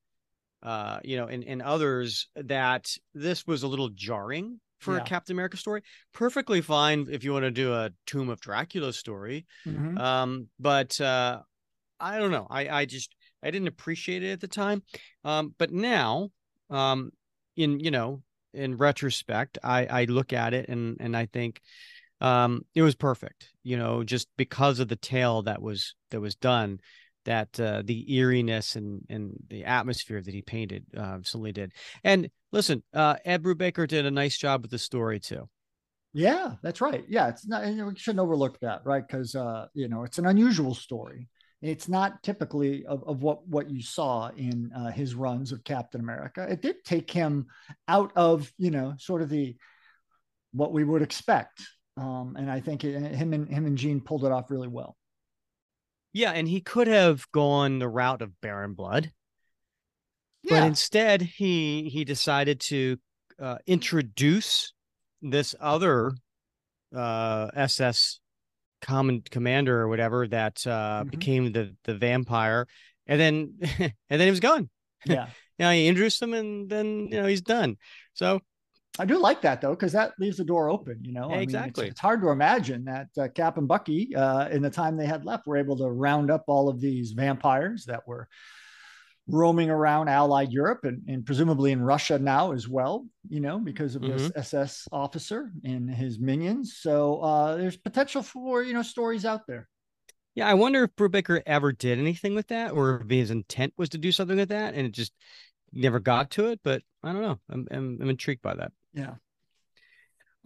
uh, 0.63 0.99
you 1.03 1.17
know, 1.17 1.27
and, 1.27 1.43
and 1.43 1.61
others 1.61 2.27
that 2.35 2.91
this 3.13 3.45
was 3.45 3.63
a 3.63 3.67
little 3.67 3.89
jarring 3.89 4.59
for 4.79 4.95
Yeah. 4.95 5.01
a 5.01 5.03
Captain 5.03 5.35
America 5.35 5.57
story. 5.57 5.81
Perfectly 6.13 6.61
fine 6.61 7.07
if 7.09 7.23
you 7.23 7.31
want 7.31 7.43
to 7.43 7.51
do 7.51 7.73
a 7.73 7.91
Tomb 8.05 8.29
of 8.29 8.41
Dracula 8.41 8.91
story. 8.93 9.45
Mhm. 9.65 9.99
Um, 9.99 10.47
but 10.59 10.99
uh, 10.99 11.41
I 11.99 12.19
don't 12.19 12.31
know. 12.31 12.47
I, 12.49 12.69
I 12.69 12.85
just 12.85 13.15
I 13.43 13.51
didn't 13.51 13.67
appreciate 13.67 14.23
it 14.23 14.31
at 14.31 14.41
the 14.41 14.47
time. 14.47 14.83
Um, 15.23 15.53
but 15.57 15.71
now, 15.71 16.31
um, 16.69 17.11
in 17.55 17.79
you 17.79 17.91
know, 17.91 18.21
in 18.53 18.77
retrospect, 18.77 19.57
I 19.63 19.85
I 19.85 20.05
look 20.05 20.33
at 20.33 20.53
it 20.53 20.69
and 20.69 20.97
and 20.99 21.15
I 21.15 21.25
think 21.27 21.61
um 22.21 22.65
it 22.73 22.81
was 22.81 22.95
perfect 22.95 23.49
you 23.63 23.77
know 23.77 24.03
just 24.03 24.27
because 24.37 24.79
of 24.79 24.87
the 24.87 24.95
tale 24.95 25.43
that 25.43 25.61
was 25.61 25.95
that 26.09 26.19
was 26.19 26.35
done 26.35 26.79
that 27.25 27.59
uh, 27.59 27.81
the 27.85 28.11
eeriness 28.15 28.75
and 28.75 29.01
and 29.09 29.33
the 29.49 29.65
atmosphere 29.65 30.21
that 30.21 30.33
he 30.33 30.41
painted 30.41 30.85
uh, 30.95 31.17
certainly 31.17 31.51
did 31.51 31.73
and 32.03 32.29
listen 32.51 32.81
uh 32.93 33.15
ed 33.25 33.43
brubaker 33.43 33.87
did 33.87 34.05
a 34.05 34.11
nice 34.11 34.37
job 34.37 34.63
with 34.63 34.71
the 34.71 34.79
story 34.79 35.19
too 35.19 35.47
Yeah, 36.13 36.55
that's 36.63 36.81
right. 36.81 37.05
Yeah, 37.07 37.27
it's 37.27 37.45
not. 37.45 37.63
We 37.65 37.95
shouldn't 37.95 38.19
overlook 38.19 38.59
that, 38.61 38.81
right? 38.85 39.05
Because 39.05 39.35
uh, 39.35 39.67
you 39.73 39.87
know 39.87 40.03
it's 40.03 40.17
an 40.17 40.25
unusual 40.25 40.73
story. 40.73 41.27
It's 41.61 41.87
not 41.89 42.21
typically 42.23 42.85
of, 42.85 43.03
of 43.07 43.23
what 43.23 43.47
what 43.47 43.69
you 43.69 43.81
saw 43.81 44.29
in 44.29 44.71
uh, 44.75 44.91
his 44.91 45.15
runs 45.15 45.51
of 45.51 45.63
Captain 45.63 45.99
America. 46.01 46.45
It 46.49 46.61
did 46.61 46.83
take 46.83 47.09
him 47.09 47.47
out 47.87 48.11
of 48.15 48.51
you 48.57 48.71
know 48.71 48.93
sort 48.99 49.21
of 49.21 49.29
the 49.29 49.55
what 50.53 50.71
we 50.71 50.83
would 50.83 51.01
expect, 51.01 51.61
um, 51.97 52.35
and 52.37 52.49
I 52.51 52.59
think 52.59 52.83
it, 52.83 53.15
him 53.15 53.33
and 53.33 53.47
him 53.49 53.65
and 53.65 53.77
Gene 53.77 54.01
pulled 54.01 54.25
it 54.25 54.31
off 54.31 54.51
really 54.51 54.67
well. 54.67 54.95
yeah 56.13 56.31
and 56.31 56.47
he 56.47 56.61
could 56.61 56.87
have 56.87 57.29
gone 57.31 57.79
the 57.79 57.87
route 57.87 58.21
of 58.21 58.39
baron 58.41 58.73
blood 58.73 59.11
but 60.49 60.63
instead 60.63 61.21
he 61.21 61.89
he 61.89 62.05
decided 62.05 62.59
to 62.59 62.97
uh, 63.39 63.57
introduce 63.67 64.73
this 65.21 65.53
other 65.59 66.11
uh 66.95 67.49
ss 67.55 68.19
common 68.87 69.21
commander 69.21 69.81
or 69.81 69.87
whatever 69.87 70.27
that 70.27 70.65
uh 70.65 71.03
Mhm. 71.03 71.11
became 71.11 71.51
the 71.51 71.75
the 71.83 71.95
vampire 71.95 72.65
and 73.05 73.19
then 73.19 73.53
and 73.79 73.93
then 74.19 74.21
he 74.21 74.29
was 74.31 74.39
gone 74.39 74.69
yeah. 75.05 75.27
you 75.59 75.65
know 75.65 75.71
he 75.71 75.87
introduced 75.87 76.21
him 76.21 76.33
and 76.33 76.69
then 76.69 77.07
you 77.11 77.17
know 77.21 77.27
he's 77.27 77.41
done 77.41 77.75
so 78.13 78.39
I 78.99 79.05
do 79.05 79.19
like 79.19 79.41
that 79.41 79.61
though, 79.61 79.75
because 79.75 79.91
that 79.91 80.13
leaves 80.17 80.37
the 80.37 80.43
door 80.43 80.71
open. 80.71 80.97
You 81.03 81.13
know, 81.13 81.25
I 81.25 81.27
mean, 81.27 81.33
it's- 81.35 81.43
Exactly. 81.43 81.87
it's, 81.89 81.99
hard 81.99 82.19
to 82.21 82.29
imagine 82.29 82.83
that 82.85 83.09
uh, 83.15 83.27
Cap 83.27 83.59
and 83.59 83.67
Bucky, 83.67 84.15
uh, 84.15 84.49
in 84.49 84.63
the 84.63 84.71
time 84.71 84.97
they 84.97 85.05
had 85.05 85.23
left, 85.23 85.45
were 85.45 85.57
able 85.57 85.77
to 85.77 85.85
round 85.85 86.31
up 86.31 86.45
all 86.47 86.67
of 86.67 86.81
these 86.81 87.11
vampires 87.11 87.85
that 87.85 88.07
were 88.07 88.27
roaming 89.27 89.69
around 89.69 90.07
Allied 90.07 90.51
Europe 90.51 90.81
and, 90.83 91.03
and 91.07 91.25
presumably 91.25 91.71
in 91.71 91.81
Russia 91.81 92.17
now 92.17 92.51
as 92.53 92.67
well. 92.67 93.05
You 93.29 93.41
know, 93.41 93.59
because 93.59 93.95
of 93.95 94.01
this 94.01 94.31
SS 94.35 94.87
officer 94.91 95.51
and 95.63 95.89
his 95.89 96.17
minions. 96.19 96.77
So 96.79 97.19
uh, 97.19 97.57
there's 97.57 97.77
potential 97.77 98.23
for 98.23 98.63
you 98.63 98.73
know 98.73 98.83
stories 98.83 99.25
out 99.25 99.47
there. 99.47 99.67
yeah 100.35 100.47
i 100.47 100.53
wonder 100.53 100.83
if 100.83 100.95
brubaker 100.95 101.41
ever 101.45 101.71
did 101.71 101.99
anything 101.99 102.35
with 102.35 102.47
that 102.47 102.71
or 102.71 103.01
if 103.01 103.09
his 103.09 103.31
intent 103.31 103.73
was 103.77 103.89
to 103.89 103.97
do 103.97 104.11
something 104.11 104.37
with 104.37 104.49
that 104.49 104.73
and 104.75 104.85
it 104.85 104.91
just 104.91 105.11
never 105.73 105.99
got 105.99 106.29
to 106.31 106.47
it 106.47 106.59
but 106.63 106.81
i 107.03 107.11
don't 107.11 107.21
know 107.21 107.39
i'm 107.49 107.67
i'm, 107.71 107.97
I'm 108.01 108.09
intrigued 108.09 108.41
by 108.41 108.55
that 108.55 108.71
Yeah. 108.93 109.15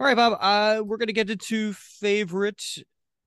All 0.00 0.06
right, 0.06 0.16
Bob. 0.16 0.36
Uh, 0.40 0.82
we're 0.82 0.96
gonna 0.96 1.12
get 1.12 1.30
into 1.30 1.72
favorite 1.74 2.64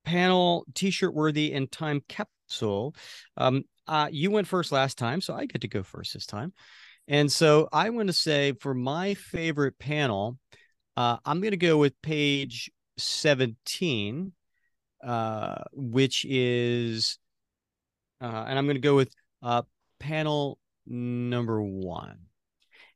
panel 0.04 0.66
T-shirt 0.74 1.14
worthy 1.14 1.52
and 1.52 1.70
time 1.70 2.02
capsule. 2.08 2.94
Um, 3.36 3.64
uh, 3.86 4.08
you 4.10 4.30
went 4.30 4.46
first 4.46 4.72
last 4.72 4.98
time, 4.98 5.20
so 5.20 5.34
I 5.34 5.46
get 5.46 5.60
to 5.62 5.68
go 5.68 5.82
first 5.82 6.14
this 6.14 6.26
time. 6.26 6.52
And 7.08 7.30
so 7.30 7.68
I 7.72 7.90
want 7.90 8.08
to 8.08 8.12
say 8.12 8.52
for 8.60 8.74
my 8.74 9.14
favorite 9.14 9.78
panel, 9.78 10.38
uh, 10.96 11.18
I'm 11.24 11.40
gonna 11.40 11.56
go 11.56 11.76
with 11.76 12.00
page 12.02 12.70
17, 12.98 14.32
uh, 15.04 15.56
which 15.72 16.24
is, 16.28 17.18
uh, 18.20 18.44
and 18.48 18.58
I'm 18.58 18.66
gonna 18.66 18.78
go 18.78 18.96
with 18.96 19.14
uh, 19.42 19.62
panel 20.00 20.58
number 20.86 21.62
one, 21.62 22.18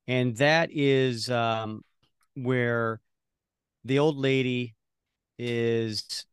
and 0.09 0.37
that 0.39 0.71
is 0.73 1.31
um, 1.31 1.85
where 2.35 3.01
the 3.85 3.99
old 3.99 4.17
lady 4.17 4.75
is 5.39 6.27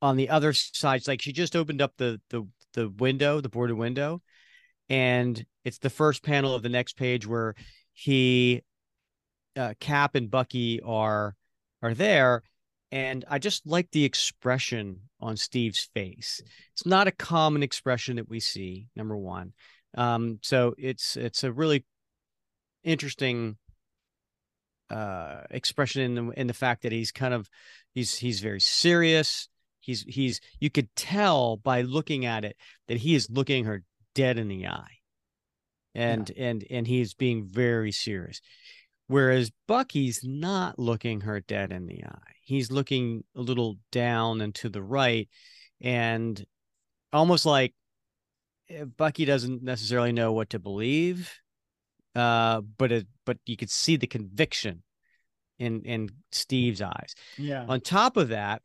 on 0.00 0.16
the 0.16 0.28
other 0.28 0.52
side. 0.52 0.96
It's 0.96 1.08
like 1.08 1.22
she 1.22 1.32
just 1.32 1.56
opened 1.56 1.80
up 1.80 1.94
the 1.96 2.20
the 2.30 2.46
the 2.72 2.88
window, 2.88 3.40
the 3.40 3.48
boarded 3.48 3.76
window, 3.76 4.22
and 4.88 5.44
it's 5.64 5.78
the 5.78 5.90
first 5.90 6.22
panel 6.22 6.54
of 6.54 6.62
the 6.62 6.68
next 6.68 6.96
page 6.96 7.26
where 7.26 7.54
he 7.92 8.62
uh, 9.56 9.74
cap 9.80 10.14
and 10.14 10.30
bucky 10.30 10.80
are 10.80 11.34
are 11.82 11.94
there 11.94 12.42
and 12.90 13.24
i 13.28 13.38
just 13.38 13.66
like 13.66 13.90
the 13.90 14.04
expression 14.04 15.00
on 15.20 15.36
steve's 15.36 15.88
face. 15.94 16.42
It's 16.72 16.84
not 16.84 17.06
a 17.06 17.12
common 17.12 17.62
expression 17.62 18.16
that 18.16 18.28
we 18.28 18.40
see 18.40 18.88
number 18.96 19.16
one. 19.16 19.52
Um 19.96 20.38
so 20.42 20.74
it's 20.78 21.16
it's 21.16 21.44
a 21.44 21.52
really 21.52 21.84
interesting 22.82 23.56
uh 24.90 25.42
expression 25.50 26.02
in 26.02 26.14
the 26.14 26.32
in 26.40 26.46
the 26.46 26.54
fact 26.54 26.82
that 26.82 26.92
he's 26.92 27.12
kind 27.12 27.32
of 27.34 27.48
he's 27.94 28.16
he's 28.16 28.40
very 28.40 28.60
serious 28.60 29.48
he's 29.82 30.02
he's 30.08 30.40
you 30.60 30.70
could 30.70 30.88
tell 30.96 31.56
by 31.56 31.82
looking 31.82 32.24
at 32.24 32.44
it 32.44 32.56
that 32.88 32.98
he 32.98 33.14
is 33.14 33.28
looking 33.30 33.64
her 33.64 33.82
dead 34.14 34.38
in 34.38 34.48
the 34.48 34.66
eye. 34.66 34.98
And 35.94 36.30
yeah. 36.34 36.46
and 36.46 36.64
and 36.70 36.86
he's 36.86 37.12
being 37.12 37.46
very 37.46 37.92
serious. 37.92 38.40
Whereas 39.08 39.50
bucky's 39.68 40.20
not 40.24 40.78
looking 40.78 41.22
her 41.22 41.40
dead 41.40 41.70
in 41.70 41.86
the 41.86 42.04
eye. 42.04 42.32
He's 42.42 42.70
looking 42.70 43.24
a 43.36 43.42
little 43.42 43.76
down 43.90 44.40
and 44.40 44.54
to 44.56 44.70
the 44.70 44.82
right. 44.82 45.28
And 45.80 46.42
almost 47.12 47.44
like 47.44 47.74
eh, 48.70 48.84
bucky 48.84 49.26
doesn't 49.26 49.62
necessarily 49.62 50.12
know 50.12 50.32
what 50.32 50.50
to 50.50 50.58
believe 50.58 51.30
uh 52.14 52.60
but 52.60 52.92
it 52.92 53.06
but 53.24 53.38
you 53.46 53.56
could 53.56 53.70
see 53.70 53.96
the 53.96 54.06
conviction 54.06 54.82
in 55.58 55.82
in 55.82 56.08
steve's 56.30 56.82
eyes. 56.82 57.14
Yeah. 57.38 57.64
On 57.68 57.80
top 57.80 58.16
of 58.16 58.28
that 58.28 58.62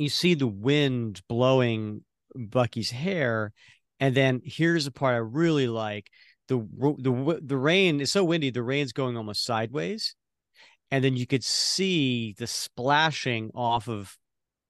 you 0.00 0.08
see 0.08 0.34
the 0.34 0.46
wind 0.46 1.20
blowing 1.28 2.02
bucky's 2.34 2.90
hair 2.90 3.52
and 3.98 4.14
then 4.14 4.40
here's 4.44 4.84
the 4.84 4.90
part 4.90 5.14
i 5.14 5.18
really 5.18 5.68
like 5.68 6.10
the 6.48 6.58
the 6.98 7.40
the 7.42 7.56
rain 7.56 8.00
is 8.00 8.10
so 8.10 8.24
windy 8.24 8.50
the 8.50 8.62
rain's 8.62 8.92
going 8.92 9.16
almost 9.16 9.44
sideways 9.44 10.14
and 10.90 11.04
then 11.04 11.16
you 11.16 11.26
could 11.26 11.44
see 11.44 12.34
the 12.38 12.46
splashing 12.46 13.50
off 13.54 13.88
of 13.88 14.16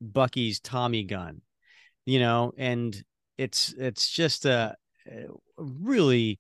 bucky's 0.01 0.59
tommy 0.61 1.05
gun 1.05 1.41
you 2.07 2.19
know 2.19 2.53
and 2.57 3.03
it's 3.39 3.75
it's 3.79 4.11
just 4.11 4.45
a, 4.45 4.75
really 5.57 6.39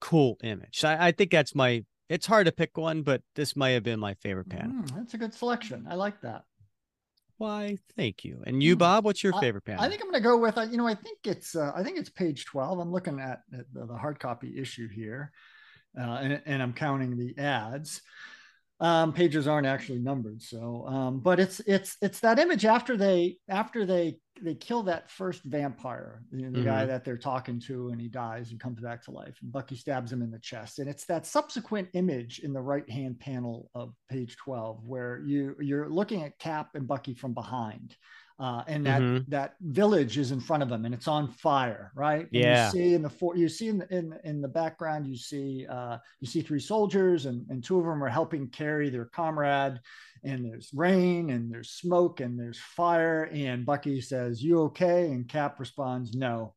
cool 0.00 0.38
image. 0.42 0.82
I, 0.84 1.08
I, 1.08 1.12
think 1.12 1.30
that's 1.30 1.54
my 1.54 1.84
it's 2.08 2.26
hard 2.26 2.46
to 2.46 2.52
pick 2.52 2.76
one 2.76 3.02
but 3.02 3.22
this 3.36 3.54
might 3.54 3.70
have 3.70 3.82
been 3.82 4.00
my 4.00 4.14
favorite 4.14 4.48
panel 4.48 4.82
mm, 4.82 4.96
that's 4.96 5.14
a 5.14 5.18
good 5.18 5.34
selection. 5.34 5.86
I 5.88 5.94
like 5.94 6.20
that 6.22 6.44
why, 7.40 7.76
thank 7.96 8.24
you. 8.24 8.42
And 8.46 8.62
you, 8.62 8.74
hmm. 8.74 8.78
Bob, 8.78 9.04
what's 9.04 9.24
your 9.24 9.32
favorite 9.40 9.64
panel? 9.64 9.82
I 9.82 9.88
think 9.88 10.02
I'm 10.02 10.10
going 10.10 10.22
to 10.22 10.28
go 10.28 10.38
with, 10.38 10.58
uh, 10.58 10.62
you 10.62 10.76
know, 10.76 10.86
I 10.86 10.94
think 10.94 11.18
it's, 11.24 11.56
uh, 11.56 11.72
I 11.74 11.82
think 11.82 11.98
it's 11.98 12.10
page 12.10 12.44
12. 12.44 12.78
I'm 12.78 12.92
looking 12.92 13.18
at, 13.18 13.40
the, 13.50 13.86
the, 13.86 13.96
hard 13.96 14.20
copy 14.20 14.58
issue 14.58 14.88
here, 14.88 15.32
uh, 15.98 16.18
and, 16.22 16.42
and 16.46 16.62
I'm 16.62 16.72
counting 16.72 17.16
the 17.16 17.36
ads 17.42 18.02
um, 18.80 19.12
pages 19.12 19.46
aren't 19.46 19.66
actually 19.66 19.98
numbered. 19.98 20.42
So, 20.42 20.86
um, 20.86 21.20
but 21.20 21.38
it's 21.38 21.60
it's 21.60 21.96
it's 22.00 22.20
that 22.20 22.38
image 22.38 22.64
after 22.64 22.96
they 22.96 23.36
after 23.48 23.84
they 23.84 24.18
they 24.42 24.54
kill 24.54 24.82
that 24.84 25.10
first 25.10 25.42
vampire, 25.44 26.22
the, 26.30 26.42
the 26.42 26.48
mm-hmm. 26.48 26.64
guy 26.64 26.84
that 26.84 27.04
they're 27.04 27.16
talking 27.16 27.60
to, 27.60 27.88
and 27.88 28.00
he 28.00 28.08
dies 28.08 28.50
and 28.50 28.60
comes 28.60 28.80
back 28.80 29.02
to 29.04 29.10
life. 29.10 29.36
And 29.42 29.52
Bucky 29.52 29.76
stabs 29.76 30.12
him 30.12 30.22
in 30.22 30.30
the 30.30 30.38
chest, 30.38 30.78
and 30.78 30.88
it's 30.88 31.04
that 31.06 31.26
subsequent 31.26 31.88
image 31.94 32.40
in 32.40 32.52
the 32.52 32.60
right 32.60 32.88
hand 32.88 33.20
panel 33.20 33.70
of 33.74 33.94
page 34.08 34.36
twelve 34.36 34.84
where 34.84 35.22
you 35.24 35.56
you're 35.60 35.88
looking 35.88 36.22
at 36.22 36.38
Cap 36.38 36.70
and 36.74 36.86
Bucky 36.86 37.14
from 37.14 37.34
behind 37.34 37.96
uh, 38.40 38.64
and 38.66 38.86
that 38.86 39.02
mm-hmm. 39.02 39.30
that 39.30 39.54
village 39.60 40.16
is 40.16 40.32
in 40.32 40.40
front 40.40 40.62
of 40.62 40.70
them 40.70 40.86
and 40.86 40.94
it's 40.94 41.06
on 41.06 41.28
fire 41.28 41.92
right 41.94 42.22
and 42.22 42.28
yeah 42.32 42.66
you 42.66 42.72
see 42.72 42.94
in 42.94 43.02
the 43.02 43.10
for 43.10 43.36
you 43.36 43.48
see 43.50 43.68
in 43.68 43.78
the 43.78 43.94
in, 43.94 44.18
in 44.24 44.40
the 44.40 44.48
background 44.48 45.06
you 45.06 45.16
see 45.16 45.66
uh, 45.68 45.98
you 46.20 46.26
see 46.26 46.40
three 46.40 46.58
soldiers 46.58 47.26
and, 47.26 47.44
and 47.50 47.62
two 47.62 47.78
of 47.78 47.84
them 47.84 48.02
are 48.02 48.08
helping 48.08 48.48
carry 48.48 48.88
their 48.88 49.04
comrade 49.04 49.78
and 50.24 50.44
there's 50.44 50.70
rain 50.74 51.30
and 51.30 51.52
there's 51.52 51.70
smoke 51.70 52.20
and 52.20 52.38
there's 52.38 52.58
fire 52.58 53.28
and 53.32 53.66
bucky 53.66 54.00
says 54.00 54.42
you 54.42 54.62
okay 54.62 55.06
and 55.06 55.28
cap 55.28 55.58
responds 55.58 56.14
no 56.14 56.54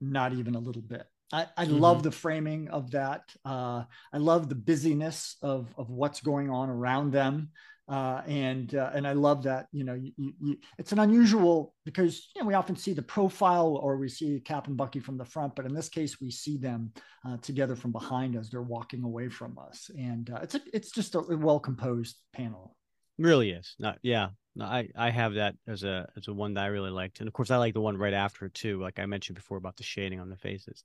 not 0.00 0.32
even 0.32 0.54
a 0.54 0.60
little 0.60 0.82
bit 0.82 1.06
I, 1.32 1.46
I 1.56 1.64
mm-hmm. 1.64 1.78
love 1.78 2.02
the 2.02 2.12
framing 2.12 2.68
of 2.68 2.92
that. 2.92 3.22
Uh, 3.44 3.84
I 4.12 4.18
love 4.18 4.48
the 4.48 4.54
busyness 4.54 5.36
of, 5.42 5.74
of 5.76 5.90
what's 5.90 6.20
going 6.20 6.50
on 6.50 6.68
around 6.68 7.12
them 7.12 7.48
uh, 7.86 8.22
and 8.26 8.74
uh, 8.74 8.90
and 8.94 9.06
I 9.06 9.12
love 9.12 9.42
that 9.42 9.66
you 9.70 9.84
know 9.84 9.92
you, 9.92 10.12
you, 10.16 10.56
it's 10.78 10.92
an 10.92 11.00
unusual 11.00 11.74
because 11.84 12.28
you 12.34 12.40
know 12.40 12.48
we 12.48 12.54
often 12.54 12.76
see 12.76 12.94
the 12.94 13.02
profile 13.02 13.76
or 13.76 13.98
we 13.98 14.08
see 14.08 14.40
Cap 14.40 14.68
and 14.68 14.76
Bucky 14.76 15.00
from 15.00 15.18
the 15.18 15.24
front, 15.24 15.54
but 15.54 15.66
in 15.66 15.74
this 15.74 15.90
case 15.90 16.18
we 16.18 16.30
see 16.30 16.56
them 16.56 16.92
uh, 17.28 17.36
together 17.38 17.76
from 17.76 17.92
behind 17.92 18.36
as 18.36 18.48
they're 18.48 18.62
walking 18.62 19.02
away 19.02 19.28
from 19.28 19.58
us, 19.58 19.90
and 19.98 20.30
uh, 20.30 20.38
it's 20.42 20.54
a, 20.54 20.60
it's 20.72 20.92
just 20.92 21.14
a 21.14 21.20
well 21.20 21.60
composed 21.60 22.16
panel. 22.32 22.74
Really 23.18 23.50
is 23.50 23.74
not 23.78 23.98
yeah. 24.02 24.28
No, 24.56 24.66
I 24.66 24.88
I 24.96 25.10
have 25.10 25.34
that 25.34 25.56
as 25.66 25.82
a 25.82 26.08
as 26.16 26.28
a 26.28 26.32
one 26.32 26.54
that 26.54 26.64
I 26.64 26.68
really 26.68 26.90
liked, 26.90 27.18
and 27.18 27.26
of 27.26 27.32
course 27.32 27.50
I 27.50 27.56
like 27.56 27.74
the 27.74 27.80
one 27.80 27.96
right 27.96 28.14
after 28.14 28.48
too, 28.48 28.80
like 28.80 28.98
I 28.98 29.06
mentioned 29.06 29.36
before 29.36 29.58
about 29.58 29.76
the 29.76 29.82
shading 29.82 30.20
on 30.20 30.30
the 30.30 30.36
faces. 30.36 30.84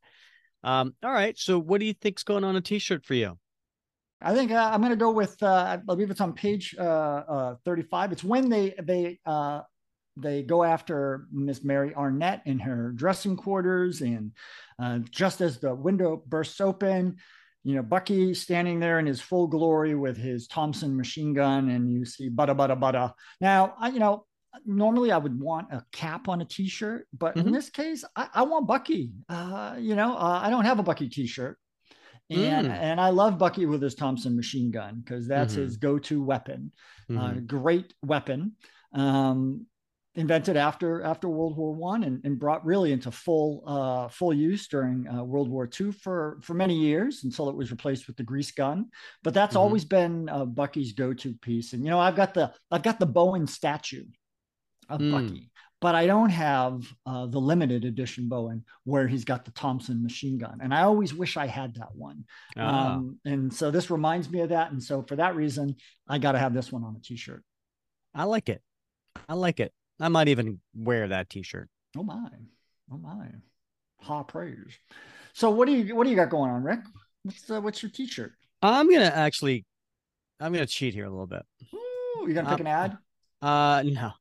Um, 0.63 0.95
all 1.03 1.11
right, 1.11 1.37
so 1.37 1.59
what 1.59 1.79
do 1.79 1.85
you 1.85 1.93
think's 1.93 2.23
going 2.23 2.43
on 2.43 2.55
a 2.55 2.61
T-shirt 2.61 3.05
for 3.05 3.13
you? 3.13 3.37
I 4.21 4.33
think 4.33 4.51
uh, 4.51 4.69
I'm 4.73 4.81
going 4.81 4.91
to 4.91 4.97
go 4.97 5.11
with 5.11 5.41
uh, 5.41 5.65
I 5.69 5.75
believe 5.77 6.09
it's 6.09 6.19
on 6.19 6.33
page 6.33 6.75
uh, 6.77 6.83
uh 6.83 7.55
35. 7.63 8.11
It's 8.11 8.23
when 8.23 8.49
they 8.49 8.73
they 8.81 9.19
uh, 9.25 9.61
they 10.17 10.43
go 10.43 10.63
after 10.63 11.27
Miss 11.31 11.63
Mary 11.63 11.93
Arnett 11.95 12.41
in 12.45 12.59
her 12.59 12.91
dressing 12.91 13.37
quarters, 13.37 14.01
and 14.01 14.31
uh, 14.81 14.99
just 15.09 15.41
as 15.41 15.59
the 15.59 15.73
window 15.73 16.21
bursts 16.27 16.59
open, 16.59 17.17
you 17.63 17.75
know 17.75 17.83
Bucky 17.83 18.33
standing 18.33 18.79
there 18.79 18.99
in 18.99 19.05
his 19.05 19.21
full 19.21 19.47
glory 19.47 19.95
with 19.95 20.17
his 20.17 20.47
Thompson 20.47 20.95
machine 20.95 21.33
gun, 21.33 21.69
and 21.69 21.91
you 21.91 22.05
see 22.05 22.29
bada 22.29 22.55
bada 22.55 22.79
bada. 22.79 23.13
Now, 23.41 23.73
I 23.79 23.89
you 23.89 23.99
know 23.99 24.25
normally 24.65 25.11
I 25.11 25.17
would 25.17 25.39
want 25.39 25.71
a 25.71 25.83
cap 25.91 26.27
on 26.27 26.41
a 26.41 26.45
t-shirt, 26.45 27.07
but 27.17 27.35
mm-hmm. 27.35 27.47
in 27.47 27.53
this 27.53 27.69
case, 27.69 28.03
I, 28.15 28.27
I 28.33 28.41
want 28.43 28.67
Bucky. 28.67 29.11
Uh, 29.27 29.75
you 29.79 29.95
know, 29.95 30.15
uh, 30.15 30.39
I 30.43 30.49
don't 30.49 30.65
have 30.65 30.79
a 30.79 30.83
Bucky 30.83 31.09
t-shirt. 31.09 31.57
And 32.31 32.67
mm. 32.67 32.71
and 32.71 33.01
I 33.01 33.09
love 33.09 33.39
Bucky 33.39 33.65
with 33.65 33.81
his 33.81 33.95
Thompson 33.95 34.35
machine 34.35 34.69
gun 34.69 35.01
because 35.03 35.27
that's 35.27 35.53
mm-hmm. 35.53 35.63
his 35.63 35.77
go-to 35.77 36.23
weapon. 36.23 36.71
Uh, 37.09 37.13
mm-hmm. 37.13 37.37
Uh, 37.37 37.41
great 37.41 37.93
weapon. 38.03 38.53
Um, 38.93 39.65
invented 40.19 40.57
after 40.57 41.01
after 41.01 41.27
World 41.29 41.57
War 41.57 41.73
One 41.73 42.03
and, 42.03 42.21
and 42.23 42.37
brought 42.37 42.65
really 42.65 42.91
into 42.91 43.09
full 43.09 43.63
uh, 43.65 44.07
full 44.09 44.33
use 44.33 44.67
during 44.67 45.07
uh, 45.07 45.23
World 45.23 45.49
War 45.49 45.65
Two 45.65 45.91
for 45.91 46.37
for 46.41 46.53
many 46.53 46.75
years 46.75 47.23
until 47.23 47.49
it 47.49 47.55
was 47.55 47.71
replaced 47.71 48.07
with 48.07 48.17
the 48.17 48.23
grease 48.23 48.51
gun. 48.51 48.87
But 49.23 49.33
that's 49.33 49.51
mm-hmm. 49.51 49.61
always 49.61 49.85
been 49.85 50.29
uh, 50.29 50.45
Bucky's 50.45 50.93
go-to 50.93 51.33
piece. 51.33 51.73
And 51.73 51.83
you 51.83 51.89
know, 51.89 51.99
I've 51.99 52.15
got 52.15 52.33
the 52.33 52.53
I've 52.69 52.83
got 52.83 52.99
the 52.99 53.05
Bowen 53.05 53.47
statue 53.47 54.05
of 54.89 54.99
mm. 55.01 55.11
Bucky 55.11 55.49
but 55.81 55.95
I 55.95 56.07
don't 56.07 56.29
have 56.29 56.83
uh, 57.05 57.25
the 57.27 57.39
limited 57.39 57.85
edition 57.85 58.27
Bowen 58.27 58.65
where 58.83 59.07
he's 59.07 59.23
got 59.23 59.45
the 59.45 59.51
Thompson 59.51 60.03
machine 60.03 60.37
gun. 60.37 60.59
And 60.61 60.73
I 60.73 60.81
always 60.81 61.13
wish 61.13 61.37
I 61.37 61.47
had 61.47 61.75
that 61.75 61.95
one. 61.95 62.25
Uh-huh. 62.57 62.77
Um, 62.77 63.19
and 63.23 63.53
so 63.53 63.71
this 63.71 63.89
reminds 63.89 64.29
me 64.29 64.41
of 64.41 64.49
that. 64.49 64.71
And 64.71 64.83
so 64.83 65.03
for 65.03 65.15
that 65.15 65.35
reason, 65.35 65.77
I 66.07 66.17
got 66.17 66.33
to 66.33 66.39
have 66.39 66.53
this 66.53 66.71
one 66.71 66.83
on 66.83 66.95
a 66.97 67.01
t-shirt. 67.01 67.43
I 68.13 68.25
like 68.25 68.49
it. 68.49 68.61
I 69.27 69.35
like 69.35 69.59
it. 69.59 69.71
I 69.99 70.07
might 70.07 70.27
even 70.29 70.59
wear 70.73 71.07
that 71.09 71.29
t-shirt. 71.29 71.69
Oh 71.97 72.03
my, 72.03 72.29
oh 72.91 72.97
my, 72.97 73.27
ha 73.99 74.23
praise. 74.23 74.77
So 75.33 75.49
what 75.49 75.67
do 75.67 75.73
you, 75.73 75.95
what 75.95 76.05
do 76.05 76.09
you 76.09 76.15
got 76.15 76.29
going 76.29 76.51
on, 76.51 76.63
Rick? 76.63 76.79
What's, 77.23 77.49
uh, 77.49 77.61
what's 77.61 77.83
your 77.83 77.91
t-shirt? 77.91 78.31
I'm 78.61 78.89
going 78.89 79.01
to 79.01 79.15
actually, 79.15 79.65
I'm 80.39 80.53
to 80.65 80.71
cheat 80.71 80.93
here 80.93 81.05
a 81.05 81.09
little 81.09 81.27
bit. 81.27 81.43
Ooh, 81.73 82.27
you 82.27 82.33
to 82.45 82.51
pick 82.51 82.59
um, 82.59 82.61
an 82.61 82.67
ad? 82.67 82.97
Uh, 83.41 83.83
no. 83.85 84.11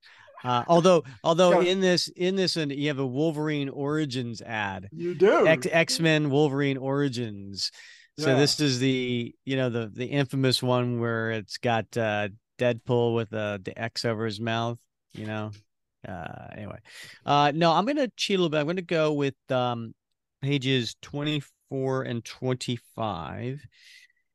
Uh, 0.44 0.64
although, 0.68 1.02
although 1.24 1.60
in 1.60 1.80
this, 1.80 2.08
in 2.08 2.36
this, 2.36 2.56
and 2.56 2.70
you 2.70 2.88
have 2.88 3.00
a 3.00 3.06
Wolverine 3.06 3.68
Origins 3.68 4.40
ad. 4.40 4.88
You 4.92 5.14
do 5.14 5.46
X 5.46 5.98
Men 5.98 6.30
Wolverine 6.30 6.76
Origins. 6.76 7.72
So 8.20 8.30
yeah. 8.30 8.36
this 8.36 8.60
is 8.60 8.78
the, 8.78 9.34
you 9.44 9.56
know, 9.56 9.68
the 9.68 9.90
the 9.92 10.06
infamous 10.06 10.62
one 10.62 11.00
where 11.00 11.30
it's 11.30 11.58
got 11.58 11.86
uh, 11.96 12.28
Deadpool 12.58 13.14
with 13.14 13.32
uh, 13.32 13.58
the 13.62 13.76
X 13.76 14.04
over 14.04 14.24
his 14.24 14.40
mouth. 14.40 14.78
You 15.12 15.26
know. 15.26 15.50
Uh, 16.06 16.46
anyway, 16.56 16.78
uh, 17.26 17.52
no, 17.54 17.72
I'm 17.72 17.86
gonna 17.86 18.08
cheat 18.16 18.38
a 18.38 18.42
little 18.42 18.50
bit. 18.50 18.60
I'm 18.60 18.66
gonna 18.66 18.82
go 18.82 19.12
with 19.12 19.34
um, 19.50 19.94
pages 20.42 20.96
24 21.02 22.02
and 22.02 22.24
25, 22.24 23.66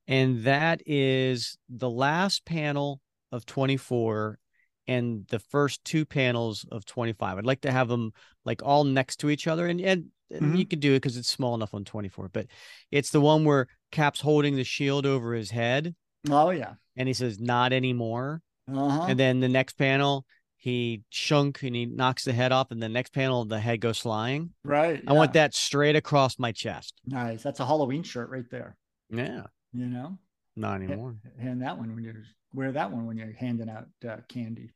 and 0.08 0.44
that 0.44 0.82
is 0.86 1.58
the 1.70 1.90
last 1.90 2.46
panel 2.46 3.02
of 3.32 3.46
24 3.46 4.40
and 4.88 5.26
the 5.30 5.40
first 5.40 5.84
two 5.86 6.06
panels 6.06 6.66
of 6.72 6.86
25. 6.86 7.38
I'd 7.38 7.46
like 7.46 7.62
to 7.62 7.72
have 7.72 7.88
them 7.88 8.12
like 8.46 8.62
all 8.64 8.84
next 8.84 9.18
to 9.18 9.30
each 9.30 9.48
other 9.48 9.68
and 9.68 9.80
and, 9.82 10.06
mm-hmm. 10.32 10.56
you 10.56 10.66
can 10.66 10.80
do 10.80 10.94
it 10.94 10.98
because 10.98 11.16
it's 11.16 11.30
small 11.30 11.54
enough 11.54 11.74
on 11.74 11.86
24, 11.86 12.30
but 12.34 12.48
it's 12.92 13.12
the 13.12 13.22
one 13.22 13.46
where 13.46 13.68
Cap's 13.92 14.20
holding 14.20 14.56
the 14.56 14.64
shield 14.64 15.06
over 15.06 15.34
his 15.34 15.52
head. 15.52 15.96
Oh 16.30 16.50
yeah. 16.50 16.74
And 16.96 17.08
he 17.08 17.14
says, 17.14 17.40
not 17.40 17.72
anymore. 17.72 18.42
Uh-huh. 18.72 19.06
And 19.10 19.20
then 19.20 19.40
the 19.40 19.50
next 19.50 19.74
panel, 19.78 20.26
he 20.64 21.02
shunk 21.10 21.62
and 21.64 21.76
he 21.76 21.86
knocks 21.86 22.24
the 22.24 22.32
head 22.32 22.54
off, 22.54 22.72
and 22.72 22.82
the 22.82 22.88
next 22.88 23.12
panel 23.12 23.44
the 23.44 23.60
head 23.60 23.82
goes 23.82 24.00
flying. 24.00 24.52
Right. 24.64 25.04
I 25.06 25.12
want 25.12 25.34
that 25.34 25.54
straight 25.54 25.98
across 25.98 26.40
my 26.40 26.54
chest. 26.54 26.94
Nice. 27.06 27.44
That's 27.44 27.60
a 27.60 27.66
Halloween 27.66 28.02
shirt 28.02 28.30
right 28.30 28.50
there. 28.50 28.78
Yeah. 29.10 29.44
You 29.74 29.88
know, 29.88 30.18
not 30.56 30.76
anymore. 30.76 31.18
Hand 31.38 31.64
that 31.64 31.78
one 31.78 31.94
when 31.94 32.06
you're 32.06 32.24
wear 32.54 32.72
that 32.72 32.92
one 32.92 33.06
when 33.06 33.18
you're 33.18 33.34
handing 33.34 33.70
out 33.70 33.88
uh, 34.10 34.22
candy. 34.30 34.72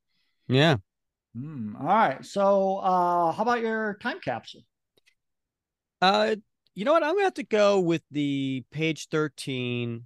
Yeah. 0.49 0.75
Mm, 1.37 1.79
all 1.79 1.87
right. 1.87 2.25
So, 2.25 2.79
uh, 2.79 3.31
how 3.31 3.43
about 3.43 3.61
your 3.61 3.97
time 4.01 4.19
capsule? 4.19 4.63
Uh, 6.01 6.35
you 6.75 6.83
know 6.83 6.91
what? 6.91 7.03
I'm 7.03 7.13
gonna 7.13 7.23
have 7.23 7.35
to 7.35 7.43
go 7.43 7.79
with 7.79 8.01
the 8.11 8.65
page 8.71 9.07
13, 9.07 10.03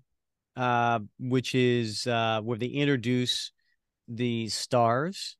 uh, 0.55 0.99
which 1.17 1.55
is 1.55 2.05
uh 2.05 2.41
where 2.41 2.59
they 2.59 2.67
introduce 2.67 3.51
the 4.07 4.47
stars 4.49 5.37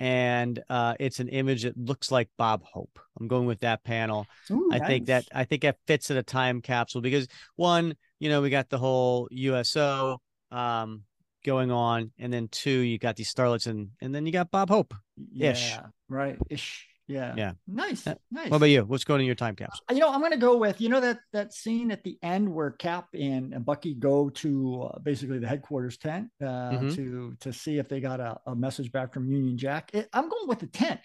and 0.00 0.62
uh, 0.70 0.94
it's 0.98 1.20
an 1.20 1.28
image 1.28 1.62
that 1.64 1.76
looks 1.76 2.10
like 2.10 2.30
Bob 2.38 2.64
Hope. 2.64 2.98
I'm 3.20 3.28
going 3.28 3.46
with 3.46 3.60
that 3.60 3.84
panel. 3.84 4.26
Ooh, 4.50 4.70
I 4.72 4.78
nice. 4.78 4.88
think 4.88 5.06
that 5.06 5.26
I 5.32 5.44
think 5.44 5.62
that 5.62 5.76
fits 5.86 6.10
in 6.10 6.16
a 6.16 6.22
time 6.22 6.62
capsule 6.62 7.02
because 7.02 7.28
one, 7.56 7.94
you 8.18 8.30
know, 8.30 8.40
we 8.40 8.48
got 8.48 8.70
the 8.70 8.78
whole 8.78 9.28
USO 9.30 10.18
um, 10.50 11.02
going 11.44 11.70
on, 11.70 12.12
and 12.18 12.32
then 12.32 12.48
two, 12.48 12.70
you 12.70 12.98
got 12.98 13.14
these 13.14 13.32
starlets, 13.32 13.66
and 13.66 13.90
and 14.00 14.14
then 14.14 14.24
you 14.24 14.32
got 14.32 14.50
Bob 14.50 14.70
Hope. 14.70 14.94
Ish. 15.38 15.72
Yeah, 15.72 15.86
right. 16.08 16.38
Ish. 16.48 16.88
Yeah. 17.10 17.34
Yeah. 17.36 17.52
Nice. 17.66 18.06
Uh, 18.06 18.14
nice. 18.30 18.50
What 18.50 18.58
about 18.58 18.66
you? 18.66 18.84
What's 18.84 19.04
going 19.04 19.20
in 19.20 19.26
your 19.26 19.34
time 19.34 19.56
capsule? 19.56 19.84
You 19.90 19.98
know, 19.98 20.12
I'm 20.12 20.20
going 20.20 20.32
to 20.32 20.38
go 20.38 20.56
with, 20.56 20.80
you 20.80 20.88
know, 20.88 21.00
that 21.00 21.18
that 21.32 21.52
scene 21.52 21.90
at 21.90 22.04
the 22.04 22.16
end 22.22 22.48
where 22.48 22.70
Cap 22.70 23.08
and, 23.14 23.52
and 23.52 23.64
Bucky 23.64 23.94
go 23.94 24.30
to 24.30 24.90
uh, 24.94 24.98
basically 25.00 25.38
the 25.38 25.48
headquarters 25.48 25.98
tent 25.98 26.28
uh, 26.40 26.44
mm-hmm. 26.44 26.94
to 26.94 27.36
to 27.40 27.52
see 27.52 27.78
if 27.78 27.88
they 27.88 28.00
got 28.00 28.20
a, 28.20 28.38
a 28.46 28.54
message 28.54 28.92
back 28.92 29.12
from 29.12 29.28
Union 29.28 29.58
Jack. 29.58 29.90
It, 29.92 30.08
I'm 30.12 30.28
going 30.28 30.48
with 30.48 30.60
the 30.60 30.68
tent. 30.68 31.00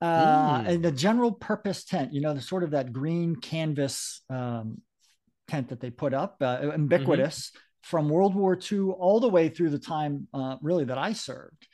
Uh, 0.00 0.60
mm. 0.60 0.68
and 0.68 0.84
the 0.84 0.92
general 0.92 1.32
purpose 1.32 1.82
tent, 1.84 2.12
you 2.14 2.20
know, 2.20 2.32
the 2.32 2.40
sort 2.40 2.62
of 2.62 2.70
that 2.70 2.92
green 2.92 3.34
canvas 3.34 4.22
um, 4.30 4.80
tent 5.48 5.68
that 5.68 5.80
they 5.80 5.90
put 5.90 6.14
up, 6.14 6.36
uh, 6.40 6.70
ubiquitous 6.76 7.50
mm-hmm. 7.50 7.58
from 7.82 8.08
World 8.08 8.36
War 8.36 8.56
II 8.56 8.90
all 8.90 9.18
the 9.18 9.28
way 9.28 9.48
through 9.48 9.70
the 9.70 9.78
time, 9.78 10.28
uh, 10.32 10.56
really, 10.62 10.84
that 10.84 10.98
I 10.98 11.12
served 11.14 11.66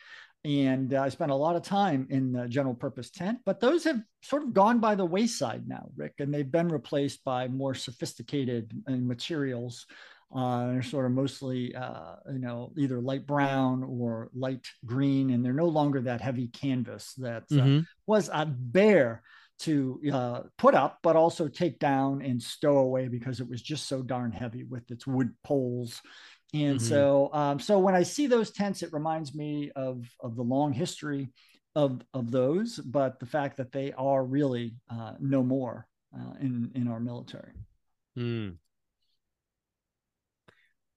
and 0.44 0.92
uh, 0.92 1.00
I 1.00 1.08
spent 1.08 1.30
a 1.30 1.36
lot 1.36 1.56
of 1.56 1.62
time 1.62 2.06
in 2.10 2.32
the 2.32 2.46
general 2.48 2.74
purpose 2.74 3.10
tent, 3.10 3.38
but 3.46 3.60
those 3.60 3.84
have 3.84 4.02
sort 4.22 4.42
of 4.42 4.52
gone 4.52 4.78
by 4.78 4.94
the 4.94 5.04
wayside 5.04 5.66
now, 5.66 5.88
Rick, 5.96 6.14
and 6.18 6.32
they've 6.32 6.50
been 6.50 6.68
replaced 6.68 7.24
by 7.24 7.48
more 7.48 7.74
sophisticated 7.74 8.72
uh, 8.86 8.92
materials. 8.92 9.86
Uh, 10.34 10.68
they're 10.68 10.82
sort 10.82 11.06
of 11.06 11.12
mostly, 11.12 11.74
uh, 11.74 12.16
you 12.30 12.40
know, 12.40 12.72
either 12.76 13.00
light 13.00 13.26
brown 13.26 13.84
or 13.84 14.28
light 14.34 14.66
green, 14.84 15.30
and 15.30 15.44
they're 15.44 15.52
no 15.52 15.68
longer 15.68 16.02
that 16.02 16.20
heavy 16.20 16.48
canvas 16.48 17.14
that 17.14 17.44
uh, 17.50 17.54
mm-hmm. 17.54 17.80
was 18.06 18.28
a 18.32 18.44
bear 18.44 19.22
to 19.60 20.00
uh, 20.12 20.40
put 20.58 20.74
up, 20.74 20.98
but 21.02 21.16
also 21.16 21.48
take 21.48 21.78
down 21.78 22.20
and 22.20 22.42
stow 22.42 22.78
away 22.78 23.08
because 23.08 23.40
it 23.40 23.48
was 23.48 23.62
just 23.62 23.86
so 23.86 24.02
darn 24.02 24.32
heavy 24.32 24.64
with 24.64 24.90
its 24.90 25.06
wood 25.06 25.32
poles 25.44 26.02
and 26.54 26.78
mm-hmm. 26.78 26.86
so, 26.86 27.30
um, 27.32 27.58
so 27.58 27.80
when 27.80 27.96
I 27.96 28.04
see 28.04 28.28
those 28.28 28.52
tents, 28.52 28.84
it 28.84 28.92
reminds 28.92 29.34
me 29.34 29.72
of 29.74 30.08
of 30.20 30.36
the 30.36 30.42
long 30.42 30.72
history 30.72 31.30
of 31.74 32.00
of 32.14 32.30
those, 32.30 32.78
but 32.78 33.18
the 33.18 33.26
fact 33.26 33.56
that 33.56 33.72
they 33.72 33.92
are 33.94 34.24
really 34.24 34.76
uh, 34.88 35.14
no 35.18 35.42
more 35.42 35.88
uh, 36.16 36.34
in 36.40 36.70
in 36.76 36.86
our 36.86 37.00
military. 37.00 37.54
Mm. 38.16 38.56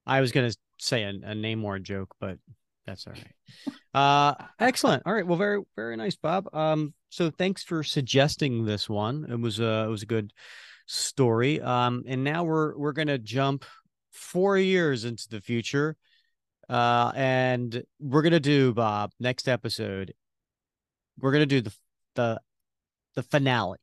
I 0.05 0.21
was 0.21 0.31
going 0.31 0.49
to 0.49 0.57
say 0.77 1.03
a, 1.03 1.09
a 1.09 1.33
Namor 1.33 1.81
joke, 1.81 2.15
but 2.19 2.37
that's 2.85 3.07
all 3.07 3.13
right. 3.13 3.73
Uh, 3.93 4.35
excellent. 4.59 5.01
All 5.07 5.13
right. 5.13 5.25
Well, 5.25 5.39
very 5.39 5.63
very 5.75 5.97
nice, 5.97 6.15
Bob. 6.15 6.53
Um, 6.53 6.93
so 7.09 7.31
thanks 7.31 7.63
for 7.63 7.81
suggesting 7.81 8.63
this 8.63 8.87
one. 8.87 9.25
It 9.27 9.39
was 9.39 9.59
a 9.59 9.85
it 9.85 9.89
was 9.89 10.03
a 10.03 10.05
good 10.05 10.31
story. 10.85 11.59
Um, 11.61 12.03
and 12.05 12.23
now 12.23 12.43
we're 12.43 12.77
we're 12.77 12.91
gonna 12.91 13.17
jump 13.17 13.65
four 14.17 14.57
years 14.57 15.05
into 15.05 15.27
the 15.29 15.41
future. 15.41 15.95
Uh, 16.69 17.11
and 17.15 17.83
we're 17.99 18.21
gonna 18.21 18.39
do 18.39 18.73
Bob 18.73 19.11
next 19.19 19.47
episode. 19.47 20.13
We're 21.19 21.31
gonna 21.31 21.45
do 21.45 21.61
the 21.61 21.73
the 22.15 22.41
the 23.15 23.23
finale 23.23 23.79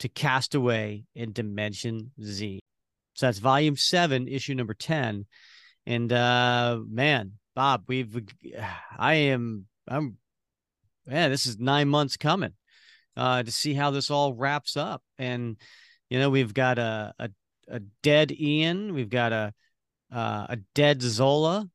to 0.00 0.08
Castaway 0.08 1.04
in 1.14 1.32
Dimension 1.32 2.10
Z. 2.20 2.60
So 3.14 3.26
that's 3.26 3.38
volume 3.38 3.76
seven, 3.76 4.26
issue 4.26 4.54
number 4.54 4.74
10. 4.74 5.26
And 5.86 6.12
uh 6.12 6.80
man, 6.88 7.32
Bob, 7.54 7.84
we've 7.86 8.22
I 8.98 9.14
am 9.14 9.66
I'm 9.86 10.16
man, 11.06 11.30
this 11.30 11.46
is 11.46 11.58
nine 11.58 11.88
months 11.88 12.16
coming 12.16 12.54
uh 13.16 13.42
to 13.42 13.52
see 13.52 13.74
how 13.74 13.90
this 13.92 14.10
all 14.10 14.34
wraps 14.34 14.76
up. 14.76 15.02
And 15.18 15.56
you 16.10 16.18
know, 16.18 16.30
we've 16.30 16.54
got 16.54 16.78
a 16.78 17.14
a 17.18 17.30
a 17.68 17.80
dead 18.02 18.32
Ian. 18.32 18.94
We've 18.94 19.08
got 19.08 19.32
a 19.32 19.52
uh, 20.12 20.46
a 20.50 20.56
dead 20.74 21.02
Zola. 21.02 21.68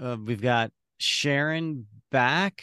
Uh, 0.00 0.16
we've 0.24 0.40
got 0.40 0.72
Sharon 0.98 1.86
back. 2.10 2.62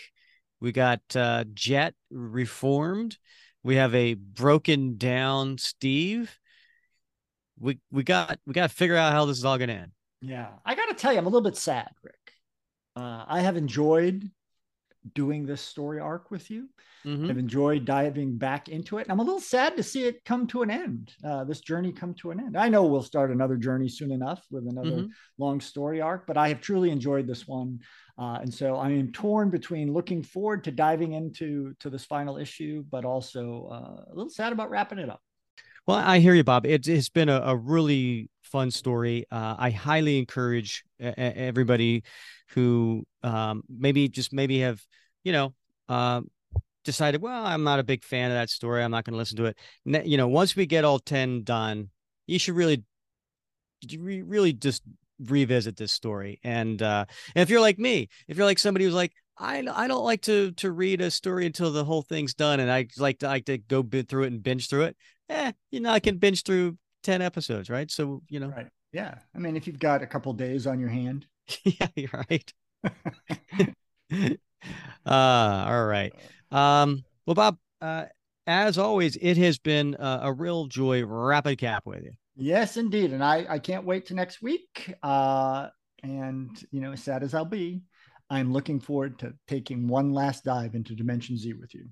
We 0.60 0.72
got 0.72 1.02
uh, 1.16 1.46
Jet 1.54 1.94
reformed. 2.10 3.18
We 3.64 3.76
have 3.76 3.94
a 3.94 4.16
broken 4.16 4.98
down 4.98 5.58
Steve. 5.58 6.38
We 7.60 7.80
we 7.92 8.04
got 8.04 8.40
we 8.46 8.54
got 8.54 8.70
to 8.70 8.76
figure 8.76 8.96
out 8.96 9.14
how 9.14 9.26
this 9.26 9.38
is 9.38 9.46
all 9.46 9.58
going 9.58 9.70
to 9.70 9.76
end. 9.76 9.92
Yeah, 10.22 10.50
I 10.66 10.76
got 10.76 10.88
to 10.88 10.96
tell 10.96 11.12
you, 11.12 11.20
I'm 11.20 11.26
a 11.26 11.30
little 11.30 11.42
bit 11.42 11.58
sad, 11.58 11.90
Rick. 12.04 12.34
Uh, 12.96 13.26
I 13.28 13.42
have 13.42 13.58
enjoyed 13.58 14.30
doing 15.14 15.46
this 15.46 15.62
story 15.62 16.00
arc 16.00 16.32
with 16.32 16.50
you. 16.50 16.70
Mm-hmm. 17.06 17.30
I've 17.30 17.38
enjoyed 17.38 17.86
diving 17.86 18.38
back 18.38 18.70
into 18.70 19.00
it. 19.00 19.08
I'm 19.10 19.20
a 19.20 19.24
little 19.24 19.40
sad 19.40 19.76
to 19.78 19.84
see 19.84 20.04
it 20.04 20.24
come 20.24 20.46
to 20.48 20.62
an 20.62 20.70
end, 20.70 21.14
uh, 21.24 21.44
this 21.44 21.62
journey 21.62 21.92
come 21.92 22.14
to 22.16 22.32
an 22.32 22.40
end. 22.40 22.58
I 22.58 22.70
know 22.70 22.86
we'll 22.86 23.02
start 23.02 23.32
another 23.32 23.58
journey 23.58 23.90
soon 23.90 24.12
enough 24.12 24.46
with 24.52 24.68
another 24.68 24.90
mm-hmm. 24.90 25.08
long 25.40 25.60
story 25.60 26.02
arc, 26.02 26.28
but 26.28 26.38
I 26.38 26.50
have 26.50 26.62
truly 26.62 26.92
enjoyed 26.92 27.28
this 27.28 27.48
one. 27.48 27.80
Uh, 28.18 28.40
and 28.42 28.54
so 28.54 28.76
I 28.76 28.90
am 28.90 29.12
torn 29.12 29.50
between 29.50 29.94
looking 29.94 30.22
forward 30.22 30.64
to 30.66 30.72
diving 30.72 31.14
into 31.14 31.74
to 31.80 31.90
this 31.90 32.06
final 32.06 32.38
issue, 32.38 32.84
but 32.92 33.04
also 33.04 33.70
uh, 33.72 34.12
a 34.12 34.14
little 34.14 34.30
sad 34.30 34.54
about 34.54 34.70
wrapping 34.70 35.00
it 35.00 35.10
up. 35.10 35.22
Well, 35.88 35.98
I 35.98 36.20
hear 36.20 36.36
you, 36.36 36.44
Bob. 36.44 36.66
It, 36.66 36.86
has 36.86 37.10
been 37.10 37.30
a, 37.30 37.42
a, 37.42 37.56
really 37.56 38.30
fun 38.44 38.70
story. 38.70 39.26
Uh, 39.32 39.56
I 39.58 39.72
highly 39.72 40.20
encourage 40.20 40.84
everybody 41.00 42.04
who 42.50 43.04
um, 43.24 43.64
maybe 43.68 44.08
just 44.08 44.32
maybe 44.32 44.60
have, 44.60 44.80
you 45.24 45.32
know, 45.32 45.54
uh, 45.90 46.22
decided, 46.84 47.22
well, 47.22 47.46
I'm 47.46 47.64
not 47.64 47.80
a 47.80 47.84
big 47.84 48.04
fan 48.04 48.30
of 48.30 48.36
that 48.36 48.50
story. 48.50 48.84
I'm 48.84 48.92
not 48.92 49.06
going 49.06 49.14
to 49.14 49.18
listen 49.18 49.38
to 49.38 49.46
it. 49.46 49.58
You 50.06 50.18
know, 50.18 50.28
once 50.28 50.56
we 50.56 50.68
get 50.68 50.86
all 50.86 51.00
10 51.00 51.44
done, 51.44 51.90
you 52.28 52.38
should 52.38 52.56
really, 52.56 52.84
really 54.00 54.54
just 54.54 54.84
revisit 55.20 55.78
this 55.78 55.92
story. 55.92 56.40
And, 56.44 56.80
uh, 56.82 57.06
and 57.36 57.42
if 57.42 57.50
you're 57.50 57.62
like 57.62 57.80
me, 57.80 58.10
if 58.28 58.38
you're 58.38 58.46
like 58.46 58.60
somebody 58.60 58.86
who's 58.86 58.94
like, 58.94 59.14
I, 59.38 59.66
I 59.74 59.88
don't 59.88 60.04
like 60.04 60.22
to 60.24 60.52
to 60.52 60.72
read 60.72 61.02
a 61.02 61.10
story 61.10 61.48
until 61.48 61.72
the 61.72 61.84
whole 61.84 62.04
thing's 62.04 62.36
done, 62.36 62.60
and 62.60 62.72
I 62.72 62.88
like 62.98 63.20
to 63.20 63.28
like 63.28 63.46
to 63.46 63.58
go 63.58 63.82
through 63.82 64.24
it 64.26 64.28
and 64.28 64.44
binge 64.44 64.70
through 64.70 64.84
it. 64.84 64.98
Eh, 65.32 65.52
you 65.72 65.80
know, 65.80 65.92
I 65.92 66.00
can 66.00 66.18
binge 66.18 66.44
through 66.44 66.78
ten 67.04 67.22
episodes, 67.22 67.70
right? 67.70 67.90
So 67.90 68.22
you 68.30 68.40
know, 68.40 68.50
right? 68.50 68.68
Yeah, 68.92 69.16
I 69.34 69.40
mean, 69.40 69.56
if 69.56 69.66
you've 69.66 69.80
got 69.80 70.02
a 70.02 70.08
couple 70.08 70.34
days 70.34 70.68
on 70.68 70.80
your 70.80 70.90
hand, 70.90 71.26
yeah, 71.64 71.88
you're 71.96 72.26
right. 72.30 72.54
uh, 74.14 74.30
all 75.06 75.86
right. 75.86 76.14
Um, 76.52 77.04
well, 77.26 77.36
Bob, 77.36 77.58
uh, 77.82 78.06
as 78.46 78.78
always, 78.78 79.16
it 79.22 79.38
has 79.38 79.58
been 79.58 79.96
uh, 79.96 80.20
a 80.24 80.34
real 80.34 80.66
joy 80.66 81.06
rapid 81.06 81.58
cap 81.58 81.86
with 81.86 82.04
you. 82.04 82.12
Yes, 82.36 82.78
indeed. 82.78 83.14
And 83.14 83.24
I, 83.24 83.46
I 83.50 83.60
can't 83.60 83.86
wait 83.86 84.08
to 84.08 84.14
next 84.14 84.42
week. 84.42 84.94
Uh, 85.04 85.68
and, 86.04 86.50
you 86.72 86.82
know, 86.82 86.92
as 86.92 87.04
sad 87.04 87.24
as 87.24 87.34
I'll 87.34 87.46
be, 87.46 87.82
I'm 88.30 88.52
looking 88.52 88.80
forward 88.80 89.20
to 89.20 89.34
taking 89.48 89.88
one 89.88 90.12
last 90.12 90.44
dive 90.44 90.76
into 90.76 90.96
Dimension 90.96 91.38
Z 91.38 91.54
with 91.54 91.74
you. 91.76 91.86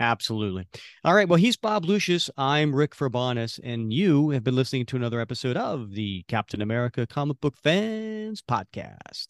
Absolutely. 0.00 0.66
All 1.04 1.14
right. 1.14 1.28
Well, 1.28 1.38
he's 1.38 1.56
Bob 1.56 1.84
Lucius. 1.84 2.30
I'm 2.36 2.74
Rick 2.74 2.94
Verbanis, 2.94 3.58
and 3.62 3.92
you 3.92 4.30
have 4.30 4.44
been 4.44 4.54
listening 4.54 4.86
to 4.86 4.96
another 4.96 5.20
episode 5.20 5.56
of 5.56 5.94
the 5.94 6.24
Captain 6.28 6.62
America 6.62 7.06
Comic 7.06 7.40
Book 7.40 7.56
Fans 7.56 8.42
Podcast. 8.42 9.28